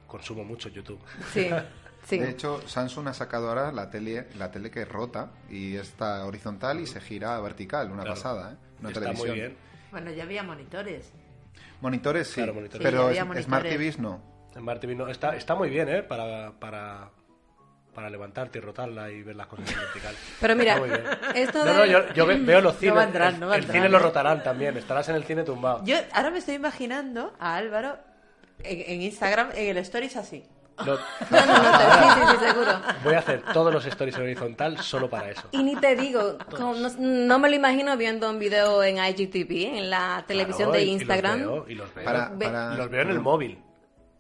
consumo 0.06 0.44
mucho 0.44 0.70
YouTube. 0.70 1.00
Sí, 1.34 1.50
sí. 2.04 2.18
De 2.20 2.30
hecho, 2.30 2.62
Samsung 2.68 3.08
ha 3.08 3.14
sacado 3.14 3.50
ahora 3.50 3.72
la 3.72 3.90
tele, 3.90 4.28
la 4.38 4.52
tele 4.52 4.70
que 4.72 4.86
rota 4.86 5.32
y 5.50 5.76
está 5.76 6.26
horizontal 6.26 6.80
y 6.80 6.88
se 6.88 7.02
gira 7.02 7.40
vertical, 7.40 7.92
una 7.92 8.04
Claro. 8.04 8.16
pasada, 8.16 8.52
¿eh? 8.54 8.56
Una 8.80 8.90
Está 8.90 9.00
televisión. 9.02 9.30
muy 9.30 9.40
bien. 9.40 9.58
Bueno, 9.92 10.12
ya 10.12 10.24
había 10.24 10.44
monitores. 10.44 11.12
Monitores 11.82 12.28
sí, 12.28 12.36
Claro, 12.36 12.54
monitores. 12.54 12.84
pero 12.86 13.02
Sí, 13.12 13.18
había 13.20 13.40
es- 13.40 13.46
Smart 13.46 13.64
monitores. 13.64 13.96
TVs 13.96 14.00
no. 14.00 14.22
Smart 14.54 14.82
TV 14.82 14.96
no, 14.96 15.08
está, 15.08 15.36
está 15.36 15.56
muy 15.56 15.70
bien, 15.70 15.90
¿eh? 15.90 16.04
Para, 16.04 16.52
para, 16.60 17.10
para 17.94 18.10
levantarte 18.10 18.58
y 18.60 18.62
rotarla 18.62 19.10
y 19.12 19.22
ver 19.24 19.36
las 19.36 19.48
cosas 19.48 19.70
en 19.72 19.78
vertical. 19.80 20.16
Pero 20.42 20.56
mira, 20.56 20.76
esto 21.36 21.60
No, 21.60 21.66
de- 21.66 21.74
no, 21.74 21.86
yo, 21.86 22.14
yo 22.14 22.26
ve- 22.26 22.38
veo 22.38 22.62
los 22.62 22.74
No 22.82 23.02
cines. 23.02 23.40
no 23.40 23.54
el, 23.54 23.64
cine 23.66 23.90
lo 23.90 24.00
rotarán 24.00 24.44
también. 24.44 24.78
Estarás 24.78 25.10
en 25.10 25.16
el 25.16 25.24
cine 25.24 25.44
tumbado. 25.44 25.84
Yo 25.86 25.96
ahora 26.12 26.30
me 26.32 26.38
estoy 26.40 26.56
imaginando 26.56 27.34
a 27.40 27.56
Álvaro 27.56 27.98
en, 28.64 28.94
en 28.94 29.02
Instagram, 29.02 29.50
en 29.56 29.70
el 29.70 29.78
Stories 29.78 30.16
así. 30.18 30.44
No, 30.80 30.86
No, 31.30 31.46
no, 31.46 31.64
no, 31.64 31.78
sí, 31.78 32.06
sí, 32.16 32.38
sí, 32.40 32.46
seguro. 32.48 32.72
voy 33.04 33.14
a 33.14 33.20
hacer 33.20 33.44
todos 33.54 33.74
los 33.74 33.86
stories 33.86 34.16
en 34.18 34.24
horizontal 34.24 34.78
solo 34.80 35.10
para 35.10 35.30
eso. 35.30 35.44
Y 35.52 35.64
ni 35.64 35.76
te 35.76 35.96
digo, 35.96 36.38
como 36.50 36.74
no, 36.76 36.90
no 36.98 37.40
me 37.40 37.50
lo 37.50 37.56
imagino 37.56 37.96
viendo 37.98 38.30
un 38.30 38.40
video 38.40 38.84
en 38.84 38.98
IGTV, 38.98 39.78
en 39.78 39.90
la 39.90 40.24
televisión 40.28 40.70
Claro, 40.72 40.80
de 40.80 40.84
y- 40.86 40.90
y 40.90 40.92
los 40.94 41.02
Instagram. 41.02 41.40
veo, 41.40 41.66
Y 41.70 41.76
los 41.76 41.94
veo, 41.94 42.06
Para, 42.06 42.32
para- 42.38 42.74
los 42.76 42.90
veo 42.90 43.02
en 43.04 43.10
el 43.12 43.20
móvil. 43.20 43.63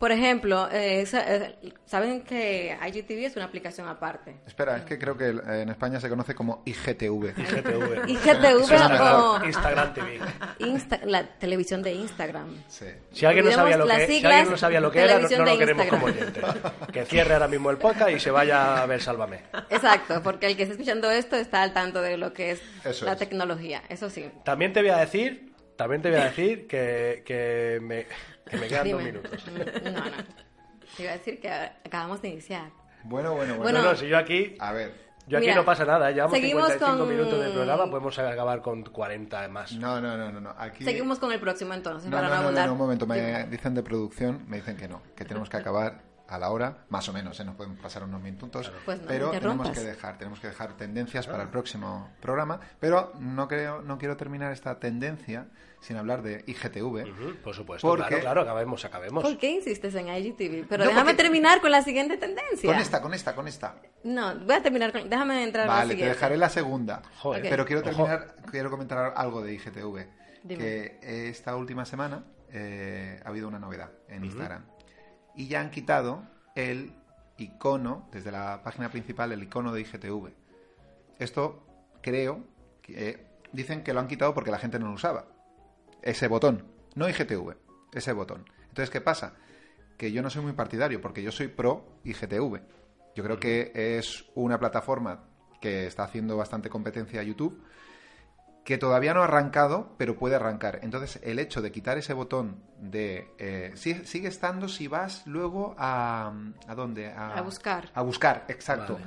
Por 0.03 0.11
ejemplo, 0.11 0.67
eh, 0.69 1.05
eh, 1.13 1.55
saben 1.85 2.23
que 2.23 2.77
IGTV 2.87 3.25
es 3.25 3.37
una 3.37 3.45
aplicación 3.45 3.87
aparte. 3.87 4.35
Espera, 4.45 4.75
es 4.75 4.83
que 4.83 4.99
creo 4.99 5.15
que 5.15 5.29
eh, 5.29 5.61
en 5.61 5.69
España 5.69 5.97
se 6.01 6.09
conoce 6.09 6.35
como 6.35 6.61
IGTV. 6.65 7.33
IGTV. 7.39 8.09
IGTV 8.09 9.01
o. 9.01 9.45
Instagram 9.45 9.93
TV. 9.93 10.19
Insta- 10.59 10.99
la 11.05 11.25
televisión 11.25 11.81
de 11.81 11.93
Instagram. 11.93 12.53
Sí. 12.67 12.87
Si 13.13 13.25
alguien, 13.25 13.45
no 13.45 13.53
sabía 13.53 13.77
lo 13.77 13.87
que, 13.87 14.05
si 14.07 14.25
alguien 14.25 14.51
no 14.51 14.57
sabía 14.57 14.81
lo 14.81 14.91
que 14.91 14.99
era, 15.03 15.19
no, 15.19 15.45
lo 15.45 15.57
queremos 15.57 15.85
como 15.85 16.09
Instagram. 16.09 16.51
oyente. 16.51 16.91
Que 16.91 17.05
cierre 17.05 17.35
ahora 17.35 17.47
mismo 17.47 17.71
el 17.71 17.77
podcast 17.77 18.11
y 18.11 18.19
se 18.19 18.29
vaya 18.29 18.83
a 18.83 18.85
ver 18.85 19.01
Sálvame. 19.01 19.39
Exacto, 19.69 20.21
porque 20.21 20.47
el 20.47 20.57
que 20.57 20.63
está 20.63 20.73
escuchando 20.73 21.09
esto 21.11 21.37
está 21.37 21.63
al 21.63 21.71
tanto 21.71 22.01
de 22.01 22.17
lo 22.17 22.33
que 22.33 22.51
es 22.51 22.61
Eso 22.83 23.05
la 23.05 23.13
es. 23.13 23.19
tecnología, 23.19 23.81
eso 23.87 24.09
sí. 24.09 24.29
También 24.43 24.73
te 24.73 24.81
voy 24.81 24.89
a 24.89 24.97
decir, 24.97 25.52
también 25.83 26.01
te 26.01 26.09
voy 26.11 26.19
a 26.19 26.23
decir 26.25 26.67
que, 26.67 27.23
que 27.25 27.79
me, 27.81 28.05
que 28.49 28.57
me 28.57 28.67
quedan 28.67 28.89
dos 28.89 28.99
Dime. 28.99 29.11
minutos. 29.11 29.45
No, 29.83 29.91
no. 29.91 30.11
Te 30.97 31.03
iba 31.03 31.11
a 31.11 31.17
decir 31.17 31.39
que 31.39 31.49
acabamos 31.51 32.21
de 32.21 32.29
iniciar. 32.29 32.69
Bueno, 33.03 33.33
bueno, 33.33 33.55
bueno. 33.55 33.63
Bueno, 33.63 33.81
no, 33.81 33.91
no, 33.91 33.95
si 33.97 34.07
yo 34.07 34.17
aquí, 34.17 34.55
A 34.59 34.71
ver. 34.73 34.93
yo 35.27 35.37
aquí 35.37 35.47
Mira, 35.47 35.55
no 35.57 35.65
pasa 35.65 35.85
nada, 35.85 36.11
llevamos 36.11 36.37
seguimos 36.37 36.67
55 36.67 36.97
con- 36.99 37.09
minutos 37.09 37.43
de 37.45 37.51
programa, 37.51 37.89
podemos 37.89 38.19
acabar 38.19 38.61
con 38.61 38.83
40 38.83 39.47
más. 39.49 39.73
No, 39.73 39.99
no, 39.99 40.15
no, 40.17 40.31
no. 40.31 40.39
no. 40.39 40.55
Aquí... 40.57 40.83
Seguimos 40.83 41.19
con 41.19 41.31
el 41.31 41.39
próximo 41.39 41.73
entonces, 41.73 42.09
No, 42.09 42.17
para 42.17 42.27
no, 42.29 42.29
no, 42.29 42.35
no, 42.35 42.41
no, 42.41 42.47
abundar. 42.47 42.67
no, 42.67 42.73
un 42.73 42.77
momento. 42.79 43.07
Me 43.07 43.45
dicen 43.47 43.73
de 43.73 43.83
producción, 43.83 44.43
me 44.47 44.57
dicen 44.57 44.77
que 44.77 44.87
no, 44.87 45.01
que 45.15 45.25
tenemos 45.25 45.49
que 45.49 45.57
acabar 45.57 46.01
a 46.27 46.37
la 46.39 46.49
hora, 46.51 46.85
más 46.89 47.07
o 47.09 47.13
menos, 47.13 47.39
¿eh? 47.39 47.43
nos 47.43 47.55
pueden 47.55 47.75
pasar 47.75 48.03
unos 48.03 48.21
minutos, 48.21 48.71
Pues 48.85 49.01
no 49.01 49.07
pero 49.07 49.29
tenemos 49.31 49.69
que 49.71 49.81
dejar, 49.81 50.17
tenemos 50.17 50.39
que 50.39 50.47
dejar 50.47 50.77
tendencias 50.77 51.27
para 51.27 51.43
el 51.43 51.49
próximo 51.49 52.09
programa, 52.21 52.59
pero 52.79 53.11
no 53.19 53.47
creo, 53.47 53.81
no 53.81 53.97
quiero 53.97 54.15
terminar 54.15 54.51
esta 54.51 54.79
tendencia 54.79 55.47
sin 55.83 55.97
hablar 55.97 56.21
de 56.23 56.43
IGTV. 56.47 57.41
Por 57.43 57.53
supuesto, 57.53 57.87
Porque- 57.87 58.07
claro, 58.07 58.21
claro, 58.21 58.41
acabemos, 58.41 58.83
acabemos. 58.85 59.21
¿Por 59.23 59.37
qué 59.37 59.51
insistes 59.51 59.93
en 59.95 60.07
IGTV? 60.07 60.65
Pero 60.67 60.85
No, 60.85 60.89
déjame 60.89 61.11
porque- 61.11 61.23
terminar 61.23 61.59
con 61.61 61.71
la 61.71 61.81
siguiente 61.81 62.17
tendencia. 62.17 62.69
Con 62.71 62.79
esta, 62.81 63.01
con 63.01 63.13
esta, 63.13 63.35
con 63.35 63.47
esta. 63.47 63.75
No, 64.03 64.33
voy 64.39 64.55
a 64.55 64.63
terminar 64.63 64.91
con... 64.93 65.09
Déjame 65.09 65.43
entrar 65.43 65.65
a 65.65 65.67
la 65.67 65.73
Vale, 65.73 65.87
te 65.87 65.91
siguiente. 65.95 66.15
dejaré 66.15 66.37
la 66.37 66.49
segunda. 66.49 67.01
Joder. 67.19 67.41
Pero 67.49 67.65
quiero 67.65 67.81
Ojo. 67.81 67.89
terminar, 67.89 68.35
quiero 68.49 68.69
comentar 68.71 69.13
algo 69.15 69.41
de 69.41 69.53
IGTV. 69.53 70.07
Dime. 70.43 70.63
Que 70.63 70.99
esta 71.29 71.55
última 71.55 71.85
semana 71.85 72.23
eh, 72.51 73.19
ha 73.25 73.29
habido 73.29 73.47
una 73.47 73.59
novedad 73.59 73.91
en 74.07 74.23
Instagram. 74.25 74.63
Y 75.35 75.47
ya 75.47 75.59
han 75.61 75.69
quitado 75.69 76.23
el 76.55 76.93
icono, 77.37 78.07
desde 78.11 78.31
la 78.31 78.61
página 78.63 78.89
principal, 78.89 79.31
el 79.31 79.43
icono 79.43 79.73
de 79.73 79.81
IGTV. 79.81 80.31
Esto 81.19 81.65
creo 82.01 82.43
que 82.81 83.09
eh, 83.09 83.27
dicen 83.51 83.83
que 83.83 83.93
lo 83.93 83.99
han 83.99 84.07
quitado 84.07 84.33
porque 84.33 84.51
la 84.51 84.59
gente 84.59 84.79
no 84.79 84.87
lo 84.87 84.93
usaba. 84.93 85.25
Ese 86.03 86.27
botón, 86.27 86.65
no 86.95 87.09
IGTV, 87.09 87.55
ese 87.93 88.13
botón. 88.13 88.45
Entonces, 88.69 88.89
¿qué 88.89 89.01
pasa? 89.01 89.33
Que 89.97 90.11
yo 90.11 90.21
no 90.21 90.29
soy 90.29 90.43
muy 90.43 90.53
partidario 90.53 91.01
porque 91.01 91.23
yo 91.23 91.31
soy 91.31 91.47
pro 91.47 91.85
IGTV. 92.03 92.61
Yo 93.15 93.23
creo 93.23 93.39
que 93.39 93.71
es 93.73 94.25
una 94.35 94.59
plataforma 94.59 95.23
que 95.61 95.87
está 95.87 96.03
haciendo 96.03 96.35
bastante 96.35 96.69
competencia 96.69 97.21
a 97.21 97.23
YouTube, 97.23 97.63
que 98.65 98.77
todavía 98.77 99.13
no 99.13 99.21
ha 99.21 99.25
arrancado, 99.25 99.93
pero 99.97 100.17
puede 100.17 100.35
arrancar. 100.35 100.79
Entonces, 100.83 101.19
el 101.23 101.39
hecho 101.39 101.61
de 101.61 101.71
quitar 101.71 101.97
ese 101.97 102.13
botón 102.13 102.63
de... 102.79 103.29
eh, 103.37 103.71
sigue 103.75 104.27
estando 104.27 104.67
si 104.67 104.87
vas 104.87 105.25
luego 105.27 105.75
a... 105.77 106.33
¿A 106.67 106.75
dónde? 106.75 107.11
A 107.11 107.41
buscar. 107.41 107.91
A 107.93 108.01
buscar, 108.01 108.45
exacto. 108.47 108.95
Vale. 108.95 109.05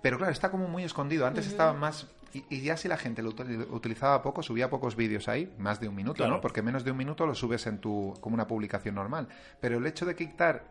Pero 0.00 0.18
claro, 0.18 0.32
está 0.32 0.50
como 0.50 0.68
muy 0.68 0.84
escondido. 0.84 1.26
Antes 1.26 1.46
estaba 1.46 1.72
más... 1.72 2.06
Y, 2.34 2.44
y 2.50 2.60
ya 2.62 2.76
si 2.76 2.88
la 2.88 2.96
gente 2.96 3.22
lo 3.22 3.30
util- 3.32 3.66
utilizaba 3.70 4.20
poco, 4.22 4.42
subía 4.42 4.68
pocos 4.68 4.96
vídeos 4.96 5.28
ahí, 5.28 5.54
más 5.58 5.80
de 5.80 5.88
un 5.88 5.94
minuto, 5.94 6.16
Claro. 6.16 6.32
¿no? 6.34 6.40
Porque 6.40 6.62
menos 6.62 6.84
de 6.84 6.90
un 6.90 6.96
minuto 6.96 7.26
lo 7.26 7.34
subes 7.34 7.66
en 7.68 7.78
tu 7.78 8.12
como 8.20 8.34
una 8.34 8.46
publicación 8.48 8.96
normal. 8.96 9.28
Pero 9.60 9.78
el 9.78 9.86
hecho 9.86 10.04
de 10.04 10.16
quitar, 10.16 10.64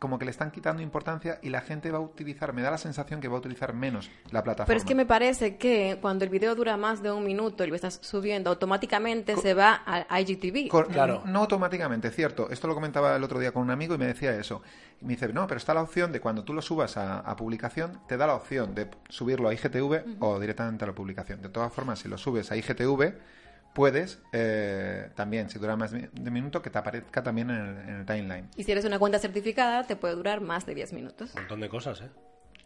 como 0.00 0.18
que 0.18 0.24
le 0.24 0.30
están 0.30 0.50
quitando 0.50 0.82
importancia 0.82 1.38
y 1.42 1.50
la 1.50 1.60
gente 1.60 1.90
va 1.90 1.98
a 1.98 2.00
utilizar, 2.00 2.54
me 2.54 2.62
da 2.62 2.70
la 2.70 2.78
sensación 2.78 3.20
que 3.20 3.28
va 3.28 3.36
a 3.36 3.38
utilizar 3.38 3.74
menos 3.74 4.10
la 4.30 4.42
plataforma. 4.42 4.66
Pero 4.66 4.78
es 4.78 4.84
que 4.84 4.94
me 4.94 5.04
parece 5.04 5.56
que 5.56 5.98
cuando 6.00 6.24
el 6.24 6.30
video 6.30 6.54
dura 6.54 6.78
más 6.78 7.02
de 7.02 7.12
un 7.12 7.22
minuto 7.22 7.64
y 7.64 7.66
lo 7.66 7.74
estás 7.74 7.98
subiendo, 8.02 8.48
automáticamente 8.48 9.36
se 9.36 9.52
va 9.52 9.74
al 9.74 10.06
IGTV. 10.22 10.70
Claro. 10.90 11.22
No 11.26 11.40
automáticamente, 11.40 12.10
cierto. 12.10 12.48
Esto 12.50 12.66
lo 12.66 12.74
comentaba 12.74 13.14
el 13.14 13.22
otro 13.22 13.38
día 13.38 13.52
con 13.52 13.62
un 13.62 13.70
amigo 13.70 13.94
y 13.94 13.98
me 13.98 14.06
decía 14.06 14.34
eso. 14.34 14.62
Y 15.02 15.04
me 15.04 15.12
dice, 15.12 15.28
no, 15.34 15.46
pero 15.46 15.58
está 15.58 15.74
la 15.74 15.82
opción 15.82 16.12
de 16.12 16.20
cuando 16.20 16.44
tú 16.44 16.54
lo 16.54 16.62
subas 16.62 16.96
a, 16.96 17.20
a 17.20 17.36
publicación, 17.36 18.00
te 18.08 18.16
da 18.16 18.26
la 18.26 18.36
opción 18.36 18.74
de 18.74 18.88
subirlo 19.10 19.50
a 19.50 19.52
IGTV 19.52 20.16
o 20.20 20.40
directamente 20.40 20.84
a 20.84 20.88
la 20.88 20.94
publicación. 20.94 21.42
De 21.42 21.50
todas 21.50 21.70
formas, 21.74 21.98
si 21.98 22.08
lo 22.08 22.16
subes 22.16 22.50
a 22.50 22.56
IGTV, 22.56 23.12
puedes 23.72 24.20
eh, 24.32 25.10
también, 25.14 25.50
si 25.50 25.58
dura 25.58 25.76
más 25.76 25.90
de 25.92 26.10
un 26.14 26.32
minuto, 26.32 26.62
que 26.62 26.70
te 26.70 26.78
aparezca 26.78 27.22
también 27.22 27.50
en 27.50 27.56
el, 27.56 27.88
en 27.88 27.94
el 27.96 28.06
timeline. 28.06 28.48
Y 28.56 28.64
si 28.64 28.72
eres 28.72 28.84
una 28.84 28.98
cuenta 28.98 29.18
certificada, 29.18 29.84
te 29.84 29.96
puede 29.96 30.14
durar 30.14 30.40
más 30.40 30.66
de 30.66 30.74
10 30.74 30.92
minutos. 30.92 31.30
Un 31.34 31.42
montón 31.42 31.60
de 31.60 31.68
cosas, 31.68 32.00
¿eh? 32.02 32.10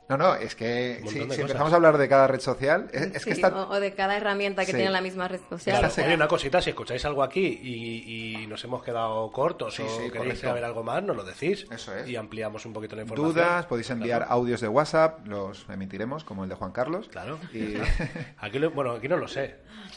No, 0.08 0.18
no, 0.18 0.34
es 0.34 0.54
que 0.54 1.00
si, 1.04 1.08
si 1.08 1.18
cosas. 1.20 1.38
empezamos 1.38 1.72
a 1.72 1.76
hablar 1.76 1.96
de 1.96 2.08
cada 2.10 2.26
red 2.26 2.40
social, 2.40 2.88
es, 2.92 3.02
es 3.14 3.24
que 3.24 3.34
Sí, 3.34 3.40
está... 3.40 3.48
o, 3.48 3.70
o 3.70 3.80
de 3.80 3.94
cada 3.94 4.16
herramienta 4.18 4.62
que 4.66 4.72
Sí. 4.72 4.76
tiene 4.76 4.90
la 4.90 5.00
misma 5.00 5.28
red 5.28 5.40
social. 5.48 5.78
Claro, 5.78 5.94
oye, 5.96 6.14
una 6.14 6.28
cosita, 6.28 6.60
si 6.60 6.70
escucháis 6.70 7.02
algo 7.06 7.22
aquí 7.22 7.58
y, 7.62 8.42
y 8.42 8.46
nos 8.46 8.62
hemos 8.64 8.82
quedado 8.82 9.30
cortos 9.32 9.74
Sí, 9.74 9.82
o 9.82 9.88
sí, 9.88 9.94
queréis 10.10 10.12
correcto. 10.18 10.40
saber 10.48 10.64
algo 10.64 10.82
más, 10.82 11.02
nos 11.02 11.16
lo 11.16 11.24
decís. 11.24 11.66
Eso 11.70 11.96
es. 11.96 12.06
Y 12.06 12.16
ampliamos 12.16 12.66
un 12.66 12.74
poquito 12.74 12.96
la 12.96 13.02
información. 13.02 13.34
Dudas, 13.34 13.64
podéis 13.66 13.88
enviar 13.90 14.18
Claro. 14.20 14.32
audios 14.32 14.60
de 14.60 14.68
WhatsApp, 14.68 15.26
los 15.26 15.64
emitiremos, 15.70 16.22
como 16.24 16.44
el 16.44 16.50
de 16.50 16.54
Juan 16.56 16.72
Carlos. 16.72 17.08
Claro. 17.08 17.38
Y... 17.54 17.76
Aquí 18.38 18.58
lo- 18.58 18.72
bueno, 18.72 18.92
aquí 18.92 19.08
no 19.08 19.16
lo 19.16 19.26
sé, 19.26 19.56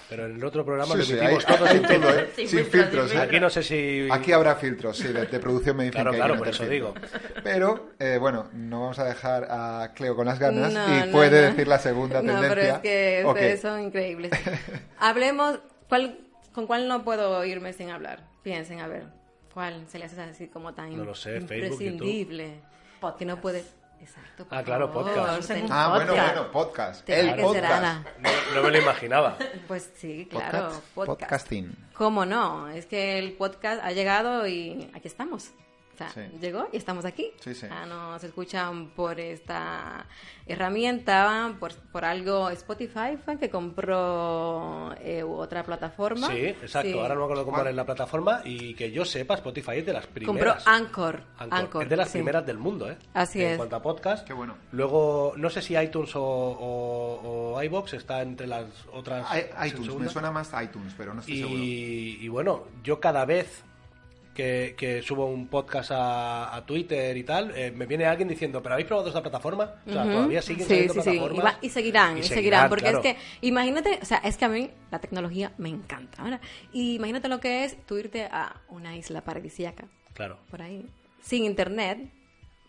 pero 0.09 0.25
en 0.25 0.35
el 0.37 0.45
otro 0.45 0.63
programa 0.63 0.93
Sí, 0.93 0.99
lo 0.99 1.03
sí, 1.05 1.13
emitimos 1.17 1.45
hay- 1.45 1.55
todo 1.57 1.65
hay 1.67 1.71
sin 1.73 1.81
todo, 1.81 1.91
filtro. 1.93 2.19
¿eh? 2.19 2.29
Sin 2.35 2.47
Sin 2.47 2.65
filtros, 2.65 3.09
sin 3.09 3.19
¿eh? 3.19 3.21
Aquí 3.23 3.39
no 3.41 3.49
sé 3.49 3.61
si... 3.63 4.07
Aquí 4.09 4.31
habrá 4.31 4.55
filtros, 4.55 4.97
sí, 4.97 5.07
de, 5.09 5.25
de 5.25 5.39
producción 5.39 5.75
me 5.75 5.83
dicen 5.83 5.95
Claro, 6.01 6.11
que 6.11 6.17
claro, 6.17 6.37
por 6.37 6.47
eso 6.47 6.65
digo. 6.65 6.93
Pero, 7.43 7.89
eh, 7.99 8.17
bueno, 8.19 8.47
no 8.53 8.81
vamos 8.81 8.99
a 8.99 9.03
dejar 9.03 9.47
a 9.51 9.91
Cleo 9.97 10.15
con 10.15 10.27
las 10.27 10.37
ganas 10.39 10.71
No, 10.71 10.95
y 10.95 11.05
no, 11.07 11.11
puede 11.11 11.41
no. 11.41 11.47
decir 11.47 11.67
la 11.67 11.79
segunda 11.79 12.21
No, 12.21 12.33
tendencia. 12.39 12.49
pero 12.55 12.61
es 12.75 12.79
que 12.81 13.23
Ok. 13.25 13.33
ustedes 13.33 13.61
son 13.61 13.81
increíbles. 13.81 14.31
Hablemos, 14.99 15.59
¿cuál, 15.89 16.19
¿con 16.53 16.67
cuál 16.67 16.87
no 16.87 17.03
puedo 17.03 17.43
irme 17.43 17.73
sin 17.73 17.89
hablar? 17.89 18.23
Piensen, 18.43 18.79
a 18.79 18.87
ver, 18.87 19.07
¿cuál 19.53 19.85
se 19.89 19.97
les 19.99 20.11
hace 20.13 20.21
así 20.21 20.47
como 20.47 20.73
tan 20.75 20.95
No 20.95 21.03
lo 21.03 21.15
sé, 21.15 21.37
imprescindible? 21.37 22.61
que 23.17 23.25
no 23.25 23.41
puede... 23.41 23.63
Exacto. 23.99 24.45
Ah, 24.51 24.61
claro, 24.61 24.91
podcast. 24.91 25.49
Ah, 25.71 25.89
bueno, 25.95 26.13
bueno, 26.13 26.51
podcast. 26.51 27.09
El 27.09 27.35
podcast. 27.41 28.05
No, 28.19 28.29
no 28.55 28.61
me 28.63 28.69
lo 28.69 28.77
imaginaba. 28.77 29.37
Pues 29.67 29.89
sí, 29.95 30.27
claro, 30.29 30.69
Podcast- 30.69 30.81
podcast. 30.93 31.19
Podcasting. 31.21 31.75
¿Cómo 31.93 32.23
no? 32.23 32.69
Es 32.69 32.85
que 32.85 33.17
el 33.17 33.33
podcast 33.33 33.83
ha 33.83 33.91
llegado 33.93 34.45
y 34.47 34.91
aquí 34.93 35.07
estamos. 35.07 35.49
O 36.05 36.09
sea, 36.09 36.09
Sí. 36.09 36.21
llegó 36.39 36.67
y 36.71 36.77
estamos 36.77 37.05
aquí. 37.05 37.31
Sí, 37.39 37.55
sí. 37.55 37.65
Ah, 37.71 37.85
nos 37.87 38.23
escuchan 38.23 38.89
por 38.91 39.19
esta 39.19 40.05
herramienta, 40.45 41.55
por, 41.59 41.73
por 41.91 42.05
algo 42.05 42.49
Spotify 42.51 43.17
fue 43.23 43.37
que 43.37 43.49
compró 43.49 44.93
eh, 45.01 45.23
otra 45.23 45.63
plataforma. 45.63 46.27
Sí, 46.27 46.45
exacto. 46.45 46.89
Sí. 46.91 46.97
Ahora 46.99 47.13
no 47.15 47.21
me 47.21 47.25
acuerdo 47.25 47.45
cómo 47.45 47.57
¿Cuál? 47.57 47.67
era 47.67 47.75
la 47.75 47.85
plataforma 47.85 48.41
y 48.45 48.73
que 48.73 48.91
yo 48.91 49.05
sepa, 49.05 49.35
Spotify 49.35 49.77
es 49.79 49.85
de 49.85 49.93
las 49.93 50.05
Compró 50.07 50.33
primeras. 50.33 50.67
Anchor. 50.67 51.23
Anchor. 51.37 51.59
Anchor, 51.59 51.83
es 51.83 51.89
de 51.89 51.97
las 51.97 52.07
sí. 52.09 52.17
primeras 52.17 52.45
del 52.45 52.57
mundo, 52.57 52.89
¿eh? 52.89 52.97
Así 53.13 53.41
en 53.41 53.51
es. 53.51 53.57
cuanto 53.57 53.75
a 53.75 53.81
podcast. 53.81 54.25
Qué 54.27 54.33
bueno. 54.33 54.55
Luego, 54.71 55.33
no 55.37 55.49
sé 55.49 55.61
si 55.61 55.75
iTunes 55.75 56.15
o, 56.15 56.21
o, 56.23 57.53
o 57.55 57.63
iBox 57.63 57.93
está 57.93 58.21
entre 58.21 58.47
las 58.47 58.65
otras. 58.93 59.25
I- 59.35 59.67
iTunes, 59.67 59.95
me 59.95 60.09
suena 60.09 60.31
más 60.31 60.51
iTunes, 60.63 60.93
pero 60.97 61.13
no 61.13 61.21
estoy 61.21 61.39
seguro. 61.39 61.59
Y, 61.59 62.17
y 62.21 62.27
bueno, 62.27 62.63
yo 62.83 62.99
cada 62.99 63.25
vez 63.25 63.63
que, 64.37 64.75
que 64.77 65.01
subo 65.01 65.25
un 65.25 65.47
podcast 65.47 65.89
a, 65.91 66.55
a 66.55 66.63
Twitter 66.65 67.17
y 67.17 67.23
tal, 67.23 67.51
eh, 67.55 67.71
me 67.71 67.87
viene 67.87 68.05
alguien 68.05 68.29
diciendo, 68.29 68.61
¿pero 68.61 68.73
habéis 68.73 68.87
probado 68.87 69.07
esta 69.07 69.23
plataforma? 69.23 69.73
O 69.87 69.91
sea, 69.91 70.03
todavía 70.03 70.41
siguen 70.43 70.67
sí, 70.67 70.75
sí, 70.75 71.01
sí. 71.01 71.09
Y, 71.09 71.17
plataformas. 71.19 71.45
va- 71.45 71.57
y 71.61 71.69
seguirán, 71.69 72.17
Y 72.17 72.19
y 72.19 72.23
seguirán, 72.23 72.69
porque 72.69 72.83
claro. 72.85 72.99
es 72.99 73.03
que, 73.15 73.17
imagínate, 73.41 73.99
o 74.01 74.05
sea, 74.05 74.19
es 74.19 74.37
que 74.37 74.45
a 74.45 74.49
mí 74.49 74.69
la 74.91 74.99
tecnología 74.99 75.51
me 75.57 75.69
encanta, 75.69 76.21
¿verdad? 76.23 76.41
Y 76.71 76.95
imagínate 76.95 77.27
lo 77.27 77.39
que 77.39 77.65
es 77.65 77.75
tú 77.87 77.97
irte 77.97 78.25
a 78.31 78.61
una 78.69 78.95
isla 78.95 79.21
paradisíaca, 79.21 79.85
Claro. 80.13 80.37
por 80.51 80.61
ahí, 80.61 80.85
sin 81.21 81.43
internet, 81.43 81.97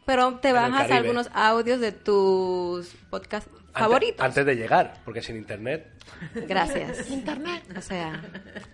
Pero 0.07 0.39
te 0.39 0.53
bajas 0.55 0.91
algunos 0.91 1.29
audios 1.35 1.81
de 1.81 1.93
tus 1.93 2.95
podcasts 3.11 3.51
favoritos. 3.79 4.25
Antes 4.25 4.45
de 4.45 4.55
llegar, 4.55 4.95
porque 5.05 5.23
sin 5.23 5.37
internet. 5.37 5.87
Gracias. 6.35 7.11
Internet. 7.19 7.63
O 7.77 7.81
sea, 7.81 8.23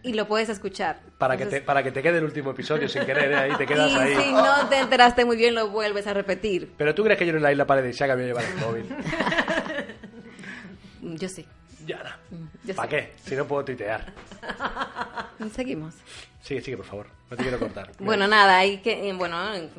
y 0.03 0.13
lo 0.15 0.27
puedes 0.27 0.49
escuchar. 0.49 1.01
Para 1.19 1.35
que, 1.35 1.39
te, 1.39 1.45
Entonces, 1.45 1.67
para 1.67 1.83
que 1.83 1.91
te 1.91 2.03
quede 2.03 2.19
el 2.19 2.25
último 2.25 2.53
episodio 2.53 2.89
sin 2.89 3.05
querer, 3.05 3.33
¿eh? 3.33 3.37
ahí 3.37 3.53
te 3.57 3.67
quedas 3.67 3.91
y 3.91 3.95
ahí. 3.95 4.15
si 4.17 4.33
no 4.33 4.69
te 4.69 4.79
enteraste 4.79 5.25
muy 5.25 5.37
bien, 5.37 5.55
lo 5.55 5.69
vuelves 5.69 6.07
a 6.07 6.15
repetir. 6.15 6.73
Pero 6.77 6.95
tú 6.95 7.05
crees 7.05 7.19
que 7.19 7.27
yo 7.27 7.35
en 7.37 7.43
la 7.43 7.53
isla 7.53 7.67
paradisíaca 7.67 8.17
me 8.17 8.23
voy 8.23 8.31
a 8.31 8.35
llevar 8.35 8.45
el 8.45 8.67
móvil. 8.67 8.87
Yo 11.19 11.29
sí. 11.29 11.47
Ya, 11.87 12.03
no. 12.31 12.39
yo 12.65 12.75
¿Para 12.75 12.91
sé. 12.91 12.97
qué? 12.97 13.13
Si 13.29 13.37
no 13.37 13.47
puedo 13.47 13.65
tuitear. 13.65 14.13
Seguimos. 15.53 15.95
Sigue, 16.41 16.61
sigue, 16.61 16.77
por 16.77 16.87
favor. 16.87 17.07
No 17.31 17.37
te 17.37 17.43
quiero 17.43 17.59
cortar. 17.59 17.91
Bueno, 17.99 18.29
nada, 18.29 18.59
hay 18.59 18.79
que, 18.79 19.09
eh, 19.09 19.13
bueno, 19.15 19.37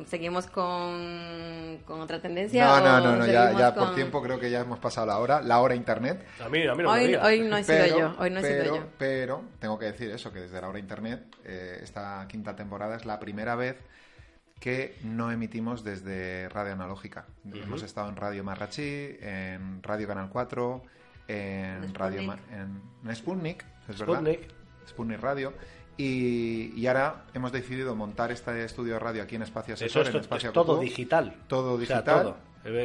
seguimos 0.08 0.46
con, 0.48 1.78
con 1.86 2.00
otra 2.00 2.20
tendencia. 2.20 2.64
No, 2.64 2.80
no, 2.80 3.00
no, 3.00 3.16
no, 3.16 3.26
ya, 3.26 3.52
ya 3.56 3.74
por 3.74 3.94
tiempo 3.94 4.22
creo 4.22 4.38
que 4.38 4.50
ya 4.50 4.60
hemos 4.60 4.78
pasado 4.78 5.06
la 5.06 5.18
hora, 5.18 5.40
la 5.42 5.60
hora 5.60 5.74
internet. 5.74 6.24
A 6.44 6.48
mí, 6.48 6.66
a 6.66 6.74
mí 6.74 6.82
no 6.82 6.88
me 6.90 6.98
Hoy, 6.98 7.06
digas. 7.08 7.24
hoy 7.24 7.40
no 7.40 7.56
he 7.56 7.64
sido 7.64 7.78
pero, 7.78 7.98
yo, 7.98 8.14
hoy 8.18 8.30
no 8.30 8.38
he 8.40 8.42
pero, 8.42 8.62
sido 8.64 8.76
yo. 8.76 8.82
pero 8.98 9.44
tengo 9.60 9.78
que 9.78 9.86
decir 9.86 10.10
eso, 10.10 10.32
que 10.32 10.40
desde 10.40 10.60
la 10.60 10.68
hora 10.68 10.78
internet, 10.78 11.24
eh, 11.44 11.78
esta 11.82 12.26
quinta 12.28 12.56
temporada 12.56 12.96
es 12.96 13.06
la 13.06 13.18
primera 13.20 13.54
vez 13.54 13.76
que 14.60 14.96
no 15.04 15.30
emitimos 15.30 15.84
desde 15.84 16.48
radio 16.48 16.72
analógica. 16.72 17.26
Hemos 17.52 17.82
estado 17.82 18.08
en 18.08 18.16
Radio 18.16 18.42
Marrachí, 18.42 19.16
en 19.20 19.82
Radio 19.82 20.08
Canal 20.08 20.30
4, 20.30 20.82
en 21.28 21.94
Radio 21.94 22.22
Ma- 22.22 22.38
en, 22.52 22.80
en 23.08 23.16
Sputnik, 23.16 23.64
es 23.88 23.98
verdad. 23.98 24.14
Sputnik. 24.16 24.48
Sputnik 24.88 25.20
Radio. 25.20 25.52
Y, 25.98 26.72
y 26.76 26.86
ahora 26.88 27.24
hemos 27.32 27.52
decidido 27.52 27.94
montar 27.96 28.30
este 28.30 28.64
estudio 28.64 28.94
de 28.94 28.98
radio 28.98 29.22
aquí 29.22 29.36
en 29.36 29.42
Espacio 29.42 29.74
Eso 29.74 29.84
Asesor, 29.86 30.02
es, 30.08 30.14
en 30.14 30.20
Espacio 30.20 30.48
es 30.50 30.52
todo 30.54 30.78
digital. 30.78 31.34
Todo 31.48 31.72
O 31.74 31.80
sea, 31.84 31.96
digital. 32.02 32.22
todo. 32.22 32.36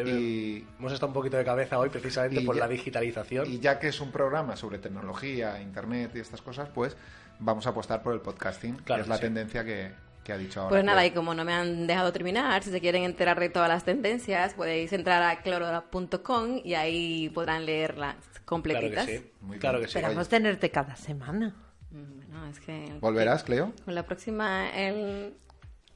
Y, 0.08 0.64
Hemos 0.80 0.94
estado 0.94 1.08
un 1.08 1.14
poquito 1.14 1.36
de 1.38 1.44
cabeza 1.44 1.78
hoy 1.80 1.90
precisamente 1.90 2.40
por 2.42 2.56
ya- 2.56 2.62
la 2.62 2.68
digitalización. 2.68 3.48
y 3.52 3.60
ya 3.60 3.80
que 3.80 3.88
es 3.90 4.00
un 4.00 4.12
programa 4.12 4.56
sobre 4.56 4.78
tecnología, 4.78 5.60
internet 5.62 6.12
y 6.16 6.20
estas 6.20 6.42
cosas, 6.42 6.70
pues 6.70 6.96
vamos 7.40 7.66
a 7.68 7.72
apostar 7.72 8.02
por 8.04 8.14
el 8.14 8.22
podcasting, 8.22 8.76
Claro 8.78 9.00
que 9.00 9.04
es 9.04 9.08
la 9.10 9.16
sí. 9.16 9.22
tendencia 9.24 9.66
que, 9.66 9.92
que 10.24 10.32
ha 10.34 10.38
dicho 10.38 10.62
ahora. 10.62 10.70
Pues 10.70 10.84
nada, 10.86 11.04
y 11.06 11.12
como 11.12 11.34
no 11.34 11.44
me 11.44 11.54
han 11.54 11.88
dejado 11.88 12.14
terminar, 12.14 12.62
si 12.64 12.70
se 12.70 12.80
quieren 12.80 13.04
enterar 13.04 13.40
de 13.40 13.50
todas 13.50 13.68
las 13.70 13.84
tendencias, 13.84 14.54
podéis 14.54 14.94
entrar 14.94 15.22
a 15.24 15.42
clorora.com 15.42 16.62
y 16.64 16.76
ahí 16.76 17.30
podrán 17.30 17.66
leerlas 17.66 18.16
Claro 18.62 18.80
que 18.90 18.96
completitas. 18.96 19.06
sí. 19.06 19.32
Muy 19.42 19.58
claro 19.60 19.78
bien. 19.78 19.88
que 19.88 19.92
sí. 19.94 19.98
Esperamos 20.00 20.30
tenerte 20.30 20.70
cada 20.72 20.96
semana. 20.96 21.56
Bueno, 21.92 22.48
es 22.50 22.60
que... 22.60 22.98
¿Volverás, 23.00 23.44
Cleo? 23.44 23.74
Con 23.86 23.96
la 23.96 24.04
próxima, 24.04 24.70
el... 24.72 25.34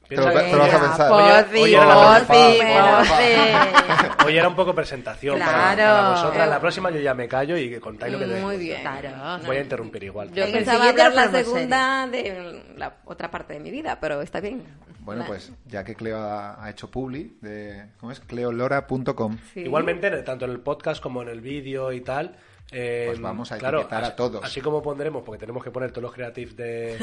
Te 0.08 0.14
lo- 0.16 0.30
que- 0.30 0.38
te 0.38 0.52
lo 0.52 0.58
vas 0.58 0.74
a 0.74 0.80
pensar. 0.80 1.08
Por 1.08 1.22
Oye, 1.22 1.44
fin, 1.44 1.62
oye, 1.64 1.74
era 1.76 1.86
la 1.86 1.94
por 2.26 2.36
fin, 2.36 2.58
primera. 2.58 2.96
por 2.98 3.06
fin. 3.06 4.26
Hoy 4.26 4.38
era 4.38 4.48
un 4.48 4.54
poco 4.54 4.72
presentación 4.74 5.36
Claro. 5.36 5.52
para, 5.52 6.10
vosotras. 6.10 6.48
La 6.48 6.60
próxima 6.60 6.90
yo 6.90 7.00
ya 7.00 7.12
me 7.14 7.26
callo 7.26 7.56
y 7.56 7.80
contáis 7.80 8.12
lo 8.12 8.18
que 8.20 8.24
tenéis. 8.26 8.44
Muy 8.44 8.56
bien. 8.56 8.80
Claro. 8.82 9.44
Voy 9.44 9.56
a 9.56 9.60
interrumpir 9.62 10.04
igual. 10.04 10.30
Yo 10.32 10.44
pensaba 10.52 10.88
hablar 10.90 11.12
la 11.12 11.28
segunda 11.30 12.06
de 12.06 12.62
la 12.76 12.94
otra 13.04 13.30
parte 13.32 13.54
de 13.54 13.60
mi 13.60 13.70
vida, 13.72 13.98
pero 14.00 14.22
está 14.22 14.38
bien. 14.40 14.62
Bueno, 15.06 15.24
pues 15.26 15.52
ya 15.66 15.82
que 15.84 15.94
Cleo 15.94 16.18
ha, 16.18 16.62
ha 16.62 16.68
hecho 16.70 16.90
publi, 16.90 17.38
de, 17.40 17.86
¿cómo 17.98 18.12
es? 18.12 18.20
cleolora.com. 18.20 19.38
Sí. 19.54 19.60
Igualmente, 19.60 20.10
tanto 20.22 20.44
en 20.44 20.50
el 20.50 20.60
podcast 20.60 21.02
como 21.02 21.22
en 21.22 21.28
el 21.28 21.40
vídeo 21.40 21.92
y 21.92 22.00
tal. 22.02 22.36
eh, 22.72 23.04
Pues 23.06 23.20
vamos 23.20 23.52
a 23.52 23.58
claro, 23.58 23.78
etiquetar 23.78 24.04
a 24.04 24.16
todos. 24.16 24.44
Así 24.44 24.60
como 24.60 24.82
pondremos, 24.82 25.22
porque 25.22 25.38
tenemos 25.38 25.62
que 25.62 25.70
poner 25.70 25.90
todos 25.92 26.02
los 26.02 26.12
creatives 26.12 26.56
de, 26.56 26.98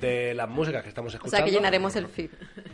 de 0.00 0.34
las 0.34 0.48
músicas 0.48 0.82
que 0.82 0.88
estamos 0.88 1.12
O 1.14 1.16
escuchando. 1.16 1.36
sea 1.36 1.44
que 1.44 1.52
llenaremos 1.52 1.94
el 1.96 2.08
feed. 2.08 2.30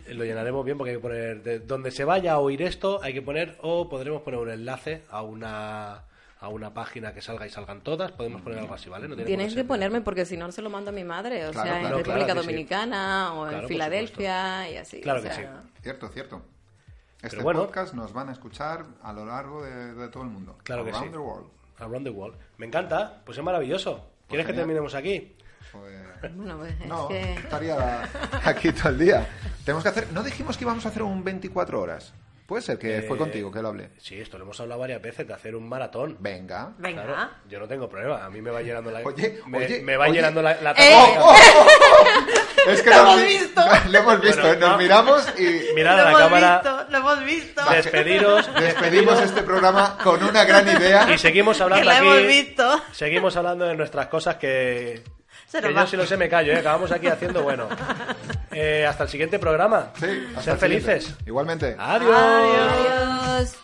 Eh, 0.07 0.15
Lo 0.15 0.25
llenaremos 0.25 0.65
bien 0.65 0.79
porque 0.79 0.93
hay 0.93 0.97
que 0.97 1.03
poner. 1.03 1.43
De 1.43 1.59
donde 1.61 1.91
se 1.91 2.05
vaya 2.05 2.33
a 2.33 2.39
oír 2.39 2.63
esto, 2.63 3.01
hay 3.03 3.13
que 3.13 3.23
poner. 3.23 3.59
O 3.61 3.89
podremos 3.89 4.23
poner 4.23 4.41
un 4.41 4.51
enlace 4.51 5.03
a 5.11 5.23
una 5.23 6.05
a 6.41 6.49
una 6.49 6.73
página 6.73 7.13
que 7.13 7.21
salga 7.21 7.47
y 7.47 7.51
salgan 7.51 7.83
todas. 7.83 8.13
Podemos 8.13 8.41
poner 8.43 8.59
algo 8.61 8.75
así, 8.75 8.89
¿vale? 8.89 9.07
No 9.09 9.15
tiene 9.15 9.27
Tienes 9.29 9.49
que 9.49 9.61
ser- 9.61 9.67
ponerme 9.67 10.01
porque 10.01 10.25
si 10.25 10.37
no 10.37 10.51
se 10.53 10.63
lo 10.63 10.71
mando 10.71 10.91
a 10.91 10.93
mi 10.93 11.05
madre, 11.05 11.47
o 11.47 11.51
Claro, 11.53 11.69
sea, 11.71 11.81
claro, 11.81 11.99
en 11.99 12.05
República 12.05 12.25
claro 12.27 12.41
que 12.41 12.47
sí. 12.47 12.53
Dominicana 12.53 13.35
o 13.35 13.51
en 13.51 13.69
Filadelfia 13.69 14.71
y 14.71 14.77
así. 14.79 15.01
Claro 15.01 15.21
o 15.21 15.23
que 15.23 15.33
sea, 15.33 15.63
sí. 15.63 15.71
Cierto, 15.83 16.09
cierto. 16.09 16.43
Este 17.17 17.29
Pero 17.37 17.43
bueno. 17.43 17.61
podcast 17.67 17.93
nos 17.95 18.13
van 18.15 18.31
a 18.31 18.33
escuchar 18.33 18.87
a 19.03 19.13
lo 19.13 19.27
largo 19.27 19.63
de, 19.63 19.93
de 19.95 20.09
todo 20.09 20.23
el 20.23 20.31
mundo. 20.31 20.57
Claro 20.65 20.85
que 20.85 20.91
Around 20.91 21.07
sí. 21.07 21.13
the 21.13 21.19
world. 21.19 21.47
Around 21.79 22.05
the 22.05 22.11
World. 22.11 22.37
Me 22.59 22.67
encanta, 22.67 23.23
pues 23.25 23.37
es 23.39 23.45
maravilloso. 23.45 24.07
¿Quieres 24.29 24.47
que 24.47 24.53
terminemos 24.55 24.95
aquí? 24.95 25.35
Pues- 25.73 26.35
Bueno, 26.37 26.57
pues 26.59 26.75
es 26.81 26.87
No, 26.87 27.09
que... 27.09 27.35
estaría 27.35 28.03
aquí 28.45 28.73
todo 28.73 28.89
el 28.91 28.99
día. 28.99 29.27
Tenemos 29.65 29.83
que 29.83 29.89
hacer. 29.91 30.13
No 30.13 30.23
dijimos 30.23 30.57
que 30.59 30.65
íbamos 30.65 30.85
a 30.87 30.89
hacer 30.91 31.03
un 31.03 31.23
24 31.25 31.81
horas. 31.81 32.13
Puede 32.51 32.63
ser 32.63 32.79
que 32.81 33.03
fue 33.03 33.15
Eh, 33.15 33.19
contigo 33.19 33.53
que 33.53 33.63
lo 33.63 33.69
hablé. 33.69 33.91
Sí, 33.99 34.21
esto 34.21 34.37
lo 34.37 34.43
hemos 34.43 34.59
hablado 34.59 34.81
varias 34.81 35.01
veces 35.01 35.25
de 35.25 35.33
hacer 35.33 35.55
un 35.55 35.69
maratón. 35.69 36.17
Venga. 36.19 36.73
Venga. 36.79 37.05
Claro, 37.05 37.31
yo 37.49 37.61
no 37.61 37.69
tengo 37.69 37.89
problema. 37.89 38.25
A 38.25 38.29
mí 38.29 38.43
me 38.43 38.51
va 38.51 38.61
llenando 38.61 38.91
la. 38.91 38.99
Oye, 39.05 39.39
me, 39.47 39.59
oye, 39.59 39.81
me 39.83 39.97
va 39.97 40.07
oye. 40.07 40.15
llenando 40.15 40.43
la. 40.43 40.61
la 40.61 40.73
Eh. 40.73 40.93
¡Oh, 40.97 41.15
oh, 41.21 41.37
oh! 41.37 42.71
Es 42.71 42.83
que 42.83 42.91
Lo 42.95 42.97
hemos 42.97 43.23
visto. 43.25 43.61
Lo 43.91 43.99
hemos 44.01 44.21
visto, 44.21 44.43
Bueno, 44.43 44.61
nos 44.61 44.71
no. 44.73 44.79
miramos 44.79 45.29
y 45.39 45.75
Mirad 45.77 45.95
a 45.95 45.97
lo 45.99 46.03
la 46.03 46.09
hemos 46.11 46.21
cámara. 46.23 46.55
visto, 46.61 46.87
lo 46.91 46.99
hemos 46.99 47.25
visto. 47.25 47.63
Despediros. 47.71 48.55
despedimos 48.57 49.21
este 49.21 49.43
programa 49.43 49.97
con 50.03 50.21
una 50.25 50.45
gran 50.45 50.67
idea. 50.69 51.09
Y 51.15 51.19
seguimos 51.19 51.61
hablando 51.61 51.83
Que 51.83 51.87
la 51.89 51.99
aquí. 51.99 52.07
hemos 52.09 52.27
visto. 52.27 52.83
Seguimos 52.91 53.37
hablando 53.37 53.65
de 53.67 53.77
nuestras 53.77 54.09
cosas 54.09 54.35
que. 54.35 55.05
Se 55.47 55.61
que 55.61 55.73
yo 55.73 55.87
si 55.87 55.97
lo 55.97 56.05
sé 56.05 56.17
me 56.17 56.29
callo, 56.29 56.53
¿eh? 56.53 56.57
Acabamos 56.59 56.91
aquí 56.91 57.07
haciendo 57.07 57.43
bueno. 57.45 57.69
Eh, 58.53 58.85
hasta 58.87 59.05
el 59.05 59.09
siguiente 59.11 59.39
programa. 59.39 59.91
Sí, 59.99 60.07
hasta 60.37 60.43
Ser 60.43 60.55
el 60.55 60.61
siguiente. 60.61 60.87
felices. 60.93 61.15
Igualmente. 61.27 61.77
Adiós. 61.79 62.17
Adiós. 62.17 63.57